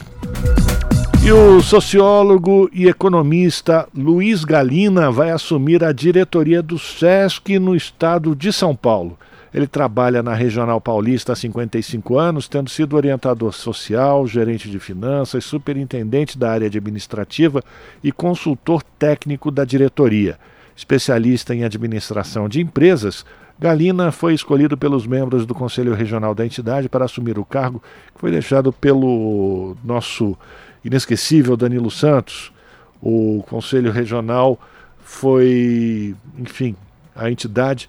E 1.26 1.32
o 1.32 1.64
sociólogo 1.64 2.70
e 2.72 2.88
economista 2.88 3.88
Luiz 3.92 4.44
Galina 4.44 5.10
vai 5.10 5.32
assumir 5.32 5.84
a 5.84 5.92
diretoria 5.92 6.62
do 6.62 6.78
SESC 6.78 7.58
no 7.58 7.76
estado 7.76 8.36
de 8.36 8.54
São 8.54 8.76
Paulo. 8.76 9.18
Ele 9.52 9.66
trabalha 9.66 10.22
na 10.22 10.36
Regional 10.36 10.80
Paulista 10.80 11.34
há 11.34 11.36
55 11.36 12.20
anos, 12.20 12.48
tendo 12.48 12.70
sido 12.70 12.96
orientador 12.96 13.52
social, 13.52 14.28
gerente 14.28 14.70
de 14.70 14.78
finanças, 14.78 15.44
superintendente 15.44 16.38
da 16.38 16.52
área 16.52 16.68
administrativa 16.68 17.64
e 18.04 18.12
consultor 18.12 18.84
técnico 19.00 19.50
da 19.50 19.66
diretoria. 19.66 20.38
Especialista 20.82 21.54
em 21.54 21.64
administração 21.64 22.50
de 22.50 22.60
empresas, 22.60 23.24
Galina 23.60 24.12
foi 24.12 24.34
escolhido 24.34 24.76
pelos 24.76 25.06
membros 25.06 25.46
do 25.46 25.54
Conselho 25.54 25.94
Regional 25.94 26.34
da 26.34 26.44
entidade 26.44 26.90
para 26.90 27.06
assumir 27.06 27.38
o 27.38 27.46
cargo 27.46 27.84
que 28.16 28.20
foi 28.20 28.32
deixado 28.32 28.74
pelo 28.74 29.78
nosso 29.84 30.36
inesquecível 30.84 31.56
Danilo 31.56 31.92
Santos. 31.92 32.52
O 33.00 33.46
Conselho 33.48 33.92
Regional 33.92 34.60
foi, 35.04 36.16
enfim, 36.40 36.76
a 37.16 37.30
entidade 37.30 37.88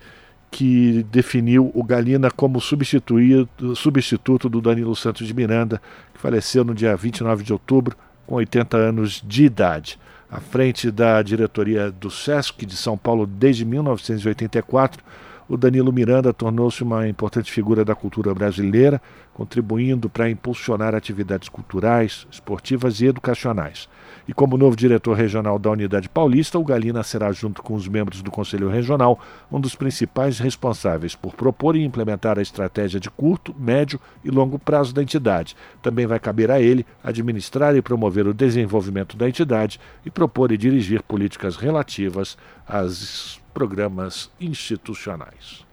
que 0.50 1.02
definiu 1.10 1.72
o 1.74 1.82
Galina 1.82 2.30
como 2.30 2.60
substituto 2.60 4.50
do 4.50 4.60
Danilo 4.60 4.94
Santos 4.94 5.26
de 5.26 5.32
Miranda, 5.32 5.80
que 6.12 6.20
faleceu 6.20 6.62
no 6.62 6.74
dia 6.74 6.94
29 6.94 7.42
de 7.42 7.54
outubro, 7.54 7.96
com 8.26 8.34
80 8.34 8.76
anos 8.76 9.24
de 9.26 9.46
idade. 9.46 9.98
À 10.32 10.40
frente 10.40 10.90
da 10.90 11.20
diretoria 11.20 11.90
do 11.90 12.10
SESC 12.10 12.64
de 12.64 12.74
São 12.74 12.96
Paulo 12.96 13.26
desde 13.26 13.66
1984, 13.66 15.04
o 15.52 15.56
Danilo 15.58 15.92
Miranda 15.92 16.32
tornou-se 16.32 16.82
uma 16.82 17.06
importante 17.06 17.52
figura 17.52 17.84
da 17.84 17.94
cultura 17.94 18.34
brasileira, 18.34 19.02
contribuindo 19.34 20.08
para 20.08 20.30
impulsionar 20.30 20.94
atividades 20.94 21.46
culturais, 21.50 22.26
esportivas 22.30 23.02
e 23.02 23.06
educacionais. 23.06 23.86
E 24.26 24.32
como 24.32 24.56
novo 24.56 24.74
diretor 24.74 25.14
regional 25.14 25.58
da 25.58 25.70
Unidade 25.70 26.08
Paulista, 26.08 26.58
o 26.58 26.64
Galina 26.64 27.02
será, 27.02 27.30
junto 27.32 27.62
com 27.62 27.74
os 27.74 27.86
membros 27.86 28.22
do 28.22 28.30
Conselho 28.30 28.70
Regional, 28.70 29.20
um 29.50 29.60
dos 29.60 29.74
principais 29.74 30.38
responsáveis 30.38 31.14
por 31.14 31.34
propor 31.34 31.76
e 31.76 31.84
implementar 31.84 32.38
a 32.38 32.42
estratégia 32.42 32.98
de 32.98 33.10
curto, 33.10 33.54
médio 33.58 34.00
e 34.24 34.30
longo 34.30 34.58
prazo 34.58 34.94
da 34.94 35.02
entidade. 35.02 35.54
Também 35.82 36.06
vai 36.06 36.18
caber 36.18 36.50
a 36.50 36.62
ele 36.62 36.86
administrar 37.04 37.76
e 37.76 37.82
promover 37.82 38.26
o 38.26 38.32
desenvolvimento 38.32 39.18
da 39.18 39.28
entidade 39.28 39.78
e 40.02 40.10
propor 40.10 40.50
e 40.50 40.56
dirigir 40.56 41.02
políticas 41.02 41.56
relativas 41.56 42.38
aos 42.66 43.41
programas 43.52 44.30
institucionais. 44.40 45.64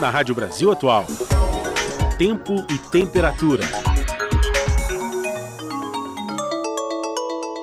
Na 0.00 0.10
Rádio 0.10 0.34
Brasil 0.34 0.70
Atual, 0.70 1.06
tempo 2.16 2.64
e 2.70 2.78
temperatura. 2.90 3.64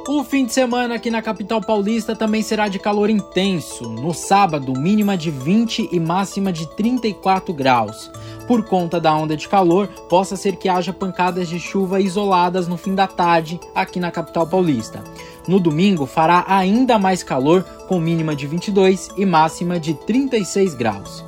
O 0.07 0.23
fim 0.23 0.45
de 0.45 0.53
semana 0.53 0.95
aqui 0.95 1.09
na 1.09 1.21
capital 1.21 1.59
paulista 1.59 2.15
também 2.15 2.43
será 2.43 2.67
de 2.67 2.77
calor 2.77 3.09
intenso. 3.09 3.89
No 3.89 4.13
sábado, 4.13 4.71
mínima 4.73 5.17
de 5.17 5.31
20 5.31 5.89
e 5.91 5.99
máxima 5.99 6.53
de 6.53 6.67
34 6.75 7.53
graus. 7.53 8.11
Por 8.47 8.63
conta 8.63 8.99
da 8.99 9.15
onda 9.15 9.35
de 9.35 9.47
calor, 9.47 9.88
possa 10.09 10.35
ser 10.35 10.55
que 10.55 10.69
haja 10.69 10.93
pancadas 10.93 11.49
de 11.49 11.59
chuva 11.59 11.99
isoladas 11.99 12.67
no 12.67 12.77
fim 12.77 12.93
da 12.93 13.07
tarde 13.07 13.59
aqui 13.73 13.99
na 13.99 14.11
capital 14.11 14.45
paulista. 14.45 15.03
No 15.47 15.59
domingo, 15.59 16.05
fará 16.05 16.45
ainda 16.47 16.99
mais 16.99 17.23
calor, 17.23 17.63
com 17.88 17.99
mínima 17.99 18.35
de 18.35 18.47
22 18.47 19.09
e 19.17 19.26
máxima 19.26 19.80
de 19.80 19.93
36 19.93 20.76
graus. 20.76 21.23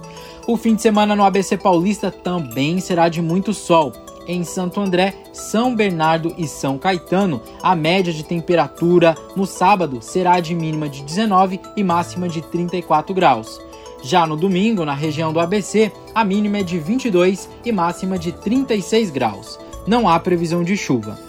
O 0.48 0.56
fim 0.56 0.76
de 0.76 0.82
semana 0.82 1.16
no 1.16 1.24
ABC 1.24 1.58
Paulista 1.58 2.10
também 2.10 2.80
será 2.80 3.10
de 3.10 3.22
muito 3.22 3.54
sol 3.54 3.92
em 4.28 4.44
Santo 4.44 4.82
André, 4.82 5.16
São 5.32 5.74
Bernardo 5.74 6.36
e 6.38 6.48
São 6.48 6.78
Caetano, 6.78 7.42
a 7.64 7.76
média 7.76 8.12
de 8.12 8.24
temperatura 8.24 9.16
no 9.36 9.46
sábado 9.46 10.00
será 10.02 10.40
de 10.40 10.54
mínima 10.54 10.90
de 10.90 11.02
19 11.02 11.62
e 11.78 11.84
máxima 11.84 12.28
de 12.28 12.42
34 12.42 13.14
graus. 13.14 13.60
Já 14.08 14.26
no 14.26 14.38
domingo, 14.38 14.86
na 14.86 14.94
região 14.94 15.34
do 15.34 15.40
ABC, 15.42 15.92
a 16.16 16.24
mínima 16.24 16.60
é 16.60 16.64
de 16.64 16.80
22 16.80 17.50
e 17.66 17.74
máxima 17.74 18.18
de 18.18 18.32
36 18.32 19.10
graus. 19.10 19.60
Não 19.86 20.08
há 20.08 20.18
previsão 20.18 20.64
de 20.64 20.78
chuva. 20.78 21.20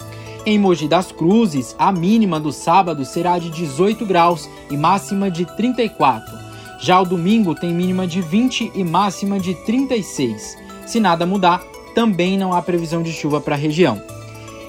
Em 0.46 0.60
Mogi 0.60 0.86
das 0.86 1.10
Cruzes, 1.10 1.74
a 1.76 1.90
mínima 1.90 2.38
do 2.38 2.52
sábado 2.52 3.04
será 3.04 3.36
de 3.36 3.50
18 3.50 4.06
graus 4.06 4.48
e 4.70 4.76
máxima 4.76 5.28
de 5.28 5.44
34. 5.56 6.38
Já 6.78 7.00
o 7.00 7.04
domingo 7.04 7.52
tem 7.52 7.74
mínima 7.74 8.06
de 8.06 8.20
20 8.20 8.70
e 8.72 8.84
máxima 8.84 9.40
de 9.40 9.54
36. 9.64 10.56
Se 10.86 11.00
nada 11.00 11.26
mudar, 11.26 11.60
também 11.96 12.38
não 12.38 12.52
há 12.52 12.62
previsão 12.62 13.02
de 13.02 13.10
chuva 13.10 13.40
para 13.40 13.56
a 13.56 13.58
região. 13.58 14.00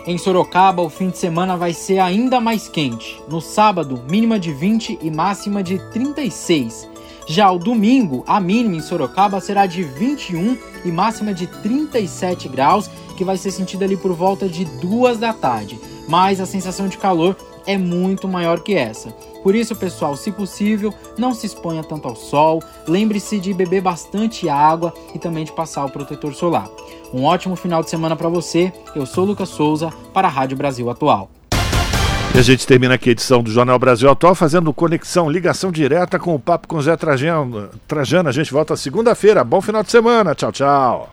Em 0.08 0.18
Sorocaba, 0.18 0.82
o 0.82 0.90
fim 0.90 1.12
de 1.12 1.20
semana 1.20 1.56
vai 1.56 1.74
ser 1.74 2.00
ainda 2.00 2.42
mais 2.42 2.68
quente. 2.68 3.22
No 3.30 3.40
sábado, 3.40 4.02
mínima 4.10 4.40
de 4.40 4.52
20 4.52 4.98
e 5.00 5.12
máxima 5.12 5.62
de 5.62 5.78
36. 5.92 6.90
Já 7.30 7.52
o 7.52 7.60
domingo, 7.60 8.24
a 8.26 8.40
mínima 8.40 8.78
em 8.78 8.82
Sorocaba 8.82 9.40
será 9.40 9.68
de 9.68 9.84
21 9.84 10.58
e 10.84 10.92
máxima 10.92 11.32
de 11.32 11.46
37 11.46 12.50
graus, 12.50 12.90
que 13.16 13.24
vai 13.24 13.38
ser 13.38 13.52
sentida 13.52 13.86
ali 13.86 13.96
por 13.96 14.14
volta 14.14 14.50
de 14.50 14.66
2 14.66 15.20
da 15.20 15.32
tarde. 15.32 15.80
Mas 16.08 16.42
a 16.42 16.48
sensação 16.48 16.88
de 16.88 16.98
calor 16.98 17.38
é 17.68 17.78
muito 17.78 18.28
maior 18.28 18.62
que 18.62 18.74
essa. 18.74 19.12
Por 19.44 19.54
isso, 19.54 19.76
pessoal, 19.76 20.18
se 20.18 20.32
possível, 20.32 20.92
não 21.20 21.36
se 21.36 21.46
exponha 21.46 21.84
tanto 21.84 22.08
ao 22.08 22.16
sol, 22.16 22.64
lembre-se 22.88 23.40
de 23.40 23.54
beber 23.54 23.84
bastante 23.84 24.50
água 24.50 24.92
e 25.14 25.20
também 25.20 25.46
de 25.46 25.52
passar 25.52 25.86
o 25.86 25.92
protetor 25.92 26.34
solar. 26.34 26.68
Um 27.14 27.26
ótimo 27.26 27.56
final 27.56 27.84
de 27.84 27.92
semana 27.92 28.16
para 28.16 28.28
você. 28.28 28.74
Eu 28.96 29.06
sou 29.06 29.24
Lucas 29.24 29.50
Souza 29.50 29.94
para 30.16 30.28
a 30.28 30.32
Rádio 30.32 30.58
Brasil 30.58 30.90
Atual. 30.90 31.30
E 32.34 32.38
a 32.38 32.42
gente 32.42 32.66
termina 32.66 32.94
aqui 32.94 33.10
a 33.10 33.12
edição 33.12 33.42
do 33.42 33.52
Jornal 33.52 33.80
Brasil 33.80 34.10
Atual 34.10 34.36
fazendo 34.36 34.74
conexão, 34.74 35.30
ligação 35.30 35.72
direta 35.72 36.20
com 36.20 36.36
o 36.36 36.40
papo 36.40 36.68
com 36.68 36.82
Zé 36.82 36.96
Trajano. 36.96 37.70
Trajano, 37.88 38.30
a 38.30 38.32
gente 38.32 38.52
volta 38.54 38.78
segunda-feira. 38.78 39.44
Bom 39.44 39.62
final 39.62 39.84
de 39.84 39.92
semana. 39.92 40.36
Tchau, 40.36 40.52
tchau. 40.52 41.08